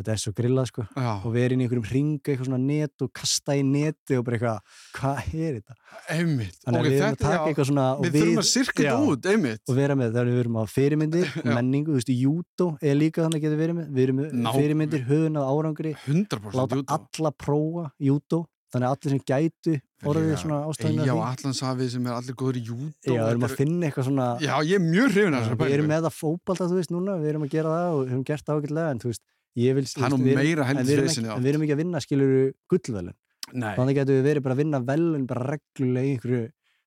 þetta 0.00 0.12
er 0.14 0.20
svo 0.22 0.32
grillað 0.32 0.66
sko. 0.70 0.84
Og 0.96 1.26
verið 1.34 1.52
inn 1.56 1.60
í 1.60 1.64
einhverjum 1.68 1.88
ring, 1.92 2.12
eitthvað 2.24 2.48
svona 2.48 2.58
net 2.64 3.02
og 3.04 3.10
kasta 3.12 3.52
í 3.58 3.62
neti 3.66 4.16
og 4.16 4.24
bara 4.24 4.38
eitthvað 4.38 4.60
hvað 4.96 5.34
er 5.34 5.58
þetta? 5.60 5.74
einmitt. 6.16 6.56
Þannig 6.64 6.78
að 6.78 6.80
Ok, 6.80 6.86
við 6.88 6.96
erum 6.96 7.04
að 7.04 7.10
þetta- 7.10 7.26
taka 7.30 7.50
eitthvað 7.50 7.68
svona 7.70 7.86
og 7.98 8.04
Við 8.06 8.16
þurfum 8.20 8.40
að 8.42 8.48
sirka 8.50 8.82
þetta 8.82 9.10
út, 9.10 9.26
einmitt. 9.34 9.60
Og 9.68 9.76
vera 9.76 9.94
með, 10.00 10.12
þegar 10.14 10.30
við 10.30 10.40
erum 10.44 10.56
á 10.56 10.62
fyrirmyndir 10.74 11.28
menningu, 11.60 11.90
þú 11.92 11.98
veist, 12.00 12.10
í 12.14 12.18
júdó 12.24 12.66
er 12.80 12.94
líka 12.96 13.22
þannig 13.26 13.38
að 13.40 13.44
geta 13.46 13.60
verið 13.60 13.76
með, 13.80 13.90
við 13.98 14.02
erum 14.08 14.22
Ná- 14.40 14.54
fyrirmyndir 14.56 15.04
höfun 15.10 15.36
að 15.36 15.50
árangri 15.54 15.92
100% 16.06 16.56
láta 16.58 16.80
júdó. 16.80 16.96
alla 16.96 17.30
prófa 17.44 17.84
júdó 18.00 18.40
þannig 18.70 18.86
að 18.86 18.94
allir 18.96 19.12
sem 19.14 19.22
gætu 19.30 19.74
orðið 20.10 20.34
svona 20.40 20.58
ástæðinu 20.70 21.02
Eyja 21.04 21.14
og 21.16 21.22
Allandshafið 21.30 21.88
sem 21.94 22.06
er 22.06 22.14
allir 22.16 22.36
góður 22.40 22.58
í 22.60 22.62
júdó 22.70 23.10
Já, 23.10 23.20
við 23.20 23.30
erum 23.32 23.46
að 23.48 23.56
finna 23.60 23.88
eitthvað 23.90 24.06
svona 24.10 24.28
Já, 24.40 24.54
ég 24.70 24.74
er 24.78 24.84
mjög 24.86 25.10
hrifin 25.14 25.34
Já, 25.34 25.40
þessari 25.40 25.60
við 25.64 25.74
erum 25.76 25.90
með 25.90 26.06
það 26.06 26.16
fótbalta, 26.20 26.68
þú 26.70 26.78
veist, 26.80 26.94
núna 26.94 27.16
við 27.20 27.32
erum 27.34 27.44
að 27.46 27.54
gera 27.56 27.74
það 27.76 27.90
og 27.96 28.00
við 28.04 28.12
höfum 28.14 28.24
gert 28.30 28.46
það 28.46 28.60
ágætlega 28.60 28.94
en 28.94 29.02
þú 29.04 29.10
veist, 29.12 29.24
ég 29.60 29.76
vil 29.80 29.86
Það 29.90 30.06
er 30.06 30.14
nú 30.14 30.20
við 30.20 30.30
erum- 30.30 30.40
meira 30.40 30.68
við 30.70 30.94
erum 30.94 31.10
oft. 31.10 31.18
en 31.36 31.44
við 31.44 31.50
erum 31.54 31.66
ekki 31.66 31.74
að 31.76 31.82
vinna, 31.84 32.00
skilur 32.06 32.34
gullvelun 32.70 33.14
Nei, 33.50 33.74
þannig 33.74 33.96
getum 33.98 34.14
við 34.20 34.26
verið 34.30 34.42
bara 34.46 34.54
að 34.54 34.60
vinna 34.62 34.78
velun 34.86 35.26
bara 35.26 35.46
reglulega 35.50 36.10
einhverju 36.14 36.42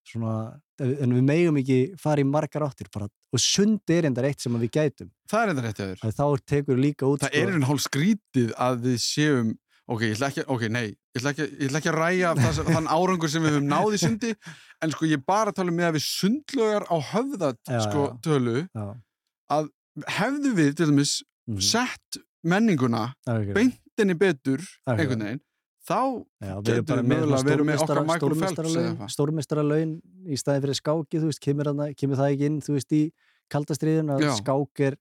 svona 0.07 0.35
en 0.83 1.11
við 1.15 1.23
megum 1.23 1.57
ekki 1.61 1.77
fara 2.01 2.23
í 2.23 2.25
margar 2.27 2.63
áttir 2.65 2.87
bara, 2.91 3.05
og 3.07 3.39
sund 3.39 3.91
er 3.93 4.07
endar 4.09 4.25
eitt 4.27 4.41
sem 4.41 4.55
við 4.59 4.71
gætum. 4.73 5.09
Það 5.29 5.43
er 5.43 5.51
enda 5.53 5.63
rétt 5.63 5.79
að 5.83 5.91
þér. 5.93 6.15
þá 6.17 6.25
tekur 6.49 6.79
líka 6.81 7.07
út 7.07 7.21
Það 7.23 7.35
er 7.37 7.45
einhvern 7.47 7.67
hálf 7.69 7.83
skrítið 7.85 8.49
að 8.57 8.79
við 8.87 8.97
séum 9.03 9.51
ok, 9.91 10.03
ég 10.05 10.15
ætla 10.15 10.29
ekki, 10.31 10.45
ok, 10.47 10.65
nei 10.71 10.85
ég 10.89 11.19
ætla 11.19 11.33
ekki, 11.33 11.47
ég 11.59 11.69
ætla 11.69 11.81
ekki 11.81 11.91
að 11.91 11.97
ræja 11.99 12.33
það, 12.39 12.59
þann 12.71 12.91
árangur 12.95 13.31
sem 13.31 13.43
við 13.43 13.57
höfum 13.57 13.71
náð 13.71 13.95
í 13.97 14.01
sundi 14.03 14.33
en 14.83 14.93
sko 14.95 15.09
ég 15.09 15.23
bara 15.27 15.53
tala 15.55 15.73
um 15.73 15.79
með 15.79 15.89
að 15.89 15.97
við 15.97 16.05
sundlögar 16.07 16.87
á 16.87 16.95
höfða 17.11 17.53
Já, 17.67 17.79
sko 17.87 18.05
já. 18.05 18.13
tölu 18.27 18.57
já, 18.63 18.85
hefðu 20.19 20.53
við 20.59 20.75
til 20.79 20.91
dæmis 20.91 21.17
mhm, 21.49 21.65
sett 21.71 22.21
menninguna 22.43 23.09
beintinni 23.27 24.15
betur 24.19 24.63
einhvern 24.87 25.27
veginn 25.27 25.43
þá 25.83 25.99
Já, 26.39 26.55
við 26.63 26.73
erum 26.77 26.87
bara 26.87 27.03
við 27.03 27.11
með 27.11 27.27
mögulega 27.27 27.83
okkar 27.83 28.03
Michael 28.07 28.37
Phelps 28.39 29.17
stórmestaralaun 29.17 29.97
í 30.23 30.39
staði 30.39 30.63
fyrir 30.63 30.79
skáki, 30.79 31.19
þú 31.19 31.27
veist, 31.27 31.43
kemur, 31.43 31.69
hana, 31.73 31.89
kemur 31.99 32.19
það 32.19 32.35
ekki 32.35 32.47
inn, 32.47 32.59
þú 32.63 32.77
veist, 32.77 32.95
í 32.95 33.01
kaldastriðin 33.51 34.13
að 34.15 34.23
skák 34.39 34.83
er, 34.87 34.95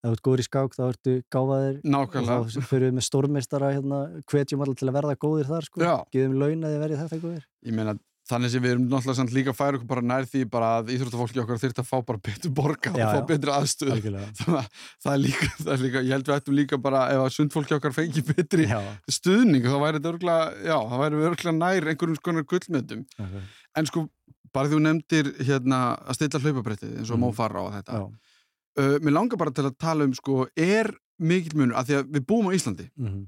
þú 0.00 0.12
ert 0.14 0.24
góður 0.26 0.42
í 0.42 0.46
skák 0.46 0.76
þá 0.76 0.84
ertu 0.88 1.16
gáfaðir. 1.32 1.80
Og 1.80 1.90
nákvæmlega 1.94 2.38
þá 2.56 2.68
fyrir 2.70 2.86
við 2.88 2.98
með 2.98 3.08
stórmestara 3.08 3.72
hérna, 3.76 4.04
hvetjum 4.30 4.64
allir 4.64 4.80
til 4.80 4.90
að 4.90 4.96
verða 5.00 5.18
góðir 5.20 5.50
þar 5.50 5.68
sko, 5.68 5.96
geðum 6.14 6.38
laun 6.40 6.64
að 6.64 6.76
þið 6.76 6.86
verði 6.86 7.02
þetta 7.02 7.20
góðir. 7.24 7.50
Ég 7.66 7.76
meina 7.76 7.96
þannig 8.30 8.52
sem 8.52 8.62
við 8.62 8.74
erum 8.74 8.86
náttúrulega 8.90 9.34
líka 9.34 9.52
að 9.52 9.58
færa 9.58 9.78
okkur 9.78 9.88
bara 9.90 10.04
nær 10.06 10.26
því 10.28 10.42
bara 10.52 10.68
að 10.78 10.92
íþróttafólki 10.94 11.42
okkar 11.42 11.60
þyrfti 11.62 11.82
að 11.82 11.88
fá 11.88 11.96
bara 12.06 12.22
betur 12.28 12.52
borga 12.54 12.92
Já, 12.94 13.02
og 13.02 13.10
fá 13.10 13.18
já. 13.18 13.26
betri 13.30 13.54
aðstöð 13.54 13.92
þannig 14.40 14.58
að 14.60 14.68
það 15.04 15.12
er 15.12 15.22
líka, 15.24 15.50
það 15.56 15.72
er 15.74 15.82
líka 15.84 16.04
ég 16.04 16.14
held 16.14 16.30
við 16.30 16.36
ættum 16.36 16.58
líka 16.58 16.80
bara 16.84 17.02
ef 17.14 17.24
að 17.24 17.34
sundfólki 17.36 17.76
okkar 17.76 17.96
fengi 17.96 18.24
betri 18.30 18.68
Já, 18.70 18.78
stuðning 19.10 19.66
þá 19.66 19.76
væri 19.82 20.00
þetta 20.00 20.14
örgulega 20.14 21.56
nær 21.56 21.90
einhverjum 21.92 22.18
skonar 22.20 22.46
gullmyndum. 22.50 23.04
Akkurat. 23.18 23.54
en 23.80 23.90
sko, 23.90 24.06
bara 24.54 24.70
því 24.70 24.76
þú 24.76 24.82
nefndir 24.86 25.32
hérna 25.40 25.80
að 26.04 26.20
stilla 26.20 26.42
hlaupabrettið 26.44 26.98
eins 27.00 27.10
og 27.10 27.18
mm. 27.18 27.26
Mófarra 27.26 27.64
og 27.66 27.74
þetta. 27.78 28.00
Já, 28.00 28.29
uh, 28.78 28.96
mér 29.02 29.16
langar 29.16 29.40
bara 29.40 29.54
til 29.54 29.66
að 29.68 29.78
tala 29.80 30.06
um 30.06 30.14
sko, 30.16 30.44
er 30.56 30.92
mikill 31.20 31.58
munur, 31.58 31.76
af 31.78 31.88
því 31.88 32.00
að 32.00 32.12
við 32.16 32.26
búum 32.28 32.50
á 32.50 32.56
Íslandi 32.56 32.88
mhm, 32.96 33.24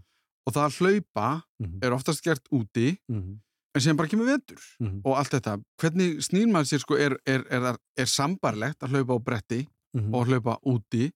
og 0.46 0.54
það 0.56 0.66
að 0.66 0.76
hlaupa 0.80 1.30
mhm, 1.62 1.80
er 1.84 1.96
oftast 1.96 2.24
gert 2.24 2.46
úti 2.54 2.92
mhm, 3.10 3.40
en 3.72 3.84
sem 3.84 3.96
bara 3.96 4.10
kemur 4.10 4.30
vetur 4.30 4.60
mhm, 4.80 5.00
og 5.04 5.18
allt 5.20 5.36
þetta, 5.36 5.58
hvernig 5.80 6.22
snýr 6.24 6.48
maður 6.52 6.72
sér 6.72 6.84
sko, 6.84 6.98
er, 6.98 7.16
er, 7.28 7.44
er, 7.50 7.72
er, 7.72 7.80
er 8.04 8.10
sambarlegt 8.10 8.84
að 8.84 8.96
hlaupa 8.96 9.18
á 9.18 9.24
bretti 9.30 9.60
mhm. 9.96 10.14
og 10.16 10.30
hlaupa 10.30 10.58
úti 10.68 11.10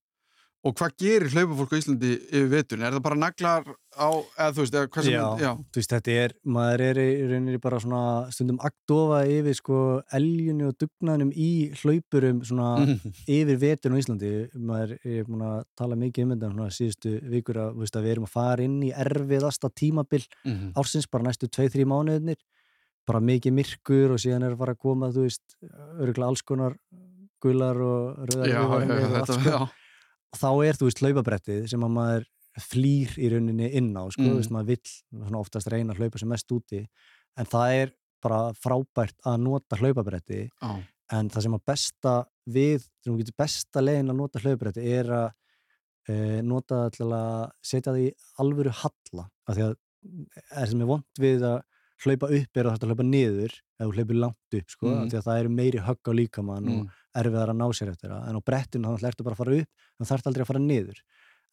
og 0.67 0.73
hvað 0.75 0.95
gerir 0.99 1.31
hlaupafólk 1.31 1.73
á 1.73 1.79
Íslandi 1.79 2.09
yfir 2.27 2.49
vetun? 2.51 2.83
Er 2.83 2.95
það 2.97 3.03
bara 3.05 3.19
naglar 3.21 3.69
á, 3.95 4.09
eða 4.35 4.49
þú 4.57 4.63
veist, 4.65 4.75
eða 4.77 4.89
hvað 4.97 5.05
sem 5.07 5.15
Já. 5.15 5.27
já. 5.45 5.51
Þú 5.71 5.79
veist, 5.81 5.93
þetta 5.95 6.15
er, 6.25 6.35
maður 6.57 6.83
er 6.87 6.99
í 7.03 7.07
rauninni 7.31 7.61
bara 7.63 7.79
svona 7.85 8.01
stundum 8.35 8.59
agdofa 8.67 9.21
yfir 9.31 9.57
sko 9.61 9.79
eljunni 10.19 10.67
og 10.67 10.75
dugnaðnum 10.83 11.31
í 11.33 11.51
hlaupurum 11.81 12.43
svona 12.49 12.73
Mhm. 12.83 13.15
yfir 13.39 13.61
vetun 13.63 13.95
á 13.95 14.01
Íslandi 14.03 14.33
maður 14.59 14.97
er 15.05 15.25
búin 15.31 15.47
að 15.47 15.63
tala 15.79 15.95
mikið 16.03 16.25
um 16.27 16.35
þetta 16.35 16.51
svona 16.53 16.69
síðustu 16.81 17.15
vikur 17.31 17.63
að, 17.63 17.71
veist, 17.79 17.97
að 17.97 18.03
við 18.09 18.15
erum 18.17 18.27
að 18.29 18.35
fara 18.37 18.67
inn 18.67 18.77
í 18.83 18.93
erfiðasta 18.93 19.71
tímabil 19.71 20.27
Mhm. 20.45 20.73
ársins, 20.77 21.07
bara 21.11 21.25
næstu 21.31 21.47
2-3 21.49 21.87
mánuðinir 21.87 22.43
bara 23.07 23.21
mikið 23.23 23.53
myrkur 23.55 24.11
og 24.11 24.19
síðan 24.19 24.43
er 24.43 24.57
að 24.57 24.59
fara 24.59 24.75
að 24.75 24.79
koma, 24.83 25.13
þú 25.15 25.23
veist, 25.29 25.43
örgulega 26.03 26.27
alls 26.27 26.43
konar 26.43 26.75
gular 27.41 27.77
og 27.79 28.17
rauðar 28.27 28.49
Já, 28.51 28.63
já, 28.83 29.09
þetta, 29.15 29.37
já. 29.47 29.59
Þá 30.39 30.49
er, 30.69 30.79
þú 30.79 30.89
veist, 30.89 31.03
hlaupabrettið 31.05 31.69
sem 31.73 31.85
að 31.87 31.95
maður 31.97 32.27
flýr 32.67 33.13
í 33.21 33.29
rauninni 33.33 33.69
inn 33.77 33.91
á, 33.97 34.05
sko, 34.09 34.23
Mm. 34.25 34.37
veist, 34.41 34.53
maður 34.55 34.71
vill 34.73 35.37
oftast 35.41 35.69
reyna 35.73 35.93
að 35.93 36.01
hlaupa 36.01 36.19
sem 36.23 36.29
mest 36.33 36.53
úti 36.57 36.83
en 37.37 37.47
það 37.53 37.75
er 37.83 37.93
bara 38.25 38.53
frábært 38.57 39.19
að 39.29 39.41
nota 39.45 39.77
hlaupabretti 39.77 40.39
Já. 40.49 40.71
en 41.13 41.29
það 41.31 41.43
sem 41.43 41.57
að 41.59 41.65
besta 41.69 42.15
við, 42.49 42.87
þú 43.05 43.19
getur 43.21 43.37
besta 43.39 43.83
leiðin 43.85 44.11
að 44.15 44.17
nota 44.23 44.41
hlaupabretti 44.41 44.87
er 44.97 45.11
að 45.19 45.27
e, 46.09 46.15
nota 46.43 46.89
til 46.95 47.11
að 47.13 47.51
setja 47.63 47.93
því 47.93 48.07
alvöru 48.41 48.73
halla, 48.81 49.29
af 49.47 49.57
því 49.59 49.67
að 49.67 49.77
það 50.55 50.69
sem 50.71 50.81
er 50.81 50.87
vond 50.95 51.21
við 51.21 51.45
að 51.45 51.61
hlaupa 52.05 52.27
upp 52.29 52.57
er 52.61 52.65
að 52.69 52.73
þetta 52.77 52.87
hlaupa 52.91 53.05
niður 53.07 53.53
þú 53.81 53.93
hlaupir 53.97 54.19
langt 54.21 54.55
upp, 54.59 54.69
sko, 54.71 54.87
Mm. 54.87 55.09
því 55.11 55.17
að 55.19 55.25
það 55.27 55.41
eru 55.41 55.49
meiri 55.49 55.79
högg 55.87 56.03
á 56.05 56.13
líkamann 56.21 56.69
og 56.69 56.81
Mm. 56.85 56.91
erfiðar 57.17 57.49
að 57.53 57.57
ná 57.57 57.67
sér 57.73 57.89
eftir 57.93 58.11
það 58.11 58.29
en 58.29 58.37
á 58.37 58.41
brettinu 58.45 58.85
þá 58.87 59.09
ertu 59.09 59.25
bara 59.25 59.35
að 59.35 59.43
fara 59.43 59.57
upp 59.61 59.69
en 60.01 60.07
þarf 60.07 60.27
aldrei 60.27 60.43
að 60.45 60.47
fara 60.47 60.61
niður 60.61 60.99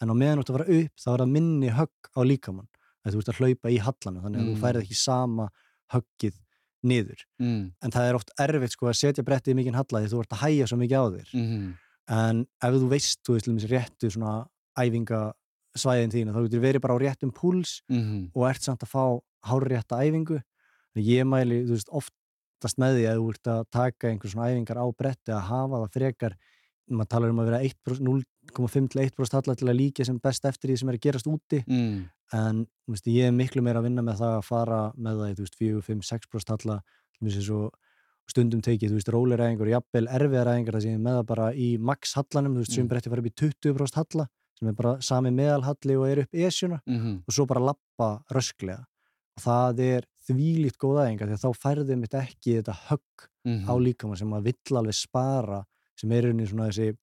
en 0.02 0.10
á 0.10 0.14
meðan 0.14 0.38
þú 0.38 0.42
ert 0.44 0.50
að 0.50 0.58
fara 0.58 0.72
upp 0.80 0.92
þá 1.00 1.08
er 1.14 1.20
það 1.24 1.32
minni 1.32 1.70
högg 1.70 2.00
á 2.18 2.22
líkamann 2.24 2.68
að 3.06 3.12
þú 3.14 3.18
ert 3.20 3.32
að 3.32 3.40
hlaupa 3.40 3.68
í 3.72 3.78
hallanu 3.80 4.22
þannig 4.24 4.40
að 4.40 4.44
Mm. 4.44 4.56
þú 4.56 4.62
færið 4.64 4.82
ekki 4.84 4.96
sama 4.96 5.50
höggið 5.94 6.34
niður 6.84 7.20
Mm. 7.40 7.72
en 7.82 7.92
það 7.92 8.10
er 8.10 8.16
oft 8.16 8.32
erfitt 8.40 8.72
sko 8.72 8.88
að 8.88 9.00
setja 9.00 9.24
brettið 9.24 9.54
í 9.54 9.56
mikinn 9.56 9.76
halla 9.76 10.02
því 10.04 10.10
þú 10.12 10.20
ert 10.20 10.30
að 10.36 10.44
hæja 10.44 10.68
svo 10.68 10.78
mikið 10.78 11.00
á 11.00 11.06
þér 11.16 11.30
Mhm. 11.34 11.74
en 12.10 12.48
ef 12.62 12.74
þú 12.74 12.90
veist, 12.90 13.18
þú 13.24 13.34
veist, 13.34 13.48
svona 15.76 15.98
æfingasvæðin 15.98 16.14
þína 16.14 16.34
þá 16.36 16.42
getur 16.48 16.62
verið 16.64 16.82
bara 16.82 16.94
á 16.96 17.02
réttum 17.02 17.32
púls 17.34 17.82
Mhm. 17.90 18.32
og 18.36 18.50
ert 18.50 18.62
samt 18.62 18.84
að 18.84 18.90
fá 18.94 19.22
hárrétta 19.46 20.00
æfingu 20.04 20.42
Þannig 20.96 21.08
ég 21.10 21.26
mæli, 21.26 21.66
þú 21.66 21.74
veist, 21.74 21.90
oftast 21.90 22.78
með 22.78 22.98
því 23.00 23.06
að 23.10 23.18
þú 23.18 23.30
ert 23.34 23.48
að 23.50 23.64
taka 23.72 24.08
einhver 24.12 24.30
svona 24.30 24.50
æfingar 24.54 24.78
á 24.78 24.86
bretti 24.96 25.32
að 25.34 25.42
hafa 25.42 25.80
það 25.82 25.92
frekar 25.98 26.36
maður 26.92 27.10
talar 27.10 27.30
um 27.30 27.40
að 27.40 27.46
vera 27.50 27.62
1%, 27.64 28.00
0,5 28.54 28.90
til 28.92 29.02
1% 29.02 29.34
halla 29.34 29.56
til 29.56 29.68
að 29.68 29.80
líka 29.80 30.06
sem 30.06 30.20
best 30.20 30.46
eftir 30.46 30.70
því 30.70 30.78
sem 30.78 30.90
er 30.90 30.94
að 31.00 31.02
gerast 31.02 31.26
úti 31.26 31.64
Mm. 31.66 32.10
en 32.34 32.68
veist, 32.88 33.06
ég 33.08 33.26
er 33.28 33.32
miklu 33.32 33.64
meira 33.64 33.80
að 33.82 33.84
vinna 33.90 34.04
með 34.04 34.18
það 34.20 34.38
að 34.38 34.44
fara 34.46 34.94
með 34.94 35.18
það 35.18 35.32
í 35.32 35.36
þú 35.36 35.44
veist, 35.48 35.56
4, 35.58 35.82
5, 35.82 36.02
6% 36.04 36.50
halla 36.50 36.82
til 37.18 37.28
þess 37.30 37.50
að 37.50 37.70
stundum 38.30 38.62
tekið, 38.62 38.90
þú 38.92 38.98
veist, 39.00 39.12
róliræðingur 39.12 39.68
og 39.68 39.74
jafnvel 39.82 40.08
erfiðaræðingar 40.08 40.74
það 40.78 40.82
sem 40.84 40.94
er 40.94 41.04
með 41.04 41.18
það 41.20 41.26
bara 41.26 41.48
í 41.54 41.78
max 41.80 42.14
hallanum, 42.14 42.54
þú 42.54 42.60
veist, 42.62 42.72
sem 42.72 42.86
Mm. 42.86 42.90
bretti 42.90 43.10
fara 43.10 43.20
upp 43.20 43.32
í 43.32 43.36
20% 43.36 43.96
halla 43.96 44.28
sem 44.64 44.72
er 44.72 44.78
bara 44.80 44.96
sami 45.04 45.30
meðalhalli 45.36 45.98
og 46.00 46.08
er 46.10 46.24
upp 46.24 46.34
esjuna 46.48 46.80
Mhm. 46.88 47.24
og 47.28 47.34
svo 47.36 47.46
bara 47.48 47.60
lappa 47.72 48.24
rösklega 48.32 48.86
og 49.38 49.44
það 49.44 49.80
er 49.84 50.04
þvílíkt 50.30 50.78
góð 50.80 51.00
aðeinga 51.04 51.28
því 51.28 51.36
að 51.36 51.44
þá 51.44 51.52
færði 51.64 51.98
mitt 52.00 52.14
ekki 52.16 52.58
þetta 52.62 52.76
högg 52.90 53.28
Mhm. 53.46 53.68
á 53.68 53.74
líkama 53.76 54.18
sem 54.18 54.30
maður 54.30 54.44
vill 54.44 54.78
alveg 54.80 54.96
spara 54.96 55.64
sem 56.00 56.12
er 56.12 56.24
rauninni 56.24 56.48
svona 56.48 56.70
þessi 56.72 56.96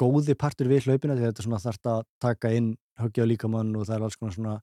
góði 0.00 0.34
partur 0.34 0.66
við 0.66 0.82
hlaupina 0.88 1.14
því 1.14 1.22
að 1.22 1.30
þetta 1.32 1.44
svona 1.46 1.62
þarf 1.62 1.86
að 1.86 2.02
taka 2.20 2.48
inn 2.50 2.76
höggi 2.98 3.22
á 3.22 3.26
líkamann 3.30 3.76
og 3.76 3.86
það 3.86 3.94
er 3.96 4.02
alls 4.02 4.16
konar 4.16 4.34
svona 4.34 4.60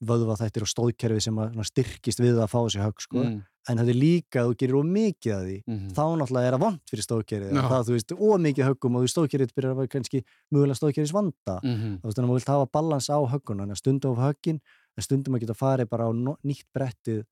vöðva 0.00 0.36
þættir 0.40 0.62
og 0.64 0.70
stóðkerfi 0.70 1.20
sem 1.22 1.36
að 1.36 1.64
styrkist 1.68 2.20
við 2.22 2.38
að 2.40 2.48
fá 2.52 2.58
þessi 2.64 2.80
högg 2.84 3.00
sko. 3.04 3.22
Mm. 3.24 3.40
en 3.68 3.76
þetta 3.76 3.92
er 3.92 3.98
líka 4.00 4.40
að 4.40 4.46
þú 4.48 4.54
gerir 4.56 4.76
ómikið 4.80 5.32
að 5.36 5.42
því 5.46 5.56
Mhm. 5.68 5.88
þá 5.92 6.04
náttúrulega 6.16 6.46
er 6.48 6.54
það 6.56 6.60
vond 6.64 6.80
fyrir 6.90 7.04
stóðkerfið 7.04 7.52
Já. 7.52 7.62
það 7.68 7.84
þú 7.86 7.92
veist 7.92 8.12
ómikið 8.16 8.64
höggum 8.70 8.96
og 8.96 9.02
þú 9.04 9.10
stóðkerfið 9.12 9.52
byrjar 9.54 9.70
að 9.74 9.76
vera 9.80 9.90
kannski 9.94 10.22
mögulega 10.50 10.78
stóðkerfis 10.80 11.12
vanda 11.12 11.56
Mhm. 11.62 11.90
þú 12.00 12.04
veist, 12.08 12.16
þannig 12.16 12.24
að 12.24 12.30
maður 12.30 12.40
vilt 12.40 12.48
hafa 12.54 12.70
balans 12.72 13.08
á 13.12 13.18
höggun 13.30 13.58
þannig 13.60 13.76
að 13.76 13.82
stundum 13.82 14.16
á 14.16 14.22
höggin 14.32 14.60
en 14.96 15.02
stundum 15.04 15.34
að 15.36 15.40
geta 15.44 15.54
farið 15.60 15.88
bara 15.90 16.04
á 16.08 16.10
no- 16.16 16.38
nýtt 16.42 16.64
brettið 16.74 17.24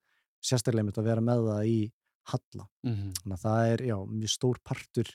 sérstaklega 0.45 0.85
mitt 0.85 0.99
að 1.01 1.05
vera 1.09 1.21
með 1.25 1.39
það 1.49 1.65
í 1.67 1.93
halla 2.29 2.69
Mhm. 2.85 3.13
þannig 3.25 3.35
að 3.39 3.43
það 3.43 3.73
er, 3.73 3.79
já, 3.89 3.97
mjög 4.07 4.31
stór 4.37 4.57
partur 4.63 5.09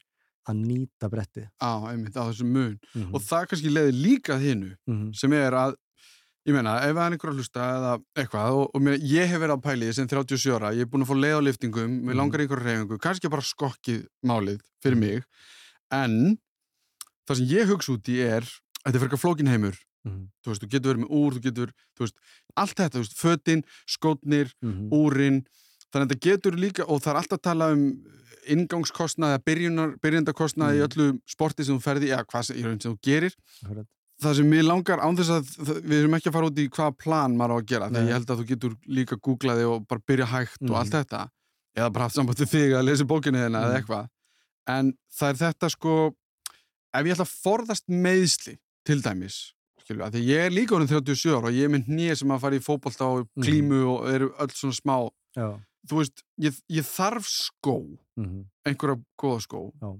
að 0.49 0.56
nýta 0.66 1.08
brettið 1.14 1.47
Á, 1.62 1.72
einmitt, 1.93 2.18
á 2.18 2.26
mm 2.26 3.14
og 3.16 3.22
það 3.22 3.47
kannski 3.47 3.70
leiði 3.70 3.93
líka 4.01 4.34
að 4.36 4.41
hinu 4.41 4.76
-hmm. 4.89 5.16
sem 5.16 5.32
er 5.32 5.51
að 5.54 5.76
ég 6.46 6.54
meina, 6.58 6.74
ef 6.84 6.96
það 6.98 7.06
er 7.06 7.14
einhver 7.16 7.32
að 7.32 7.38
hlusta 7.39 7.66
eða 7.78 7.91
eitthvað 8.20 8.58
og, 8.58 8.66
og 8.76 8.82
meina, 8.84 8.98
ég 9.08 9.28
hef 9.32 9.39
verið 9.39 9.56
á 9.56 9.60
pæli 9.64 9.94
sem 9.96 10.08
37 10.08 10.52
ára, 10.58 10.74
ég 10.76 10.82
er 10.84 10.89
búin 10.91 11.06
að 11.06 11.12
fá 11.14 11.16
leið 11.16 11.38
á 11.39 11.41
liftingum 11.48 11.94
við 12.04 12.12
Mhm. 12.12 12.18
langar 12.20 12.39
í 12.39 12.44
einhverju 12.48 12.66
reyfingu, 12.68 12.98
kannski 13.00 13.30
bara 13.32 13.41
skokkið 13.41 14.06
málið 14.26 14.60
fyrir 14.84 14.98
Mhm. 14.98 15.00
mig 15.00 15.24
en 15.91 16.38
það 17.28 17.36
sem 17.38 17.46
ég 17.48 17.68
hugsa 17.72 17.94
út 17.96 18.04
í 18.12 18.20
er 18.20 18.41
þetta 18.84 18.96
er 18.96 19.00
fyrir 19.08 19.20
flókin 19.24 19.48
heimur 19.48 19.78
Mm 20.06 20.28
þú 20.44 20.50
veist, 20.52 20.62
þú 20.64 20.68
getur 20.68 20.91
verið 20.94 21.04
með 21.06 21.12
úr, 21.16 21.32
þú 21.34 21.41
getur 21.48 21.70
þú 21.96 22.00
veist, 22.04 22.16
allt 22.58 22.76
þetta, 22.76 22.98
þú 22.98 23.04
veist, 23.04 23.16
fötin, 23.24 23.64
skótnir 23.88 24.52
-hmm. 24.62 24.89
úrin, 24.91 25.46
þannig 25.94 26.04
að 26.04 26.12
þetta 26.12 26.20
getur 26.20 26.52
líka 26.60 26.84
og 26.89 27.00
það 27.02 27.08
er 27.14 27.16
alltaf 27.22 27.39
að 27.39 27.41
tala 27.41 27.72
um 27.72 28.04
ingangskostnað 28.46 29.38
eða 29.38 29.44
byrjunar, 29.48 29.96
byrjundakostnað 30.04 30.76
í 30.76 30.80
Mhm. 30.80 30.88
öllu 30.89 31.20
sporti 31.26 31.64
sem 31.64 31.80
þú 31.80 31.82
ferði, 31.82 32.12
eða 32.12 32.26
hvað 32.26 32.44
sem 32.44 32.58
þú 32.80 32.98
gerir 33.02 33.34
það 34.24 34.36
sem 34.39 34.49
mér 34.49 34.63
langar 34.67 34.99
án 35.03 35.17
þess 35.19 35.30
að 35.36 35.82
við 35.84 35.97
erum 35.99 36.15
ekki 36.17 36.30
að 36.32 36.36
fara 36.38 36.49
út 36.49 36.59
í 36.63 36.67
hvaða 36.69 36.97
plan 37.03 37.38
maður 37.38 37.53
á 37.53 37.57
að 37.61 37.65
gera, 37.71 37.89
Nei. 37.89 38.01
ég 38.07 38.13
held 38.17 38.32
að 38.34 38.39
þú 38.41 38.45
getur 38.53 38.76
líka 38.88 39.17
googlaði 39.19 39.65
og 39.69 39.88
bara 39.88 40.01
byrja 40.07 40.26
hægt 40.32 40.61
og 40.63 40.69
Mhm. 40.69 40.76
allt 40.80 40.91
þetta 40.97 41.21
eða 41.78 41.93
bara 41.93 42.03
haft 42.05 42.15
samband 42.15 42.38
við 42.38 42.51
þig 42.53 42.74
að 42.80 42.86
lesa 42.86 43.03
bókinu 43.05 43.38
þeirna 43.41 43.61
eða 43.63 43.74
Mhm. 43.74 43.78
eitthvað 43.82 44.07
en 44.67 44.93
það 45.19 45.30
er 45.30 45.39
þetta 45.43 45.69
sko 45.69 45.93
ef 46.93 47.05
ég 47.05 47.13
ætla 47.15 47.26
að 47.28 47.36
forðast 47.43 47.86
meðsli 47.89 48.57
til 48.86 49.01
dæmis 49.01 49.53
skilju, 49.84 50.09
því 50.11 50.21
ég 50.28 50.45
er 50.45 50.49
líka 50.51 50.76
orðin 50.78 50.88
37 50.88 51.36
ára 51.36 51.47
og 51.47 51.53
ég 51.53 51.65
er 51.65 51.69
með 51.69 51.88
hnið 51.88 52.17
sem 52.17 52.30
að 52.30 52.39
fara 52.39 52.55
í 52.55 52.59
fótbolta 52.63 53.01
og 53.03 53.28
Mhm. 53.36 53.43
klímu 53.43 53.80
og 53.99 54.07
eru 54.09 54.30
öll 54.39 54.51
svona 54.53 54.74
smá 54.82 55.09
Já 55.36 55.59
þú 55.84 55.97
veist, 55.99 56.24
ég, 56.39 56.53
ég 56.71 56.86
þarf 56.88 57.26
skó 57.28 57.97
mm 58.17 58.45
einhverja 58.65 59.03
góða 59.19 59.41
skó 59.43 59.71
Já. 59.82 59.99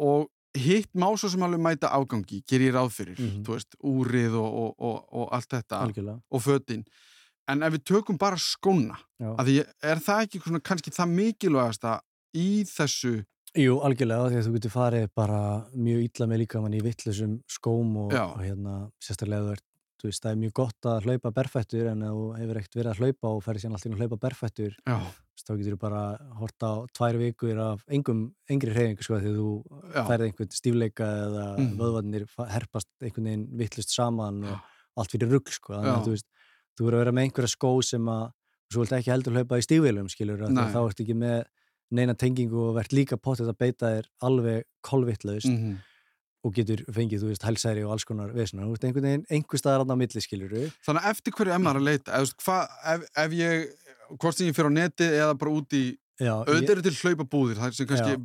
og 0.00 0.28
hitt 0.58 0.90
má 0.94 1.06
svo 1.16 1.28
sem 1.30 1.42
alveg 1.46 1.60
mæta 1.62 1.90
afgangi 1.94 2.42
ger 2.48 2.60
ég 2.60 2.74
ráð 2.74 2.90
fyrir, 2.90 3.18
Mhm. 3.18 3.42
þú 3.44 3.54
veist, 3.54 3.76
úrið 3.84 4.34
og, 4.34 4.54
og, 4.54 4.74
og, 4.78 5.04
og 5.12 5.28
allt 5.32 5.48
þetta 5.48 5.80
Algjörlega. 5.86 6.20
og 6.30 6.40
fötin, 6.42 6.84
en 7.48 7.62
ef 7.62 7.72
við 7.74 7.84
tökum 7.84 8.18
bara 8.18 8.36
skóna, 8.36 8.96
að 9.20 9.44
því 9.46 9.58
er 9.82 9.96
það 9.96 10.22
ekki 10.26 10.40
svona, 10.42 10.60
kannski 10.60 10.90
það 10.90 11.14
mikilvægasta 11.14 12.00
í 12.34 12.64
þessu? 12.64 13.24
Jú, 13.58 13.80
algjörlega, 13.82 14.28
því 14.30 14.36
að 14.38 14.46
þú 14.46 14.52
getur 14.54 14.70
farið 14.70 15.08
bara 15.16 15.66
mjög 15.74 16.04
illa 16.06 16.26
með 16.30 16.38
líka 16.46 16.60
mann 16.62 16.74
í 16.74 16.80
vittlusum 16.82 17.40
skóm 17.50 17.96
og, 17.96 18.12
og 18.14 18.38
hérna 18.44 18.90
sérstaklega 19.02 19.42
þú 19.48 19.52
ert, 19.56 19.64
veist, 20.08 20.22
það 20.24 20.32
er 20.32 20.38
mjög 20.40 20.52
gott 20.56 20.88
að 20.90 21.06
hlaupa 21.06 21.32
berfættur 21.36 21.90
en 21.90 22.04
ef 22.06 22.14
þú 22.16 22.24
hefur 22.38 22.60
ekkert 22.60 22.78
verið 22.78 22.90
að 22.92 23.00
hlaupa 23.00 23.32
og 23.34 23.42
ferði 23.44 23.62
síðan 23.62 23.76
alltaf 23.76 23.88
inn 23.88 23.96
að 23.96 24.02
hlaupa 24.04 24.18
berfættur 24.24 24.74
þá 25.40 25.52
getur 25.56 25.74
þú 25.74 25.80
bara 25.80 26.02
hort 26.40 26.66
á 26.66 26.72
tvær 26.96 27.18
vikur 27.20 27.60
af 27.64 27.84
engum, 27.88 28.24
engri 28.50 28.74
hreyfingu 28.74 29.06
sko 29.06 29.16
að 29.16 29.28
þú 29.38 29.52
færið 29.94 30.26
einhvern 30.26 30.52
stífleika 30.52 31.08
eða 31.26 31.46
mm. 31.54 31.70
vöðvarnir 31.80 32.26
herpast 32.52 32.90
einhvern 33.00 33.30
veginn 33.30 33.46
vittlust 33.60 33.94
saman 33.94 34.42
Já. 34.44 34.56
og 34.60 35.04
allt 35.04 35.16
fyrir 35.16 35.32
rugg 35.32 35.52
sko 35.54 35.76
þannig 35.78 35.94
að 35.94 36.04
þú 36.08 36.16
veist, 36.16 36.28
þú 36.76 36.86
verður 36.86 36.98
að 36.98 37.04
vera 37.04 37.16
með 37.16 37.28
einhverja 37.28 37.54
skó 37.54 37.72
sem 37.88 38.12
að 38.12 38.26
svo 38.70 38.84
vilt 38.84 38.96
ekki 39.00 39.14
heldur 39.14 39.38
hlaupa 39.38 39.58
í 39.58 39.66
stífveilum 39.66 40.10
skilur 40.12 40.44
þá 40.46 40.80
ertu 40.84 41.06
ekki 41.06 41.16
með 41.18 41.38
neina 41.90 42.14
tengingu 42.14 42.68
og 42.68 42.76
verðt 42.76 42.94
líka 42.94 43.18
potið 43.18 43.50
að 43.50 43.58
beita 43.64 43.94
þér 43.96 44.10
alveg 44.28 44.66
kolvittlaust 44.86 45.50
mhm, 45.50 45.78
og 46.44 46.54
getur 46.56 46.80
fengið, 46.88 47.20
þú 47.22 47.28
veist, 47.30 47.42
hælsæri 47.44 47.82
og 47.84 47.92
alls 47.92 48.04
konar 48.08 48.30
vesuna, 48.32 48.64
þú 48.64 48.72
veist, 48.74 48.84
einhvern 48.88 49.06
veginn, 49.08 49.24
einhver 49.30 49.60
staðar 49.60 49.82
annað 49.84 49.96
á 49.96 50.00
milli 50.02 50.22
skilur 50.24 50.54
Þannig 50.86 51.02
að 51.04 51.10
eftir 51.10 51.32
hverju 51.36 51.52
er 51.54 51.58
maður 51.60 51.80
að 51.82 51.88
leita? 51.90 52.10
Eða, 52.10 52.20
þú 52.20 52.26
veist, 52.30 52.44
hva, 52.46 52.58
ef, 52.94 53.04
ef 53.24 53.34
ég, 53.36 53.66
hvort 54.16 54.36
sem 54.38 54.46
ég 54.48 54.56
fyrir 54.56 54.70
á 54.72 54.78
neti 54.78 55.08
eða 55.20 55.34
bara 55.42 55.50
út 55.60 55.76
í, 55.76 55.84
Já, 56.20 56.34
ég, 56.48 56.70
eru 56.70 56.82
til 56.84 56.96
hlaupabúðir, 57.00 57.56
það 57.60 57.76
sem 57.76 57.86
kannski 57.90 58.16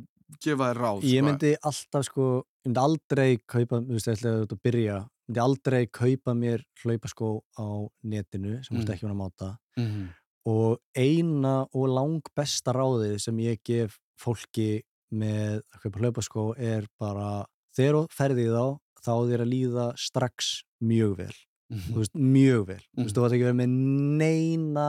gefa 0.42 0.70
þér 0.72 0.80
ráð. 0.82 1.04
ég 1.06 1.20
sko. 1.20 1.26
myndi 1.28 1.52
alltaf 1.70 2.04
sko, 2.08 2.24
ég 2.64 2.68
myndi 2.70 2.82
aldrei 2.86 3.28
kaupa, 3.46 3.80
þú 3.84 3.92
veist, 3.96 4.08
ætlaði 4.14 4.46
að 4.48 4.56
byrja 4.66 4.96
myndi 5.28 5.40
aldrei 5.42 5.82
kaupa 5.90 6.34
mér 6.38 6.64
hlaupaskó 6.82 7.30
á 7.58 7.66
netinu 8.04 8.56
sem 8.64 8.76
þú 8.76 8.80
veist 8.80 8.88
Mm. 8.88 8.94
ekki 8.94 9.06
vera 9.06 9.14
að 9.14 9.22
máta 9.22 9.48
Mhm, 9.76 10.08
og 10.46 10.78
eina 10.96 11.66
og 11.74 11.88
lang 11.90 12.22
besta 12.36 12.72
ráðið 12.72 13.20
sem 13.20 13.36
ég 13.38 13.58
gef 13.64 13.98
fólki 14.18 14.82
með 15.12 15.62
að 15.74 15.80
kaupa 15.82 15.98
hlaupaskó 16.00 16.44
er 16.58 16.86
bara 16.98 17.44
þegar 17.76 17.98
þú 17.98 18.02
ferði 18.16 18.46
þá 18.50 18.64
þá 19.06 19.12
þér 19.30 19.44
að 19.44 19.52
líða 19.52 19.86
strax 20.00 20.50
mjög 20.82 21.12
vel. 21.20 21.34
Mhm, 21.66 21.92
þú 21.92 22.00
veist, 22.02 22.14
mjög 22.14 22.66
vel. 22.66 22.82
Mhm. 22.82 23.02
veist, 23.04 23.16
þú 23.16 23.26
ætti 23.26 23.36
ekki 23.36 23.46
verið 23.46 23.60
með 23.60 23.76
neina 24.22 24.88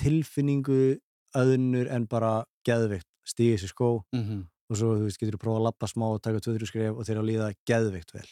tilfinningu 0.00 0.80
öðnur 1.34 1.90
en 1.90 2.06
bara 2.06 2.32
geðvikt 2.66 3.08
stíði 3.26 3.58
sér 3.62 3.72
skó 3.72 3.90
mhm, 4.14 4.44
og 4.70 4.76
svo 4.78 4.94
þú 4.98 5.06
veist, 5.08 5.20
getur 5.20 5.36
þú 5.38 5.42
prófa 5.44 5.60
að 5.60 5.66
lappa 5.68 5.88
smá 5.90 6.06
og 6.10 6.22
taka 6.22 6.42
2-3 6.44 6.68
skref 6.68 6.96
og 6.96 7.06
þeir 7.06 7.20
að 7.20 7.28
líða 7.30 7.48
geðvikt 7.68 8.14
vel. 8.14 8.26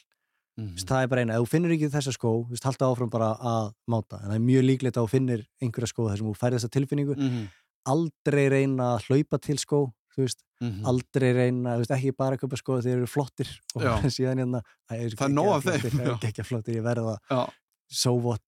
Mhm. 0.60 0.74
Veist, 0.76 0.88
það 0.88 1.02
er 1.02 1.08
bara 1.08 1.24
eina, 1.24 1.34
ef 1.36 1.44
þú 1.46 1.52
finnur 1.54 1.74
ekki 1.76 1.90
þessa 1.92 2.12
skó 2.12 2.30
þú 2.44 2.52
veist, 2.52 2.68
halda 2.68 2.90
áfram 2.92 3.10
bara 3.10 3.32
að 3.40 3.72
máta. 3.88 4.20
En 4.20 4.28
það 4.30 4.36
er 4.36 4.46
mjög 4.50 4.64
líklegt 4.68 4.96
að 4.96 5.06
þú 5.06 5.12
finnir 5.16 5.46
einhverja 5.62 5.92
skó 5.92 6.08
þar 6.08 6.18
sem 6.18 6.28
þú 6.28 6.36
færi 6.36 6.58
þessa 6.58 6.72
tilfinningu. 6.76 7.16
Mhm, 7.16 7.48
aldrei 7.92 8.44
reyna 8.52 8.96
að 8.96 9.08
hlaupa 9.08 9.40
til 9.40 9.56
skó 9.56 9.92
þú 10.12 10.24
veist, 10.26 10.42
mhm. 10.62 10.82
aldrei 10.92 11.30
reyna 11.36 11.76
veist, 11.80 11.94
ekki 11.96 12.14
bara 12.16 12.36
að 12.36 12.44
köpa 12.44 12.60
skó 12.60 12.74
þegar 12.76 12.86
þeir 12.88 12.98
eru 12.98 13.10
flottir 13.10 13.52
og 13.74 13.86
Já. 13.86 13.92
síðan 14.16 14.42
hérna 14.44 14.62
Það 14.90 15.24
er 15.28 15.34
nóg 15.36 15.52
af 15.56 15.68
þeim, 15.68 16.02
já. 16.02 16.12
geggja 16.26 16.46
flottir, 16.48 16.78
ég 16.78 16.86
verða 16.86 17.16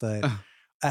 það 0.05 0.19
er 0.21 0.29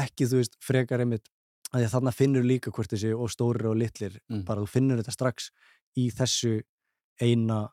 ekki, 0.04 0.28
þú 0.30 0.40
veist, 0.42 0.58
frekar 0.62 1.04
einmitt 1.04 1.28
að 1.74 1.80
því 1.80 1.86
að 1.88 1.94
þarna 1.96 2.14
finnur 2.14 2.46
líka 2.46 2.72
hvort 2.74 2.92
þessi 2.92 3.12
og 3.14 3.30
stórir 3.32 3.70
og 3.70 3.78
litlir, 3.78 4.18
Mm. 4.30 4.44
bara 4.46 4.62
þú 4.62 4.70
finnur 4.70 5.00
þetta 5.00 5.14
strax 5.14 5.50
í 5.98 6.08
þessu 6.14 6.60
eina 7.22 7.68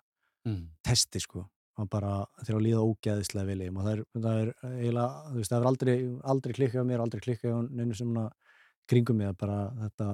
mhm, 0.46 0.68
testi 0.86 1.22
sko 1.22 1.48
og 1.82 1.88
bara 1.90 2.26
þegar 2.44 2.60
að 2.60 2.66
líða 2.66 2.82
í 3.62 3.68
þeim 3.68 3.78
og 3.80 3.86
það 3.86 3.94
er, 3.94 4.02
það 4.14 4.40
er 4.42 4.50
eiginlega, 4.70 5.22
þú 5.32 5.38
veist, 5.38 5.52
það 5.52 5.60
er 5.60 5.68
aldrei, 5.72 5.96
aldrei 6.34 6.54
klikkað 6.58 6.88
mér, 6.90 7.04
aldrei 7.04 7.22
klikkað 7.26 7.56
á 7.58 7.60
neinu 7.72 7.98
sem 7.98 8.18
kringum 8.92 9.18
mig 9.22 9.32
að 9.32 9.38
bara 9.42 9.60
þetta 9.86 10.10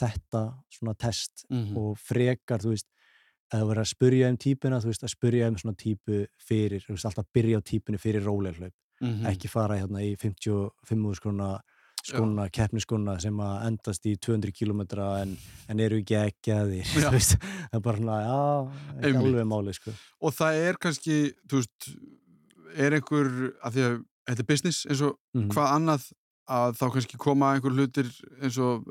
þetta 0.00 0.42
svona 0.70 0.94
test 0.98 1.44
mhm. 1.50 1.76
og 1.76 1.98
frekar, 1.98 2.58
þú 2.60 2.74
veist 2.74 2.88
að 3.52 3.60
það 3.60 3.68
verður 3.68 3.82
að 3.84 3.92
spurja 3.94 4.28
um 4.32 4.36
típuna, 4.36 4.80
þú 4.82 4.90
veist, 4.90 5.04
að 5.06 5.14
spurja 5.14 5.48
um 5.48 5.56
svona 5.56 5.76
típu 5.78 6.26
fyrir, 6.42 6.82
þú 6.82 6.96
veist, 6.96 7.06
alltaf 7.06 7.26
byrja 7.32 7.58
á 7.58 7.62
típunni 7.62 7.98
fyrir 8.02 8.24
róleglaup, 8.26 8.74
Mhm. 9.00 9.26
ekki 9.28 9.48
fara 9.48 9.76
hérna 9.76 10.00
í 10.00 10.16
55 10.16 11.14
skrona 11.14 11.60
skona, 12.06 12.48
keppniskona 12.54 13.20
sem 13.20 13.34
að 13.36 13.66
endast 13.66 14.04
í 14.06 14.12
200 14.16 14.52
km 14.54 14.80
en, 15.20 15.36
en 15.68 15.80
eru 15.80 15.98
ekki 15.98 16.14
ekki 16.14 16.52
að 16.54 16.68
því 16.70 16.82
Já. 17.02 17.10
það 17.10 17.74
er 17.74 17.80
bara 17.82 17.98
svona, 17.98 18.18
já, 18.22 18.42
ekki 19.00 19.06
Einmitt. 19.10 19.26
alveg 19.26 19.46
máli 19.50 19.74
sko. 19.74 19.94
Og 20.22 20.32
það 20.36 20.60
er 20.68 20.78
kannski, 20.78 21.16
þú 21.50 21.62
veist, 21.62 21.88
er 22.76 22.92
einhver, 23.00 23.32
að 23.64 23.72
því 23.74 23.82
að 23.88 23.96
þetta 24.28 24.44
er 24.44 24.48
business 24.52 24.86
eins 24.86 25.02
og 25.02 25.18
Mhm. 25.34 25.50
hvað 25.50 25.72
annað 25.74 26.06
að 26.48 26.76
þá 26.78 26.84
kannski 26.94 27.18
koma 27.18 27.54
einhver 27.54 27.74
hlutir 27.74 28.08
eins 28.42 28.56
og 28.62 28.84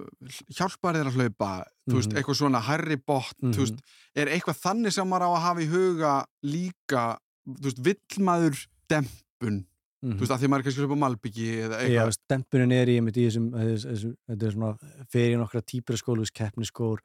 hjálpar 0.51 0.97
þér 0.97 1.09
að 1.11 1.15
hlaupa, 1.19 1.51
þú 1.87 1.95
veist, 1.99 2.09
Mhm. 2.11 2.17
eitthvað 2.19 2.39
svona 2.41 2.61
herri 2.61 2.97
bótt, 2.97 3.37
þú 3.41 3.47
Mhm. 3.47 3.59
veist, 3.63 3.79
er 4.15 4.27
eitthvað 4.27 4.59
þannig 4.65 4.93
sem 4.93 5.07
maður 5.07 5.21
á 5.21 5.29
að 5.35 5.41
hafa 5.45 5.61
í 5.61 5.69
huga 5.71 6.25
líka, 6.43 7.17
þú 7.47 7.63
veist, 7.63 7.79
vill 7.79 8.25
maður 8.25 8.67
dempun, 8.89 9.65
Mhm. 10.03 10.17
þú 10.17 10.19
veist, 10.19 10.31
að 10.35 10.39
því 10.39 10.47
maður 10.49 10.59
er 10.59 10.63
kannski 10.63 10.85
á 10.85 11.03
malbyggi 11.05 11.47
eða 11.63 11.77
Já, 11.79 12.05
eitthvað. 12.05 12.17
stempunin 12.19 12.71
er 12.73 12.87
í, 12.87 12.95
einmitt 12.99 13.17
í 13.17 13.27
þessum, 13.27 14.15
þetta 14.27 14.43
er 14.43 14.51
svona 14.51 14.77
fyrir 15.09 15.37
nokkra 15.39 15.61
típur 15.63 15.95
skólu, 15.97 16.25
keppniskór 16.33 16.97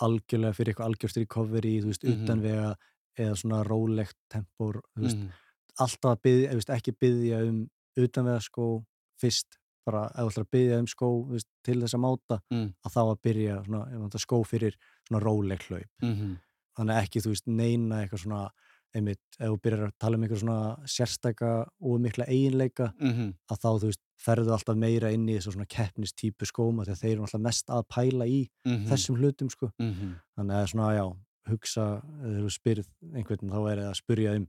algjörlega 0.00 0.54
fyrir 0.54 0.72
eitthvað 0.74 0.94
algjörst 0.94 1.16
recovery, 1.18 1.80
þú 1.82 1.86
veist, 1.92 2.04
Mhm. 2.04 2.24
utanvega 2.24 2.76
eða 3.18 3.36
svona 3.36 3.64
rólegt 3.66 4.14
tempór, 4.32 4.80
þú 4.96 5.04
veist, 5.04 5.16
Mhm. 5.18 5.30
alltaf 5.78 6.16
að 6.16 6.22
byggja, 6.22 6.50
þú 6.52 6.56
veist, 6.56 6.70
ekki 6.70 6.96
byggja 6.98 7.48
um 7.48 7.70
utanvega 7.98 8.40
skó 8.40 8.84
fyrst, 9.20 9.58
bara 9.86 10.06
ef 10.10 10.16
þú 10.24 10.30
ætlar 10.30 10.44
að 10.46 10.50
byggja 10.56 10.78
um 10.78 10.86
skó 10.86 11.08
veist, 11.30 11.46
til 11.64 11.80
þess 11.80 11.94
að 11.94 12.04
máta, 12.04 12.40
Mm. 12.52 12.74
að 12.84 12.92
þá 12.94 13.00
að 13.04 13.20
byrja 13.22 13.64
svona, 13.66 14.18
skó 14.18 14.44
fyrir 14.46 14.74
svona 15.08 15.22
róleg 15.24 15.60
hlaup 15.68 15.88
Mhm. 16.02 16.36
þannig 16.78 16.94
að 16.96 17.02
ekki, 17.04 17.20
þú 17.24 17.28
veist, 17.34 17.46
neina 17.46 18.02
eitthvað 18.06 18.24
svona 18.24 18.50
einmitt, 18.94 19.20
ef 19.38 19.46
þú 19.48 19.60
byrjar 19.62 19.86
að 19.86 19.92
tala 20.00 20.16
um 20.16 20.22
eitthvað 20.24 20.40
svona 20.42 20.76
sérstaka 20.84 21.68
og 21.80 22.00
mikla 22.00 22.26
eiginleika 22.26 22.92
Mhm. 23.00 23.34
að 23.50 23.58
þá, 23.62 23.68
þú 23.80 23.86
veist, 23.86 24.00
ferðu 24.18 24.50
alltaf 24.52 24.76
meira 24.76 25.10
inn 25.12 25.26
í 25.28 25.36
þessu 25.38 25.52
svona 25.54 25.66
keppnistípu 25.68 26.44
skóma 26.44 26.84
þegar 26.84 26.98
þeir 27.00 27.12
eru 27.12 27.22
alltaf 27.22 27.40
mest 27.40 27.66
að 27.68 27.84
pæla 27.88 28.26
í 28.26 28.48
Mhm. 28.66 28.86
þessum 28.88 29.16
hlutum, 29.16 29.48
sko. 29.50 29.70
Mhm. 29.80 30.14
Þannig 30.36 30.56
að 30.58 30.68
svona, 30.72 30.94
já, 30.98 31.16
hugsa, 31.48 32.02
þegar 32.22 32.42
þú 32.44 32.50
spyrð 32.58 32.86
einhvern, 33.14 33.50
þá 33.50 33.70
er 33.72 33.76
það 33.78 33.90
að 33.90 34.00
spyrja 34.02 34.36
um 34.36 34.48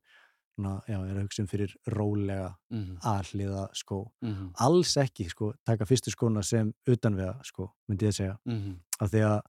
svona, 0.61 0.81
já, 0.87 0.97
er 1.09 1.15
að 1.17 1.23
hugsa 1.25 1.41
um 1.41 1.47
fyrir 1.47 1.73
rólega 1.89 2.55
Mhm. 2.71 2.97
aðliða 3.03 3.69
skó. 3.73 4.11
Mhm. 4.21 4.51
Alls 4.59 4.95
ekki, 4.97 5.29
sko, 5.29 5.53
taka 5.65 5.85
fyrstu 5.85 6.11
skóna 6.11 6.43
sem 6.43 6.73
utanvega, 6.87 7.43
sko, 7.43 7.71
myndi 7.89 8.05
ég 8.07 8.13
segja. 8.13 8.37
Mhm. 8.47 8.75
Af 9.01 9.11
því 9.11 9.19
að 9.21 9.41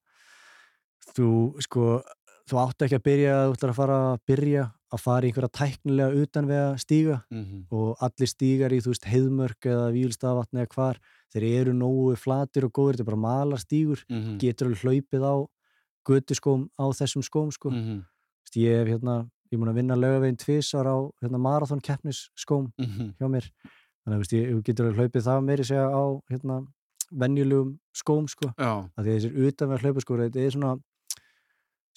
þú, 1.14 1.62
sko, 1.62 2.02
þú 2.48 2.58
átt 2.68 2.78
ekki 2.86 2.98
að 2.98 3.04
byrja, 3.06 3.34
þú 3.48 3.56
ætlar 3.56 3.70
að 3.70 3.74
fara 3.76 3.98
að 4.14 4.20
byrja 4.28 4.72
að 4.92 5.00
fara 5.00 5.22
í 5.26 5.30
einhverja 5.32 5.52
tæknilega 5.56 6.26
utanvega 6.26 6.78
stíga 6.78 7.24
Mhm. 7.30 7.66
og 7.70 7.96
allir 8.00 8.28
stígar 8.28 8.70
í, 8.72 8.80
þú 8.80 8.92
veist, 8.92 9.04
heiðmörk 9.04 9.60
eða 9.64 9.92
výlstafatni 9.92 10.60
eða 10.60 10.68
hvar, 10.74 10.96
þeir 11.34 11.60
eru 11.60 11.72
nógu 11.72 12.16
flatir 12.16 12.64
og 12.64 12.72
góður, 12.72 12.96
þetta 12.96 13.00
er 13.00 13.04
bara 13.04 13.16
malar 13.16 13.58
stígur 13.58 14.04
Mhm. 14.10 14.38
getur 14.38 14.66
alveg 14.68 14.82
hlaupið 14.82 15.22
á 15.22 15.48
götuskóm 16.08 16.68
á 16.78 16.84
þessum 16.92 17.22
skóm, 17.22 17.52
sko 17.52 17.70
Mhm. 17.70 18.04
Ég 18.54 18.84
hef 18.86 19.00
hérna, 19.00 19.30
ég 19.52 19.58
múin 19.60 19.70
að 19.72 19.78
vinna 19.80 19.96
lögaveginn 20.00 20.38
tvisar 20.40 20.86
á 20.88 20.96
hérna, 21.22 21.38
marathon 21.38 21.80
keppnisskóm 21.80 22.70
Mhm. 22.78 23.14
hjá 23.20 23.26
mér, 23.28 23.50
þannig 24.04 24.16
að 24.16 24.22
veist, 24.22 24.32
ég, 24.32 24.48
ég 24.50 24.62
getur 24.64 24.86
alveg 24.88 24.98
hlaupið 25.00 25.26
það 25.28 25.44
meiri 25.44 25.64
segja 25.68 25.86
á 25.92 26.04
hérna, 26.30 26.66
venjulegum 27.12 27.78
skóm, 27.94 28.26
sko. 28.28 28.52
Að 28.96 29.04
því 29.04 29.10
að 29.10 29.16
þessir 29.20 29.36
utanverð 29.46 29.82
hlaupaskóra 29.84 30.28
þetta 30.30 30.46
er 30.46 30.50
svona 30.56 30.80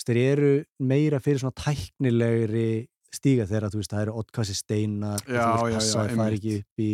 þeir 0.06 0.18
eru 0.22 0.50
meira 0.86 1.20
fyrir 1.24 1.40
svona 1.42 1.56
tæknilegri 1.58 2.88
stíga 3.16 3.46
þegar 3.48 3.72
þú 3.72 3.80
veist 3.80 3.94
það 3.94 4.02
eru 4.06 4.16
ottkassi 4.22 4.56
steinar 4.60 5.22
að 5.80 5.80
það 6.20 6.28
er 6.28 6.36
ekki 6.36 6.56
upp 6.60 6.84
í 6.84 6.90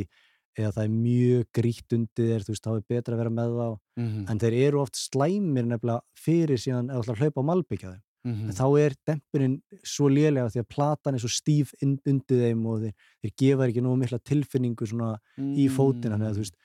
eða 0.61 0.71
það 0.75 0.83
er 0.83 0.93
mjög 0.93 1.45
grýtt 1.57 1.95
undir 1.97 2.29
þér 2.29 2.45
þú 2.45 2.53
veist 2.53 2.65
þá 2.67 2.71
er 2.75 2.85
betra 2.91 3.15
að 3.15 3.21
vera 3.23 3.33
með 3.35 3.51
þá. 3.57 3.67
Mhm. 3.97 4.29
en 4.29 4.39
þeir 4.39 4.55
eru 4.67 4.81
oft 4.81 4.95
slæmir 4.95 5.65
nefnilega 5.65 6.01
fyrir 6.15 6.57
síðan 6.61 6.91
að 6.91 7.15
hlaupa 7.19 7.41
á 7.41 7.49
malbyggja 7.51 7.91
þeim 8.23 8.33
Mhm. 8.35 8.49
en 8.49 8.53
þá 8.53 8.79
er 8.79 8.93
dempunin 9.07 9.61
svo 9.83 10.09
lélega 10.09 10.49
því 10.53 10.59
að 10.61 10.69
platan 10.69 11.13
er 11.15 11.19
svo 11.19 11.29
stíf 11.31 11.73
undir 11.81 12.37
þeim 12.43 12.65
og 12.67 12.81
þeir, 12.81 12.93
þeir 13.23 13.33
gefa 13.41 13.67
ekki 13.67 13.81
nógu 13.81 13.97
mikla 14.03 14.19
tilfinningu 14.23 14.85
svona 14.87 15.17
í 15.39 15.67
fótina 15.69 16.17
þannig 16.17 16.29
að 16.29 16.35
þú 16.37 16.43
veist, 16.45 16.55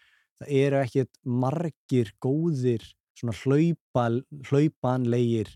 það 0.41 0.49
eru 0.53 0.77
ekkert 0.85 1.13
margir 1.25 2.13
góðir 2.21 2.83
svona 3.17 3.33
hlaupa, 3.33 4.23
hlaupanlegir 4.51 5.49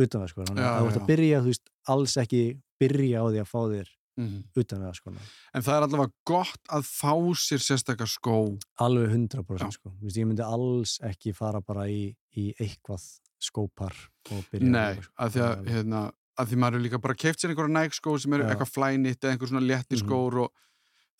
utanvega 0.00 0.30
sko, 0.32 0.44
þannig 0.48 0.64
að 0.64 0.78
þú 0.80 0.86
ert 0.92 1.00
að 1.02 1.10
byrja 1.10 1.40
þú 1.44 1.50
veist, 1.52 1.66
alls 1.92 2.14
ekki 2.22 2.42
byrja 2.80 3.20
á 3.20 3.26
því 3.28 3.42
að 3.42 3.50
fá 3.52 3.60
þér 3.72 3.88
Mhm. 4.18 4.44
utanvega 4.60 4.94
sko, 4.94 5.10
En 5.54 5.62
það 5.62 5.76
er 5.76 5.82
allavega 5.86 6.12
gott 6.26 6.64
að 6.68 6.82
fá 6.84 7.12
sér 7.32 7.60
sérstakar 7.64 8.06
skó. 8.08 8.58
alveg 8.78 9.08
100% 9.10 9.58
Já. 9.58 9.70
sko, 9.72 9.88
þú 9.90 10.02
veist, 10.04 10.16
ég 10.16 10.26
myndi 10.26 10.44
alls 10.44 10.98
ekki 11.02 11.34
fara 11.34 11.60
bara 11.62 11.86
í, 11.88 12.14
í 12.36 12.52
eitthvað 12.60 13.00
skópar 13.42 13.94
og 14.30 14.42
byrja 14.52 14.70
Nei, 14.72 14.98
að 15.18 15.34
því 15.36 15.42
að, 15.46 15.66
hérna, 15.74 16.02
að 16.38 16.50
því 16.52 16.58
maður 16.62 16.78
er 16.78 16.84
líka 16.86 17.00
bara 17.02 17.18
keift 17.18 17.42
sér 17.42 17.52
einhverja 17.52 17.74
næg 17.76 17.96
skó 17.98 18.14
sem 18.22 18.32
eru 18.36 18.46
Já. 18.46 18.50
eitthvað 18.54 18.72
flænitt 18.76 19.20
eða 19.24 19.34
einhver 19.36 19.50
svona 19.52 19.66
létti 19.66 19.98
Mhm. 19.98 20.02
skór 20.04 20.38
og 20.46 20.52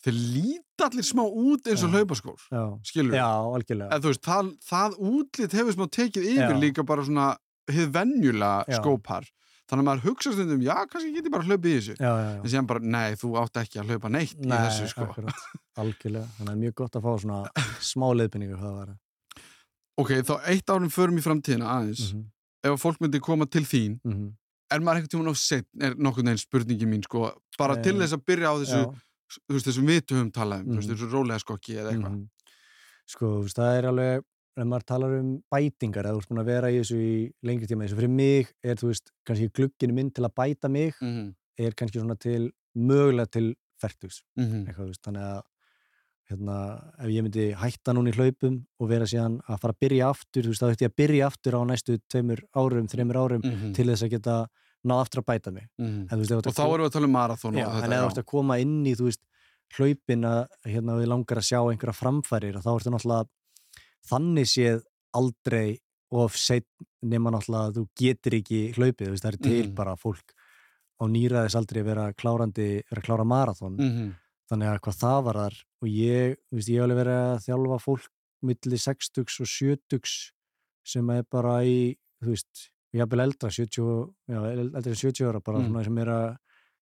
þeir 0.02 0.16
líta 0.34 0.88
allir 0.88 1.06
smá 1.06 1.22
út 1.26 1.68
eins 1.70 1.82
og 1.84 1.90
Já. 1.92 1.94
hlaupaskór, 1.98 2.40
já, 2.50 2.62
skilur 2.88 3.14
já, 3.14 3.28
algjörlega 3.54 4.00
þú 4.02 4.10
veist, 4.10 4.22
það, 4.26 4.48
það 4.66 4.96
útlit 5.12 5.52
hefur 5.58 5.76
smá 5.76 5.86
tekið 5.98 6.30
yfir 6.32 6.58
líka 6.62 6.82
bara 6.86 7.04
svona 7.06 7.28
Já. 8.66 8.80
skópar 8.80 9.28
þannig 9.70 9.84
að 9.84 9.86
maður 9.88 10.02
hugsa 10.08 10.32
stundum, 10.34 10.60
já, 10.60 10.74
kannski 10.90 11.14
get 11.14 11.24
ég 11.28 11.32
bara 11.32 11.46
hlaupið 11.46 11.70
í 11.70 11.76
þessu 11.78 11.94
já, 11.96 12.10
já, 12.10 12.24
já. 12.34 12.40
en 12.42 12.50
síðan 12.50 12.66
bara, 12.66 12.80
nei, 12.80 13.14
þú 13.16 13.30
átt 13.40 13.60
ekki 13.62 13.78
að 13.80 13.92
hlaupa 13.92 14.10
neitt 14.10 14.34
í 14.36 14.48
Nei, 14.50 14.58
þessu, 14.58 14.88
sko 14.90 15.06
akkurat, 15.06 15.46
algjörlega 15.78 16.26
þannig 16.36 16.42
að 16.42 16.50
það 16.50 16.52
er 16.56 16.60
mjög 16.64 16.74
gott 16.82 16.98
að 16.98 17.06
fá 17.06 17.12
svona 17.22 17.38
smá 17.92 18.06
var 18.80 18.92
ok, 20.00 20.10
þá 20.28 20.34
eitt 20.52 20.70
árum 20.70 20.90
förum 20.90 21.18
í 21.18 21.24
framtíðina 21.24 21.68
aðeins 21.78 22.12
mm 22.14 22.30
ef 22.62 22.76
að 22.76 22.82
fólk 22.82 23.02
myndi 23.02 23.20
koma 23.22 23.46
til 23.50 23.64
þín 23.66 23.98
-hmm. 24.00 24.28
er 24.72 24.80
maður 24.80 25.02
einhvern 25.02 25.12
tímann 25.14 25.34
á 25.34 25.36
set, 25.36 25.66
er 25.80 25.96
nokkurn 25.96 26.30
veginn 26.30 26.42
spurningi 26.42 26.86
mín, 26.88 27.02
sko, 27.04 27.32
bara 27.58 27.76
til 27.82 27.96
Eh, 27.96 28.00
þess 28.00 28.16
að 28.16 28.26
byrja 28.26 28.52
á 28.52 28.54
þessu, 28.62 28.82
já, 28.82 29.38
þú 29.46 29.54
veist, 29.54 29.66
þessum 29.66 29.88
við 29.90 30.02
höfum 30.12 30.32
talað 30.32 30.60
um, 30.60 30.76
veist, 30.76 30.88
Mhm. 30.88 30.96
þessu 30.96 31.10
rólega 31.10 31.38
skokki 31.40 31.74
eða 31.74 31.90
eitthvað 31.92 32.12
mhm. 32.12 32.28
sko, 33.06 33.26
þú 33.26 33.42
veist, 33.42 33.58
það 33.58 33.78
er 33.78 33.84
alveg 33.90 34.24
ef 34.54 34.66
maður 34.68 34.84
talar 34.84 35.18
um 35.18 35.42
bætingar 35.50 36.04
eða 36.04 36.16
þú 36.20 36.28
búin 36.28 36.42
að 36.42 36.50
vera 36.52 36.68
í 36.70 36.78
þessu 36.78 36.98
í 37.00 37.32
lengri 37.42 37.66
tíma 37.66 37.84
og 37.84 37.98
fyrir 37.98 38.10
mig 38.10 38.52
er, 38.62 38.76
þú 38.76 38.86
veist, 38.92 39.10
kannski 39.26 39.48
glugginu 39.48 39.94
minn 39.94 40.10
til 40.10 40.24
að 40.24 40.34
bæta 40.36 40.68
mig 40.68 40.94
mm 41.00 41.34
er 41.58 41.72
kannski 41.76 42.00
svona 42.00 42.16
til 42.18 42.50
mögulega 42.74 43.30
til 43.30 43.54
færtugs 43.80 44.22
-hmm. 44.38 44.66
eitthvað, 44.66 44.84
þú 44.84 44.92
veist, 44.92 45.02
þannig 45.04 45.22
að 45.22 45.42
hérna, 46.32 46.56
ef 46.98 47.08
ég 47.12 47.22
myndi 47.26 47.44
hætta 47.60 47.94
núna 47.94 48.10
í 48.10 48.16
hlaupum 48.16 48.58
og 48.80 48.88
vera 48.90 49.06
síðan 49.08 49.38
að 49.46 49.60
fara 49.62 49.74
að 49.76 49.82
byrja 49.84 50.08
aftur 50.10 50.42
þú 50.46 50.52
veist, 50.52 50.62
þá 50.62 50.72
ætti 50.72 50.86
ég 50.86 50.92
að 50.92 50.98
byrja 51.02 51.26
aftur 51.28 51.56
á 51.56 51.60
næstu 51.68 51.98
tveimur 52.08 52.42
árum, 52.56 52.88
þreimur 52.88 53.20
árum 53.22 53.42
Mm 53.44 53.72
til 53.72 53.86
þess 53.88 54.02
að 54.02 54.10
geta 54.16 54.36
náð 54.84 55.00
aftur 55.04 55.20
að 55.22 55.26
bæta 55.30 55.50
mig 55.52 55.66
-hmm. 55.78 56.08
en, 56.10 56.18
veist, 56.18 56.32
og 56.32 56.54
þá 56.54 56.64
erum 56.66 56.82
við 56.82 56.90
að 56.90 56.92
tala 56.92 57.06
um 57.06 57.12
marathón 57.12 57.54
já, 57.58 57.66
og 57.66 57.74
en 57.74 57.82
þetta, 57.82 57.94
ef 57.94 58.02
þú 58.02 58.10
ert 58.10 58.18
að 58.18 58.32
koma 58.32 58.58
inn 58.58 58.86
í 58.86 58.94
þú 58.94 59.04
veist, 59.04 59.22
hlaupin 59.76 60.24
að 60.24 60.46
hérna, 60.66 60.98
við 60.98 61.08
langar 61.08 61.38
að 61.38 61.48
sjá 61.48 61.60
einhverja 61.70 62.00
framfærir 62.02 62.56
og 62.56 62.62
þá 62.64 62.70
ertu 62.74 62.90
náttúrulega 62.90 63.28
þannig 64.10 64.46
séð 64.50 64.82
aldrei 65.14 65.78
of 66.10 66.36
seitt 66.36 66.66
nema 67.02 67.30
náttúrulega 67.30 67.68
að 67.68 67.74
þú 67.76 67.84
getur 67.96 68.34
ekki 68.34 68.60
hlaupið, 68.76 69.06
þú 69.06 69.12
veist, 69.14 69.24
það 69.24 69.32
er 69.32 69.38
til 69.42 69.66
Mhm. 69.66 69.74
bara 69.74 69.96
fólk 69.96 70.34
á 71.00 71.04
nýraðis 71.08 71.56
aldrei 71.58 71.82
vera 71.82 72.12
klárandi, 72.12 72.82
vera 72.90 73.02
klára 73.02 73.24
marathón 73.24 73.76
mm 73.78 73.90
-hmm. 73.90 74.14
Þannig 74.52 74.68
að 74.68 74.80
hvað 74.84 74.98
það 75.00 75.20
var 75.26 75.38
þar 75.42 75.56
og 75.82 75.88
ég, 75.88 76.36
þú 76.50 76.58
veist, 76.58 76.68
ég 76.72 76.76
hef 76.78 76.84
alveg 76.86 77.00
verið 77.02 77.20
að 77.22 77.44
þjálfa 77.46 77.78
fólk 77.86 78.08
milli 78.42 78.78
60 78.84 79.22
og 79.22 79.50
70 79.54 80.12
sem 80.92 81.10
er 81.14 81.22
bara 81.30 81.56
í 81.64 81.76
þú 82.22 82.34
veist, 82.34 82.66
ég 82.92 83.00
hef 83.02 83.08
vel 83.12 83.22
eldra 83.24 83.50
70, 83.50 84.10
já, 84.28 84.40
eldra 84.52 84.82
en 84.82 84.98
70 85.02 85.28
ára 85.30 85.40
bara 85.42 85.58
Mm. 85.62 85.68
svona 85.70 85.84
sem 85.84 85.98
er 85.98 86.06
að 86.12 86.36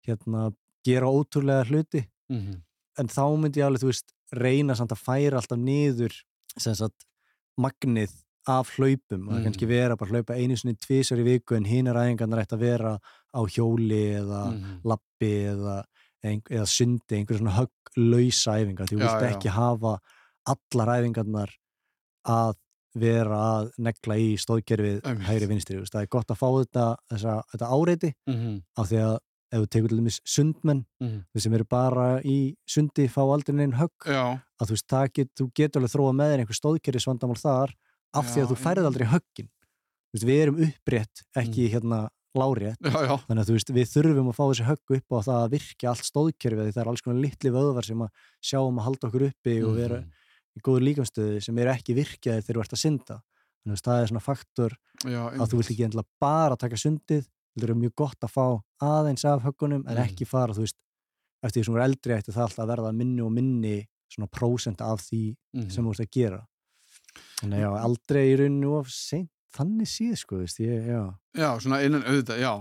hérna, 0.07 0.55
gera 0.85 1.07
ótrúlega 1.07 1.64
hluti 1.68 2.07
Mhm. 2.31 2.62
en 2.99 3.07
þá 3.09 3.23
myndi 3.39 3.61
ég 3.61 3.66
alveg, 3.68 3.81
þú 3.85 3.91
veist, 3.93 4.12
reyna 4.33 4.75
samt 4.75 4.91
að 4.93 5.05
færa 5.05 5.37
alltaf 5.41 5.59
niður 5.59 6.12
sagt 6.59 7.05
magnið 7.59 8.11
af 8.49 8.71
hlaupum 8.77 9.29
og 9.29 9.35
Mm. 9.37 9.45
kannski 9.45 9.66
vera 9.68 9.97
bara 9.97 10.11
hlaupa 10.11 10.35
einu 10.35 10.57
sinni 10.57 10.75
tvisar 10.75 11.18
í 11.18 11.25
viku 11.25 11.57
en 11.57 11.64
hinar 11.64 11.95
æfingarnar 11.95 12.41
ætti 12.47 12.57
að 12.57 12.61
vera 12.61 12.99
á 13.35 13.41
hjóli 13.47 14.16
eða 14.16 14.53
Mhm. 14.53 14.81
lappi 14.85 15.45
eða, 15.53 15.85
eða 16.25 16.66
sundi, 16.68 17.16
einhverja 17.16 17.41
svona 17.41 17.57
högglausa 17.61 18.57
æfingar 18.61 18.87
því 18.91 18.97
þú 18.97 19.05
vilt 19.05 19.29
ekki 19.35 19.49
hafa 19.55 19.95
allar 20.47 20.93
æfingarnar 21.01 21.51
að 22.29 22.55
vera 23.01 23.39
að 23.61 23.68
negla 23.79 24.16
í 24.18 24.31
stóðgerfið 24.43 25.01
Einmitt. 25.07 25.27
hægri 25.29 25.47
vinstri, 25.49 25.77
þú 25.77 25.85
veist, 25.85 25.93
það 25.95 26.03
er 26.03 26.11
gott 26.11 26.31
að 26.35 26.41
fá 26.41 26.49
þetta, 26.59 26.87
þessa, 27.12 27.35
þetta 27.53 27.68
áreiti 27.71 28.12
Mhm. 28.27 28.62
af 28.77 28.89
því 28.91 28.99
að 29.07 29.18
ef 29.53 29.61
þú 29.61 29.66
tekur 29.71 29.89
til 29.89 29.99
dæmis 29.99 30.21
sundmenn 30.27 30.85
Mhm. 31.01 31.25
þeir 31.35 31.41
sem 31.43 31.55
eru 31.55 31.64
bara 31.64 32.21
í 32.23 32.57
sundi 32.68 33.09
fá 33.09 33.23
aldrei 33.23 33.55
neinn 33.55 33.73
högg 33.79 33.91
já, 34.07 34.43
að 34.61 34.66
þú 34.66 34.71
veist, 34.75 35.12
get, 35.14 35.29
þú 35.35 35.53
getur 35.55 35.81
alveg 35.81 35.95
þróa 35.95 36.12
með 36.14 36.31
þér 36.31 36.39
einhver 36.45 36.61
stóðkerfisvandamál 36.61 37.39
þar 37.41 37.75
af 38.14 38.25
því 38.27 38.37
Já, 38.37 38.45
að 38.45 38.51
þú 38.51 38.57
færið 38.59 38.87
aldrei 38.87 39.07
höggin 39.07 39.49
við 40.14 40.43
erum 40.43 40.57
upprétt, 40.66 41.23
ekki 41.37 41.71
hérna 41.71 42.09
já 42.81 43.16
þannig 43.26 43.43
að 43.43 43.49
þú 43.51 43.55
veist, 43.57 43.70
við 43.74 43.89
þurfum 43.91 44.28
að 44.31 44.37
fá 44.39 44.45
þessi 44.51 44.66
högg 44.68 44.95
upp 44.97 45.11
á 45.11 45.18
það 45.26 45.39
að 45.45 45.51
virkja 45.57 45.91
allt 45.91 46.07
stóðkerfið 46.11 46.70
það 46.74 46.83
er 46.85 46.91
alls 46.93 47.03
konar 47.03 47.20
litli 47.24 47.51
vöðvar 47.51 47.85
sem 47.89 48.05
að 48.07 48.11
sjá 48.43 48.59
um 48.62 48.78
að 48.78 48.87
halda 48.87 49.09
okkur 49.11 49.26
uppi 49.31 49.57
og 49.66 49.74
vera 49.76 49.99
Mhm. 50.01 50.11
í 50.57 50.61
góður 50.66 50.85
líkamstöðu 50.87 51.43
sem 51.43 51.59
eru 51.59 51.70
ekki 51.70 51.95
virkjaði 51.95 52.43
þegar 52.47 52.57
þú 52.57 52.61
ert 52.64 52.72
að 52.76 52.83
synda 52.85 53.16
þannig 53.64 53.76
að 53.76 53.85
það 53.87 54.03
er 54.03 54.07
svona 54.11 54.22
faktor 54.24 54.72
Já, 55.05 55.22
að 55.31 55.47
þú 55.51 55.57
vilt 55.61 55.70
ekki 55.70 55.85
endilega 55.87 56.09
bara 56.20 56.57
taka 56.57 56.76
sundið 56.76 57.26
það 57.59 57.68
er 57.70 57.74
mjög 57.74 57.95
gott 57.97 58.20
að 58.24 58.31
fá 58.35 58.47
aðeins 58.81 59.24
af 59.24 59.43
höggunum 59.43 59.85
en 59.89 59.97
Mhm. 59.97 60.05
ekki 60.07 60.26
fara, 60.26 60.53
þú 60.55 60.62
veist 60.64 60.76
eftir 61.43 61.62
því 61.62 61.64
sem 61.64 61.74
þú 61.74 61.78
er 61.78 61.85
eldri 61.89 62.14
ætti 62.14 62.33
það 62.33 62.47
alltaf 62.47 62.64
að 62.64 62.70
verða 62.76 62.95
minni 62.95 63.20
og 63.22 63.33
minni 63.33 63.87
svona 64.11 64.28
prósent 64.31 64.81
af 64.81 65.01
því 65.03 65.37
Mhm. 65.55 65.70
sem 65.70 65.85
þú 65.85 65.91
ert 65.91 66.01
að 66.07 66.11
gera 66.11 66.47
þannig 67.41 67.64
að 67.66 67.85
aldrei 67.85 68.22
í 68.33 68.37
rauninu 68.39 68.78
of 68.78 68.89
seint 68.89 69.31
þannig 69.57 69.89
síð, 69.91 70.13
sko, 70.21 70.39
veist 70.41 70.61
ég, 70.63 70.85
já. 70.91 71.01
Já, 71.39 71.49
svona 71.63 71.81
innan 71.87 72.05
auðvitað, 72.07 72.43
já. 72.43 72.53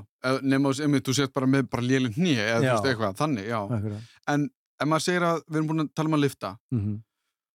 Nema 0.42 0.72
þú 0.72 0.86
einmitt, 0.86 1.06
þú 1.08 1.16
sért 1.18 1.34
bara 1.36 1.50
með 1.50 1.68
bara 1.72 1.86
lélinn 1.86 2.16
hné 2.16 2.34
eða 2.38 2.58
þú 2.64 2.72
veist 2.72 2.90
eitthvað, 2.92 3.20
þannig, 3.20 3.50
já. 3.50 3.60
Akkurat. 3.78 4.16
En 4.34 4.48
ef 4.80 4.90
maður 4.90 5.06
segir 5.06 5.26
að, 5.28 5.44
við 5.48 5.60
erum 5.60 5.70
búin 5.72 5.84
að 5.86 5.92
tala 6.00 6.12
um 6.12 6.18
að 6.20 6.26
lifta 6.26 6.56
mm 6.76 6.98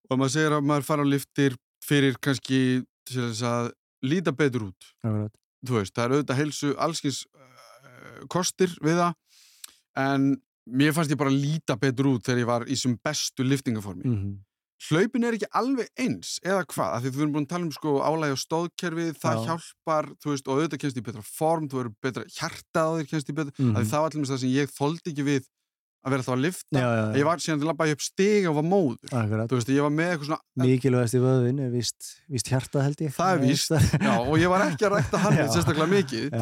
og 0.05 0.19
maður 0.21 0.33
segir 0.35 0.53
að 0.53 0.65
maður 0.69 0.83
fara 0.85 1.01
á 1.01 1.07
liftir 1.09 1.53
fyrir 1.81 2.17
kannski 2.21 2.57
til 3.09 3.23
þess 3.23 3.39
að 3.49 3.71
líta 4.05 4.33
betur 4.37 4.67
út. 4.67 4.89
Akkurat, 5.01 5.33
þú 5.65 5.77
veist, 5.79 5.93
það 5.95 6.03
er 6.05 6.13
auðvitað 6.13 6.39
heilsu 6.41 6.73
allskins 6.85 7.21
uh, 7.25 8.19
kostir 8.29 8.75
við 8.85 8.99
það. 9.01 9.15
En 9.97 10.27
mér 10.65 10.93
fannst 10.93 11.13
ég 11.13 11.17
bara 11.17 11.33
líta 11.33 11.73
betur 11.81 12.11
út 12.13 12.25
þegar 12.25 12.43
ég 12.43 12.49
var 12.51 12.67
í 12.69 12.77
sem 12.77 12.93
bestu 13.01 13.45
liftingaformi 13.45 14.05
mm 14.05 14.35
hlaupin 14.89 15.23
er 15.23 15.37
ekki 15.37 15.47
alveg 15.55 15.87
eins 15.97 16.35
eða 16.43 16.65
hvað, 16.67 16.93
af 16.97 17.01
því 17.05 17.11
við 17.15 17.21
erum 17.23 17.33
búin 17.37 17.45
að 17.47 17.51
tala 17.55 17.65
um 17.65 17.71
sko 17.71 17.93
álægi 18.03 18.35
og 18.35 18.41
stóðkerfi, 18.43 19.05
það 19.23 19.35
Já. 19.39 19.43
hjálpar 19.49 20.05
þú 20.19 20.31
veist, 20.33 20.47
og 20.47 20.59
auðvitað 20.59 20.81
kemst 20.83 20.99
í 20.99 21.05
betra 21.07 21.23
form 21.25 21.67
þú 21.71 21.79
verður 21.81 21.95
betra 22.03 22.23
hjarta 22.27 22.79
á 22.83 22.89
þér 22.99 23.09
kemst 23.13 23.29
í 23.31 23.35
betra 23.39 23.53
Mhm. 23.59 23.75
af 23.75 23.81
því 23.83 23.89
það 23.93 24.01
var 24.03 24.09
allir 24.11 24.31
það 24.31 24.39
sem 24.43 24.49
ég 24.55 24.73
þoldi 24.75 25.11
ekki 25.13 25.25
við 25.31 25.43
að 26.05 26.11
vera 26.13 26.21
alltaf 26.21 26.35
að 26.35 26.43
lifta 26.45 26.77
já, 26.77 26.89
já, 26.93 27.05
ég 27.17 27.25
var 27.25 27.37
síðan 27.41 27.57
til 27.59 27.65
að 27.65 27.69
labba 27.71 27.85
upp 27.95 28.01
stiga 28.05 28.49
og 28.51 28.55
var 28.59 28.65
móður. 28.69 29.09
Akkurat. 29.09 29.47
Þú 29.49 29.55
veist, 29.57 29.69
ég 29.73 29.81
var 29.81 29.89
með 29.95 30.09
eitthvað 30.11 30.27
svona 30.29 30.65
mikilvægast 30.67 31.15
í 31.17 31.21
vöðvin 31.23 31.61
er 31.65 31.71
víst, 31.73 32.09
víst 32.29 32.51
hjarta 32.51 32.83
held 32.85 33.01
ég. 33.01 33.15
Það 33.15 33.31
er 33.33 33.39
víst. 33.41 33.71
já, 34.05 34.13
og 34.21 34.35
ég 34.37 34.49
var 34.53 34.61
ekki 34.67 34.85
að 34.85 34.93
rækta 34.99 35.17
hann 35.23 35.33
Já. 35.39 35.47
sérstaklega 35.55 35.89
mikið, 35.89 36.35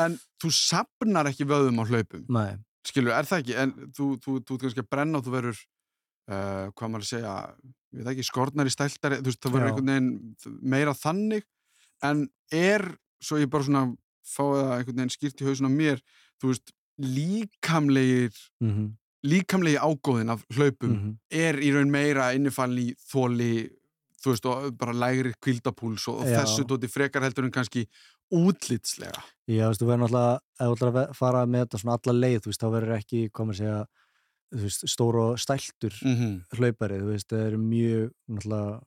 en 0.00 0.16
þú 0.40 0.48
sapnar 0.56 1.28
ekki 1.28 1.44
vöðum 1.44 1.82
á 1.82 1.84
hlaupum. 1.84 2.24
Nei, 2.32 2.56
skilur, 2.88 3.12
er 3.12 3.28
það 3.28 3.42
ekki, 3.44 3.58
en 3.60 3.74
þú, 3.92 4.08
þú, 4.24 4.38
þú, 4.40 4.40
þú 4.48 4.58
kannski 4.64 4.80
að 4.80 4.88
brenna 4.88 5.20
og 5.20 5.24
þú 5.28 5.36
verður 5.36 5.60
uh, 6.32 6.64
hvað 6.72 6.88
maður 6.88 7.04
að 7.04 7.10
segja, 7.12 7.34
ég 7.92 8.04
veit 8.04 8.12
ekki 8.14 8.26
skornar 8.28 8.68
í 8.68 8.74
stæltari, 8.74 9.20
þú 9.20 9.30
veist, 9.30 9.42
það 9.42 9.56
Já. 9.56 9.66
einhvern 9.66 9.90
veginn 9.92 10.60
meira 10.62 10.94
þannig, 10.94 11.46
en 12.06 12.28
er 12.52 12.86
svo 13.20 13.40
ég 13.40 13.50
bara 13.52 13.66
svona 13.66 13.84
fáið 14.24 14.62
það 14.62 14.76
einhvern 14.76 15.00
veginn 15.02 15.16
skýrt 15.16 15.42
í 15.42 15.48
hausuna 15.48 15.72
mér 15.72 16.02
þú 16.40 16.52
veist, 16.52 16.74
líkamlegir 17.00 18.36
mm 18.60 18.90
líkamlegi 19.26 19.76
ágóðin 19.76 20.32
af 20.32 20.44
hlaupum 20.54 20.94
-hmm. 20.96 21.16
er 21.30 21.60
í 21.60 21.72
raun 21.72 21.90
meira 21.90 22.32
innifalli 22.32 22.90
í 22.90 22.94
þóli, 23.12 23.68
þú 24.22 24.32
veist, 24.32 24.46
og 24.46 24.78
bara 24.78 24.92
lægri 24.92 25.32
kvildapúls 25.40 26.08
og, 26.08 26.20
og 26.20 26.26
þessu 26.26 26.64
tóti 26.64 26.88
frekar 26.88 27.22
heldur 27.22 27.44
en 27.44 27.50
kannski 27.50 27.86
útlitslega 28.32 29.20
Já, 29.46 29.64
þú 29.64 29.68
veist, 29.68 29.82
þú 29.82 29.86
verður 29.86 30.02
náttúrulega, 30.04 31.08
að 31.08 31.14
fara 31.14 31.46
með 31.46 31.60
þetta 31.60 31.78
svona 31.78 31.98
alla 31.98 32.20
leið, 32.20 32.40
þú 32.40 32.50
veist, 32.50 32.62
þá 32.62 32.70
verður 32.70 32.96
ekki, 32.96 33.28
komið 33.32 33.52
að 33.52 33.58
segja, 33.58 33.86
veist, 34.50 34.86
stór 34.90 35.18
og 35.20 35.38
stæltur 35.38 35.94
mm 36.02 36.16
-hmm. 36.16 36.56
hlaupari, 36.56 37.00
þú 37.00 37.10
veist, 37.12 37.28
það 37.28 37.46
eru 37.46 37.58
mjög, 37.58 38.10
náttúrulega, 38.28 38.80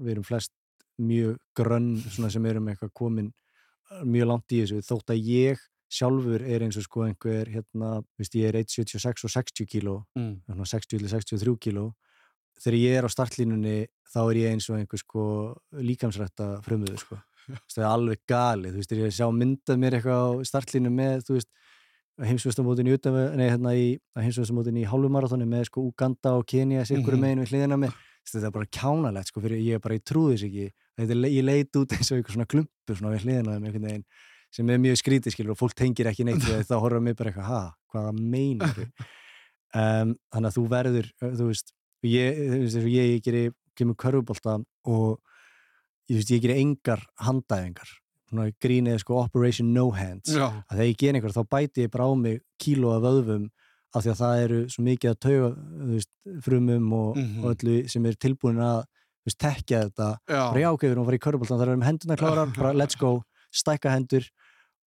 við 0.00 0.10
erum 0.10 0.24
flest 0.24 0.52
mjög 0.98 1.36
grönn, 1.56 1.96
svona 2.10 2.30
sem 2.30 2.46
erum 2.46 2.68
eitthvað 2.68 2.92
komin 2.92 3.32
uh, 3.90 4.04
mjög 4.04 4.26
langt 4.26 4.52
í 4.52 4.62
þessu, 4.62 4.82
þótt 4.82 5.10
að 5.10 5.24
ég 5.28 5.58
sjálfur 5.92 6.42
er 6.42 6.64
eins 6.64 6.76
og 6.76 6.86
sko 6.86 7.04
einhver, 7.06 7.48
hérna, 7.52 8.02
veist, 8.18 8.34
ég 8.34 8.48
er 8.48 8.60
1,76 8.62 9.24
og 9.24 9.30
60 9.30 9.66
kíló, 9.68 10.04
mm. 10.16 10.42
svona 10.46 10.64
60-63 10.64 11.56
kíló, 11.60 11.92
þegar 12.62 12.78
ég 12.78 12.96
er 12.96 13.04
á 13.04 13.10
startlínunni, 13.12 13.76
þá 14.12 14.20
er 14.22 14.40
ég 14.40 14.54
eins 14.54 14.70
og 14.70 14.78
einhver 14.78 15.00
sko 15.00 15.26
líkamsrætta 15.72 16.54
frumuður, 16.62 16.98
sko. 16.98 17.20
Það 17.74 17.82
er 17.82 17.88
alveg 17.88 18.20
galið, 18.30 18.70
þú 18.70 18.80
veist, 18.80 18.92
ég 18.94 19.14
sjá 19.16 19.26
myndað 19.34 19.80
mér 19.82 19.96
eitthvað 19.98 20.20
á 20.22 20.30
startlínu 20.46 20.92
með, 20.94 21.24
þú 21.26 21.34
veist, 21.34 21.48
heimsvöstamótin 22.20 22.88
í 22.90 22.96
hérna 22.96 23.72
í 23.76 23.86
í 24.82 24.84
hálfumarathoni 24.88 25.46
með 25.48 25.64
sko 25.70 25.86
Uganda 25.88 26.34
og 26.36 26.46
Kenya 26.46 26.84
sirkurum 26.84 27.18
Mhm. 27.18 27.24
meginn 27.24 27.44
við 27.44 27.52
hliðina 27.52 27.78
með 27.78 27.94
þetta 28.28 28.46
er 28.46 28.50
bara 28.50 28.66
kjánalegt 28.66 29.26
sko 29.32 29.40
fyrir 29.40 29.58
ég 29.62 29.74
er 29.74 29.80
bara, 29.80 29.98
trúi 29.98 30.34
þess 30.36 30.44
ekki. 30.46 30.70
Þetta 30.98 31.10
er, 31.10 31.30
ég 31.32 31.44
leit 31.44 31.72
út 31.76 31.92
eins 31.92 32.12
og 32.12 32.18
einhver 32.18 32.34
svona 32.36 32.46
klumpu 32.46 32.94
svona 32.94 33.16
við 33.16 33.24
hliðina 33.24 33.56
með 33.58 33.66
einhvern 33.66 33.88
veginn 33.88 34.04
sem 34.52 34.68
er 34.70 34.78
mjög 34.78 34.98
skrítið 35.00 35.32
skilur 35.32 35.54
og 35.54 35.58
fólk 35.58 35.74
tengir 35.74 36.06
ekki 36.06 36.24
neitt 36.24 36.44
þá 36.68 36.74
horfum 36.78 37.02
mig 37.02 37.16
bara 37.16 37.30
eitthvað, 37.32 37.48
ha, 37.48 37.62
hvaða 37.92 38.12
meinar 38.20 38.76
um, 39.74 40.14
þannig 40.28 40.48
að 40.50 40.56
þú 40.58 40.64
verður 40.68 41.08
þú 41.22 41.48
veist, 41.48 41.72
ég, 42.04 42.40
þú 42.52 42.60
veist, 42.66 42.76
ég, 42.76 43.10
ég 43.16 43.22
geri, 43.24 43.42
kemur 43.74 43.96
körfubólta 43.96 44.58
og 44.84 45.18
ég, 46.10 46.18
veist, 46.20 46.30
ég 46.36 46.42
geri 46.44 46.60
engar 46.60 47.00
handæðingar 47.24 47.88
grínið 48.62 48.98
sko 49.02 49.18
Operation 49.24 49.72
No 49.74 49.90
Hands. 49.90 50.28
Já, 50.32 50.48
að 50.70 50.76
þegar 50.78 50.88
ég 50.88 50.96
gera 50.98 51.18
einhver 51.18 51.32
þá 51.36 51.42
bæti 51.48 51.84
ég 51.86 51.90
bara 51.90 52.04
á 52.08 52.12
mig 52.16 52.40
kíló 52.58 52.96
af 52.96 53.02
vöðvum 53.02 53.50
af 53.94 54.02
því 54.04 54.10
að 54.14 54.20
það 54.22 54.42
eru 54.44 54.60
svo 54.72 54.82
mikið 54.86 55.10
að 55.10 55.20
tauga 55.20 55.48
frumum 56.42 56.92
og, 56.92 57.16
Mhm. 57.16 57.44
og 57.44 57.54
öllu 57.56 57.88
sem 57.90 58.06
er 58.06 58.12
tilbúin 58.14 58.58
að 58.58 58.84
veist, 59.26 59.38
tekja 59.38 59.84
þetta. 59.84 60.18
Ok, 60.72 60.80
við 60.82 60.90
erum 60.92 61.04
að 61.04 61.06
fara 61.06 61.16
í 61.18 61.24
körbóltan, 61.26 61.58
það 61.60 61.68
erum 61.68 61.82
hendurna 61.82 62.16
klárar 62.16 62.54
bara 62.56 62.72
let's 62.72 62.96
go, 62.98 63.22
stækka 63.52 63.90
hendur. 63.90 64.24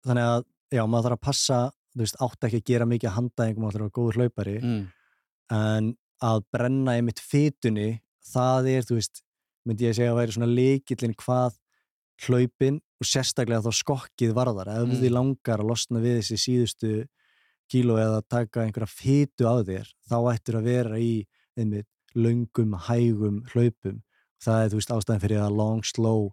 Þannig 0.06 0.22
að 0.24 0.44
já, 0.72 0.86
maður 0.86 1.02
þarf 1.10 1.18
að 1.18 1.20
passa 1.20 1.70
veist, 1.96 2.16
átt 2.20 2.40
ekki 2.40 2.60
að 2.62 2.64
gera 2.64 2.86
mikið 2.86 3.10
handæðingum 3.18 3.58
maður 3.58 3.72
þarf 3.72 3.82
að 3.82 3.90
vera 3.90 3.96
góður 3.98 4.16
hlaupari. 4.16 4.60
Mm. 4.62 4.86
en 5.50 5.96
að 6.22 6.44
brenna 6.52 6.92
einmitt 6.96 7.18
fytunni, 7.20 8.00
það 8.32 8.68
er, 8.78 8.82
þú 8.82 8.94
veist 8.96 9.22
myndi 9.66 9.84
ég 9.84 9.94
segja 9.98 10.12
að 10.14 10.16
væri 10.22 10.32
svona 10.32 10.54
leikillin 10.54 11.14
hvað 11.14 11.58
hlaupin 12.24 12.80
og 13.02 13.08
sérstaklega 13.08 13.64
þá 13.66 13.72
skokkið 13.82 14.32
varðar 14.36 14.68
ef 14.76 14.86
Mm. 14.88 15.00
þið 15.02 15.12
langar 15.16 15.58
að 15.62 15.68
losna 15.72 16.00
við 16.02 16.20
þessi 16.20 16.38
síðustu 16.46 16.92
kíló 17.72 17.96
eða 17.98 18.22
taka 18.28 18.62
einhverja 18.66 18.88
fytu 18.90 19.46
á 19.48 19.54
þér, 19.64 19.86
þá 20.08 20.16
ættir 20.34 20.58
að 20.58 20.64
vera 20.68 20.98
í 21.00 21.26
einmitt 21.56 21.86
löngum, 22.14 22.74
hægum 22.88 23.42
hlaupum. 23.54 24.02
Það 24.42 24.64
er, 24.64 24.68
þú 24.72 24.76
veist, 24.80 24.90
ástæðan 24.92 25.20
fyrir 25.22 25.40
að 25.40 25.56
long, 25.56 25.82
slow 25.84 26.30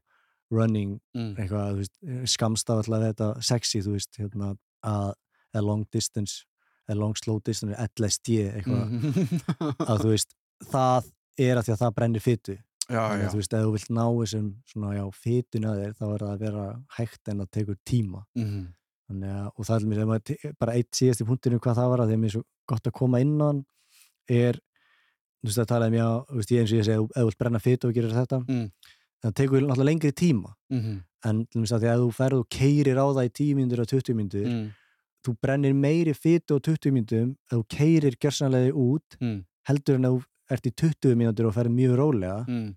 running, 0.52 1.00
Mm. 1.16 1.36
eitthvað, 1.38 1.78
veist, 1.78 1.98
skamstaf 2.26 2.82
alltaf 2.84 3.04
þetta 3.06 3.44
sexy, 3.44 3.80
þú 3.82 3.92
veist, 3.96 4.12
hérna, 4.18 4.58
að 4.84 5.14
a 5.54 5.62
long 5.62 5.86
distance, 5.92 6.44
a 6.90 6.96
long, 6.96 7.14
slow 7.16 7.40
distance, 7.40 7.76
LSD, 8.00 8.50
eitthvað, 8.52 8.90
Mm. 8.90 9.76
að 9.88 10.00
þú 10.04 10.10
veist, 10.10 10.34
það 10.66 11.12
er 11.38 11.56
að 11.58 11.64
því 11.66 11.74
að 11.74 11.82
það 11.86 11.96
brennir 11.96 12.22
fytu. 12.22 12.58
Já, 12.90 13.02
Þannig 13.10 13.26
að 13.28 13.32
þú 13.34 13.40
veist, 13.40 13.54
ef 13.54 13.64
þú 13.66 13.72
vilt 13.76 13.90
ná 13.90 14.06
þessum 14.20 14.48
svona, 14.72 14.90
já, 14.98 15.04
fytun 15.24 15.66
að 15.70 15.80
þér, 15.84 15.94
þá 16.00 16.04
er 16.14 16.20
það 16.24 16.34
að 16.34 16.40
vera 16.46 16.66
hægt 16.98 17.28
en 17.34 17.40
að 17.46 17.50
tekur 17.52 17.78
tíma. 17.86 18.24
mm. 18.38 18.68
Þannig 19.10 19.30
að, 19.34 19.46
og 19.58 19.66
það 19.66 19.76
er 19.76 19.86
mér, 19.90 20.54
bara 20.60 20.74
eitt 20.78 20.92
síðast 20.94 21.22
í 21.22 21.26
punktinu 21.26 21.60
hvað 21.60 21.76
það 21.80 21.90
var 21.90 22.00
að 22.04 22.12
að 22.14 22.20
mér 22.20 22.30
er 22.30 22.34
svo 22.38 22.44
gott 22.70 22.84
að 22.90 22.94
koma 22.94 23.20
inn 23.24 23.40
á 23.42 23.46
hann 23.50 23.62
er, 24.30 24.60
þú 25.42 25.48
veist, 25.50 25.58
það 25.60 25.70
talaði 25.72 25.92
mér 25.96 26.06
á, 26.06 26.14
þú 26.30 26.36
veist, 26.40 26.52
ég 26.54 26.60
eins 26.62 26.72
og 26.74 26.78
ég 26.80 26.86
segi, 26.86 27.06
ef 27.10 27.16
þú 27.18 27.26
vilt 27.30 27.40
brenna 27.40 27.60
fytu 27.64 27.88
og 27.90 27.94
gerir 27.96 28.14
þetta, 28.14 28.40
Mm. 28.46 28.68
það 29.24 29.34
tekur 29.40 29.62
náttúrulega 29.66 29.90
lengri 29.90 30.12
tíma, 30.14 30.54
Mm. 30.72 31.04
en 31.26 31.46
til 31.46 31.60
dæmis 31.62 31.72
að 31.74 31.84
að 31.90 32.04
þú 32.06 32.12
ferð 32.14 32.40
og 32.40 32.50
keirir 32.50 32.98
á 33.02 33.06
það 33.10 33.26
í 33.26 33.34
10 33.34 33.56
mínútur 33.56 33.80
og 33.82 33.88
20 33.88 34.14
mínútur, 34.16 34.46
Mm. 34.48 34.72
þú 35.26 35.36
brennir 35.42 35.74
meiri 35.74 36.14
fytu 36.14 36.56
og 36.56 36.62
20 36.62 36.92
mínútum 36.94 37.36
ef 37.52 37.58
þú 37.58 37.64
keirir 37.68 38.16
gjörsanlega 38.22 38.72
út 38.74 39.18
Mm. 39.20 39.46
heldur 39.68 39.96
en 39.96 40.06
ef 40.06 40.12
þú 40.12 40.24
ert 40.50 40.66
í 40.66 40.72
20 40.74 41.16
mínútur 41.16 41.48
og 41.48 41.54
ferð 41.56 41.72
mjög 41.72 41.96
rólega, 42.00 42.46
Mm. 42.48 42.76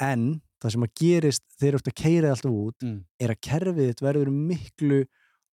en 0.00 0.40
það 0.62 0.70
sem 0.72 0.82
að 0.82 0.94
gerist 1.00 1.42
þegar 1.60 1.74
þú 1.74 1.80
ert 1.80 1.90
að 1.92 2.02
keira 2.02 2.30
alltaf 2.30 2.50
út 2.52 2.82
Mm. 2.82 3.04
er 3.20 3.28
að 3.28 3.40
kerfið 3.40 3.88
þitt 3.90 4.00
verður 4.02 4.30
miklu 4.32 5.04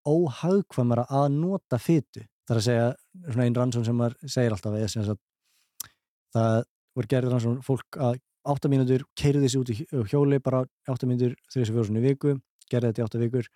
óhagkvæmara 0.06 1.06
að 1.10 1.28
nota 1.32 1.78
fytu. 1.78 2.24
Það 2.48 2.56
er 2.56 2.58
að 2.60 2.66
segja, 2.66 2.86
svona 3.30 3.44
einn 3.46 3.54
rannsón 3.54 3.84
sem 3.84 3.96
maður 3.96 4.16
segir 4.28 4.50
alltaf 4.56 4.90
sem 4.90 5.04
sagt, 5.04 5.20
það 6.34 6.64
voru 6.96 7.06
gerðið 7.12 7.32
rannsón 7.32 7.60
fólk 7.62 7.98
að 7.98 8.18
8 8.44 8.68
mínútur 8.72 9.04
keirði 9.14 9.44
þessi 9.46 9.60
út 9.60 9.70
í 9.70 9.76
hjó- 9.86 10.06
hjóli 10.10 10.40
bara 10.42 10.64
8 10.88 11.06
mínútur 11.06 11.36
34 11.52 12.00
í 12.00 12.02
viku, 12.02 12.40
gerði 12.72 12.90
þetta 12.90 13.02
í 13.02 13.06
8 13.06 13.20
vikur 13.22 13.46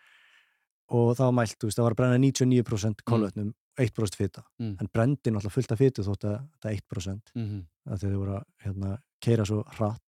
og 0.95 1.17
það 1.17 1.25
var 1.27 1.33
mælt, 1.41 1.57
þú 1.59 1.67
veist, 1.67 1.79
það 1.81 1.83
var 1.89 1.95
að 1.95 1.97
brenna 1.97 2.19
99% 2.23 3.03
kolvetnum, 3.05 3.55
1% 3.77 4.15
fyta 4.17 4.45
Mm. 4.61 4.77
en 4.81 4.89
brendi 4.95 5.31
náttúrulega 5.33 5.51
fullt 5.57 5.73
af 5.73 5.79
fytu 5.79 6.05
þótt 6.07 6.25
að 6.25 6.49
það 6.63 6.71
er 6.71 6.77
1% 6.77 7.33
Mm. 7.35 7.67
Að 7.87 8.03
þau 8.03 8.17
voru 8.19 8.35
að 8.39 8.45
hérna, 8.65 8.99
keira 9.23 9.45
svo 9.49 9.63
hratt 9.77 10.03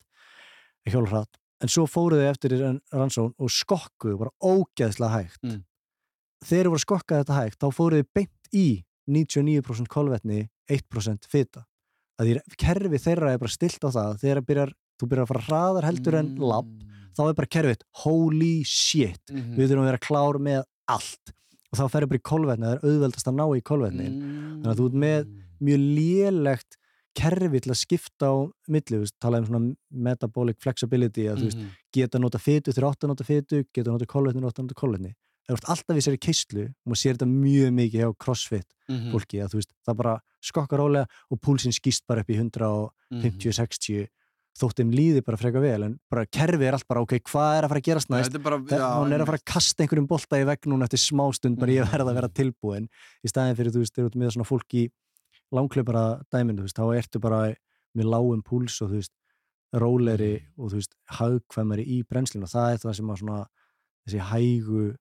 hjóla 0.88 1.08
hratt 1.12 1.38
en 1.60 1.68
svo 1.68 1.84
fóruðu 1.90 2.28
eftir 2.30 2.54
rannsón 2.94 3.32
og 3.38 3.50
skokkuðu 3.50 4.18
bara 4.18 4.30
ógeðslega 4.42 5.10
hægt 5.18 5.42
Mm. 5.44 5.64
þegar 6.44 6.64
þau 6.64 6.70
voru 6.70 6.78
að 6.78 6.86
skokka 6.86 7.18
þetta 7.22 7.38
hægt 7.42 7.58
þá 7.58 7.68
fóruðu 7.74 8.06
beint 8.14 8.52
í 8.54 8.84
99% 9.08 9.88
kolvetni 9.88 10.48
1% 10.70 11.26
fita 11.28 11.64
að 12.20 12.26
því 12.26 12.56
kerfi 12.58 12.98
þeirra 12.98 13.32
er 13.32 13.38
bara 13.38 13.50
stilt 13.52 13.84
á 13.84 13.90
það 13.90 14.18
þegar 14.22 14.40
byrjar, 14.44 14.72
þú 15.00 15.08
byrjar 15.08 15.24
að 15.26 15.32
fara 15.32 15.46
hraðar 15.48 15.84
heldur 15.88 16.14
en 16.18 16.28
Mm. 16.34 16.42
lapp, 16.50 16.70
þá 17.16 17.22
er 17.28 17.34
bara 17.34 17.46
kerfið 17.56 17.82
holy 18.04 18.62
shit, 18.64 19.20
Mhm. 19.30 19.56
við 19.56 19.68
þurfum 19.68 19.84
að 19.84 19.90
vera 19.90 19.98
klár 20.08 20.38
með 20.38 20.64
allt 20.88 21.32
og 21.72 21.78
þá 21.78 21.90
ferur 21.90 22.08
bara 22.08 22.18
í 22.18 22.22
kolvetni 22.22 22.64
það 22.66 22.74
er 22.74 22.84
auðveldast 22.88 23.26
að 23.28 23.34
ná 23.34 23.46
í 23.58 23.62
kolvetni 23.62 24.08
Mm. 24.08 24.62
Þannig 24.62 24.72
að 24.72 24.78
þú 24.78 24.86
ert 24.86 24.98
með- 25.04 25.28
mjög 25.60 25.80
lélegt 25.98 26.76
kerfi 27.18 27.60
til 27.64 27.72
að 27.74 27.80
skipta 27.82 28.30
á 28.30 28.34
milli, 28.70 28.94
þú 28.96 29.02
veist, 29.04 29.16
tala 29.20 29.38
um 29.42 29.46
svona 29.48 29.76
metabolic 29.90 30.60
flexibility, 30.62 31.26
að 31.28 31.40
þú 31.42 31.46
veist, 31.48 31.58
Mhm. 31.58 31.70
geta 31.92 32.18
nota 32.22 32.38
fytu 32.38 32.70
þegar 32.72 32.90
átt 32.92 33.02
að 33.04 33.08
nota 33.12 33.24
fytu, 33.24 33.64
geta 33.74 33.90
nota 33.90 34.06
kolvetni 34.06 34.40
þegar 34.40 34.52
átt 34.52 34.60
að 34.62 34.66
nota 34.68 34.80
kolvetni. 34.82 35.14
Það 35.48 35.56
er 35.56 35.70
alltaf 35.72 35.96
í 35.96 36.02
sér 36.04 36.16
í 36.16 36.20
keislu 36.20 36.64
og 36.68 36.86
maður 36.92 37.00
sér 37.02 37.14
þetta 37.16 37.28
mjög 37.32 37.70
mikið 37.80 38.00
hjá 38.02 38.10
crossfit 38.22 38.66
Mhm. 38.88 39.10
fólki, 39.12 39.38
að 39.42 39.48
þú 39.50 39.56
veist, 39.60 39.72
það 39.88 39.96
bara 39.96 40.20
skokkar 40.44 40.78
rólega 40.78 41.06
og 41.30 41.40
púlsinn 41.40 41.72
skýst 41.72 42.02
bara 42.06 42.20
upp 42.20 42.28
í 42.30 42.36
150-60 42.36 44.08
þótt 44.58 44.80
þeim 44.80 44.90
líði 44.92 45.20
bara 45.24 45.38
freka 45.38 45.60
vel, 45.62 45.82
en 45.86 45.92
bara 46.10 46.24
kerfi 46.26 46.66
er 46.66 46.74
allt 46.74 46.86
bara, 46.88 47.00
ok, 47.04 47.12
hvað 47.30 47.58
er 47.58 47.64
að 47.64 47.70
fara 47.70 47.80
að 47.80 47.86
gerast 47.88 48.08
Já, 48.10 48.14
næst? 48.16 48.30
Þetta 48.32 48.40
er 48.40 48.42
bara, 48.48 48.58
Það, 48.58 48.78
já, 48.82 48.88
hún 48.98 49.12
er 49.14 49.20
að 49.22 49.28
fara 49.30 49.38
að 49.38 49.44
kasta 49.52 49.84
einhverjum 49.84 50.08
bolta 50.10 50.40
í 50.40 50.46
vegg 50.48 50.66
núna 50.66 50.88
eftir 50.88 50.98
smástund, 51.04 51.58
bara 51.58 51.70
ég 51.72 51.84
Mhm. 51.86 51.92
verða 51.94 52.10
að 52.10 52.14
vera 52.18 52.28
tilbúin 52.28 52.88
í 53.24 53.28
staðin 53.30 53.54
fyrir, 53.56 53.70
þú 53.70 53.78
veist, 53.84 53.94
þegar 53.94 54.04
þú 54.04 54.10
ert 54.10 54.18
með 54.18 54.32
svona 54.34 54.48
fólk 54.50 54.90
í 55.52 55.56
langklaupara 55.56 56.22
dæminu, 56.32 56.60
þú 56.60 56.66
veist, 56.68 56.76
þá 56.78 56.96
ertu 56.98 57.20
bara 57.20 57.54
með 57.96 58.04
lágum 58.12 58.42
púls 58.44 58.80
og 58.82 58.90
þú 58.90 59.00
veist, 59.00 59.12
róleri 59.74 60.42
Mhm. 60.42 60.52
og 60.58 60.70
þú 60.70 60.74
veist, 60.80 60.94
hagkvæmari 61.10 61.84
í 61.86 62.02
brennslinu 62.08 62.44
og 62.44 62.48
það 62.50 62.72
er 62.72 62.78
það 62.78 62.94
sem 62.96 63.06
að 63.12 63.18
svona 63.18 63.46
þessi 64.08 64.20
hægu 64.30 64.96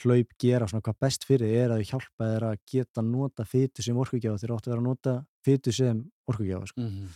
hlaup 0.00 0.28
gera 0.38 0.66
svona 0.66 0.82
hvað 0.82 0.98
best 1.00 1.24
fyrir 1.26 1.50
er 1.64 1.70
að 1.74 1.84
hjálpa 1.90 2.24
þér 2.24 2.42
að 2.52 2.58
geta 2.70 3.02
nota 3.02 3.44
fytu 3.44 3.82
sem 3.82 3.96
orkugjáfa 3.96 4.38
þeir 4.38 4.54
áttu 4.54 4.68
að 4.68 4.72
vera 4.72 4.80
að 4.80 4.88
nota 4.88 5.26
fytu 5.44 5.72
sem 5.74 6.10
orkugjáfa, 6.30 6.66
sko. 6.68 6.80
Mhm. 6.80 7.08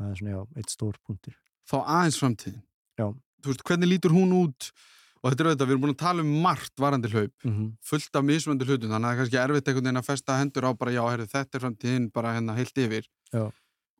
það 0.00 0.10
er 0.10 0.14
svona, 0.16 0.30
já, 0.30 0.46
eitt 0.56 0.70
stór 0.70 0.94
punktur 1.06 1.34
Þá 1.70 1.76
aðeins 1.86 2.18
framtíðin. 2.20 2.62
Já. 2.98 3.06
Þú 3.42 3.46
veist, 3.48 3.62
hvernig 3.64 3.88
lítur 3.88 4.10
hún 4.12 4.32
út? 4.32 4.72
Og 5.24 5.32
þetta 5.32 5.44
er 5.44 5.48
auðvitað, 5.48 5.68
við 5.68 5.74
erum 5.74 5.84
búin 5.84 5.94
að 5.94 6.02
tala 6.04 6.20
um 6.20 6.32
margt 6.44 6.80
varandi 6.84 7.08
hlaup, 7.08 7.32
mm 7.44 7.52
-hmm. 7.52 7.68
fullt 7.80 8.16
af 8.20 8.24
mismöndu 8.28 8.66
hlutum, 8.68 8.90
þannig 8.92 9.06
að 9.06 9.08
það 9.08 9.14
er 9.14 9.20
kannski 9.22 9.40
erfitt 9.40 9.68
einhvern 9.68 9.86
veginn 9.88 10.02
að 10.02 10.08
festa 10.10 10.36
hendur 10.36 10.66
á 10.68 10.70
bara, 10.76 10.92
já, 10.92 11.02
herri, 11.08 11.26
þetta 11.26 11.56
er 11.56 11.62
framtíðin, 11.64 12.10
bara 12.12 12.34
hérna 12.36 12.56
heilt 12.58 12.76
yfir. 12.76 13.08
Já. 13.32 13.44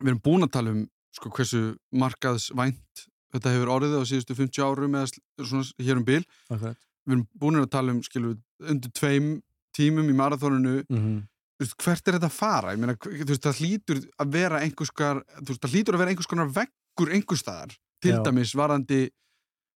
Við 0.04 0.10
erum 0.12 0.20
búin 0.20 0.44
að 0.44 0.52
tala 0.52 0.70
um, 0.70 0.84
sko, 1.16 1.30
hversu 1.30 1.62
markaðsvænt 1.94 3.06
þetta 3.34 3.54
hefur 3.54 3.72
orðið 3.74 3.96
á 3.98 4.02
síðustu 4.08 4.36
50 4.38 4.62
árum 4.62 4.96
eða 4.98 5.10
svona 5.42 5.64
hér 5.82 6.00
um 6.00 6.06
bil. 6.06 6.22
Akkurat 6.50 6.78
Við 7.04 7.12
erum 7.12 7.26
búin 7.36 7.60
að 7.60 7.70
tala 7.74 7.92
um, 7.92 8.00
skilur, 8.04 8.36
undir 8.64 8.92
tveim 8.96 9.28
tímum 9.76 10.08
í 10.08 10.14
marathónunu 10.16 10.84
mm 10.86 11.00
-hmm. 11.00 11.72
hvert 11.82 12.08
er 12.08 12.16
þetta 12.16 12.30
að 12.30 12.38
fara? 12.38 12.76
Meina, 12.76 12.96
veist, 12.96 13.44
það 13.44 13.60
hlýtur 13.60 14.00
að 14.16 14.32
vera 14.32 14.62
einhvers 14.62 16.26
konar 16.30 16.48
veggur 16.48 17.12
einhvers 17.12 17.44
staðar, 17.44 17.74
til 18.00 18.14
Já. 18.16 18.22
dæmis 18.24 18.54
varandi, 18.54 19.10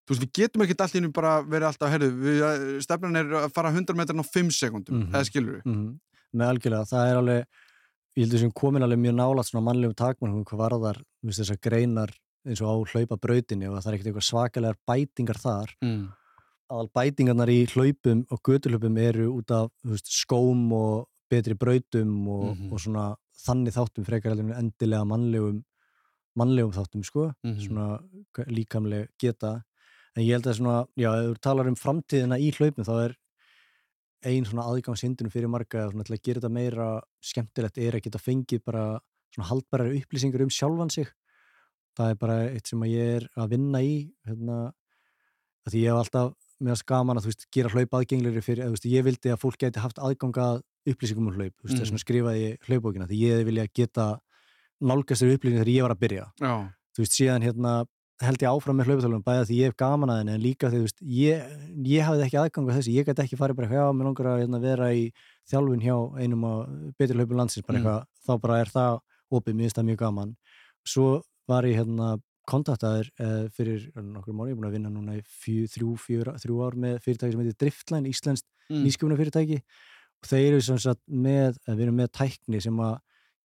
þú 0.08 0.14
veist, 0.14 0.22
við 0.24 0.32
getum 0.40 0.62
ekkert 0.64 0.80
í 0.94 0.98
einu 1.02 1.12
bara 1.12 1.42
verið 1.44 1.68
alltaf, 1.68 1.90
herru, 1.92 2.08
við, 2.10 2.80
stefnan 2.82 3.16
er 3.20 3.26
að 3.44 3.52
fara 3.52 3.70
100 3.70 3.94
metran 3.94 4.22
á 4.24 4.24
5 4.24 4.48
sekundum, 4.50 5.02
Mhm. 5.04 5.12
eða 5.14 5.24
skilur 5.28 5.56
við? 5.60 5.66
mm 5.66 5.98
með 6.34 6.48
algjörlega, 6.52 6.84
það 6.90 7.10
er 7.10 7.16
alveg 7.16 7.46
ég 8.16 8.24
heldur 8.24 8.38
sem 8.38 8.50
komin 8.52 8.82
alveg 8.84 8.98
mjög 9.00 9.14
nálat 9.16 9.46
svona 9.48 9.64
mannlegum 9.64 9.94
takmörnum 9.96 10.44
hvað 10.44 10.58
varðar 10.60 10.96
þú 11.22 11.24
veist, 11.30 11.40
þessar 11.40 11.60
greinar 11.60 12.10
eins 12.46 12.60
og 12.60 12.68
á 12.68 12.76
hlaupa 12.92 13.16
brautinni 13.16 13.66
og 13.68 13.78
það 13.82 13.86
er 13.88 13.96
ekkert 13.96 14.08
eitthvað 14.12 14.28
svakalegar 14.28 14.76
bætingar 14.86 15.38
þar 15.40 15.68
Mm. 15.82 16.12
aðal 16.70 16.90
bætingarnar 16.92 17.48
í 17.48 17.64
hlaupum 17.66 18.26
og 18.30 18.42
götulhlaupum 18.42 18.98
eru 18.98 19.32
út 19.40 19.50
af 19.50 19.70
þú 19.82 19.90
veist, 19.94 20.08
skóm 20.12 20.70
og 20.72 21.06
betri 21.30 21.54
brautum 21.54 22.28
og, 22.28 22.56
Mhm. 22.58 22.72
og 22.72 22.78
svona 22.78 23.16
þannig 23.46 23.72
þáttum 23.72 24.04
frekar 24.04 24.36
endilega 24.36 25.06
mannlegum 25.06 25.64
mannlegum 26.36 26.72
þáttum 26.72 27.02
sko 27.04 27.32
Mhm. 27.42 27.58
svona 27.66 28.00
líkamleg 28.48 29.08
geta 29.18 29.64
en 30.16 30.22
ég 30.24 30.32
held 30.36 30.46
að 30.50 30.58
svona, 30.58 30.76
já, 30.98 31.10
ef 31.14 31.28
þú 31.34 31.40
talar 31.44 31.68
um 31.70 31.76
framtíðina 31.78 32.38
í 32.40 32.50
hlaupum 32.56 32.84
þá 32.88 32.94
er 33.04 33.16
ein 34.26 34.44
svona 34.48 34.64
aðgangshindun 34.72 35.30
fyrir 35.30 35.50
marga 35.52 35.84
svona, 35.90 36.04
til 36.08 36.16
að 36.16 36.22
gera 36.26 36.40
þetta 36.40 36.50
meira 36.54 36.88
skemmtilegt 37.22 37.78
er 37.78 37.94
að 37.98 38.04
geta 38.08 38.18
fengið 38.18 38.64
bara 38.66 38.84
svona 39.34 39.48
haldbærar 39.52 39.92
upplýsingar 39.94 40.42
um 40.42 40.50
sjálfan 40.50 40.90
sig. 40.90 41.12
Það 41.98 42.10
er 42.10 42.18
bara 42.18 42.36
eitt 42.50 42.66
sem 42.70 42.82
að 42.82 42.92
ég 42.94 43.14
er 43.18 43.28
að 43.38 43.52
vinna 43.54 43.82
í 43.82 43.94
hérna, 44.26 44.58
að 45.66 45.72
því 45.74 45.82
ég 45.84 45.92
hef 45.92 46.00
alltaf 46.02 46.32
meðast 46.58 46.86
gaman 46.90 47.18
að 47.18 47.26
þú 47.26 47.30
veist, 47.30 47.46
gera 47.54 47.70
hlaup 47.70 47.94
aðgengleri 47.94 48.42
fyrir, 48.42 48.64
að, 48.64 48.72
þú 48.72 48.76
veist, 48.78 48.88
ég 48.90 49.04
vildi 49.06 49.30
að 49.30 49.40
fólk 49.44 49.58
geti 49.62 49.82
haft 49.82 49.98
aðgang 50.02 50.38
að 50.42 50.62
upplýsingum 50.90 51.28
um 51.30 51.36
hlaup, 51.38 51.54
þú 51.54 51.68
veist, 51.68 51.74
Mm. 51.76 51.80
þess 51.82 51.90
vegna 51.92 52.02
skrifaði 52.02 52.48
hlaupbókina, 52.66 53.06
því 53.06 53.18
ég 53.22 53.44
vilja 53.46 53.66
geta 53.74 54.06
nálgast 54.82 55.22
þér 55.22 55.34
upplýsingar 55.36 55.62
þegar 55.62 55.74
ég 55.76 55.82
var 55.86 55.94
að 55.94 56.02
byrja. 56.02 56.24
Já, 56.42 56.54
þú 56.96 57.04
veist, 57.04 57.14
síðan 57.18 57.46
hérna 57.46 57.72
held 58.22 58.42
ég 58.42 58.50
áfram 58.50 58.78
með 58.78 58.88
hlaupatölunum, 58.90 59.24
bæða 59.26 59.46
því 59.48 59.56
ég 59.58 59.70
hef 59.70 59.76
gaman 59.78 60.10
að 60.10 60.20
henni 60.22 60.32
en 60.34 60.42
líka 60.42 60.70
því, 60.72 60.80
veist, 60.84 61.02
ég, 61.02 61.50
ég 61.86 62.06
hafði 62.06 62.24
ekki 62.26 62.38
aðgang 62.40 62.70
að 62.70 62.78
þessi, 62.80 62.94
ég 62.96 63.06
gæti 63.06 63.24
ekki 63.24 63.38
farið 63.38 63.60
bara, 63.60 63.68
já, 63.78 63.84
mér 63.94 64.08
langar 64.08 64.30
að 64.32 64.40
hérna, 64.42 64.60
vera 64.62 64.88
í 64.90 65.04
þjálfun 65.50 65.84
hjá 65.84 65.96
einum 66.18 66.46
á 66.48 66.52
betri 66.98 67.18
hlaupum 67.18 67.38
landsins, 67.38 67.66
bara 67.66 67.78
Mm. 67.78 67.84
eitthvað, 67.84 68.08
þá 68.26 68.32
bara 68.42 68.58
er 68.58 68.72
það 68.74 68.98
opið, 69.38 69.54
mér 69.54 69.68
finnst 69.68 69.78
það 69.78 69.88
mjög 69.90 70.00
gaman 70.02 70.34
svo 70.88 71.06
var 71.48 71.68
ég 71.68 71.78
hérna 71.78 72.08
kontaktaður 72.48 73.10
eh, 73.20 73.44
fyrir 73.52 73.90
nokkur 73.94 74.34
mánu, 74.34 74.48
ég 74.48 74.56
er 74.56 74.60
búin 74.60 74.68
að 74.70 74.76
vinna 74.78 74.92
núna 74.92 75.18
í 75.18 75.22
fjö, 75.22 75.66
þrjú, 75.68 75.92
fjör, 76.00 76.32
þrjú 76.40 76.62
ár 76.64 76.78
með 76.80 76.96
fyrirtæki 77.04 77.34
sem 77.34 77.42
heitir 77.44 77.58
Driftline, 77.60 78.08
Íslenskt 78.08 78.46
mm. 78.70 78.86
nýskjöfuna 78.86 79.18
fyrirtæki 79.20 79.58
og 80.18 80.30
þeir 80.30 80.48
eru 80.54 80.64
sem 80.64 80.80
sagt 80.80 81.02
með, 81.06 81.58
eh, 81.66 81.74
við 81.74 81.84
erum 81.86 82.00
með 82.00 82.10
tækni 82.16 82.62
sem 82.64 82.80
að 82.82 82.96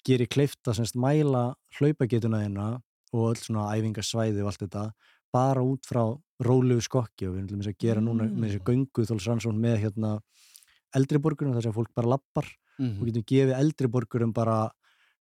geri 0.08 0.28
kleift 0.28 0.68
að 0.68 0.80
semst 0.80 0.98
mæla 1.00 1.44
hlaupagetuna 1.78 2.42
þeirna 2.44 2.70
og 3.14 3.30
öll 3.32 3.42
svona 3.42 3.70
æfingarsvæði 3.78 4.42
og 4.44 4.52
allt 4.52 4.64
þetta 4.66 4.86
bara 5.34 5.62
út 5.66 5.86
frá 5.90 6.04
rólegu 6.44 6.82
skokki 6.82 7.28
og 7.30 7.36
við 7.38 7.48
erum 7.48 7.62
að 7.62 7.78
gera 7.80 8.02
núna 8.02 8.28
Mm. 8.28 8.38
með 8.40 8.50
þessi 8.52 8.64
göngu 8.68 9.08
þólsrannsón 9.10 9.58
með 9.60 9.78
hérna 9.86 10.20
eldri 10.94 11.18
borgurum 11.20 11.54
þar 11.56 11.64
sem 11.64 11.74
fólk 11.74 11.94
bara 11.96 12.08
lappar 12.18 12.46
mm 12.80 13.00
og 13.00 13.06
getum 13.08 13.24
gefið 13.30 13.54
eldri 13.60 13.88
borgurum 13.88 14.34
bara 14.34 14.72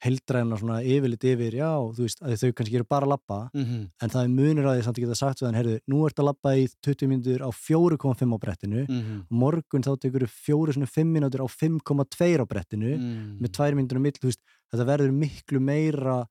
heldræna 0.01 0.57
svona 0.57 0.79
yfirlit 0.81 1.21
yfir, 1.29 1.53
já, 1.53 1.67
þú 1.93 2.01
veist, 2.07 2.21
að 2.25 2.33
þau 2.41 2.53
kannski 2.57 2.75
eru 2.79 2.85
bara 2.89 3.05
að 3.05 3.09
lappa 3.11 3.49
-hmm. 3.53 3.83
en 4.01 4.09
það 4.09 4.23
er 4.23 4.29
munur 4.29 4.65
að 4.65 4.77
því 4.79 4.83
samt 4.83 4.97
að 4.97 5.03
geta 5.03 5.15
sagt 5.15 5.41
hann, 5.41 5.53
heyrðu, 5.53 5.79
nú 5.87 6.05
ert 6.07 6.17
að 6.19 6.25
lappa 6.25 6.49
í 6.57 6.63
20 6.81 7.07
mínútur 7.11 7.41
á 7.45 7.49
4,5 7.53 8.33
á 8.33 8.37
brettinu 8.41 8.85
-hmm. 8.87 9.19
og 9.21 9.31
morgun 9.31 9.83
þá 9.83 9.99
tekur 9.99 10.25
þú 10.25 10.29
4,5 10.73 11.05
mínútur 11.05 11.41
á 11.45 11.47
5,2 11.47 12.41
á 12.41 12.45
brettinu 12.49 12.97
Mm. 12.97 13.37
með 13.41 13.51
2 13.51 13.75
mínútur 13.77 13.97
á 13.97 14.01
mill, 14.01 14.17
þú 14.17 14.25
veist, 14.31 14.41
þetta 14.73 14.85
verður 14.89 15.11
miklu 15.11 15.59
meira 15.59 16.25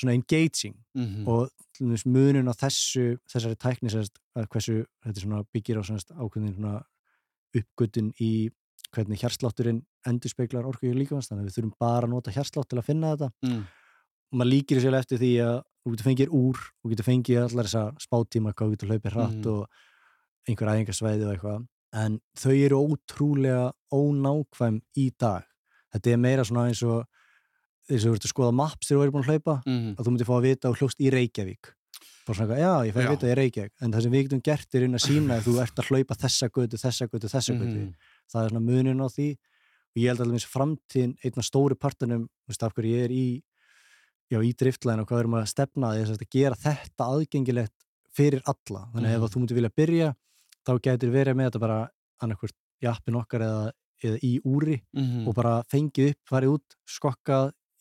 svona 0.00 0.16
engaging 0.16 0.76
-hmm. 0.96 1.26
og 1.28 1.50
munun 2.06 2.50
á 2.50 2.54
þessu 2.56 3.18
þessari 3.30 3.56
tækni 3.56 3.90
sérst, 3.92 4.18
að 4.36 4.48
hversu 4.52 4.84
þetta 5.04 5.44
byggir 5.52 5.80
á 5.80 5.82
ákveðin 5.84 6.54
svona 6.56 6.82
uppgötun 7.56 8.12
í 8.20 8.50
hvernig 8.94 9.20
hjarslátturinn 9.22 9.82
endur 10.08 10.32
speiklar 10.32 10.66
orku 10.66 10.88
í 10.90 10.94
líkavans 10.96 11.30
þannig 11.30 11.44
að 11.44 11.48
við 11.48 11.56
þurfum 11.58 11.74
bara 11.78 12.06
að 12.06 12.14
nota 12.14 12.34
hjarslátt 12.34 12.70
til 12.70 12.78
að 12.80 12.88
finna 12.88 13.12
þetta 13.14 13.30
mm. 13.46 13.60
og 14.30 14.38
maður 14.40 14.50
líkir 14.50 14.80
sér 14.82 14.96
eftir 14.98 15.20
því 15.20 15.32
að 15.46 15.58
þú 15.80 15.92
getur 15.94 16.08
fengið 16.08 16.34
úr, 16.36 16.62
þú 16.80 16.92
getur 16.92 17.08
fengið 17.08 17.42
allar 17.44 17.68
þessa 17.68 17.84
spátíma, 18.04 18.54
hvað 18.54 18.66
þú 18.66 18.74
getur 18.74 18.90
hlaupið 18.90 19.14
hratt 19.14 19.38
Mhm. 19.40 19.52
og 19.54 19.68
einhver 20.48 20.72
æfingarsvæði 20.72 21.26
og 21.26 21.32
eitthvað 21.34 21.66
en 22.00 22.20
þau 22.38 22.54
eru 22.54 22.82
ótrúlega 22.86 23.72
ónákvæm 23.92 24.80
í 24.96 25.10
dag 25.18 25.46
þetta 25.94 26.12
er 26.12 26.22
meira 26.22 26.44
svona 26.44 26.68
eins 26.70 26.82
og 26.86 27.06
eins 27.90 28.04
og 28.06 28.12
þú 28.12 28.16
ert 28.18 28.26
að 28.28 28.32
skoða 28.34 28.54
maps 28.54 28.86
þegar 28.88 28.98
þú 29.00 29.02
eru 29.04 29.12
búin 29.16 29.24
að 29.24 29.30
hlaupa 29.30 29.54
Mm. 29.66 29.94
að 29.96 30.04
þú 30.04 30.10
myndir 30.14 30.26
fá 30.30 30.34
að 30.38 30.46
vita 30.48 30.68
og 30.70 30.76
hljóst 30.80 31.00
í 31.00 31.10
Reykjavík 31.10 31.74
bara 32.26 32.36
svona, 32.36 32.46
eitthvað, 32.46 32.60
já, 32.60 32.72
ég 32.86 32.94
fæ 32.94 33.00
að 33.00 33.10
vita 33.10 33.26
í 33.26 33.34
Reykjavík 33.40 33.72
en 33.82 33.92
það 33.92 34.02
sem 34.02 34.12
við 34.12 34.22
getum 34.28 34.42
gert 34.44 34.74
er 34.74 34.82
inn 34.86 34.94
að 34.94 35.04
sína 35.06 35.36
að 35.38 35.44
þú 35.48 35.54
ert 35.62 35.76
að 35.80 35.88
hlaupa 35.90 36.14
þessa 36.20 36.48
götu, 36.50 36.76
þessa 36.78 37.06
götu, 37.10 37.28
þessa 37.28 37.52
götu 37.56 37.78
Mhm. 37.80 37.94
það 38.32 38.44
er 38.44 38.48
svona 38.50 38.66
munin 38.70 39.00
á 39.02 39.08
því 39.10 39.28
og 39.90 39.96
ég 39.96 40.08
held 40.08 40.20
alveg 40.20 40.36
eins 40.38 40.46
framtíðin 40.54 41.14
einn 41.24 41.38
af 41.40 41.44
stóri 41.44 41.74
partunum, 41.74 42.22
þú 42.28 42.48
veist 42.48 42.62
af 42.62 42.74
hverju 42.74 42.94
ég 42.94 43.04
er 43.04 43.10
í 43.10 43.42
já, 44.30 44.38
í 44.38 44.52
driftlæðin 44.54 45.00
og 45.00 45.06
hvað 45.08 45.20
erum 45.20 45.34
að 45.34 45.48
stefna 45.50 45.86
að, 45.90 46.10
að 46.14 46.30
gera 46.30 46.54
þetta 46.54 47.02
aðgengilegt 47.10 47.72
fyrir 48.14 48.42
alla, 48.46 48.86
þannig 48.94 49.08
að 49.10 49.14
Mhm. 49.16 49.24
ef 49.24 49.30
þú 49.30 49.38
myndir 49.40 49.54
vilja 49.58 49.74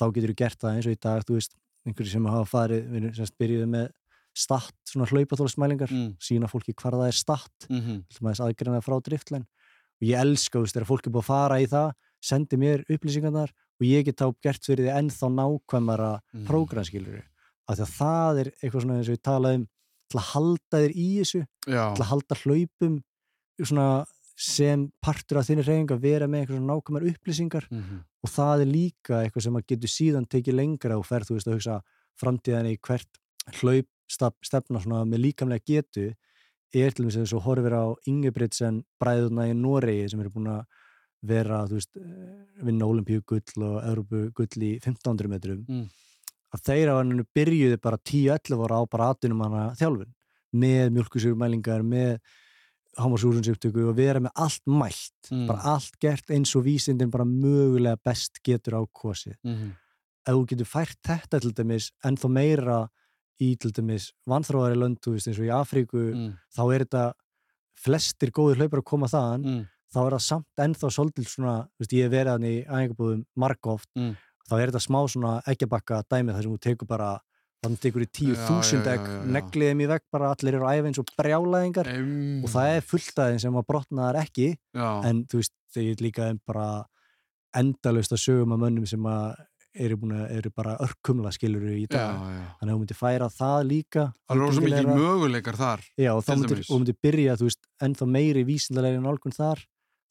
þá 0.00 0.12
getur 0.14 0.28
þú 0.30 0.36
gert 0.36 0.58
það 0.58 0.74
eins 0.76 0.86
og 0.86 0.92
í 0.92 1.00
dag, 1.00 1.22
þú 1.24 1.34
veist 1.34 1.54
einhverju 1.86 2.10
sem 2.10 2.24
hafa 2.26 2.44
farið, 2.44 2.82
við 2.90 2.96
erum 3.02 3.14
semst 3.14 3.36
byrjuð 3.38 3.68
með 3.68 3.90
stat, 4.34 4.72
svona 4.86 5.06
hlaupaþólasmælingar 5.08 5.90
Mm. 5.90 6.16
sína 6.20 6.46
fólki 6.48 6.74
hvar 6.74 6.92
það 6.92 7.08
er 7.08 7.12
stat 7.12 7.50
til 8.08 8.20
maður 8.22 8.34
þess 8.34 8.44
aðgreina 8.46 8.82
frá 8.82 9.00
driftlæn 9.02 9.42
og 9.42 10.02
ég 10.02 10.20
elska, 10.20 10.58
þú 10.58 10.62
veist, 10.62 10.74
þegar 10.76 10.86
fólk 10.86 11.06
er 11.06 11.10
búið 11.10 11.22
að 11.22 11.24
fara 11.24 11.54
í 11.58 11.66
það 11.66 11.92
sendi 12.22 12.56
mér 12.56 12.84
upplýsingarnar 12.90 13.50
og 13.80 13.86
ég 13.86 14.04
get 14.04 14.16
þá 14.20 14.34
gert 14.42 14.62
fyrir 14.66 14.86
því 14.88 14.94
ennþá 14.98 15.28
nákvæmara 15.38 16.12
Mm. 16.34 16.46
prógram, 16.46 16.84
skilur 16.84 17.22
af 17.68 17.76
því 17.78 17.84
að 17.84 17.96
það 17.98 18.38
er 18.40 18.50
eitthvað 18.62 18.82
svona 18.82 18.96
eins 18.98 19.08
og 19.08 19.16
ég 19.16 19.22
talaði 19.22 19.54
um 19.60 19.66
til 20.08 20.18
að 20.18 20.28
halda 20.32 20.76
þér 20.82 20.92
í 20.96 21.08
þessu 21.20 21.40
Já. 21.68 21.84
til 21.94 22.02
að 22.04 22.10
halda 22.12 22.34
hlaupum 22.42 22.94
svona 23.62 23.88
sem 24.38 24.92
partur 25.02 25.38
af 25.40 25.46
þinni 25.48 25.64
reyning 25.66 25.90
að 25.90 26.00
vera 26.00 26.26
með 26.30 26.44
eitthvað 26.46 26.58
svona 26.58 26.72
nákvæmar 26.74 27.06
upplýsingar 27.10 27.64
Mhm. 27.70 27.98
og 28.24 28.30
það 28.30 28.60
er 28.62 28.66
líka 28.72 29.14
eitthvað 29.24 29.42
sem 29.42 29.54
að 29.54 29.66
getur 29.66 29.90
síðan 29.90 30.26
tekið 30.28 30.54
lengra 30.54 30.96
og 30.98 31.04
fer, 31.06 31.20
þú 31.20 31.34
veist, 31.34 31.46
að 31.48 31.54
hugsa 31.58 31.82
framtíðan 32.20 32.66
í 32.72 32.78
hvert 32.80 33.08
hlaup 33.60 33.86
stefna 34.08 34.80
svona 34.80 35.04
með 35.04 35.20
líkamlega 35.26 35.64
getu 35.66 36.14
er 36.74 36.90
til 36.92 37.04
þess 37.06 37.32
að 37.32 37.42
horfir 37.42 37.72
á 37.76 37.84
Ingebrigtsen 38.06 38.84
bræðuna 39.02 39.48
í 39.50 39.54
Noregi 39.56 40.08
sem 40.10 40.20
eru 40.20 40.30
búin 40.30 40.48
að 40.48 40.64
vera, 41.22 41.64
þú 41.66 41.74
veist, 41.78 41.96
eh, 41.96 42.62
vinna 42.64 42.84
olimpíu 42.86 43.22
gull 43.26 43.64
og 43.64 43.82
Európu 43.84 44.32
gull 44.34 44.62
í 44.62 44.78
1500 44.80 45.28
metrum 45.28 45.64
Mm. 45.68 45.88
að 46.54 46.62
þeir 46.62 46.88
á 46.88 46.94
hann 46.98 47.26
byrjuði 47.34 47.80
bara 47.80 47.98
10-11 47.98 48.62
ára 48.66 48.78
á 48.80 48.82
bara 48.90 49.14
atunum 49.14 49.42
hana 49.42 49.74
þjálfun 49.74 50.12
með 50.54 50.90
mjölkusugumælingar, 50.94 51.82
með 51.82 52.18
hámasúrunnsuptöku 52.98 53.88
og 53.90 53.96
vera 53.96 54.20
með 54.20 54.32
allt 54.36 54.62
mælt 54.66 55.30
Mm. 55.30 55.46
bara 55.46 55.60
allt 55.74 55.98
gert 56.00 56.26
eins 56.30 56.54
og 56.56 56.64
vísindin 56.64 57.10
bara 57.10 57.24
mögulega 57.24 57.96
best 58.02 58.40
getur 58.42 58.74
á 58.80 58.86
kosið 58.92 59.36
Mhm. 59.44 59.72
ef 60.26 60.34
þú 60.34 60.46
getur 60.46 60.66
fært 60.66 60.96
þetta 61.04 61.40
til 61.40 61.52
dæmis 61.52 61.90
ennþá 62.04 62.30
meira 62.30 62.88
í 63.40 63.56
til 63.58 63.70
dæmis 63.70 64.12
vanþróðari 64.26 64.76
lönd, 64.76 64.98
þú 65.00 65.12
veist 65.14 65.28
eins 65.28 65.38
og 65.38 65.44
í 65.44 65.52
Afríku 65.52 66.14
Mm. 66.14 66.38
þá 66.56 66.74
er 66.74 66.84
þetta 66.84 67.12
flestir 67.76 68.30
góður 68.32 68.56
hlaupar 68.56 68.80
að 68.80 68.84
koma 68.84 69.06
þaðan 69.06 69.44
Mm. 69.44 69.68
Þá 69.94 69.98
er 70.06 70.16
það 70.16 70.24
samt 70.26 70.62
ennþá 70.66 70.90
svolítil 70.94 71.26
svona 71.28 71.54
veist, 71.80 71.92
ég 71.96 72.04
hef 72.08 72.12
verið 72.12 72.32
hann 72.34 72.48
í 72.48 72.56
æfingabúðum 72.66 73.22
margóft 73.36 73.88
Mm. 73.96 74.14
þá 74.48 74.52
er 74.60 74.70
þetta 74.70 74.84
smá 74.84 75.00
svona 75.08 75.32
eggjabakka 75.48 76.02
dæmi 76.12 76.32
þar 76.36 76.42
sem 76.46 76.52
þú 76.56 76.60
tekur 76.68 76.88
bara 76.88 77.10
þannig 77.64 77.80
tekur 77.82 78.04
í 78.04 78.08
tíu 78.14 78.34
Já, 78.36 78.44
þúsund 78.46 78.86
já, 78.86 78.92
egg 78.94 79.02
já, 79.02 79.10
já, 79.10 79.18
já. 79.18 79.30
neglið 79.34 79.68
þeim 79.72 79.80
í 79.82 79.88
vegg 79.90 80.04
bara 80.14 80.28
allir 80.34 80.54
eru 80.60 80.68
eins 80.68 80.98
og 81.02 81.08
brjálæðingar 81.18 81.88
Em, 81.90 82.44
og 82.44 82.50
það 82.52 82.76
er 82.76 82.84
fullt 82.86 83.18
aðeins 83.24 83.42
sem 83.42 83.56
að 83.58 83.66
brotna 83.66 84.06
þar 84.12 84.20
ekki 84.22 84.48
já. 84.54 84.88
en 85.08 85.24
þú 85.26 85.40
veist, 85.42 85.54
þegar 85.74 85.88
ég 85.90 86.00
líka 86.06 86.28
um 86.30 86.40
bara 86.46 86.68
endalaust 87.58 88.12
að 88.14 88.22
sögum 88.22 88.52
að 88.54 88.62
mönnum 88.64 88.86
sem 88.88 89.06
að 89.08 89.40
eru, 89.78 89.96
búin 90.00 90.14
að, 90.16 90.30
eru 90.38 90.50
bara 90.54 90.76
örkumla 90.84 91.30
skiluru 91.34 91.74
í 91.74 91.84
já, 91.86 91.90
dag 91.92 92.22
já. 92.30 92.44
þannig 92.60 92.70
að 92.70 92.74
þú 92.74 92.78
myndir 92.82 92.98
færa 92.98 93.28
það 93.34 93.58
líka 93.68 94.04
Það 94.14 94.36
er 94.36 94.40
rosa 94.42 94.62
mikið 94.64 94.88
möguleikar 94.92 95.58
þar 95.58 95.84
Já, 95.98 96.10
og 96.14 96.22
þá 96.26 96.30
myndir, 96.36 96.62
myndir 96.72 96.96
byrja, 97.04 97.36
þú 97.40 97.48
veist, 97.50 97.68
ennþá 97.84 98.08
meiri 98.16 98.44
vísindalegri 98.48 99.02
nálgun 99.04 99.36
þar 99.36 99.64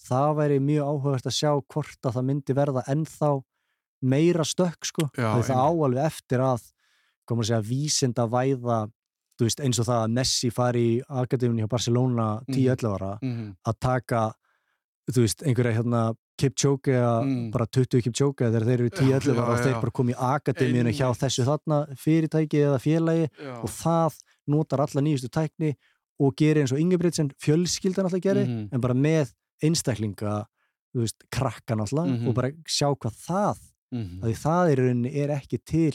það 0.08 0.36
væri 0.38 0.60
mjög 0.60 0.88
áhugavert 0.92 1.26
að 1.30 1.38
sjá 1.40 1.52
hvort 1.74 2.02
að 2.06 2.14
það 2.18 2.26
myndi 2.30 2.54
verða 2.58 2.84
ennþá 2.88 3.32
meira 4.02 4.44
stökk, 4.46 4.86
sko 4.86 5.10
Já, 5.18 5.42
það 5.42 5.58
á 5.58 5.70
alveg 5.74 6.06
eftir 6.06 6.40
að 6.40 6.62
koma 7.28 7.42
að 7.44 7.48
segja, 7.50 7.62
vísinda 7.66 8.28
væða 8.30 8.92
þú 9.38 9.46
veist, 9.46 9.60
eins 9.62 9.80
og 9.80 9.86
það 9.86 10.04
að 10.04 10.14
Messi 10.18 10.50
fari 10.54 10.84
í 10.98 11.02
akademinu 11.10 11.62
hjá 11.66 11.70
Barcelona 11.70 12.28
10-11 12.50 12.94
ára 12.94 13.18
Mhm. 13.22 13.56
að 13.68 13.80
taka 13.80 14.34
veist, 15.14 15.44
einhverja 15.44 15.78
hérna 15.82 16.16
Kipchoge 16.38 16.94
Mm. 17.24 17.52
bara 17.52 17.66
20 17.66 18.02
Kipchoge 18.02 18.46
þegar 18.52 18.64
þeir 18.66 18.74
eru 18.80 18.90
í 18.90 18.94
10-11 18.94 19.34
Já, 19.36 19.42
ára 19.42 19.54
og 19.54 19.60
þeir 19.66 19.82
bara 19.82 19.92
komi 19.92 20.14
í 20.14 20.16
akademíuna 20.18 20.92
hjá 20.94 21.10
þessu 21.18 21.46
þarna 21.46 21.88
fyrirtæki 21.98 22.62
eða 22.62 22.78
félagi 22.80 23.30
Já. 23.42 23.58
og 23.64 23.70
það 23.70 24.14
notar 24.48 24.80
alla 24.80 25.02
nýjustu 25.02 25.30
tækni 25.30 25.76
og 26.20 26.36
gerir 26.36 26.62
eins 26.62 26.72
og 26.72 26.78
Ingebrigtsen 26.80 27.32
fjölskyldan 27.42 28.06
alltaf 28.06 28.22
gerir, 28.22 28.46
Mhm. 28.48 28.70
en 28.72 28.82
bara 28.82 28.94
með 28.94 29.34
einstaklinga, 29.64 30.46
veist, 30.94 31.24
krakkan 31.32 31.80
alltaf 31.80 32.08
Mhm. 32.08 32.28
og 32.28 32.36
bara 32.36 32.52
sjá 32.66 32.96
hvað 32.96 33.16
það 33.28 33.58
Mhm. 33.92 34.22
að 34.22 34.30
því 34.30 34.36
það 34.44 34.72
er, 34.72 34.78
rauninni 34.78 35.16
er 35.16 35.30
ekki 35.30 35.60
til 35.66 35.94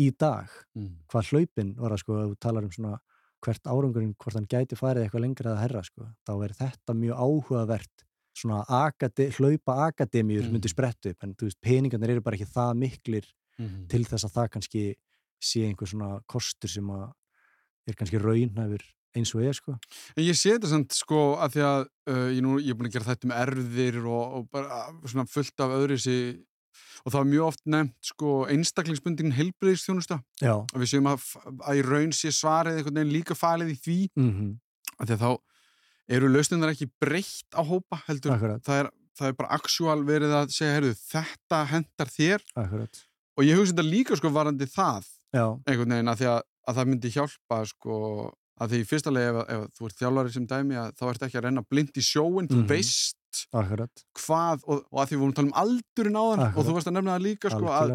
í 0.00 0.10
dag, 0.16 0.48
Mhm. 0.74 0.96
hvað 1.08 1.28
hlaupin 1.30 1.76
var 1.76 1.90
að 1.90 1.98
sko, 1.98 2.24
ef 2.24 2.30
þú 2.30 2.38
talar 2.40 2.64
um 2.64 2.70
svona 2.70 2.98
hvert 3.42 3.62
árangurinn, 3.62 4.16
hvort 4.16 4.34
hann 4.34 4.46
gæti 4.46 4.74
farið 4.76 5.04
eitthvað 5.08 5.20
lengra 5.20 5.54
eða 5.54 5.60
herra, 5.60 5.82
sko, 5.82 6.14
þá 6.26 6.44
er 6.44 6.48
þetta 6.54 6.94
mjög 6.94 7.16
áhugavert 7.16 8.04
svona 8.34 8.64
akade, 8.68 9.30
hlaupa 9.32 9.92
akademíur 9.92 10.44
Mhm. 10.44 10.52
myndi 10.52 10.68
sprettu 10.68 11.10
upp, 11.10 11.22
en 11.22 11.34
veist, 11.34 11.60
peningarnir 11.60 12.10
eru 12.10 12.20
bara 12.20 12.36
ekki 12.36 12.52
það 12.52 12.76
miklir 12.78 13.24
Mhm. 13.58 13.88
til 13.88 14.04
þess 14.04 14.24
að 14.24 14.32
það 14.32 14.48
kannski 14.50 14.94
sé 15.40 15.66
einhver 15.66 15.88
svona 15.88 16.20
kostur 16.26 16.68
sem 16.68 16.84
að 16.86 17.12
er 17.86 17.94
kannski 17.94 18.18
raunhæfur 18.20 18.80
eins 19.16 19.32
og 19.34 19.44
er 19.46 19.56
sko. 19.56 19.76
En 20.16 20.24
ég 20.24 20.36
sé 20.36 20.56
þetta 20.56 20.72
samt 20.72 20.96
sko 20.96 21.22
að 21.40 21.56
því 21.56 21.64
að 21.68 21.80
uh, 22.12 22.28
ég, 22.34 22.42
nú, 22.44 22.58
ég 22.60 22.74
er 22.74 22.78
búin 22.78 22.90
að 22.90 22.98
gera 22.98 23.10
þetta 23.12 23.30
með 23.30 23.42
erðir 23.46 23.98
og, 24.04 24.36
og 24.38 24.50
bara 24.52 24.84
svona 25.06 25.28
fullt 25.30 25.64
af 25.64 25.74
öðru 25.78 25.98
og 27.04 27.12
það 27.14 27.20
er 27.20 27.28
mjög 27.30 27.44
oft 27.46 27.66
nefnt 27.70 28.10
sko 28.10 28.32
einstaklingsbundin 28.52 29.34
heilbreyðistjónusta 29.36 30.18
Já. 30.42 30.54
að 30.60 30.82
við 30.82 30.90
séum 30.92 31.10
að, 31.10 31.26
að 31.62 31.80
í 31.80 31.84
raun 31.86 32.14
sé 32.16 32.32
svarið 32.34 32.80
einhvern 32.80 33.00
veginn 33.00 33.14
líka 33.14 33.36
falið 33.38 33.74
í 33.74 33.78
því 33.84 33.98
Mm 34.18 34.56
að 34.98 35.06
því 35.06 35.14
að 35.14 35.20
þá 35.22 35.30
eru 36.16 36.30
lausnindar 36.32 36.72
ekki 36.72 36.88
breytt 36.98 37.54
á 37.54 37.62
hópa 37.62 38.00
heldur 38.08 38.32
það 38.66 38.80
er, 38.80 38.88
það 39.18 39.28
er 39.28 39.36
bara 39.38 39.58
actual 39.58 40.00
verið 40.08 40.34
að 40.34 40.54
segja 40.56 40.74
heyrðu, 40.74 40.96
þetta 40.98 41.60
hendar 41.72 42.10
þér 42.10 42.44
Akkurat. 42.58 43.02
og 43.38 43.46
ég 43.46 43.60
hugsa 43.60 43.74
þetta 43.76 43.86
líka 43.86 44.18
sko 44.18 44.32
varandi 44.34 44.66
það 44.72 45.06
Já. 45.36 45.44
einhvern 45.68 45.94
veginn 45.94 46.10
að 46.10 46.22
því 46.22 46.28
að, 46.32 46.40
að 46.66 46.80
það 46.80 46.90
myndi 46.90 47.14
hjálpa 47.14 47.60
sko 47.70 48.00
að 48.60 48.72
því 48.74 48.80
fyrsta 48.90 49.10
leið 49.14 49.28
ef, 49.28 49.38
ef 49.48 49.78
þú 49.78 49.86
ert 49.88 49.98
þjálfari 50.02 50.32
sem 50.34 50.46
dæmi 50.46 50.74
að 50.82 50.92
þá 50.98 51.04
ert 51.12 51.22
ekki 51.28 51.38
að 51.38 51.44
renna 51.48 51.62
blind 51.70 51.92
í 51.94 52.02
sjóin, 52.04 52.48
þú 52.48 52.58
Mhm. 52.62 52.68
veist 52.68 53.14
Akkurat. 53.52 54.04
hvað 54.18 54.62
og, 54.66 54.84
og 54.90 54.98
að 55.02 55.08
því 55.08 55.14
við 55.16 55.20
vorum 55.22 55.32
að 55.32 55.38
tala 55.38 55.48
um 55.48 55.58
aldurinn 55.62 56.16
á 56.18 56.24
þann 56.28 56.40
og 56.40 56.46
Akkurat. 56.48 56.66
þú 56.66 56.74
varst 56.78 56.88
að 56.88 56.96
nefna 56.98 57.16
það 57.18 57.26
líka 57.28 57.50
sko 57.54 57.66
að, 57.68 57.92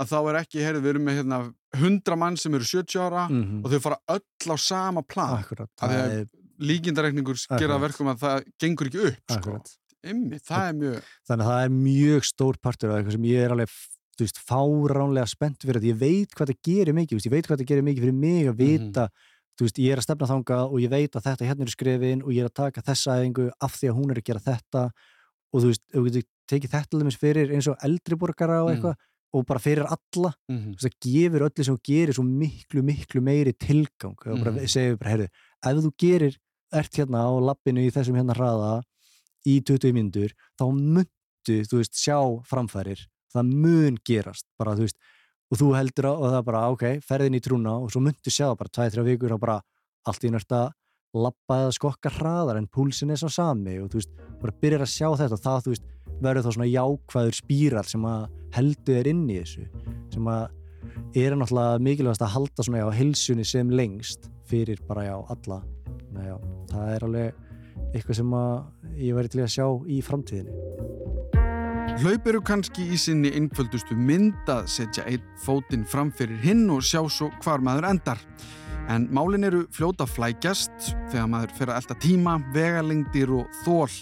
að 0.00 0.06
þá 0.12 0.18
er 0.32 0.38
ekki, 0.42 0.62
heyrðu, 0.64 0.80
við 0.82 0.90
erum 0.94 1.04
með 1.06 1.18
hérna 1.20 1.40
hundra 1.82 2.16
mann 2.16 2.36
sem 2.36 2.54
eru 2.54 2.64
70 2.64 3.00
ára 3.00 3.28
Mhm. 3.30 3.64
og 3.64 3.70
þau 3.70 3.80
fara 3.80 3.98
öll 4.08 4.50
á 4.52 4.56
sama 4.58 5.02
plan 5.02 5.38
Akkurat. 5.42 5.68
Af 5.80 5.90
því 5.90 6.00
að 6.02 6.28
líkindareikningur 6.62 7.38
gera 7.58 7.78
verkum 7.82 8.08
að 8.12 8.18
það 8.22 8.44
gengur 8.62 8.88
ekki 8.90 9.06
upp 9.12 9.36
sko. 9.38 9.56
Ymmi, 10.02 10.38
það 10.42 10.68
er 10.68 10.74
mjög 10.80 11.02
þannig 11.28 11.44
að 11.46 11.50
það 11.52 11.64
er 11.64 11.74
mjög 11.78 12.24
stór 12.26 12.56
partur 12.60 12.90
af 12.90 12.96
eitthvað 12.98 13.12
sem 13.16 13.26
ég 13.30 13.44
er 13.46 13.52
alveg 13.54 13.68
þú 14.12 14.24
veist, 14.26 14.40
fáránlega 14.50 15.28
spennt 15.30 15.62
fyrir 15.62 15.78
þetta 15.78 15.90
ég 15.92 16.00
veit 16.02 16.34
hvað 16.36 16.50
það 16.50 16.58
gerir 16.68 16.94
mikið, 16.98 17.22
ég 17.22 17.30
veit 17.32 17.46
hvað 17.48 17.60
það 17.62 17.68
gerir 17.70 17.86
mikið 17.86 18.02
fyrir 18.06 18.18
mig 18.18 18.46
að 18.50 18.56
vita, 18.58 19.04
þú 19.58 19.66
veist, 19.66 19.78
ég 19.78 19.92
er 19.92 20.00
að 20.00 20.06
stefna 20.06 20.26
þanga 20.30 20.58
og 20.70 20.78
ég 20.80 20.90
veit 20.90 21.16
að 21.16 21.26
þetta 21.28 21.46
hérna 21.48 21.62
er 21.66 21.72
skrifin 21.74 22.22
og 22.24 22.30
ég 22.32 22.40
er 22.44 22.50
að 22.50 22.54
taka 22.62 22.82
þessa 22.82 23.16
æfingu 23.20 23.50
af 23.60 23.72
því 23.78 23.88
að 23.90 23.96
hún 23.98 24.10
er 24.14 24.20
að 24.22 24.24
gera 24.30 24.40
þetta. 24.46 24.84
Og 25.52 25.60
þú 25.62 25.66
veist, 25.72 25.82
þú 25.92 26.04
getur 26.08 26.26
tekið 26.52 26.70
þetta 26.76 26.98
lemmis 26.98 27.18
fyrir 27.20 27.52
eins 27.52 27.68
og 27.68 27.76
eldri 27.84 28.16
borgara 28.16 28.62
og 28.64 28.70
eitthvað 28.72 28.96
og 29.32 29.46
bara 29.48 29.60
fyrir 29.64 29.86
alla, 29.88 30.30
mm 30.48 30.62
þú 30.62 30.72
veist, 30.76 30.84
það 30.84 30.96
gefur 31.08 31.44
öllu 31.48 31.64
sem 31.64 31.76
þú 31.76 31.82
gerir 31.88 32.14
svo 32.18 32.24
miklu, 32.28 32.82
miklu 32.84 33.20
meiri 33.24 33.52
tilgang. 33.56 34.16
Og 34.26 34.38
bara 34.40 34.50
Mhm. 34.52 34.66
segir 34.68 34.98
bara, 34.98 35.10
heyrðu, 35.10 35.28
ef 35.64 35.84
þú 35.84 35.92
gerir 35.98 36.36
ert 36.72 36.92
hérna 36.96 37.24
á 37.24 37.30
lappinu 37.40 37.80
í 37.80 37.90
þessum 37.92 38.16
hérna 38.16 38.34
hraða 38.36 38.82
í 39.46 39.60
20 39.64 39.92
mínútur 39.92 40.32
þá 40.60 40.64
myndu, 40.72 41.56
þú 41.68 41.76
veist, 41.80 41.92
sjá 41.96 42.16
framfærir, 42.44 43.00
það 43.34 43.52
mun 43.52 43.96
gerast. 44.04 44.44
Bara, 44.58 44.74
þú 44.76 44.84
veist, 44.86 44.96
og 45.52 45.60
þú 45.60 45.72
heldur 45.76 46.08
á 46.08 46.14
það 46.16 46.44
bara, 46.48 46.62
ok, 46.72 46.84
ferðin 47.04 47.36
í 47.36 47.42
trúna 47.44 47.74
og 47.82 47.90
svo 47.92 48.00
myndu 48.00 48.32
sjá 48.32 48.48
bara 48.56 48.72
2-3 48.72 49.04
vikur 49.10 49.34
og 49.36 49.42
bara 49.42 49.58
allt 50.08 50.24
í 50.24 50.30
nörsta 50.32 50.70
lappa 51.12 51.58
eða 51.66 51.74
skokka 51.76 52.12
hraðar 52.14 52.56
en 52.56 52.70
púlsin 52.72 53.12
er 53.12 53.20
svo 53.20 53.28
sami. 53.28 53.76
Og 53.82 53.90
þú 53.92 54.00
veist, 54.00 54.14
bara 54.40 54.56
byrjar 54.62 54.86
að 54.86 54.92
sjá 54.94 55.08
þetta 55.20 55.36
og 55.36 55.44
það, 55.44 55.58
þú 55.66 55.74
veist, 55.74 55.90
verður 56.22 56.46
þá 56.46 56.50
svona 56.56 56.70
jákvæður 56.70 57.36
spíral 57.36 57.84
sem 57.90 58.08
að 58.08 58.24
heldur 58.56 58.98
þér 58.98 59.12
inn 59.12 59.22
í 59.28 59.38
þessu 59.42 59.68
sem 60.12 60.32
að 60.32 60.42
er 61.22 61.36
náttúrulega 61.36 61.84
mikilvægast 61.84 62.24
að 62.24 62.34
halda 62.36 62.66
svona 62.66 62.80
já, 62.80 62.88
hilsunni 62.96 63.46
sem 63.46 63.70
lengst 63.70 64.30
fyrir 64.48 64.80
bara 64.88 65.06
já, 65.10 65.14
alla. 65.36 65.60
Nei, 66.12 66.26
já, 66.30 66.36
það 66.72 66.96
er 66.96 67.06
alveg 67.08 67.46
eitthvað 67.92 68.18
sem 68.22 68.34
að 68.40 68.98
ég 69.04 69.16
væri 69.16 69.32
til 69.32 69.44
að 69.44 69.54
sjá 69.58 69.66
í 69.88 70.00
framtíðinni 70.04 71.41
Hlaup 72.00 72.24
eru 72.30 72.40
kannski 72.40 72.86
í 72.94 72.96
sinni 72.96 73.30
einföldustu 73.36 73.92
mynd 73.92 74.48
að 74.50 74.64
setja 74.72 75.02
einn 75.10 75.24
fótinn 75.42 75.82
fram 75.84 76.08
fyrir 76.16 76.38
hinn 76.40 76.64
og 76.72 76.80
sjá 76.86 77.02
svo 77.12 77.28
hvar 77.44 77.60
maður 77.60 77.90
endar. 77.90 78.22
En 78.90 79.04
málin 79.12 79.44
eru 79.44 79.66
fljóta 79.76 80.06
flækjast 80.08 80.72
þegar 81.12 81.28
maður 81.34 81.52
fer 81.58 81.70
að 81.72 81.82
elda 81.82 81.98
tíma, 82.02 82.38
vegalengdir 82.56 83.34
og 83.36 83.60
þól. 83.62 83.92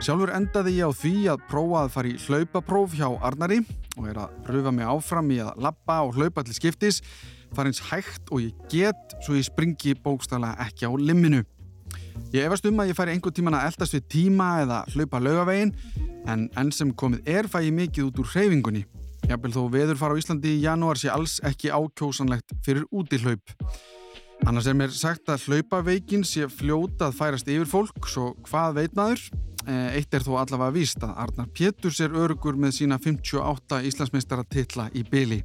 Sjálfur 0.00 0.32
endaði 0.38 0.78
ég 0.78 0.86
á 0.86 0.98
því 1.02 1.14
að 1.34 1.44
prófa 1.50 1.82
að 1.82 1.92
fara 1.96 2.12
í 2.12 2.18
hlaupapróf 2.28 2.94
hjá 2.96 3.08
Arnari 3.18 3.58
og 3.98 4.06
er 4.08 4.22
að 4.22 4.40
pröfa 4.46 4.72
mig 4.72 4.88
áfram 4.88 5.34
í 5.34 5.42
að 5.42 5.64
lappa 5.66 5.98
og 6.06 6.14
hlaupa 6.16 6.46
til 6.46 6.56
skiptis, 6.56 7.02
fara 7.52 7.72
eins 7.72 7.82
hægt 7.90 8.30
og 8.30 8.46
ég 8.46 8.66
get 8.70 9.18
svo 9.26 9.34
ég 9.34 9.50
springi 9.50 9.98
bókstala 9.98 10.54
ekki 10.62 10.86
á 10.86 10.94
limminu. 10.94 11.42
Ég 12.34 12.46
efast 12.46 12.66
um 12.68 12.80
að 12.82 12.92
ég 12.92 12.98
færi 12.98 13.14
einhver 13.16 13.34
tíman 13.34 13.56
að 13.58 13.68
eldast 13.72 13.96
við 13.96 14.08
tíma 14.14 14.48
eða 14.64 14.80
hlaupa 14.94 15.20
laugavegin 15.22 15.74
en 16.30 16.48
enn 16.60 16.72
sem 16.74 16.92
komið 16.94 17.30
er 17.30 17.48
fæ 17.50 17.60
ég 17.64 17.74
mikið 17.74 18.10
út 18.10 18.20
úr 18.22 18.32
hreyfingunni. 18.34 18.84
Jafnvel 19.28 19.52
þó 19.54 19.62
veður 19.72 19.98
fara 20.00 20.16
á 20.16 20.20
Íslandi 20.20 20.56
í 20.56 20.62
janúar 20.64 20.98
sé 20.98 21.10
alls 21.12 21.38
ekki 21.46 21.72
ákjósanlegt 21.74 22.54
fyrir 22.66 22.86
útihlaup. 22.90 23.54
Annars 24.48 24.70
er 24.70 24.76
mér 24.78 24.92
sagt 24.96 25.28
að 25.28 25.44
hlaupaveikin 25.50 26.24
sé 26.24 26.46
fljóta 26.48 27.10
að 27.10 27.18
færast 27.18 27.50
yfir 27.52 27.68
fólk, 27.68 28.06
svo 28.08 28.30
hvað 28.48 28.78
veit 28.78 28.96
maður? 28.96 29.26
Eh, 29.68 29.98
Eitt 29.98 30.14
er 30.16 30.24
þó 30.24 30.38
allavega 30.40 30.72
víst 30.72 31.02
að 31.04 31.12
Arnar 31.26 31.50
Péturs 31.52 32.00
er 32.00 32.14
örugur 32.16 32.56
með 32.56 32.78
sína 32.78 32.96
58 33.02 33.82
Íslandsmeistara 33.90 34.46
titla 34.48 34.88
í 34.96 35.04
byli. 35.04 35.42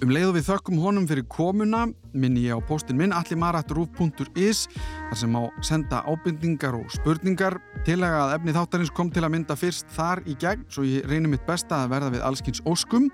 Um 0.00 0.08
leiðu 0.08 0.30
við 0.38 0.46
þökkum 0.46 0.78
honum 0.80 1.04
fyrir 1.04 1.26
komuna 1.28 1.82
minni 2.16 2.46
ég 2.46 2.56
á 2.56 2.64
postin 2.64 2.96
minn 2.96 3.12
allimarat.ruf.is 3.12 4.62
þar 4.72 5.18
sem 5.20 5.34
á 5.36 5.42
senda 5.60 5.98
ábyrningar 6.08 6.78
og 6.78 6.86
spurningar. 6.94 7.58
Tilaga 7.84 8.22
að 8.24 8.32
efni 8.38 8.54
þáttarins 8.56 8.92
kom 8.96 9.10
til 9.12 9.26
að 9.26 9.34
mynda 9.34 9.56
fyrst 9.60 9.92
þar 9.92 10.22
í 10.24 10.38
gegn 10.40 10.64
svo 10.72 10.86
ég 10.88 11.04
reynir 11.10 11.34
mitt 11.34 11.44
besta 11.44 11.82
að 11.82 11.92
verða 11.92 12.14
við 12.14 12.24
allskins 12.30 12.64
óskum. 12.64 13.10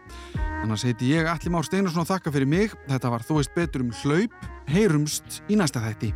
Annars 0.63 0.87
heiti 0.87 1.11
ég 1.11 1.27
Allimár 1.27 1.67
Steinarsson 1.67 2.05
og 2.05 2.11
þakka 2.13 2.35
fyrir 2.37 2.55
mig. 2.55 2.79
Þetta 2.87 3.11
var 3.17 3.27
Þú 3.27 3.41
veist 3.41 3.59
betur 3.59 3.83
um 3.83 3.91
hlaup. 4.05 4.39
Heyrumst 4.71 5.43
í 5.51 5.59
næsta 5.59 5.83
þætti 5.83 6.15